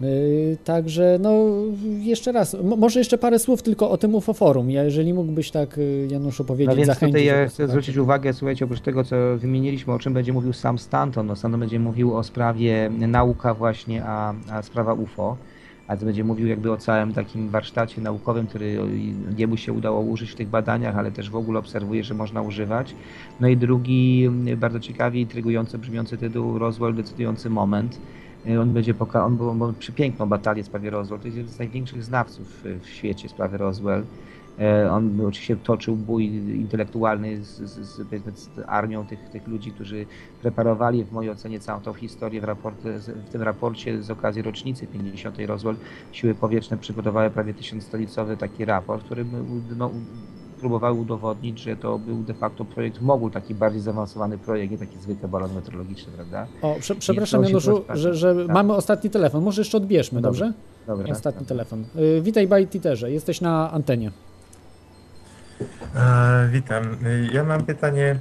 Yy, 0.02 0.58
także, 0.64 1.18
no, 1.22 1.46
jeszcze 2.00 2.32
raz, 2.32 2.58
może 2.78 3.00
jeszcze 3.00 3.18
parę 3.18 3.40
słów 3.40 3.64
tylko 3.64 3.92
o 3.92 3.98
tym 3.98 4.16
UFO 4.16 4.34
Forum. 4.34 4.72
Ja, 4.72 4.84
jeżeli 4.84 5.14
mógłbyś 5.14 5.52
tak, 5.52 5.78
y, 5.78 6.08
Januszu, 6.12 6.46
powiedzieć, 6.46 6.70
No 6.70 6.76
więc 6.76 6.88
zachęcić. 6.88 7.14
tutaj 7.16 7.26
ja 7.26 7.48
chcę 7.48 7.68
zwrócić 7.68 7.98
uwagę, 7.98 8.34
słuchajcie, 8.34 8.66
oprócz 8.66 8.82
tego, 8.82 9.04
co 9.04 9.16
wymieniliśmy, 9.38 9.94
o 9.94 10.00
czym 10.00 10.14
będzie 10.14 10.34
mówił 10.34 10.54
sam 10.54 10.80
Stanton, 10.80 11.28
no 11.28 11.36
Stanton 11.36 11.60
będzie 11.60 11.80
mówił 11.80 12.16
o 12.18 12.24
sprawie 12.24 12.90
nauka 12.90 13.54
właśnie, 13.54 14.04
a, 14.06 14.34
a 14.52 14.62
sprawa 14.62 14.94
UFO, 14.94 15.38
a 15.88 15.96
będzie 15.98 16.24
mówił 16.24 16.48
jakby 16.48 16.72
o 16.72 16.78
całym 16.78 17.14
takim 17.14 17.50
warsztacie 17.50 18.02
naukowym, 18.02 18.48
który 18.48 18.78
jemu 19.38 19.58
się 19.58 19.74
udało 19.74 20.02
użyć 20.02 20.32
w 20.32 20.36
tych 20.36 20.50
badaniach, 20.50 20.98
ale 20.98 21.12
też 21.12 21.30
w 21.30 21.36
ogóle 21.36 21.60
obserwuje, 21.60 22.04
że 22.04 22.14
można 22.14 22.42
używać. 22.42 22.96
No 23.40 23.48
i 23.48 23.58
drugi, 23.58 24.26
m, 24.26 24.58
bardzo 24.58 24.80
ciekawy, 24.80 25.20
intrygująco 25.20 25.78
brzmiący 25.78 26.18
tytuł 26.18 26.60
Roswell, 26.60 26.96
decydujący 26.96 27.50
moment. 27.50 28.00
Y, 28.48 28.60
On 28.62 28.74
będzie 28.74 28.94
poka- 28.94 29.26
on, 29.26 29.42
on, 29.42 29.62
on 29.62 29.76
przepiękną 29.76 30.30
batalię 30.30 30.64
w 30.64 30.66
sprawie 30.68 30.90
Roswell. 30.90 31.20
To 31.20 31.28
jest 31.28 31.38
jeden 31.38 31.54
z 31.54 31.60
największych 31.60 32.04
znawców 32.04 32.66
y, 32.66 32.80
w 32.80 32.90
świecie 32.90 33.30
sprawy 33.30 33.58
Roswell. 33.58 34.08
E, 34.60 34.92
On 34.92 35.22
oczywiście 35.22 35.58
toczył 35.58 35.98
bój 35.98 36.26
intelektualny 36.36 37.44
z, 37.44 37.58
z, 37.58 37.80
z, 37.80 38.40
z 38.40 38.50
armią 38.68 39.08
tych, 39.08 39.30
tych 39.30 39.48
ludzi, 39.48 39.72
którzy 39.72 40.06
preparowali 40.42 41.06
w 41.06 41.12
mojej 41.12 41.32
ocenie 41.32 41.60
całą 41.60 41.82
tą 41.82 41.94
historię 41.94 42.42
w, 42.42 42.44
raporcie, 42.44 43.00
w 43.00 43.30
tym 43.30 43.42
raporcie 43.42 44.04
z 44.04 44.12
okazji 44.12 44.42
rocznicy 44.42 44.88
50. 44.88 45.38
Roswell. 45.46 45.80
Siły 46.12 46.36
powietrzne 46.36 46.78
przygotowały 46.78 47.32
prawie 47.32 47.54
tysiącstronicowy 47.54 48.38
taki 48.38 48.66
raport, 48.66 49.06
który 49.06 49.26
no, 49.78 49.92
próbowały 50.60 51.00
udowodnić, 51.00 51.60
że 51.60 51.76
to 51.76 52.00
był 52.00 52.24
de 52.24 52.34
facto 52.34 52.66
projekt 52.66 53.02
Mogul, 53.02 53.32
taki 53.32 53.56
bardziej 53.56 53.82
zaawansowany 53.82 54.38
projekt, 54.38 54.72
nie 54.72 54.78
taki 54.78 54.98
zwykły 55.00 55.30
balon 55.30 55.54
meteorologiczny, 55.56 56.14
prawda? 56.14 56.48
O, 56.62 56.76
prze, 56.80 56.96
przepraszam, 56.96 57.44
Januszu, 57.44 57.84
że, 57.94 58.14
że 58.14 58.36
Tak. 58.36 58.48
mamy 58.56 58.74
ostatni 58.74 59.10
telefon. 59.10 59.44
Może 59.44 59.62
jeszcze 59.62 59.78
odbierzmy, 59.78 60.22
Dobra. 60.22 60.30
dobrze? 60.32 60.54
Dobra. 60.88 61.12
Ostatni 61.12 61.40
dobra. 61.40 61.48
telefon. 61.48 61.86
Y, 62.18 62.22
witaj, 62.22 62.48
Bajtiterze. 62.48 63.12
Jesteś 63.12 63.42
na 63.42 63.72
antenie. 63.72 64.12
E, 65.96 66.50
witam. 66.52 66.84
Ja 67.34 67.44
mam 67.44 67.66
pytanie 67.66 68.20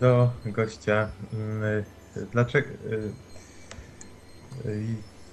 do 0.00 0.30
gościa. 0.46 1.08
Mm, 1.34 1.84
Dlaczego. 2.32 2.68
e, 2.68 2.94
e, 4.68 4.72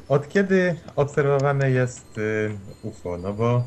Od 0.10 0.30
kiedy 0.30 0.76
obserwowane 0.96 1.72
jest 1.72 2.20
UFO? 2.84 3.18
No 3.18 3.34
bo 3.34 3.64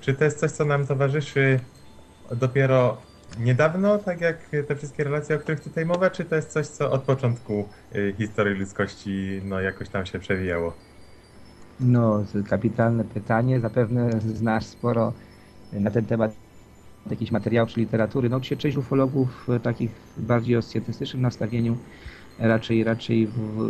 czy 0.00 0.14
to 0.14 0.24
jest 0.24 0.38
coś, 0.40 0.50
co 0.50 0.64
nam 0.64 0.86
towarzyszy 0.86 1.60
dopiero 2.30 2.96
niedawno, 3.38 3.98
tak 3.98 4.20
jak 4.20 4.50
te 4.68 4.76
wszystkie 4.76 5.04
relacje, 5.04 5.36
o 5.36 5.38
których 5.38 5.60
tutaj 5.60 5.86
mowa, 5.86 6.10
czy 6.10 6.24
to 6.24 6.36
jest 6.36 6.52
coś, 6.52 6.66
co 6.66 6.90
od 6.90 7.02
początku 7.02 7.68
e, 7.92 8.12
historii 8.12 8.58
ludzkości 8.58 9.40
no, 9.44 9.60
jakoś 9.60 9.88
tam 9.88 10.06
się 10.06 10.18
przewijało? 10.18 10.72
No, 11.80 12.24
kapitalne 12.48 13.04
pytanie. 13.04 13.60
Zapewne 13.60 14.20
znasz 14.20 14.66
sporo 14.66 15.12
na 15.72 15.90
ten 15.90 16.06
temat 16.06 16.32
jakichś 17.10 17.30
materiałów 17.30 17.70
czy 17.70 17.80
literatury. 17.80 18.28
No, 18.28 18.36
oczywiście 18.36 18.56
część 18.56 18.76
ufologów 18.76 19.46
e, 19.48 19.60
takich 19.60 19.90
bardziej 20.16 20.56
o 20.56 20.62
sceptycznym 20.62 21.22
nastawieniu 21.22 21.76
raczej, 22.38 22.84
raczej 22.84 23.28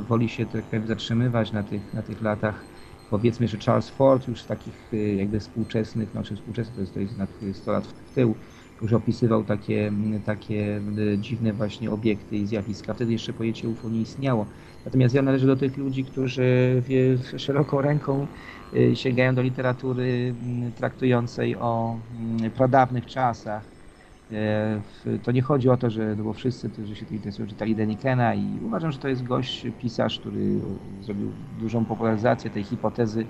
woli 0.09 0.29
się 0.29 0.47
tak 0.47 0.87
zatrzymywać 0.87 1.53
na 1.53 1.63
tych, 1.63 1.93
na 1.93 2.03
tych 2.03 2.21
latach. 2.21 2.74
Powiedzmy, 3.09 3.49
że 3.49 3.59
Charles 3.59 3.91
Ford 3.91 4.29
już 4.29 4.47
takich 4.47 4.91
e, 4.93 4.97
jakby 4.97 5.41
współczesnych, 5.41 6.11
znaczy 6.11 6.37
współczesnych, 6.37 6.75
to 6.75 6.81
jest, 6.81 6.95
to 6.95 7.01
jest 7.01 7.17
na 7.17 7.27
100 7.53 7.73
lat 7.73 7.87
w 7.87 8.11
tył, 8.15 8.41
już 8.81 8.93
opisywał 8.93 9.45
takie, 9.45 9.93
takie 10.25 10.83
e, 11.15 11.19
dziwne 11.19 11.53
właśnie 11.53 11.91
obiekty 11.91 12.37
i 12.37 12.47
zjawiska. 12.47 12.95
Wtedy 12.95 13.13
jeszcze 13.13 13.33
pojęcie 13.33 13.69
UFO 13.69 13.91
nie 13.91 14.01
istniało. 14.01 14.49
Natomiast 14.85 15.15
ja 15.15 15.23
należę 15.23 15.47
do 15.47 15.57
tych 15.57 15.77
ludzi, 15.77 16.05
którzy 16.05 16.83
szeroką 17.39 17.81
ręką 17.83 18.29
y, 18.75 18.97
sięgają 18.97 19.35
do 19.35 19.43
literatury 19.43 20.37
mm, 20.43 20.73
traktującej 20.73 21.57
o 21.57 22.03
mm, 22.11 22.53
pradawnych 22.53 23.07
czasach. 23.07 23.74
E, 24.31 24.83
To 25.23 25.33
nie 25.33 25.43
chodzi 25.43 25.69
o 25.69 25.77
to, 25.77 25.91
że 25.91 26.17
no 26.17 26.25
bo 26.25 26.33
wszyscy, 26.33 26.71
którzy 26.71 26.97
się 26.97 27.07
tym 27.07 27.17
interesują, 27.17 27.49
czytali 27.49 27.77
Denikena 27.77 28.35
i 28.35 28.61
uważam, 28.61 28.93
że 28.93 28.99
to 28.99 29.09
jest 29.09 29.23
gość, 29.23 29.67
pisarz, 29.79 30.21
który 30.21 30.61
zrobił 31.01 31.35
dużą 31.39 31.87
popularyzację 31.87 32.51
tej 32.51 32.65
hipotezy 32.65 33.29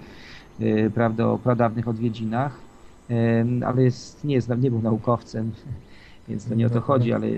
e, 0.61 0.91
prawda, 0.91 1.27
o 1.29 1.39
pradawnych 1.39 1.89
odwiedzinach, 1.89 2.65
E, 3.11 3.47
ale 3.67 3.83
jest, 3.85 4.25
nie, 4.25 4.35
jest, 4.35 4.49
nie 4.59 4.71
był 4.71 4.83
naukowcem, 4.83 5.53
więc 6.29 6.49
to 6.49 6.55
nie 6.55 6.67
o 6.67 6.71
to 6.71 6.81
chodzi, 6.81 7.13
ale 7.13 7.27
e, 7.27 7.33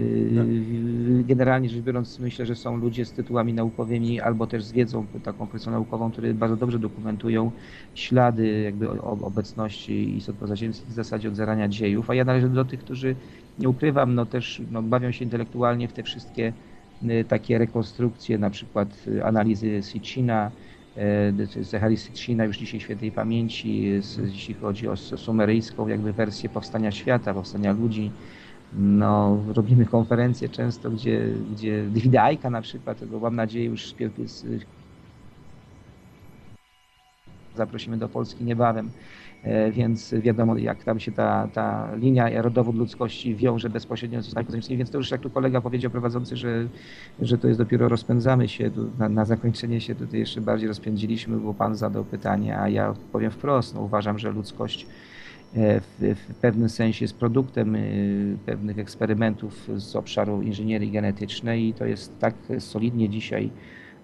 generalnie 1.25 1.69
rzecz 1.69 1.83
biorąc 1.83 2.19
myślę, 2.19 2.47
że 2.47 2.57
są 2.57 2.77
ludzie 2.77 3.05
z 3.05 3.13
tytułami 3.13 3.55
naukowymi 3.55 4.21
albo 4.21 4.47
też 4.47 4.65
z 4.65 4.73
wiedzą 4.73 5.07
taką 5.23 5.49
profesją 5.49 5.73
naukową, 5.73 6.11
które 6.11 6.35
bardzo 6.35 6.57
dobrze 6.57 6.79
dokumentują 6.79 7.53
ślady 7.95 8.61
jakby 8.61 8.91
obecności 9.01 10.17
istot 10.17 10.37
pozaziemskich 10.39 10.89
w 10.89 10.93
zasadzie 10.93 11.29
od 11.29 11.37
zarania 11.37 11.69
dziejów, 11.69 12.11
a 12.11 12.15
ja 12.15 12.25
należę 12.25 12.49
do 12.49 12.65
tych, 12.65 12.81
którzy 12.81 13.17
nie 13.59 13.69
ukrywam, 13.69 14.15
no 14.15 14.27
też 14.27 14.63
no, 14.71 14.83
bawią 14.83 15.13
się 15.13 15.25
intelektualnie 15.25 15.89
w 15.89 15.93
te 15.93 16.03
wszystkie 16.03 16.55
y, 17.03 17.25
takie 17.29 17.59
rekonstrukcje, 17.59 18.39
na 18.39 18.51
przykład 18.51 19.05
y, 19.07 19.25
analizy 19.25 19.83
Sitchina, 19.83 20.53
y, 20.97 21.65
Zachary 21.65 21.97
Sitchina 21.97 22.45
już 22.45 22.59
dzisiaj 22.59 22.81
świętej 22.81 23.13
pamięci, 23.13 23.87
y, 24.19 24.23
jeśli 24.33 24.55
chodzi 24.55 24.89
o 24.89 24.97
sumeryjską 24.97 25.89
jakby 25.89 26.13
wersję 26.13 26.49
powstania 26.49 26.93
świata, 26.93 27.35
powstania 27.35 27.73
ludzi. 27.73 28.17
No, 28.73 29.39
robimy 29.55 29.87
konferencje 29.87 30.49
często, 30.49 30.91
gdzie, 30.91 31.29
gdzie 31.53 31.85
Davida 32.11 32.51
na 32.51 32.63
przykład, 32.63 32.99
tego 32.99 33.21
mam 33.21 33.37
nadzieję 33.37 33.65
już 33.65 33.95
zaprosimy 37.57 37.97
do 37.97 38.09
Polski 38.09 38.45
niebawem. 38.45 38.91
E, 39.43 39.73
więc 39.73 40.15
wiadomo, 40.15 40.57
jak 40.57 40.85
tam 40.85 41.01
się 41.01 41.13
ta, 41.13 41.49
ta 41.53 41.95
linia 41.95 42.43
rodowód 42.43 42.77
ludzkości 42.77 43.37
wiąże 43.37 43.71
bezpośrednio 43.71 44.23
z 44.23 44.25
Znakami 44.25 44.47
Kozmicznymi, 44.47 44.79
więc 44.79 44.91
to 44.91 44.99
już 44.99 45.11
jak 45.11 45.21
tu 45.21 45.31
kolega 45.31 45.61
powiedział 45.61 45.91
prowadzący, 45.91 46.37
że, 46.37 46.69
że 47.21 47.39
to 47.39 47.49
jest 47.49 47.61
dopiero 47.61 47.89
rozpędzamy 47.89 48.49
się, 48.49 48.71
na, 48.99 49.09
na 49.09 49.25
zakończenie 49.25 49.81
się 49.81 49.95
tutaj 49.95 50.21
jeszcze 50.21 50.41
bardziej 50.41 50.69
rozpędziliśmy, 50.69 51.37
bo 51.37 51.55
Pan 51.55 51.75
zadał 51.77 52.05
pytanie, 52.05 52.59
a 52.59 52.69
ja 52.69 52.95
powiem 53.13 53.31
wprost, 53.31 53.75
no 53.75 53.81
uważam, 53.81 54.19
że 54.19 54.31
ludzkość 54.31 54.87
w, 55.57 56.15
w 56.29 56.35
pewnym 56.35 56.69
sensie 56.69 57.05
jest 57.05 57.17
produktem 57.17 57.75
e, 57.75 57.81
pewnych 58.47 58.79
eksperymentów 58.79 59.69
z 59.77 59.97
obszaru 59.97 60.43
inżynierii 60.43 60.91
genetycznej 60.91 61.69
i 61.69 61.75
to 61.75 61.85
jest 61.85 62.19
tak 62.19 62.35
solidnie 62.59 63.09
dzisiaj 63.09 63.51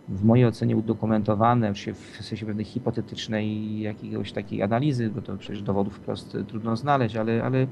w 0.09 0.25
mojej 0.25 0.47
ocenie 0.47 0.77
udokumentowane 0.77 1.75
w 1.75 2.25
sensie 2.25 2.47
pewnej 2.47 2.65
hipotetycznej 2.65 3.81
jakiegoś 3.81 4.33
takiej 4.33 4.63
analizy, 4.63 5.11
bo 5.11 5.23
to 5.23 5.37
przecież 5.37 5.63
dowodów 5.63 5.95
wprost 5.95 6.37
trudno 6.49 6.77
znaleźć, 6.77 7.17
ale, 7.17 7.45
ale 7.45 7.67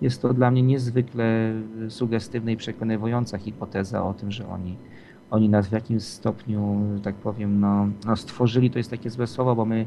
jest 0.00 0.22
to 0.22 0.34
dla 0.34 0.50
mnie 0.50 0.62
niezwykle 0.62 1.52
sugestywna 1.88 2.50
i 2.50 2.56
przekonywująca 2.56 3.38
hipoteza 3.38 4.04
o 4.04 4.14
tym, 4.14 4.30
że 4.30 4.48
oni, 4.48 4.76
oni 5.30 5.48
nas 5.48 5.68
w 5.68 5.72
jakimś 5.72 6.02
stopniu, 6.02 6.80
tak 7.02 7.14
powiem, 7.14 7.60
no, 7.60 7.88
no 8.06 8.16
stworzyli, 8.16 8.70
to 8.70 8.78
jest 8.78 8.90
takie 8.90 9.10
złe 9.10 9.26
słowo, 9.26 9.56
bo 9.56 9.64
my, 9.64 9.86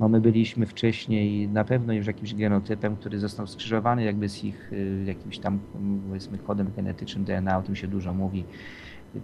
bo 0.00 0.08
my 0.08 0.20
byliśmy 0.20 0.66
wcześniej 0.66 1.48
na 1.48 1.64
pewno 1.64 1.92
już 1.92 2.06
jakimś 2.06 2.34
genotypem, 2.34 2.96
który 2.96 3.18
został 3.18 3.46
skrzyżowany 3.46 4.04
jakby 4.04 4.28
z 4.28 4.44
ich 4.44 4.72
y, 4.72 5.04
jakimś 5.06 5.38
tam 5.38 5.58
powiedzmy 6.08 6.38
kodem 6.38 6.70
genetycznym 6.76 7.24
DNA, 7.24 7.58
o 7.58 7.62
tym 7.62 7.76
się 7.76 7.88
dużo 7.88 8.14
mówi 8.14 8.44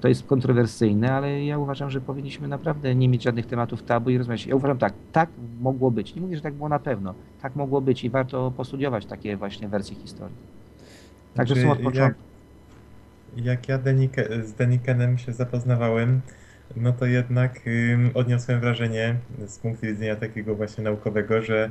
to 0.00 0.08
jest 0.08 0.26
kontrowersyjne, 0.26 1.12
ale 1.12 1.44
ja 1.44 1.58
uważam, 1.58 1.90
że 1.90 2.00
powinniśmy 2.00 2.48
naprawdę 2.48 2.94
nie 2.94 3.08
mieć 3.08 3.22
żadnych 3.22 3.46
tematów 3.46 3.82
tabu 3.82 4.10
i 4.10 4.18
rozmawiać. 4.18 4.46
Ja 4.46 4.56
uważam 4.56 4.78
tak, 4.78 4.92
tak 5.12 5.30
mogło 5.60 5.90
być. 5.90 6.14
Nie 6.14 6.20
mówię, 6.20 6.36
że 6.36 6.42
tak 6.42 6.54
było 6.54 6.68
na 6.68 6.78
pewno. 6.78 7.14
Tak 7.42 7.56
mogło 7.56 7.80
być 7.80 8.04
i 8.04 8.10
warto 8.10 8.50
postudiować 8.50 9.06
takie 9.06 9.36
właśnie 9.36 9.68
wersje 9.68 9.96
historii. 9.96 10.36
Także 11.34 11.54
znaczy, 11.54 11.66
są 11.66 11.72
od 11.72 11.78
początku. 11.78 12.22
Jak, 13.36 13.46
jak 13.46 13.68
ja 13.68 13.78
Denike, 13.78 14.44
z 14.44 14.52
Denikenem 14.52 15.18
się 15.18 15.32
zapoznawałem, 15.32 16.20
no 16.80 16.92
to 16.92 17.06
jednak 17.06 17.60
odniosłem 18.14 18.60
wrażenie 18.60 19.14
z 19.46 19.58
punktu 19.58 19.86
widzenia 19.86 20.16
takiego 20.16 20.54
właśnie 20.54 20.84
naukowego, 20.84 21.42
że, 21.42 21.70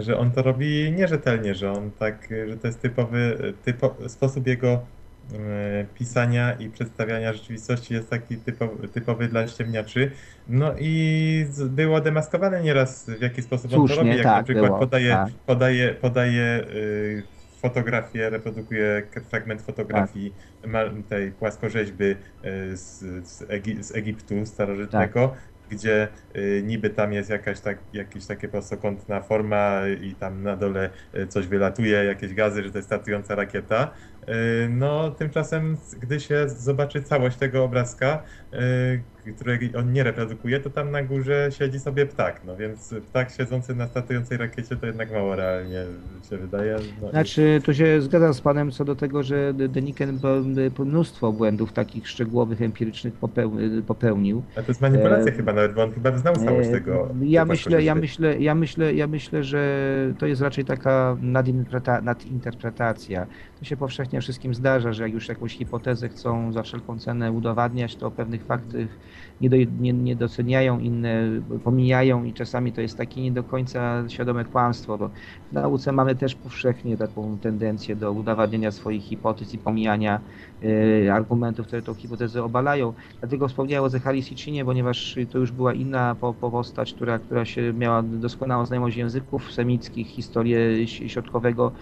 że 0.00 0.18
on 0.18 0.30
to 0.30 0.42
robi 0.42 0.92
nierzetelnie, 0.92 1.54
że 1.54 1.72
on 1.72 1.90
tak, 1.98 2.28
że 2.48 2.56
to 2.56 2.66
jest 2.66 2.80
typowy 2.80 3.52
typo, 3.64 3.94
sposób 4.08 4.46
jego 4.46 4.86
pisania 5.94 6.52
i 6.52 6.70
przedstawiania 6.70 7.32
rzeczywistości 7.32 7.94
jest 7.94 8.10
taki 8.10 8.36
typowy, 8.36 8.88
typowy 8.88 9.28
dla 9.28 9.48
ściemniaczy. 9.48 10.10
No 10.48 10.72
i 10.78 11.46
było 11.68 12.00
demaskowane 12.00 12.62
nieraz 12.62 13.10
w 13.18 13.22
jaki 13.22 13.42
sposób 13.42 13.72
Słusznie, 13.72 13.96
on 13.96 14.00
to 14.00 14.08
robi, 14.08 14.16
jak 14.16 14.26
tak, 14.26 14.36
na 14.36 14.42
przykład 14.42 14.66
było, 14.66 14.78
podaje, 14.78 15.10
tak. 15.10 15.28
podaje, 15.46 15.94
podaje 15.94 16.64
y, 16.74 17.22
fotografię, 17.62 18.30
reprodukuje 18.30 19.02
fragment 19.30 19.62
fotografii 19.62 20.34
tak. 20.62 20.70
tej 21.08 21.32
płaskorzeźby 21.32 22.04
y, 22.04 22.16
z, 22.76 22.98
z, 23.28 23.50
Egi 23.50 23.82
z 23.84 23.96
Egiptu 23.96 24.46
starożytnego, 24.46 25.28
tak 25.28 25.38
gdzie 25.72 26.08
y, 26.36 26.62
niby 26.66 26.90
tam 26.90 27.12
jest 27.12 27.30
jakaś 27.30 27.60
tak, 27.60 27.78
jakieś 27.92 28.26
takie 28.26 28.48
prostokątna 28.48 29.20
forma 29.20 29.80
i 30.02 30.14
tam 30.14 30.42
na 30.42 30.56
dole 30.56 30.90
y, 31.14 31.26
coś 31.26 31.46
wylatuje, 31.46 32.04
jakieś 32.04 32.34
gazy, 32.34 32.62
że 32.62 32.70
to 32.70 32.78
jest 32.78 32.88
startująca 32.88 33.34
rakieta. 33.34 33.90
Y, 34.28 34.68
no, 34.68 35.10
tymczasem, 35.10 35.76
gdy 36.00 36.20
się 36.20 36.48
zobaczy 36.48 37.02
całość 37.02 37.36
tego 37.36 37.64
obrazka, 37.64 38.22
którego 39.36 39.78
on 39.78 39.92
nie 39.92 40.02
reprodukuje, 40.02 40.60
to 40.60 40.70
tam 40.70 40.90
na 40.90 41.02
górze 41.02 41.48
siedzi 41.58 41.80
sobie 41.80 42.06
ptak. 42.06 42.40
No 42.44 42.56
więc 42.56 42.94
ptak 43.08 43.30
siedzący 43.30 43.74
na 43.74 43.86
startującej 43.86 44.38
rakiecie 44.38 44.76
to 44.76 44.86
jednak 44.86 45.12
mało 45.12 45.36
realnie 45.36 45.84
się 46.30 46.36
wydaje. 46.36 46.76
No 47.02 47.10
znaczy, 47.10 47.60
tu 47.64 47.74
się 47.74 48.02
zgadzam 48.02 48.34
z 48.34 48.40
panem 48.40 48.70
co 48.70 48.84
do 48.84 48.96
tego, 48.96 49.22
że 49.22 49.54
Deniken 49.54 50.20
mnóstwo 50.78 51.32
błędów 51.32 51.72
takich 51.72 52.08
szczegółowych, 52.08 52.62
empirycznych 52.62 53.14
popełnił. 53.86 54.42
A 54.56 54.62
to 54.62 54.68
jest 54.68 54.80
manipulacja 54.80 55.32
e... 55.32 55.36
chyba 55.36 55.52
nawet, 55.52 55.74
bo 55.74 55.82
on 55.82 55.92
chyba 55.92 56.18
znał 56.18 56.36
całość 56.36 56.68
e... 56.68 56.72
tego. 56.72 57.08
Ja 57.22 57.44
myślę, 57.44 57.82
ja 57.82 57.94
myślę, 57.94 58.38
ja 58.38 58.54
myślę, 58.54 58.94
ja 58.94 59.06
myślę, 59.06 59.44
że 59.44 59.88
to 60.18 60.26
jest 60.26 60.42
raczej 60.42 60.64
taka 60.64 61.16
nadinterpretacja. 62.02 63.26
To 63.62 63.66
się 63.66 63.76
powszechnie 63.76 64.20
wszystkim 64.20 64.54
zdarza, 64.54 64.92
że 64.92 65.02
jak 65.02 65.12
już 65.12 65.28
jakąś 65.28 65.56
hipotezę 65.56 66.08
chcą 66.08 66.52
za 66.52 66.62
wszelką 66.62 66.98
cenę 66.98 67.32
udowadniać, 67.32 67.96
to 67.96 68.10
pewnych 68.10 68.44
faktów 68.44 68.98
nie, 69.40 69.50
do, 69.50 69.56
nie, 69.78 69.92
nie 69.92 70.16
doceniają, 70.16 70.78
inne 70.78 71.22
pomijają 71.64 72.24
i 72.24 72.34
czasami 72.34 72.72
to 72.72 72.80
jest 72.80 72.98
takie 72.98 73.22
nie 73.22 73.32
do 73.32 73.44
końca 73.44 74.04
świadome 74.08 74.44
kłamstwo, 74.44 74.98
bo 74.98 75.10
w 75.50 75.52
nauce 75.52 75.92
mamy 75.92 76.16
też 76.16 76.34
powszechnie 76.34 76.96
taką 76.96 77.38
tendencję 77.38 77.96
do 77.96 78.12
udowadniania 78.12 78.70
swoich 78.70 79.04
hipotez 79.04 79.54
i 79.54 79.58
pomijania 79.58 80.20
argumentów, 81.12 81.66
które 81.66 81.82
tą 81.82 81.94
hipotezę 81.94 82.44
obalają. 82.44 82.92
Dlatego 83.20 83.48
wspomniałem 83.48 83.84
o 83.84 83.88
Zecharii 83.88 84.22
Sitchinie, 84.22 84.64
ponieważ 84.64 85.16
to 85.30 85.38
już 85.38 85.52
była 85.52 85.72
inna 85.74 86.16
po, 86.20 86.34
która, 86.94 87.18
która 87.18 87.44
się 87.44 87.72
miała 87.72 88.02
doskonałą 88.02 88.66
znajomość 88.66 88.96
języków 88.96 89.52
semickich, 89.52 90.06
historię 90.06 90.86
środkowego 90.86 91.72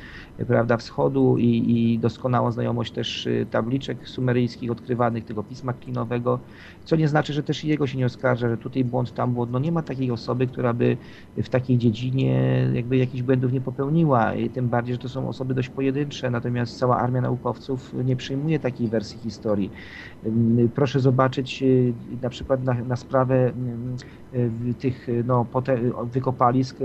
prawda, 0.47 0.77
wschodu 0.77 1.39
i, 1.39 1.73
i 1.73 1.99
doskonałą 1.99 2.53
znajomość 2.53 2.93
też 2.93 3.27
y, 3.27 3.47
tabliczek 3.51 4.09
sumeryjskich 4.09 4.71
odkrywanych, 4.71 5.25
tego 5.25 5.43
pisma 5.43 5.73
klinowego, 5.73 6.39
co 6.85 6.97
nie 6.97 7.09
znaczy, 7.09 7.33
że 7.33 7.43
też 7.43 7.65
jego 7.65 7.87
się 7.87 7.99
nie 7.99 8.07
oskarża, 8.07 8.49
że 8.49 8.57
tutaj 8.57 8.85
błąd, 8.85 9.15
tam 9.15 9.35
błąd. 9.35 9.53
No 9.53 9.59
nie 9.59 9.73
ma 9.73 9.83
takiej 9.83 10.11
osoby, 10.11 10.47
która 10.47 10.73
by 10.73 10.97
w 11.37 11.49
takiej 11.49 11.79
dziedzinie 11.79 12.67
jakby 12.75 12.97
jakichś 12.97 13.23
błędów 13.23 13.53
nie 13.53 13.61
popełniła. 13.61 14.35
I 14.35 14.51
tym 14.51 14.69
bardziej, 14.69 14.95
że 14.95 14.99
to 14.99 15.09
są 15.09 15.29
osoby 15.29 15.55
dość 15.55 15.69
pojedyncze, 15.69 16.31
natomiast 16.31 16.79
cała 16.79 16.99
armia 16.99 17.21
naukowców 17.21 17.93
nie 18.05 18.17
przyjmuje 18.17 18.59
takiej 18.71 18.89
wersji 18.89 19.21
historii. 19.21 19.71
Proszę 20.75 21.01
zobaczyć 21.01 21.63
y, 21.63 21.93
na 22.23 22.31
przykład 22.31 22.65
na, 22.65 22.75
na 22.75 22.97
sprawę 22.97 23.53
y, 24.35 24.75
tych 24.75 25.07
no, 25.25 25.47
wykopalisk 26.13 26.77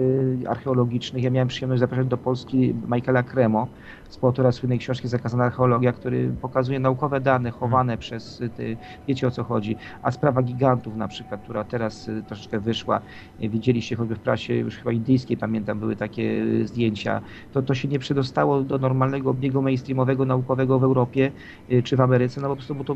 archeologicznych. 0.47 1.23
Ja 1.23 1.29
miałem 1.29 1.47
przyjemność 1.47 1.79
zapraszać 1.79 2.07
do 2.07 2.17
Polski 2.17 2.75
Michaela 2.87 3.23
Kremo, 3.23 3.67
współautora 4.09 4.51
słynnej 4.51 4.79
książki 4.79 5.07
Zakazana 5.07 5.43
archeologia, 5.43 5.91
który 5.91 6.31
pokazuje 6.41 6.79
naukowe 6.79 7.21
dane 7.21 7.51
chowane 7.51 7.91
hmm. 7.91 7.99
przez, 7.99 8.41
ty, 8.57 8.77
wiecie 9.07 9.27
o 9.27 9.31
co 9.31 9.43
chodzi, 9.43 9.75
a 10.01 10.11
sprawa 10.11 10.41
gigantów 10.41 10.95
na 10.95 11.07
przykład, 11.07 11.41
która 11.43 11.63
teraz 11.63 12.07
y, 12.07 12.23
troszeczkę 12.27 12.59
wyszła, 12.59 13.01
y, 13.43 13.49
widzieliście 13.49 13.95
choćby 13.95 14.15
w 14.15 14.19
prasie 14.19 14.53
już 14.55 14.75
chyba 14.75 14.91
indyjskiej, 14.91 15.37
pamiętam, 15.37 15.79
były 15.79 15.95
takie 15.95 16.23
y, 16.23 16.67
zdjęcia, 16.67 17.21
to, 17.53 17.61
to 17.61 17.75
się 17.75 17.87
nie 17.87 17.99
przedostało 17.99 18.61
do 18.61 18.77
normalnego 18.77 19.29
obiegu 19.29 19.61
mainstreamowego, 19.61 20.25
naukowego 20.25 20.79
w 20.79 20.83
Europie 20.83 21.31
czy 21.83 21.97
w 21.97 22.01
Ameryce, 22.01 22.41
no 22.41 22.47
po 22.47 22.55
prostu 22.55 22.75
bo 22.75 22.83
to 22.83 22.95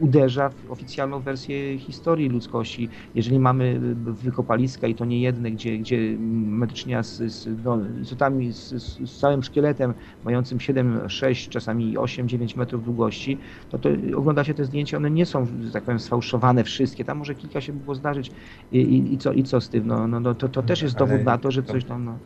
uderza 0.00 0.48
w 0.48 0.70
oficjalną 0.70 1.20
wersję 1.20 1.78
historii 1.78 2.28
ludzkości. 2.28 2.88
Jeżeli 3.14 3.38
mamy 3.38 3.80
wykopaliska 4.04 4.86
i 4.86 4.94
to 4.94 5.04
nie 5.04 5.20
jedne, 5.20 5.50
gdzie, 5.50 5.78
gdzie 5.78 6.16
medycznie 6.18 7.02
z, 7.02 7.32
z 7.32 7.64
no, 7.64 7.78
istotami, 8.02 8.52
z, 8.52 8.68
z, 9.08 9.18
całym 9.20 9.42
szkieletem 9.42 9.94
mającym 10.24 10.60
7, 10.60 11.08
6, 11.08 11.48
czasami 11.48 11.98
8, 11.98 12.28
9 12.28 12.56
metrów 12.56 12.84
długości, 12.84 13.38
to, 13.70 13.78
to 13.78 13.88
oglądacie 14.16 14.54
te 14.54 14.64
zdjęcia, 14.64 14.96
one 14.96 15.10
nie 15.10 15.26
są, 15.26 15.46
że 15.62 15.72
tak 15.72 15.84
powiem, 15.84 16.00
sfałszowane 16.00 16.64
wszystkie. 16.64 17.04
Tam 17.04 17.18
może 17.18 17.34
kilka 17.34 17.60
się 17.60 17.72
było 17.72 17.94
zdarzyć 17.94 18.30
i, 18.72 18.78
i, 18.78 19.14
i 19.14 19.18
co, 19.18 19.32
i 19.32 19.42
co 19.42 19.60
z 19.60 19.68
tym? 19.68 19.86
No, 19.86 20.08
no, 20.08 20.20
no 20.20 20.34
to, 20.34 20.48
to 20.48 20.62
też 20.62 20.82
jest 20.82 20.96
dowód 20.96 21.24
na 21.24 21.38
to, 21.38 21.50
że 21.50 21.62
coś 21.62 21.84
tam... 21.84 22.04
No. 22.04 22.18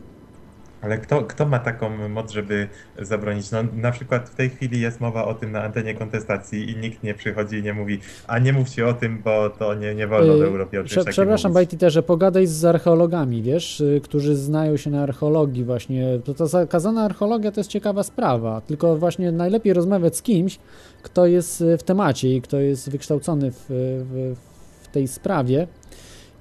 Ale 0.85 0.97
kto, 0.97 1.21
kto 1.21 1.45
ma 1.45 1.59
taką 1.59 2.09
moc, 2.09 2.31
żeby 2.31 2.67
zabronić? 2.99 3.51
No, 3.51 3.59
na 3.73 3.91
przykład 3.91 4.29
w 4.29 4.35
tej 4.35 4.49
chwili 4.49 4.81
jest 4.81 5.01
mowa 5.01 5.25
o 5.25 5.33
tym 5.33 5.51
na 5.51 5.63
antenie 5.63 5.93
kontestacji 5.93 6.71
i 6.71 6.77
nikt 6.77 7.03
nie 7.03 7.13
przychodzi 7.13 7.57
i 7.57 7.63
nie 7.63 7.73
mówi, 7.73 7.99
a 8.27 8.39
nie 8.39 8.53
mówcie 8.53 8.87
o 8.87 8.93
tym, 8.93 9.21
bo 9.23 9.49
to 9.49 9.75
nie, 9.75 9.95
nie 9.95 10.07
wolno 10.07 10.33
w 10.33 10.37
yy, 10.37 10.45
Europie 10.45 10.81
o 10.81 10.83
Prze 10.83 11.05
Przepraszam, 11.05 11.53
Bajtiterze, 11.53 12.03
pogadaj 12.03 12.47
z 12.47 12.65
archeologami, 12.65 13.41
wiesz, 13.41 13.81
y, 13.81 14.01
którzy 14.03 14.35
znają 14.35 14.77
się 14.77 14.89
na 14.89 15.03
archeologii 15.03 15.63
właśnie. 15.63 16.19
To, 16.25 16.33
to 16.33 16.47
zakazana 16.47 17.03
archeologia 17.03 17.51
to 17.51 17.59
jest 17.59 17.69
ciekawa 17.69 18.03
sprawa, 18.03 18.61
tylko 18.61 18.97
właśnie 18.97 19.31
najlepiej 19.31 19.73
rozmawiać 19.73 20.17
z 20.17 20.21
kimś, 20.21 20.59
kto 21.03 21.25
jest 21.25 21.61
y, 21.61 21.77
w 21.77 21.83
temacie 21.83 22.35
i 22.35 22.41
kto 22.41 22.59
jest 22.59 22.89
wykształcony 22.89 23.51
w, 23.51 23.65
w, 23.69 24.35
w 24.83 24.87
tej 24.87 25.07
sprawie 25.07 25.67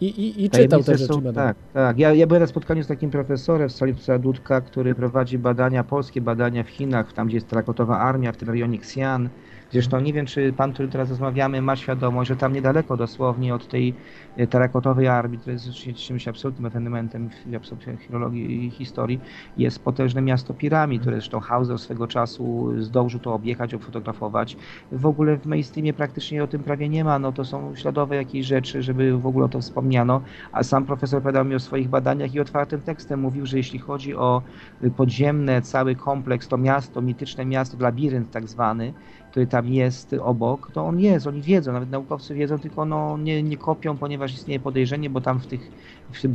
i, 0.09 0.21
i, 0.21 0.45
i 0.45 0.51
czytał 0.51 0.83
te 0.83 0.99
rzeczy. 0.99 1.13
Są, 1.13 1.23
tak, 1.33 1.57
tak. 1.73 1.99
Ja, 1.99 2.13
ja 2.13 2.27
byłem 2.27 2.43
na 2.43 2.47
spotkaniu 2.47 2.83
z 2.83 2.87
takim 2.87 3.11
profesorem 3.11 3.71
z 3.71 3.75
Solipca 3.75 4.19
Dudka, 4.19 4.61
który 4.61 4.95
prowadzi 4.95 5.39
badania, 5.39 5.85
polskie 5.85 6.21
badania 6.21 6.65
w 6.65 6.69
Chinach, 6.69 7.13
tam 7.13 7.27
gdzie 7.27 7.37
jest 7.37 7.49
trakotowa 7.49 7.99
armia, 7.99 8.33
w 8.33 8.37
tym 8.37 8.51
rejonie 8.51 8.79
Xi'an. 8.79 9.29
Zresztą 9.75 10.01
nie 10.01 10.13
wiem, 10.13 10.27
czy 10.27 10.53
pan, 10.53 10.73
który 10.73 10.89
teraz 10.89 11.11
rozmawiamy, 11.11 11.63
ma 11.63 11.77
świadomość, 11.77 12.29
że 12.29 12.37
tam 12.37 12.53
niedaleko 12.53 12.97
dosłownie 12.97 13.55
od 13.55 13.69
tej 13.69 13.95
e, 14.37 14.47
terakotowej 14.47 15.09
armii, 15.09 15.39
która 15.39 15.53
jest 15.53 15.73
czymś 15.97 16.29
absolutnym 16.29 16.67
efementem 16.67 17.31
w 17.31 18.03
filologii 18.07 18.67
i 18.67 18.71
historii, 18.71 19.21
jest 19.57 19.85
potężne 19.85 20.23
miasto 20.23 20.55
piramid, 20.55 21.01
które 21.01 21.17
zresztą 21.17 21.41
Hauser 21.41 21.79
swego 21.79 22.07
czasu 22.07 22.73
zdążył 22.79 23.21
to 23.21 23.35
objechać, 23.35 23.75
obfotografować. 23.75 24.57
W 24.93 25.07
ogóle 25.07 25.37
w 25.37 25.47
mainstreamie 25.47 25.93
praktycznie 25.93 26.45
o 26.45 26.47
tym 26.47 26.63
prawie 26.63 26.89
nie 26.89 27.05
ma, 27.05 27.19
no 27.19 27.33
to 27.33 27.45
są 27.45 27.75
śladowe 27.77 28.17
jakieś 28.17 28.47
rzeczy, 28.47 28.83
żeby 28.83 29.19
w 29.19 29.27
ogóle 29.27 29.47
o 29.47 29.49
to 29.49 29.61
wspomniano, 29.61 30.21
a 30.53 30.63
sam 30.63 30.85
profesor 30.85 31.19
opowiadał 31.19 31.45
mi 31.45 31.55
o 31.55 31.61
swoich 31.61 31.89
badaniach 31.89 32.35
i 32.35 32.41
otwartym 32.41 32.81
tekstem 32.81 33.21
mówił, 33.21 33.47
że 33.47 33.57
jeśli 33.57 33.79
chodzi 33.79 34.15
o 34.15 34.43
y, 34.85 34.91
podziemne, 34.91 35.63
cały 35.63 35.95
kompleks, 35.95 36.49
to 36.49 36.59
miasto, 36.59 37.03
mityczne 37.03 37.45
miasto, 37.45 37.77
labirynt 37.81 38.31
tak 38.31 38.49
zwany, 38.49 38.93
który 39.35 39.47
tam 39.47 39.69
jest 39.69 40.13
obok, 40.13 40.71
to 40.73 40.85
on 40.85 41.01
jest, 41.01 41.27
oni 41.27 41.43
wiedzą, 41.43 41.73
nawet 41.73 41.91
naukowcy 41.91 42.35
wiedzą, 42.35 42.59
tylko 42.61 42.85
no, 42.85 43.19
nie, 43.19 43.43
nie 43.43 43.59
kopią, 43.59 43.99
ponieważ 43.99 44.35
istnieje 44.35 44.61
podejrzenie, 44.61 45.11
bo 45.11 45.21
tam 45.21 45.41
w 45.41 45.47
tych, 45.47 45.73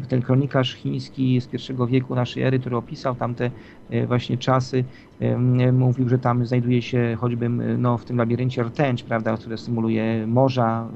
ten 0.08 0.22
kronikarz 0.22 0.74
chiński 0.74 1.42
z 1.42 1.48
pierwszego 1.48 1.88
wieku 1.88 2.16
naszej 2.16 2.44
ery, 2.44 2.60
który 2.60 2.78
opisał 2.78 3.16
tamte 3.16 3.52
e, 3.90 4.08
właśnie 4.08 4.38
czasy, 4.38 4.84
e, 5.20 5.72
mówił, 5.72 6.10
że 6.10 6.20
tam 6.20 6.46
znajduje 6.46 6.82
się 6.82 7.18
choćby 7.20 7.46
e, 7.46 7.50
no, 7.50 7.98
w 7.98 8.06
tym 8.06 8.18
labiryncie 8.18 8.64
rtęć, 8.64 9.04
prawda, 9.04 9.38
które 9.38 9.58
symuluje 9.58 10.28
morza 10.28 10.88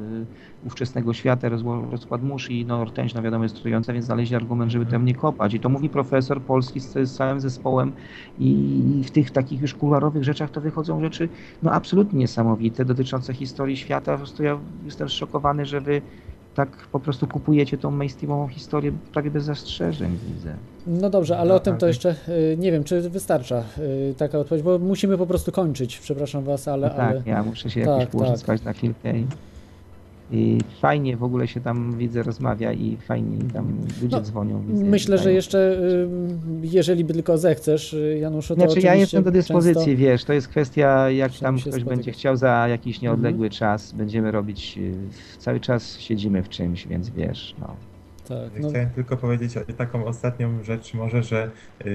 ówczesnego 0.65 1.13
świata, 1.13 1.49
rozkład 1.91 2.23
mórz 2.23 2.49
i 2.49 2.65
no, 2.65 2.85
rtęć, 2.85 3.13
no 3.13 3.21
wiadomo, 3.21 3.43
jest 3.43 3.55
trująca, 3.55 3.93
więc 3.93 4.05
znaleźli 4.05 4.35
argument, 4.35 4.71
żeby 4.71 4.85
tam 4.85 5.05
nie 5.05 5.15
kopać. 5.15 5.53
I 5.53 5.59
to 5.59 5.69
mówi 5.69 5.89
profesor 5.89 6.41
polski 6.41 6.79
z, 6.79 6.93
z 6.93 7.15
całym 7.15 7.39
zespołem 7.39 7.91
i 8.39 9.01
w 9.05 9.11
tych 9.11 9.31
takich 9.31 9.61
już 9.61 9.73
kuluarowych 9.73 10.23
rzeczach 10.23 10.49
to 10.49 10.61
wychodzą 10.61 11.01
rzeczy 11.01 11.29
no 11.63 11.71
absolutnie 11.71 12.19
niesamowite 12.19 12.85
dotyczące 12.85 13.33
historii 13.33 13.77
świata. 13.77 14.11
Po 14.11 14.17
prostu 14.17 14.43
ja 14.43 14.57
jestem 14.85 15.09
zszokowany, 15.09 15.65
że 15.65 15.81
wy 15.81 16.01
tak 16.55 16.69
po 16.91 16.99
prostu 16.99 17.27
kupujecie 17.27 17.77
tą 17.77 17.91
mainstreamową 17.91 18.47
historię 18.47 18.91
prawie 19.13 19.31
bez 19.31 19.43
zastrzeżeń, 19.43 20.17
widzę. 20.27 20.53
No 20.87 21.09
dobrze, 21.09 21.37
ale 21.37 21.53
o 21.53 21.59
tym 21.59 21.77
to 21.77 21.87
jeszcze 21.87 22.15
y, 22.27 22.57
nie 22.59 22.71
wiem, 22.71 22.83
czy 22.83 23.09
wystarcza 23.09 23.63
y, 23.77 24.15
taka 24.17 24.39
odpowiedź, 24.39 24.63
bo 24.63 24.79
musimy 24.79 25.17
po 25.17 25.27
prostu 25.27 25.51
kończyć. 25.51 25.99
Przepraszam 25.99 26.43
was, 26.43 26.67
ale. 26.67 26.87
No 26.87 26.93
tak, 26.95 27.09
ale... 27.09 27.21
ja 27.25 27.43
muszę 27.43 27.69
się 27.69 27.81
Tak, 27.85 27.99
jakoś 27.99 28.11
położyć 28.11 28.33
tak. 28.33 28.39
spać 28.39 28.63
na 28.63 28.73
chwilkę 28.73 29.17
i, 29.17 29.27
i 30.31 30.59
fajnie 30.81 31.17
w 31.17 31.23
ogóle 31.23 31.47
się 31.47 31.61
tam 31.61 31.97
widzę, 31.97 32.23
rozmawia 32.23 32.73
i 32.73 32.97
fajnie 32.97 33.37
tam 33.53 33.77
ludzie 34.01 34.15
No, 34.17 34.21
dzwonią. 34.21 34.63
Widzę, 34.67 34.85
Myślę, 34.85 35.17
że 35.17 35.33
jeszcze, 35.33 35.57
y, 36.03 36.07
jeżeli 36.61 37.05
by 37.05 37.13
tylko 37.13 37.37
zechcesz, 37.37 37.93
y, 37.93 38.17
Januszu, 38.21 38.55
to 38.55 38.61
Znaczy 38.61 38.79
ja 38.81 38.95
jestem 38.95 39.23
do 39.23 39.31
dyspozycji, 39.31 39.85
często- 39.85 39.99
wiesz, 39.99 40.23
to 40.23 40.33
jest 40.33 40.47
kwestia, 40.47 41.09
jak 41.09 41.31
tam 41.39 41.57
ktoś 41.59 41.83
będzie 41.83 42.11
chciał 42.11 42.35
za 42.37 42.67
jakiś 42.67 43.01
nieodległy 43.01 43.45
Mhm. 43.47 43.51
czas, 43.59 43.91
będziemy 43.93 44.31
robić, 44.31 44.77
y, 44.77 44.93
cały 45.39 45.59
czas 45.59 45.99
siedzimy 45.99 46.43
w 46.43 46.49
czymś, 46.49 46.87
więc 46.87 47.09
wiesz, 47.09 47.55
no. 47.59 47.75
Tak, 48.27 48.61
no, 48.61 48.69
Chciałem 48.69 48.89
tylko 48.89 49.17
powiedzieć 49.17 49.57
o- 49.57 49.73
taką 49.77 50.05
ostatnią 50.05 50.63
rzecz 50.63 50.93
może, 50.93 51.23
że 51.23 51.51
yy, 51.85 51.91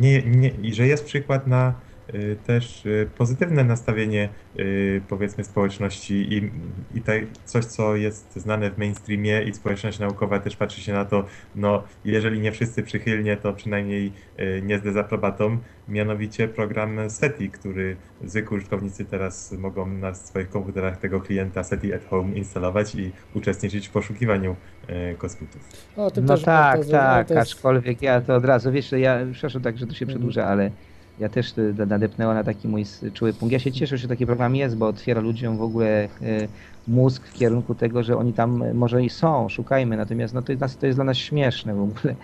nie, 0.00 0.22
nie, 0.22 0.74
że 0.74 0.86
jest 0.86 1.04
przykład 1.04 1.46
na 1.46 1.66
yy, 1.66 1.91
też 2.46 2.84
yy, 2.84 3.08
pozytywne 3.18 3.64
nastawienie 3.64 4.28
yy, 4.56 5.02
powiedzmy 5.08 5.44
społeczności 5.44 6.14
i, 6.34 6.50
i 6.98 7.02
te, 7.02 7.20
coś, 7.44 7.64
co 7.64 7.96
jest 7.96 8.34
znane 8.36 8.70
w 8.70 8.78
mainstreamie 8.78 9.42
i 9.42 9.54
społeczność 9.54 9.98
naukowa 9.98 10.38
też 10.38 10.56
patrzy 10.56 10.80
się 10.80 10.92
na 10.92 11.04
to, 11.04 11.24
no 11.54 11.82
jeżeli 12.04 12.40
nie 12.40 12.52
wszyscy 12.52 12.82
przychylnie, 12.82 13.36
to 13.36 13.52
przynajmniej 13.52 14.12
nie 14.62 14.78
z 14.78 14.82
dezaprobatą, 14.82 15.58
mianowicie 15.88 16.48
program 16.48 17.10
SETI, 17.10 17.50
który 17.50 17.96
zwykli 18.24 18.56
użytkownicy 18.56 19.04
teraz 19.04 19.52
mogą 19.52 19.86
na 19.86 20.14
swoich 20.14 20.48
komputerach 20.50 20.96
tego 20.96 21.20
klienta 21.20 21.64
SETI 21.64 21.92
at 21.94 22.04
Home 22.10 22.34
instalować 22.34 22.94
i 22.94 23.12
uczestniczyć 23.34 23.88
w 23.88 23.90
poszukiwaniu 23.90 24.56
kosmitów. 25.18 25.62
o 25.96 26.10
No 26.16 26.28
też 26.34 26.42
tak, 26.42 26.86
tak, 26.90 27.28
to 27.28 27.34
jest- 27.34 27.52
aczkolwiek 27.52 28.02
ja 28.02 28.20
to 28.20 28.34
od 28.34 28.44
razu, 28.44 28.72
wiesz, 28.72 28.92
ja 28.92 29.18
przepraszam 29.32 29.62
tak, 29.62 29.78
że 29.78 29.86
to 29.86 29.94
się 29.94 30.04
Mhm. 30.04 30.08
przedłuża, 30.18 30.44
ale 30.46 30.70
ja 31.18 31.28
też 31.28 31.52
to 31.52 31.62
nadepnęła 31.86 32.34
na 32.34 32.44
taki 32.44 32.68
mój 32.68 32.84
czuły 33.14 33.32
punkt. 33.32 33.52
Ja 33.52 33.58
się 33.58 33.72
cieszę, 33.72 33.96
że 33.98 34.08
taki 34.08 34.26
program 34.26 34.56
jest, 34.56 34.76
bo 34.76 34.86
otwiera 34.86 35.20
ludziom 35.20 35.56
w 35.56 35.62
ogóle 35.62 36.04
e, 36.04 36.08
mózg 36.88 37.26
w 37.26 37.32
kierunku 37.32 37.74
tego, 37.74 38.02
że 38.02 38.16
oni 38.16 38.32
tam 38.32 38.62
e, 38.62 38.74
może 38.74 39.04
i 39.04 39.10
są, 39.10 39.48
szukajmy, 39.48 39.96
natomiast 39.96 40.34
no 40.34 40.42
to, 40.42 40.52
jest, 40.52 40.80
to 40.80 40.86
jest 40.86 40.98
dla 40.98 41.04
nas 41.04 41.16
śmieszne 41.16 41.74
w 41.74 41.80
ogóle. 41.80 42.14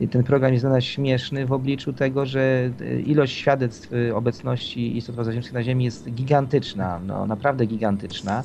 I 0.00 0.08
ten 0.08 0.24
program 0.24 0.52
jest 0.52 0.64
dla 0.64 0.72
nas 0.72 0.84
śmieszny 0.84 1.46
w 1.46 1.52
obliczu 1.52 1.92
tego, 1.92 2.26
że 2.26 2.70
ilość 3.06 3.36
świadectw 3.36 3.90
obecności 4.14 4.96
istot 4.96 5.16
pozaziemskich 5.16 5.54
na 5.54 5.62
Ziemi 5.62 5.84
jest 5.84 6.10
gigantyczna, 6.10 7.00
no 7.06 7.26
naprawdę 7.26 7.66
gigantyczna. 7.66 8.42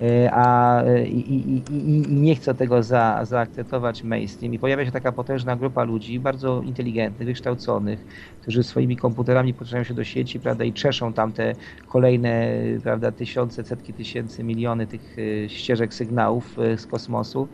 E, 0.00 0.30
a 0.32 0.82
e, 0.82 1.06
i, 1.06 1.34
i, 1.34 1.64
i, 1.70 2.12
nie 2.12 2.36
chce 2.36 2.54
tego 2.54 2.82
za, 2.82 3.24
zaakceptować 3.24 4.02
mainstream 4.02 4.54
i 4.54 4.58
pojawia 4.58 4.84
się 4.84 4.92
taka 4.92 5.12
potężna 5.12 5.56
grupa 5.56 5.84
ludzi, 5.84 6.20
bardzo 6.20 6.62
inteligentnych, 6.62 7.26
wykształconych, 7.26 8.04
którzy 8.40 8.62
swoimi 8.62 8.96
komputerami 8.96 9.54
podszywają 9.54 9.84
się 9.84 9.94
do 9.94 10.04
sieci, 10.04 10.40
prawda, 10.40 10.64
i 10.64 10.72
czeszą 10.72 11.12
tam 11.12 11.32
te 11.32 11.52
kolejne, 11.88 12.50
prawda, 12.82 13.12
tysiące, 13.12 13.64
setki 13.64 13.94
tysięcy, 13.94 14.44
miliony 14.44 14.86
tych 14.86 15.16
ścieżek 15.48 15.94
sygnałów 15.94 16.56
z 16.76 16.86
kosmosu. 16.86 17.48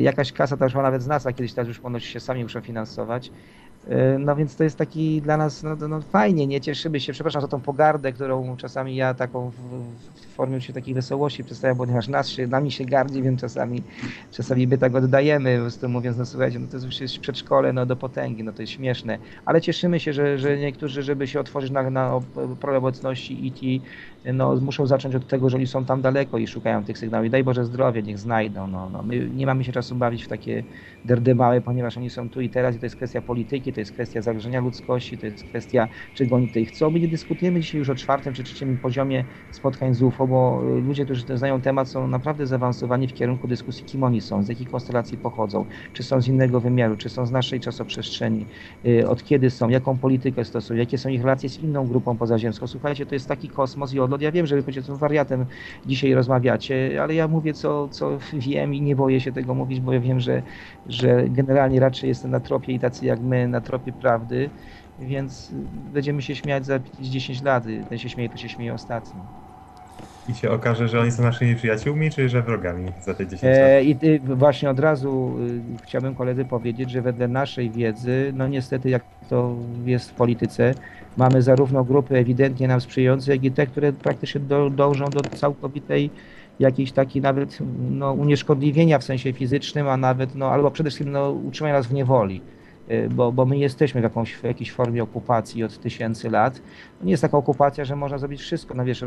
Jakaś 0.00 0.32
kasa 0.32 0.56
też 0.56 0.74
ma 0.74 0.82
nawet 0.82 1.02
z 1.02 1.06
nas, 1.06 1.26
a 1.26 1.32
kiedyś 1.32 1.52
też 1.52 1.68
już 1.68 1.78
ponoć 1.78 2.04
się 2.04 2.20
sami 2.20 2.42
muszą 2.42 2.60
finansować. 2.60 3.30
No 4.18 4.36
więc 4.36 4.56
to 4.56 4.64
jest 4.64 4.78
taki 4.78 5.22
dla 5.22 5.36
nas 5.36 5.62
no, 5.62 5.88
no 5.88 6.00
fajnie, 6.00 6.46
nie 6.46 6.60
cieszymy 6.60 7.00
się. 7.00 7.12
Przepraszam 7.12 7.42
za 7.42 7.48
tą 7.48 7.60
pogardę, 7.60 8.12
którą 8.12 8.56
czasami 8.56 8.96
ja 8.96 9.14
taką 9.14 9.50
w, 9.50 9.54
w 9.54 10.27
formie 10.38 10.60
się 10.60 10.72
takiej 10.72 10.94
wesołości 10.94 11.44
przedstawiam, 11.44 11.76
ponieważ 11.76 12.08
nas 12.08 12.28
się, 12.28 12.46
nami 12.46 12.72
się 12.72 12.84
gardzi, 12.84 13.22
więc 13.22 13.40
czasami, 13.40 13.84
czasami 14.30 14.66
my 14.66 14.78
tak 14.78 14.94
oddajemy, 14.94 15.56
po 15.56 15.62
prostu 15.62 15.88
mówiąc, 15.88 16.16
no 16.18 16.26
słuchajcie, 16.26 16.58
no 16.58 16.68
to 16.68 16.76
już 16.76 17.00
jest 17.00 17.18
przedszkole 17.18 17.72
no, 17.72 17.86
do 17.86 17.96
potęgi, 17.96 18.44
no 18.44 18.52
to 18.52 18.62
jest 18.62 18.72
śmieszne. 18.72 19.18
Ale 19.44 19.60
cieszymy 19.60 20.00
się, 20.00 20.12
że, 20.12 20.38
że 20.38 20.58
niektórzy, 20.58 21.02
żeby 21.02 21.26
się 21.26 21.40
otworzyć 21.40 21.70
na, 21.70 21.90
na 21.90 22.14
ob- 22.14 22.58
pole 22.60 22.78
obecności 22.78 23.32
ET, 23.48 23.60
no 24.34 24.56
muszą 24.60 24.86
zacząć 24.86 25.14
od 25.14 25.26
tego, 25.26 25.50
że 25.50 25.56
oni 25.56 25.66
są 25.66 25.84
tam 25.84 26.02
daleko 26.02 26.38
i 26.38 26.46
szukają 26.46 26.84
tych 26.84 26.98
sygnałów. 26.98 27.26
I 27.26 27.30
daj 27.30 27.44
Boże 27.44 27.64
zdrowie, 27.64 28.02
niech 28.02 28.18
znajdą. 28.18 28.66
No, 28.66 28.90
no. 28.90 29.02
My 29.02 29.30
nie 29.30 29.46
mamy 29.46 29.64
się 29.64 29.72
czasu 29.72 29.96
bawić 29.96 30.24
w 30.24 30.28
takie 30.28 30.64
derdemały, 31.04 31.60
ponieważ 31.60 31.96
oni 31.96 32.10
są 32.10 32.30
tu 32.30 32.40
i 32.40 32.50
teraz 32.50 32.76
i 32.76 32.78
to 32.80 32.86
jest 32.86 32.96
kwestia 32.96 33.22
polityki, 33.22 33.72
to 33.72 33.80
jest 33.80 33.92
kwestia 33.92 34.22
zagrożenia 34.22 34.60
ludzkości, 34.60 35.18
to 35.18 35.26
jest 35.26 35.44
kwestia, 35.44 35.88
czego 36.12 36.36
oni 36.36 36.46
tutaj 36.46 36.66
chcą. 36.66 36.90
My 36.90 37.00
nie 37.00 37.08
dyskutujemy 37.08 37.60
dzisiaj 37.60 37.78
już 37.78 37.90
o 37.90 37.94
czwartym 37.94 38.34
czy 38.34 38.44
trzecim 38.44 38.78
poziomie 38.78 39.24
spotkań 39.50 39.94
z 39.94 40.02
UFO, 40.02 40.27
bo 40.28 40.60
ludzie, 40.62 41.04
którzy 41.04 41.24
znają 41.38 41.60
temat, 41.60 41.90
są 41.90 42.08
naprawdę 42.08 42.46
zaawansowani 42.46 43.08
w 43.08 43.12
kierunku 43.14 43.48
dyskusji, 43.48 43.86
kim 43.86 44.02
oni 44.02 44.20
są, 44.20 44.42
z 44.42 44.48
jakich 44.48 44.68
konstelacji 44.70 45.18
pochodzą, 45.18 45.66
czy 45.92 46.02
są 46.02 46.20
z 46.22 46.28
innego 46.28 46.60
wymiaru, 46.60 46.96
czy 46.96 47.08
są 47.08 47.26
z 47.26 47.30
naszej 47.30 47.60
czasoprzestrzeni, 47.60 48.48
y, 48.86 49.08
od 49.08 49.24
kiedy 49.24 49.50
są, 49.50 49.68
jaką 49.68 49.98
politykę 49.98 50.44
stosują, 50.44 50.78
jakie 50.80 50.98
są 50.98 51.08
ich 51.08 51.20
relacje 51.22 51.48
z 51.48 51.58
inną 51.58 51.86
grupą 51.86 52.16
pozaziemską. 52.18 52.66
Słuchajcie, 52.66 53.06
to 53.06 53.14
jest 53.14 53.28
taki 53.28 53.50
kosmos 53.50 53.92
i 53.92 54.00
odlot. 54.00 54.22
Ja 54.22 54.32
wiem, 54.32 54.46
że 54.46 54.56
wy 54.56 54.62
będziecie 54.62 54.92
wariatem 54.96 55.46
dzisiaj 55.86 56.14
rozmawiacie, 56.14 56.98
ale 57.02 57.14
ja 57.14 57.28
mówię, 57.28 57.54
co, 57.54 57.88
co 57.88 58.18
wiem 58.32 58.74
i 58.74 58.82
nie 58.82 58.96
boję 58.96 59.20
się 59.20 59.32
tego 59.32 59.54
mówić, 59.54 59.80
bo 59.80 59.92
ja 59.92 60.00
wiem, 60.00 60.20
że, 60.20 60.42
że 60.86 61.24
generalnie 61.30 61.80
raczej 61.80 62.08
jestem 62.08 62.30
na 62.30 62.40
tropie 62.40 62.72
i 62.72 62.78
tacy 62.78 63.06
jak 63.06 63.20
my 63.20 63.48
na 63.48 63.60
tropie 63.60 63.92
prawdy, 63.92 64.50
więc 64.98 65.52
będziemy 65.70 66.22
się 66.22 66.36
śmiać 66.36 66.66
za 66.66 66.80
10 66.98 67.42
lat. 67.42 67.64
Ten 67.88 67.98
się 67.98 68.10
śmieje, 68.10 68.28
to 68.30 68.38
się 68.38 68.48
śmieje 68.48 68.74
ostatni. 68.74 69.28
I 70.28 70.34
się 70.34 70.50
okaże, 70.50 70.88
że 70.88 71.00
oni 71.00 71.12
są 71.12 71.22
naszymi 71.22 71.56
przyjaciółmi, 71.56 72.10
czy 72.10 72.28
że 72.28 72.42
wrogami 72.42 72.92
za 73.02 73.14
te 73.14 73.26
10 73.26 73.42
lat. 73.42 73.52
E, 73.52 73.84
I 73.84 73.96
y, 74.04 74.20
właśnie 74.36 74.70
od 74.70 74.80
razu 74.80 75.36
y, 75.80 75.82
chciałbym 75.82 76.14
koledzy 76.14 76.44
powiedzieć, 76.44 76.90
że 76.90 77.02
wedle 77.02 77.28
naszej 77.28 77.70
wiedzy, 77.70 78.32
no 78.36 78.48
niestety 78.48 78.90
jak 78.90 79.02
to 79.28 79.56
jest 79.84 80.10
w 80.10 80.14
polityce, 80.14 80.74
mamy 81.16 81.42
zarówno 81.42 81.84
grupy 81.84 82.16
ewidentnie 82.16 82.68
nam 82.68 82.80
sprzyjające, 82.80 83.32
jak 83.32 83.44
i 83.44 83.50
te, 83.50 83.66
które 83.66 83.92
praktycznie 83.92 84.40
do, 84.40 84.70
dążą 84.70 85.04
do 85.04 85.20
całkowitej 85.20 86.10
jakiejś 86.60 86.92
takiej 86.92 87.22
nawet 87.22 87.58
no, 87.90 88.12
unieszkodliwienia 88.12 88.98
w 88.98 89.04
sensie 89.04 89.32
fizycznym, 89.32 89.88
a 89.88 89.96
nawet, 89.96 90.34
no, 90.34 90.50
albo 90.50 90.70
przede 90.70 90.90
wszystkim 90.90 91.12
no, 91.12 91.30
utrzymania 91.30 91.74
nas 91.74 91.86
w 91.86 91.92
niewoli. 91.92 92.42
Y, 92.90 93.08
Bo, 93.10 93.32
bo 93.32 93.46
my 93.46 93.58
jesteśmy 93.58 94.00
w, 94.00 94.04
jakąś, 94.04 94.34
w 94.34 94.44
jakiejś 94.44 94.72
formie 94.72 95.02
okupacji 95.02 95.64
od 95.64 95.78
tysięcy 95.78 96.30
lat. 96.30 96.62
Nie 97.02 97.10
jest 97.10 97.22
taka 97.22 97.38
okupacja, 97.38 97.84
że 97.84 97.96
można 97.96 98.18
zrobić 98.18 98.40
wszystko. 98.40 98.74
No 98.74 98.84
wiesz, 98.84 99.04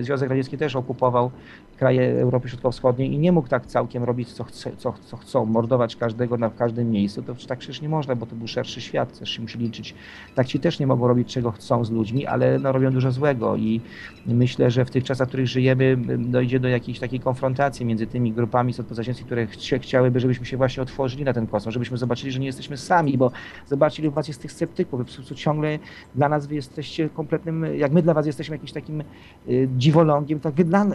Związek 0.00 0.30
Radziecki 0.30 0.58
też 0.58 0.76
okupował 0.76 1.30
kraje 1.76 2.20
Europy 2.20 2.48
Środkowo-Wschodniej 2.48 3.12
i 3.12 3.18
nie 3.18 3.32
mógł 3.32 3.48
tak 3.48 3.66
całkiem 3.66 4.04
robić, 4.04 4.32
co, 4.32 4.44
chce, 4.44 4.76
co, 4.76 4.94
co 5.04 5.16
chcą, 5.16 5.44
mordować 5.46 5.96
każdego 5.96 6.36
na 6.36 6.48
w 6.48 6.54
każdym 6.54 6.90
miejscu. 6.90 7.22
To 7.22 7.34
tak 7.48 7.58
przecież 7.58 7.82
nie 7.82 7.88
można, 7.88 8.16
bo 8.16 8.26
to 8.26 8.36
był 8.36 8.48
szerszy 8.48 8.80
świat, 8.80 9.18
też 9.18 9.30
się 9.30 9.42
musi 9.42 9.58
liczyć. 9.58 9.94
Tak 10.34 10.46
ci 10.46 10.60
też 10.60 10.78
nie 10.78 10.86
mogą 10.86 11.08
robić, 11.08 11.32
czego 11.32 11.50
chcą 11.52 11.84
z 11.84 11.90
ludźmi, 11.90 12.26
ale 12.26 12.58
no, 12.58 12.72
robią 12.72 12.90
dużo 12.90 13.10
złego 13.10 13.56
i 13.56 13.80
myślę, 14.26 14.70
że 14.70 14.84
w 14.84 14.90
tych 14.90 15.04
czasach, 15.04 15.26
w 15.26 15.28
których 15.28 15.46
żyjemy, 15.46 15.96
dojdzie 16.18 16.60
do 16.60 16.68
jakiejś 16.68 16.98
takiej 16.98 17.20
konfrontacji 17.20 17.86
między 17.86 18.06
tymi 18.06 18.32
grupami 18.32 18.74
pozaziemskich, 18.88 19.26
które 19.26 19.46
chciałyby, 19.80 20.20
żebyśmy 20.20 20.46
się 20.46 20.56
właśnie 20.56 20.82
otworzyli 20.82 21.24
na 21.24 21.32
ten 21.32 21.46
kosmos, 21.46 21.72
żebyśmy 21.74 21.96
zobaczyli, 21.96 22.32
że 22.32 22.38
nie 22.38 22.46
jesteśmy 22.46 22.76
sami 22.76 23.18
bo 23.18 23.30
zobaczcie, 23.66 24.02
ile 24.02 24.10
u 24.10 24.12
was 24.12 24.28
jest 24.28 24.42
tych 24.42 24.52
sceptyków, 24.52 25.00
po 25.00 25.04
prostu 25.04 25.34
ciągle 25.34 25.78
dla 26.14 26.28
nas 26.28 26.46
wy 26.46 26.54
jesteście 26.54 27.08
kompletnym, 27.28 27.78
jak 27.78 27.92
my 27.92 28.02
dla 28.02 28.14
was 28.14 28.26
jesteśmy 28.26 28.54
jakimś 28.54 28.72
takim 28.72 29.00
y, 29.48 29.68
dziwolągiem, 29.76 30.40
tak 30.40 30.54
wy 30.54 30.64
dla, 30.64 30.86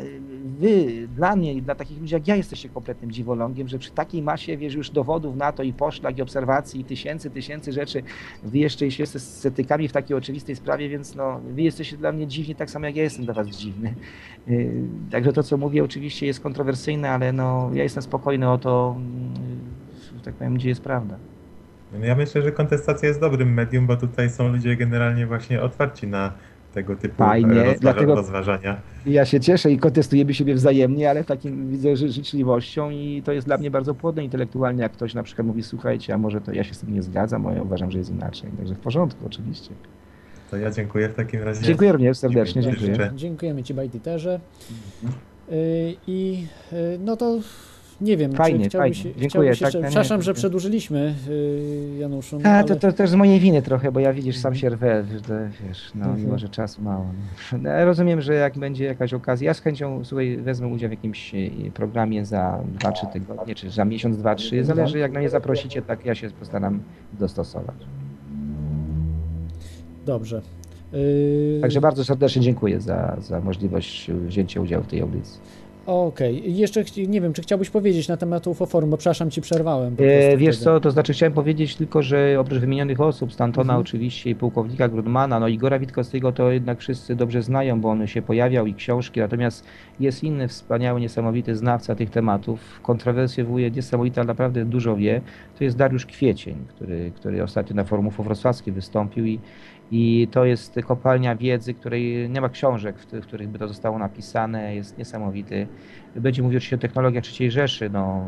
wy 0.60 1.08
dla 1.16 1.36
mnie 1.36 1.54
i 1.54 1.62
dla 1.62 1.76
takich 1.76 2.00
ludzi 2.00 2.14
jak 2.14 2.28
ja 2.28 2.36
jesteście 2.36 2.70
kompletnym 2.70 3.12
dziwolągiem, 3.12 3.68
że 3.68 3.80
przy 3.80 3.92
takiej 3.92 4.22
masie, 4.22 4.58
wiesz, 4.58 4.74
już 4.74 4.90
dowodów 4.90 5.36
na 5.36 5.52
to 5.52 5.64
i 5.64 5.74
poszlak 5.74 6.18
i 6.18 6.22
obserwacji 6.22 6.82
i 6.82 6.84
tysięcy, 6.84 7.30
tysięcy 7.30 7.72
rzeczy, 7.72 8.04
wy 8.44 8.58
jeszcze 8.58 8.92
się 8.92 9.06
sceptykami 9.06 9.88
w 9.88 9.92
takiej 9.92 10.18
oczywistej 10.18 10.56
sprawie, 10.56 10.90
więc 10.90 11.16
no, 11.16 11.40
wy 11.40 11.62
jesteście 11.62 11.98
dla 11.98 12.12
mnie 12.12 12.28
dziwni 12.28 12.56
tak 12.56 12.70
samo 12.70 12.86
jak 12.86 12.96
ja 12.96 13.04
jestem 13.04 13.26
dla 13.26 13.34
was 13.34 13.48
dziwny. 13.48 13.94
Y, 14.48 14.84
Także 15.12 15.34
to, 15.34 15.44
co 15.44 15.58
mówię, 15.58 15.84
oczywiście 15.84 16.26
jest 16.26 16.40
kontrowersyjne, 16.40 17.10
ale 17.10 17.34
no, 17.34 17.70
ja 17.74 17.84
jestem 17.84 18.04
spokojny 18.04 18.50
o 18.50 18.58
to, 18.58 18.96
y, 20.14 20.18
że 20.18 20.24
tak 20.24 20.34
powiem, 20.34 20.54
gdzie 20.54 20.70
jest 20.70 20.82
prawda. 20.82 21.33
No 22.00 22.06
Ja 22.06 22.16
myślę, 22.16 22.42
że 22.42 22.52
kontestacja 22.52 23.08
jest 23.08 23.20
dobrym 23.20 23.54
medium, 23.54 23.88
bo 23.88 23.98
tutaj 23.98 24.30
są 24.30 24.48
ludzie 24.48 24.76
generalnie 24.76 25.28
właśnie 25.28 25.62
otwarci 25.62 26.08
na 26.08 26.32
tego 26.74 26.96
typu 26.96 27.16
Fajnie, 27.18 27.54
rozważa- 27.64 27.80
dlatego- 27.80 28.16
rozważania. 28.16 28.78
Ja 29.06 29.26
się 29.26 29.40
cieszę 29.40 29.72
i 29.72 29.78
kontestujemy 29.78 30.34
siebie 30.34 30.54
wzajemnie, 30.56 31.10
ale 31.10 31.24
takim 31.24 31.70
widzę 31.70 31.96
że 31.96 32.10
życzliwością 32.10 32.90
i 32.90 33.22
to 33.26 33.32
jest 33.32 33.48
dla 33.48 33.58
mnie 33.58 33.72
bardzo 33.72 33.96
płodne 33.96 34.24
intelektualnie, 34.24 34.82
jak 34.84 34.92
ktoś 34.92 35.14
na 35.14 35.24
przykład 35.24 35.48
mówi, 35.48 35.64
słuchajcie, 35.64 36.14
a 36.14 36.18
może 36.18 36.42
to 36.42 36.54
ja 36.54 36.64
się 36.64 36.74
z 36.74 36.80
tym 36.80 36.94
nie 36.94 37.02
zgadzam, 37.04 37.48
a 37.48 37.54
ja 37.54 37.62
uważam, 37.62 37.92
że 37.92 37.98
jest 37.98 38.12
inaczej. 38.12 38.50
Także 38.58 38.76
w 38.76 38.80
porządku, 38.80 39.26
oczywiście. 39.26 39.70
To 40.52 40.58
ja 40.58 40.72
dziękuję 40.72 41.10
w 41.10 41.14
takim 41.14 41.44
razie. 41.44 41.62
Dziękuję 41.66 41.92
również 41.92 42.18
serdecznie, 42.18 42.62
Dziękuję. 42.62 42.88
dziękuję. 42.88 43.12
Dziękujemy 43.16 43.64
Ci, 43.64 43.74
Bajtiterze. 43.74 44.40
Y, 45.52 45.96
I 46.08 46.46
y, 46.74 47.00
no 47.00 47.18
to 47.18 47.40
nie 48.02 48.18
wiem, 48.18 48.32
Fajnie, 48.32 48.70
fajnie. 48.70 48.70
chciałbyś 48.70 49.08
Dziękuję, 49.18 49.50
jeszcze... 49.50 49.66
tak, 49.66 49.74
no 49.74 49.82
Przepraszam, 49.82 50.22
że 50.22 50.34
przedłużyliśmy, 50.34 51.16
y, 51.30 51.98
Januszu, 52.00 52.40
no, 52.44 52.50
A, 52.50 52.54
ale... 52.54 52.64
to, 52.68 52.76
to 52.76 52.92
też 52.94 53.10
z 53.10 53.16
mojej 53.16 53.40
winy 53.40 53.62
trochę, 53.62 53.92
bo 53.92 54.00
ja 54.00 54.14
widzisz, 54.14 54.38
sam 54.38 54.56
się 54.56 54.70
rwę, 54.70 55.04
wiesz, 55.68 55.92
no 55.96 56.06
Mhm. 56.06 56.22
mimo, 56.26 56.38
że 56.38 56.50
czasu 56.50 56.82
mało. 56.82 57.06
No. 57.52 57.58
No, 57.62 57.86
rozumiem, 57.86 58.22
że 58.22 58.34
jak 58.34 58.58
będzie 58.58 58.86
jakaś 58.86 59.14
okazja, 59.14 59.46
ja 59.48 59.54
z 59.54 59.60
chęcią, 59.62 60.06
słuchaj, 60.06 60.38
wezmę 60.38 60.68
udział 60.68 60.90
w 60.90 60.92
jakimś 60.92 61.36
e, 61.36 61.38
programie 61.74 62.26
za 62.26 62.60
2-3 62.80 63.08
tygodnie, 63.14 63.56
czy 63.56 63.70
za 63.70 63.86
miesiąc, 63.86 64.18
dwa, 64.18 64.36
trzy, 64.36 64.64
zależy 64.64 65.00
jak 65.00 65.12
na 65.12 65.20
mnie 65.20 65.30
zaprosicie, 65.30 65.82
tak 65.82 66.06
ja 66.06 66.16
się 66.16 66.30
postaram 66.30 66.80
dostosować. 67.20 67.76
Dobrze. 70.06 70.42
Y, 70.94 71.60
Także 71.62 71.82
bardzo 71.82 72.06
serdecznie 72.06 72.42
dziękuję 72.42 72.82
za, 72.82 73.18
za 73.22 73.40
możliwość 73.42 74.12
wzięcia 74.12 74.62
udziału 74.62 74.84
w 74.84 74.88
tej 74.88 75.02
audycji. 75.02 75.40
Okej, 75.86 76.50
I 76.50 76.58
jeszcze 76.58 76.84
nie 77.08 77.22
wiem, 77.22 77.34
czy 77.34 77.42
chciałbyś 77.42 77.70
powiedzieć 77.70 78.08
na 78.08 78.18
temat 78.18 78.48
UFO 78.48 78.66
Forum, 78.66 78.90
bo 78.90 78.98
przepraszam, 78.98 79.32
Ci 79.32 79.42
przerwałem. 79.42 79.94
E, 80.00 80.38
wiesz 80.38 80.56
wtedy. 80.56 80.72
co, 80.72 80.80
to 80.80 80.92
znaczy 80.92 81.14
chciałem 81.14 81.34
powiedzieć 81.34 81.76
tylko, 81.76 82.02
że 82.04 82.36
oprócz 82.40 82.60
wymienionych 82.60 83.02
osób, 83.02 83.34
Stantona 83.34 83.64
Mhm. 83.74 83.82
oczywiście 83.82 84.30
i 84.30 84.36
pułkownika 84.36 84.88
Grudmana, 84.88 85.40
no 85.40 85.48
Igora 85.48 85.80
Witkowskiego 85.80 86.32
to 86.32 86.52
jednak 86.52 86.80
wszyscy 86.80 87.16
dobrze 87.16 87.42
znają, 87.42 87.82
bo 87.82 87.90
on 87.90 88.08
się 88.08 88.22
pojawiał 88.22 88.66
i 88.66 88.74
książki, 88.74 89.20
natomiast 89.20 89.66
jest 90.00 90.24
inny 90.24 90.48
wspaniały, 90.48 91.02
niesamowity 91.02 91.56
znawca 91.56 91.96
tych 91.96 92.10
tematów, 92.10 92.80
kontrowersje 92.84 93.44
wywołuje 93.44 93.72
niesamowite, 93.72 94.22
ale 94.22 94.28
naprawdę 94.28 94.66
dużo 94.66 94.96
wie, 94.96 95.22
to 95.58 95.64
jest 95.64 95.78
Dariusz 95.78 96.06
Kwiecień, 96.06 96.56
który, 96.76 97.12
który 97.16 97.44
ostatnio 97.44 97.76
na 97.76 97.84
forum 97.84 98.10
wrocławskim 98.10 98.74
wystąpił 98.74 99.26
i 99.26 99.40
i 99.92 100.28
to 100.32 100.46
jest 100.46 100.76
kopalnia 100.88 101.36
wiedzy, 101.36 101.74
której 101.74 102.30
nie 102.30 102.42
ma 102.42 102.50
książek, 102.50 102.96
w, 103.00 103.22
których 103.22 103.50
by 103.50 103.60
to 103.60 103.68
zostało 103.68 104.00
napisane, 104.00 104.76
jest 104.76 104.98
niesamowity. 104.98 105.68
Będzie 106.16 106.44
mówił 106.44 106.58
oczywiście 106.58 106.76
o 106.76 106.80
technologiach 106.80 107.24
III 107.40 107.52
Rzeszy. 107.52 107.90
No, 107.90 108.26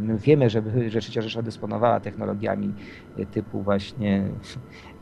my 0.00 0.18
wiemy, 0.18 0.50
że, 0.50 0.62
że 0.88 0.98
III 0.98 1.22
Rzesza 1.22 1.42
dysponowała 1.42 2.00
technologiami 2.00 2.74
typu 3.30 3.62
właśnie 3.62 4.24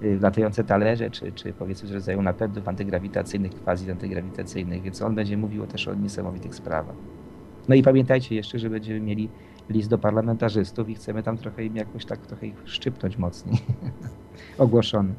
y, 0.02 0.18
latające 0.20 0.64
talerze, 0.64 1.10
czy, 1.10 1.32
czy 1.32 1.52
powiedzmy 1.52 1.88
z 1.88 1.92
rodzaju 1.92 2.22
napędów 2.22 2.68
antygrawitacyjnych, 2.68 3.52
quasi 3.64 3.90
antygrawitacyjnych, 3.90 4.82
więc 4.82 5.02
on 5.02 5.14
będzie 5.14 5.36
mówił 5.36 5.66
też 5.66 5.88
o 5.88 5.94
niesamowitych 5.94 6.54
sprawach. 6.54 6.96
No 7.68 7.74
i 7.74 7.82
pamiętajcie 7.82 8.34
jeszcze, 8.34 8.58
że 8.58 8.70
będziemy 8.70 9.00
mieli 9.00 9.28
list 9.70 9.90
do 9.90 9.98
parlamentarzystów 9.98 10.88
i 10.88 10.94
chcemy 10.94 11.22
tam 11.22 11.38
trochę 11.38 11.64
im 11.64 11.76
jakoś 11.76 12.04
tak 12.04 12.26
trochę 12.26 12.46
ich 12.46 12.62
szczypnąć 12.64 13.18
mocniej. 13.18 13.58
Ogłoszony. 14.58 15.14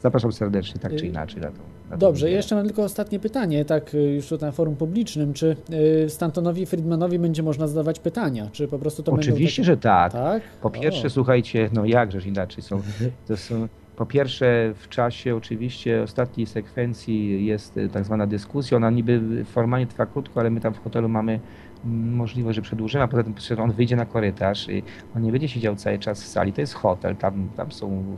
Zapraszam 0.00 0.32
serdecznie, 0.32 0.80
tak 0.80 0.96
czy 0.96 1.04
Y, 1.04 1.08
inaczej. 1.08 1.40
Na 1.40 1.48
to, 1.48 1.58
na 1.90 1.96
Dobrze, 1.96 2.30
jeszcze 2.30 2.54
mam 2.54 2.66
tylko 2.66 2.82
ostatnie 2.82 3.18
pytanie, 3.18 3.64
tak 3.64 3.94
y, 3.94 3.98
już 3.98 4.26
tu 4.28 4.38
na 4.40 4.52
forum 4.52 4.76
publicznym, 4.76 5.32
czy 5.32 5.56
y, 6.04 6.10
Stantonowi 6.10 6.66
Friedmanowi 6.66 7.18
będzie 7.18 7.42
można 7.42 7.66
zadawać 7.66 7.98
pytania, 8.00 8.48
czy 8.52 8.68
po 8.68 8.78
prostu 8.78 9.02
to 9.02 9.12
Oczywiście, 9.12 9.62
będą 9.62 9.72
że 9.72 9.76
tak. 9.76 10.12
takie... 10.12 10.24
Tak? 10.24 10.42
Po 10.62 10.70
pierwsze, 10.70 11.06
O. 11.06 11.10
słuchajcie, 11.10 11.70
no 11.72 11.84
jakżeż 11.84 12.26
inaczej 12.26 12.62
są. 12.62 12.82
To 13.28 13.36
są. 13.36 13.68
Po 13.96 14.06
pierwsze, 14.06 14.74
w 14.76 14.88
czasie 14.88 15.36
oczywiście 15.36 16.02
ostatniej 16.02 16.46
sekwencji 16.46 17.46
jest 17.46 17.78
tak 17.92 18.04
zwana 18.04 18.26
dyskusja. 18.26 18.76
Ona 18.76 18.90
niby 18.90 19.44
formalnie 19.44 19.86
trwa 19.86 20.06
krótko, 20.06 20.40
ale 20.40 20.50
my 20.50 20.60
tam 20.60 20.74
w 20.74 20.78
hotelu 20.78 21.08
mamy 21.08 21.40
możliwość, 21.84 22.56
że 22.56 22.62
przedłużymy, 22.62 23.04
a 23.04 23.08
poza 23.08 23.22
tym 23.22 23.34
on 23.58 23.72
wyjdzie 23.72 23.96
na 23.96 24.06
korytarz 24.06 24.68
i 24.68 24.82
on 25.16 25.22
nie 25.22 25.32
będzie 25.32 25.48
siedział 25.48 25.76
cały 25.76 25.98
czas 25.98 26.22
w 26.22 26.26
sali. 26.26 26.52
To 26.52 26.60
jest 26.60 26.74
hotel, 26.74 27.16
tam, 27.16 27.48
tam 27.56 27.72
są 27.72 28.16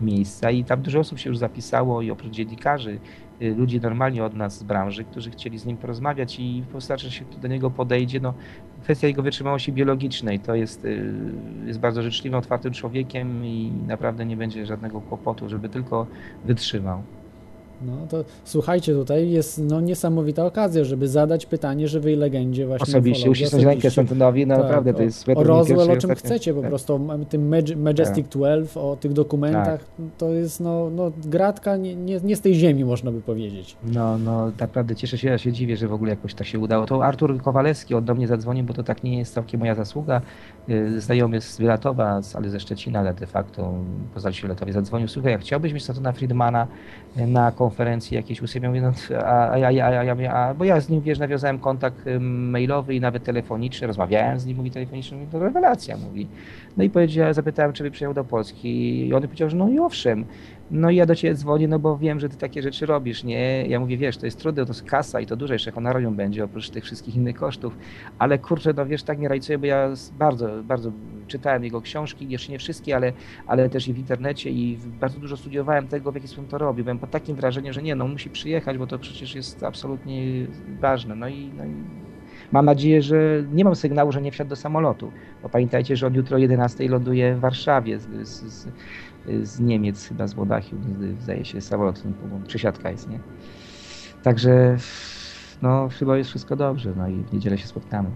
miejsca 0.00 0.50
i 0.50 0.64
tam 0.64 0.82
dużo 0.82 0.98
osób 0.98 1.18
się 1.18 1.30
już 1.30 1.38
zapisało 1.38 2.02
i 2.02 2.10
oprócz 2.10 2.32
dziennikarzy, 2.32 2.98
y, 3.42 3.54
ludzi 3.54 3.80
normalnie 3.80 4.24
od 4.24 4.34
nas 4.34 4.58
z 4.58 4.62
branży, 4.62 5.04
którzy 5.04 5.30
chcieli 5.30 5.58
z 5.58 5.66
nim 5.66 5.76
porozmawiać 5.76 6.40
i 6.40 6.64
wystarczy, 6.72 7.06
że 7.06 7.12
się 7.12 7.24
do 7.24 7.48
niego 7.48 7.70
podejdzie. 7.70 8.20
No, 8.20 8.34
kwestia 8.82 9.06
jego 9.06 9.22
wytrzymałości 9.22 9.72
biologicznej 9.72 10.40
to 10.40 10.54
jest, 10.54 10.84
y, 10.84 11.14
jest 11.66 11.80
bardzo 11.80 12.02
życzliwym, 12.02 12.38
otwartym 12.38 12.72
człowiekiem 12.72 13.44
i 13.44 13.72
naprawdę 13.86 14.26
nie 14.26 14.36
będzie 14.36 14.66
żadnego 14.66 15.00
kłopotu, 15.00 15.48
żeby 15.48 15.68
tylko 15.68 16.06
wytrzymał. 16.44 17.02
No 17.82 17.92
to 18.08 18.24
słuchajcie, 18.44 18.92
tutaj 18.92 19.30
jest 19.30 19.58
no, 19.58 19.80
niesamowita 19.80 20.46
okazja, 20.46 20.84
żeby 20.84 21.08
zadać 21.08 21.46
pytanie 21.46 21.88
żywej 21.88 22.16
legendzie 22.16 22.66
właśnie 22.66 22.82
Osobiście 22.82 23.30
uścisnąć 23.30 23.64
rękę. 23.64 23.90
Stantonowi, 23.90 24.46
no 24.46 24.54
Tak, 24.54 24.64
naprawdę 24.64 24.92
to 24.94 24.98
o- 24.98 25.02
jest 25.02 25.28
O 25.34 25.44
Roswell, 25.44 25.90
o 25.90 25.96
czym 25.96 26.14
chcecie, 26.14 26.54
po 26.54 26.60
tak. 26.60 26.68
prostu 26.70 26.94
o 26.94 27.18
tym 27.28 27.54
Majestic 27.76 28.28
12, 28.28 28.80
o 28.80 28.96
tych 29.00 29.12
dokumentach, 29.12 29.84
to 30.18 30.30
jest 30.30 30.60
no, 30.60 30.90
no 30.90 31.12
gratka 31.24 31.76
nie, 31.76 31.94
nie, 31.94 32.20
nie 32.24 32.36
z 32.36 32.40
tej 32.40 32.54
ziemi, 32.54 32.84
można 32.84 33.12
by 33.12 33.20
powiedzieć. 33.20 33.76
No, 33.92 34.18
no 34.18 34.52
naprawdę 34.60 34.94
cieszę 34.94 35.18
się, 35.18 35.28
ja 35.28 35.38
się 35.38 35.52
dziwię, 35.52 35.76
że 35.76 35.88
w 35.88 35.92
ogóle 35.92 36.10
jakoś 36.10 36.34
tak 36.34 36.46
się 36.46 36.58
udało. 36.58 36.86
To 36.86 37.04
Artur 37.04 37.42
Kowalewski, 37.42 37.94
on 37.94 38.04
do 38.04 38.14
mnie 38.14 38.26
zadzwonił, 38.26 38.64
bo 38.64 38.74
to 38.74 38.82
tak 38.82 39.04
nie 39.04 39.18
jest 39.18 39.34
całkiem 39.34 39.60
moja 39.60 39.74
zasługa. 39.74 40.20
Y, 40.68 41.00
Znajomy 41.00 41.40
z 41.40 41.58
Wylatowa, 41.58 42.20
ale 42.34 42.50
ze 42.50 42.60
Szczecina, 42.60 42.98
ale 42.98 43.14
de 43.14 43.26
facto 43.26 43.72
poza 44.14 44.30
Wylatowie 44.42 44.72
zadzwonił. 44.72 45.08
Słuchaj, 45.08 45.32
jak 45.32 45.40
chciałbyś 45.40 45.72
mieć 45.72 45.84
Statona 45.84 46.12
Friedmana 46.12 46.66
na 47.16 47.52
konferencji 47.68 48.14
jakiejś 48.14 48.40
ja 48.40 48.68
mówię, 48.68 48.80
no, 48.80 48.92
a, 49.24 49.50
a, 49.50 50.14
mówię, 50.14 50.32
a, 50.32 50.54
bo 50.54 50.64
ja 50.64 50.80
z 50.80 50.88
nim, 50.88 51.00
wiesz, 51.00 51.18
nawiązałem 51.18 51.58
kontakt 51.58 52.04
mailowy 52.20 52.94
i 52.94 53.00
nawet 53.00 53.24
telefoniczny, 53.24 53.86
rozmawiałem 53.86 54.40
z 54.40 54.46
nim, 54.46 54.56
mówi 54.56 54.70
telefonicznie, 54.70 55.18
mówi, 55.18 55.32
to 55.32 55.38
rewelacja, 55.38 55.96
mówi. 55.96 56.28
No 56.76 56.84
i 56.84 56.90
powiedział, 56.90 57.34
zapytałem, 57.34 57.72
czy 57.72 57.82
by 57.82 57.90
przyjechał 57.90 58.14
do 58.14 58.24
Polski 58.24 59.06
i 59.08 59.14
on 59.14 59.22
powiedział, 59.22 59.50
że 59.50 59.56
no 59.56 59.68
i 59.68 59.78
owszem. 59.78 60.24
No 60.70 60.90
i 60.90 60.96
ja 60.96 61.06
do 61.06 61.14
ciebie 61.14 61.34
dzwonię, 61.34 61.68
no 61.68 61.78
bo 61.78 61.98
wiem, 61.98 62.20
że 62.20 62.28
ty 62.28 62.36
takie 62.36 62.62
rzeczy 62.62 62.86
robisz, 62.86 63.24
nie? 63.24 63.66
Ja 63.66 63.80
mówię, 63.80 63.96
wiesz, 63.96 64.16
to 64.16 64.26
jest 64.26 64.38
trudne, 64.38 64.66
to 64.66 64.72
jest 64.72 64.82
kasa 64.82 65.20
i 65.20 65.26
to 65.26 65.36
dużo 65.36 65.52
jeszcze 65.52 65.72
honorarium 65.72 66.16
będzie, 66.16 66.44
oprócz 66.44 66.70
tych 66.70 66.84
wszystkich 66.84 67.16
innych 67.16 67.36
kosztów, 67.36 67.78
ale 68.18 68.38
kurczę, 68.38 68.72
no 68.76 68.86
wiesz, 68.86 69.02
tak 69.02 69.18
nie 69.18 69.28
rajcuję, 69.28 69.58
bo 69.58 69.66
ja 69.66 69.88
bardzo, 70.18 70.62
bardzo 70.62 70.92
czytałem 71.26 71.64
jego 71.64 71.80
książki, 71.80 72.28
jeszcze 72.28 72.52
nie 72.52 72.58
wszystkie, 72.58 72.96
ale, 72.96 73.12
ale 73.46 73.68
też 73.68 73.88
i 73.88 73.92
w 73.92 73.98
internecie 73.98 74.50
i 74.50 74.78
bardzo 75.00 75.20
dużo 75.20 75.36
studiowałem 75.36 75.88
tego, 75.88 76.12
w 76.12 76.14
jaki 76.14 76.28
sposób 76.28 76.48
to 76.48 76.58
robi. 76.58 76.82
Byłem 76.82 76.98
pod 76.98 77.10
takim 77.10 77.36
wrażeniem, 77.36 77.72
że 77.72 77.82
nie, 77.82 77.94
no 77.94 78.08
musi 78.08 78.30
przyjechać, 78.30 78.78
bo 78.78 78.86
to 78.86 78.98
przecież 78.98 79.34
jest 79.34 79.62
absolutnie 79.62 80.46
ważne. 80.80 81.14
No 81.14 81.28
i, 81.28 81.50
no 81.56 81.64
i 81.64 81.70
mam 82.52 82.64
nadzieję, 82.64 83.02
że 83.02 83.44
nie 83.52 83.64
mam 83.64 83.74
sygnału, 83.74 84.12
że 84.12 84.22
nie 84.22 84.32
wsiadł 84.32 84.50
do 84.50 84.56
samolotu, 84.56 85.12
bo 85.42 85.48
pamiętajcie, 85.48 85.96
że 85.96 86.06
on 86.06 86.14
jutro 86.14 86.36
o 86.36 86.38
11 86.38 86.88
ląduje 86.88 87.34
w 87.34 87.40
Warszawie 87.40 87.98
z, 87.98 88.28
z, 88.28 88.42
z, 88.52 88.68
z 89.42 89.60
Niemiec, 89.60 90.04
chyba 90.04 90.26
z 90.26 90.34
Monachium, 90.34 90.80
zdaje 91.20 91.44
się, 91.44 91.60
samolot, 91.60 92.02
przesiadka 92.46 92.90
jest, 92.90 93.08
nie? 93.10 93.20
Także 94.22 94.76
no 95.62 95.88
chyba 95.98 96.18
jest 96.18 96.30
wszystko 96.30 96.56
dobrze, 96.56 96.92
no 96.96 97.08
i 97.08 97.14
w 97.14 97.32
niedzielę 97.32 97.58
się 97.58 97.66
spotkamy. 97.66 98.08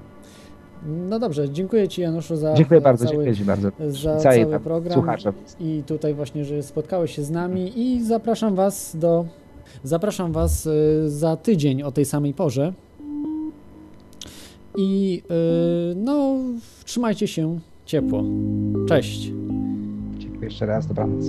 No 0.86 1.18
dobrze, 1.18 1.50
dziękuję 1.50 1.88
Ci 1.88 2.00
Januszu 2.00 2.36
za 2.36 2.54
Dziękuję 2.54 2.80
bardzo, 2.80 3.04
cały, 3.04 3.16
dziękuję 3.16 3.36
Ci 3.36 3.44
bardzo. 3.44 3.70
za 3.88 4.16
cały 4.16 4.60
program 4.60 5.04
i 5.60 5.82
tutaj 5.86 6.14
właśnie, 6.14 6.44
że 6.44 6.62
spotkałeś 6.62 7.16
się 7.16 7.22
z 7.22 7.30
nami 7.30 7.72
i 7.80 8.04
zapraszam 8.04 8.54
Was 8.54 8.96
do 8.96 9.26
zapraszam 9.84 10.32
Was 10.32 10.66
y, 10.66 11.10
za 11.10 11.36
tydzień 11.36 11.82
o 11.82 11.92
tej 11.92 12.04
samej 12.04 12.34
porze 12.34 12.72
i 14.76 15.22
y, 15.92 15.94
no 15.96 16.36
trzymajcie 16.84 17.28
się 17.28 17.58
ciepło. 17.86 18.24
Cześć. 18.88 19.32
Dziękuję 20.40 20.52
jeszcze 20.52 20.66
raz, 20.66 20.86
dobranoc. 20.86 21.24